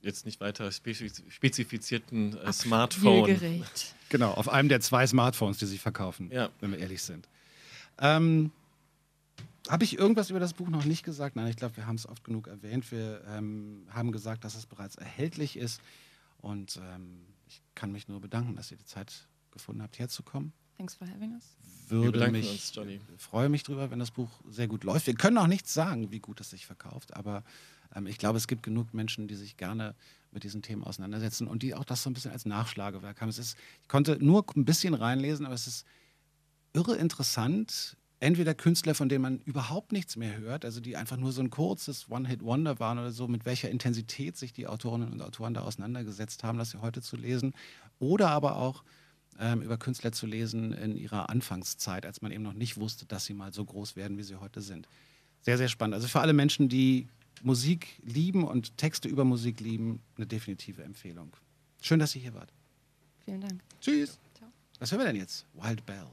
jetzt 0.00 0.24
nicht 0.24 0.40
weiter 0.40 0.68
spezifiz- 0.70 1.22
spezifizierten 1.28 2.36
äh, 2.38 2.52
Smartphone. 2.54 3.64
Genau, 4.08 4.30
auf 4.32 4.48
einem 4.48 4.68
der 4.70 4.80
zwei 4.80 5.06
Smartphones, 5.06 5.58
die 5.58 5.66
sich 5.66 5.80
verkaufen, 5.80 6.30
Ja. 6.32 6.48
wenn 6.60 6.70
wir 6.70 6.78
ehrlich 6.78 7.02
sind. 7.02 7.28
Ähm, 7.98 8.50
Habe 9.68 9.84
ich 9.84 9.98
irgendwas 9.98 10.30
über 10.30 10.40
das 10.40 10.54
Buch 10.54 10.68
noch 10.68 10.84
nicht 10.84 11.04
gesagt? 11.04 11.36
Nein, 11.36 11.46
ich 11.48 11.56
glaube, 11.56 11.76
wir 11.76 11.86
haben 11.86 11.96
es 11.96 12.08
oft 12.08 12.24
genug 12.24 12.46
erwähnt. 12.46 12.90
Wir 12.90 13.22
ähm, 13.28 13.86
haben 13.90 14.12
gesagt, 14.12 14.44
dass 14.44 14.54
es 14.54 14.66
bereits 14.66 14.96
erhältlich 14.96 15.56
ist. 15.56 15.80
Und 16.38 16.80
ähm, 16.82 17.26
ich 17.46 17.60
kann 17.74 17.92
mich 17.92 18.08
nur 18.08 18.20
bedanken, 18.20 18.56
dass 18.56 18.70
ihr 18.70 18.78
die 18.78 18.86
Zeit 18.86 19.28
gefunden 19.50 19.82
habt, 19.82 19.98
herzukommen. 19.98 20.52
Thanks 20.78 20.94
for 20.94 21.08
having 21.08 21.32
us. 21.32 21.56
Würde 21.88 22.30
mich, 22.30 22.48
uns, 22.50 22.72
Johnny. 22.74 23.00
freue 23.16 23.48
mich 23.48 23.62
drüber, 23.62 23.90
wenn 23.90 23.98
das 23.98 24.10
Buch 24.10 24.30
sehr 24.48 24.68
gut 24.68 24.84
läuft. 24.84 25.06
Wir 25.06 25.14
können 25.14 25.36
auch 25.36 25.46
nicht 25.48 25.68
sagen, 25.68 26.12
wie 26.12 26.20
gut 26.20 26.40
es 26.40 26.50
sich 26.50 26.66
verkauft, 26.66 27.16
aber 27.16 27.42
ähm, 27.94 28.06
ich 28.06 28.18
glaube, 28.18 28.38
es 28.38 28.46
gibt 28.46 28.62
genug 28.62 28.94
Menschen, 28.94 29.26
die 29.26 29.34
sich 29.34 29.56
gerne 29.56 29.94
mit 30.30 30.44
diesen 30.44 30.62
Themen 30.62 30.84
auseinandersetzen 30.84 31.46
und 31.48 31.62
die 31.62 31.74
auch 31.74 31.84
das 31.84 32.02
so 32.02 32.10
ein 32.10 32.14
bisschen 32.14 32.30
als 32.30 32.46
Nachschlagewerk 32.46 33.20
haben. 33.20 33.28
Es 33.28 33.38
ist, 33.38 33.56
ich 33.82 33.88
konnte 33.88 34.18
nur 34.24 34.44
ein 34.54 34.64
bisschen 34.64 34.94
reinlesen, 34.94 35.46
aber 35.46 35.54
es 35.54 35.66
ist 35.66 35.84
irre 36.74 36.96
interessant. 36.96 37.96
Entweder 38.20 38.54
Künstler, 38.54 38.94
von 38.94 39.08
denen 39.08 39.22
man 39.22 39.38
überhaupt 39.44 39.92
nichts 39.92 40.16
mehr 40.16 40.36
hört, 40.38 40.64
also 40.64 40.80
die 40.80 40.96
einfach 40.96 41.16
nur 41.16 41.30
so 41.30 41.40
ein 41.40 41.50
kurzes 41.50 42.10
One-Hit-Wonder 42.10 42.80
waren 42.80 42.98
oder 42.98 43.12
so, 43.12 43.28
mit 43.28 43.44
welcher 43.44 43.70
Intensität 43.70 44.36
sich 44.36 44.52
die 44.52 44.66
Autorinnen 44.66 45.12
und 45.12 45.22
Autoren 45.22 45.54
da 45.54 45.60
auseinandergesetzt 45.60 46.42
haben, 46.42 46.58
das 46.58 46.72
hier 46.72 46.82
heute 46.82 47.00
zu 47.00 47.16
lesen. 47.16 47.54
Oder 48.00 48.30
aber 48.30 48.56
auch 48.56 48.82
ähm, 49.38 49.62
über 49.62 49.78
Künstler 49.78 50.10
zu 50.10 50.26
lesen 50.26 50.72
in 50.72 50.96
ihrer 50.96 51.30
Anfangszeit, 51.30 52.06
als 52.06 52.20
man 52.20 52.32
eben 52.32 52.42
noch 52.42 52.54
nicht 52.54 52.76
wusste, 52.76 53.06
dass 53.06 53.24
sie 53.24 53.34
mal 53.34 53.52
so 53.52 53.64
groß 53.64 53.94
werden, 53.94 54.18
wie 54.18 54.24
sie 54.24 54.36
heute 54.36 54.62
sind. 54.62 54.88
Sehr, 55.42 55.56
sehr 55.56 55.68
spannend. 55.68 55.94
Also 55.94 56.08
für 56.08 56.20
alle 56.20 56.32
Menschen, 56.32 56.68
die 56.68 57.06
Musik 57.42 58.00
lieben 58.02 58.42
und 58.42 58.76
Texte 58.76 59.08
über 59.08 59.24
Musik 59.24 59.60
lieben, 59.60 60.00
eine 60.16 60.26
definitive 60.26 60.82
Empfehlung. 60.82 61.36
Schön, 61.80 62.00
dass 62.00 62.16
ihr 62.16 62.22
hier 62.22 62.34
wart. 62.34 62.52
Vielen 63.24 63.40
Dank. 63.40 63.62
Tschüss. 63.80 64.18
Ciao. 64.36 64.50
Was 64.80 64.90
hören 64.90 65.00
wir 65.00 65.06
denn 65.06 65.16
jetzt? 65.16 65.46
Wild 65.54 65.86
Bell. 65.86 66.06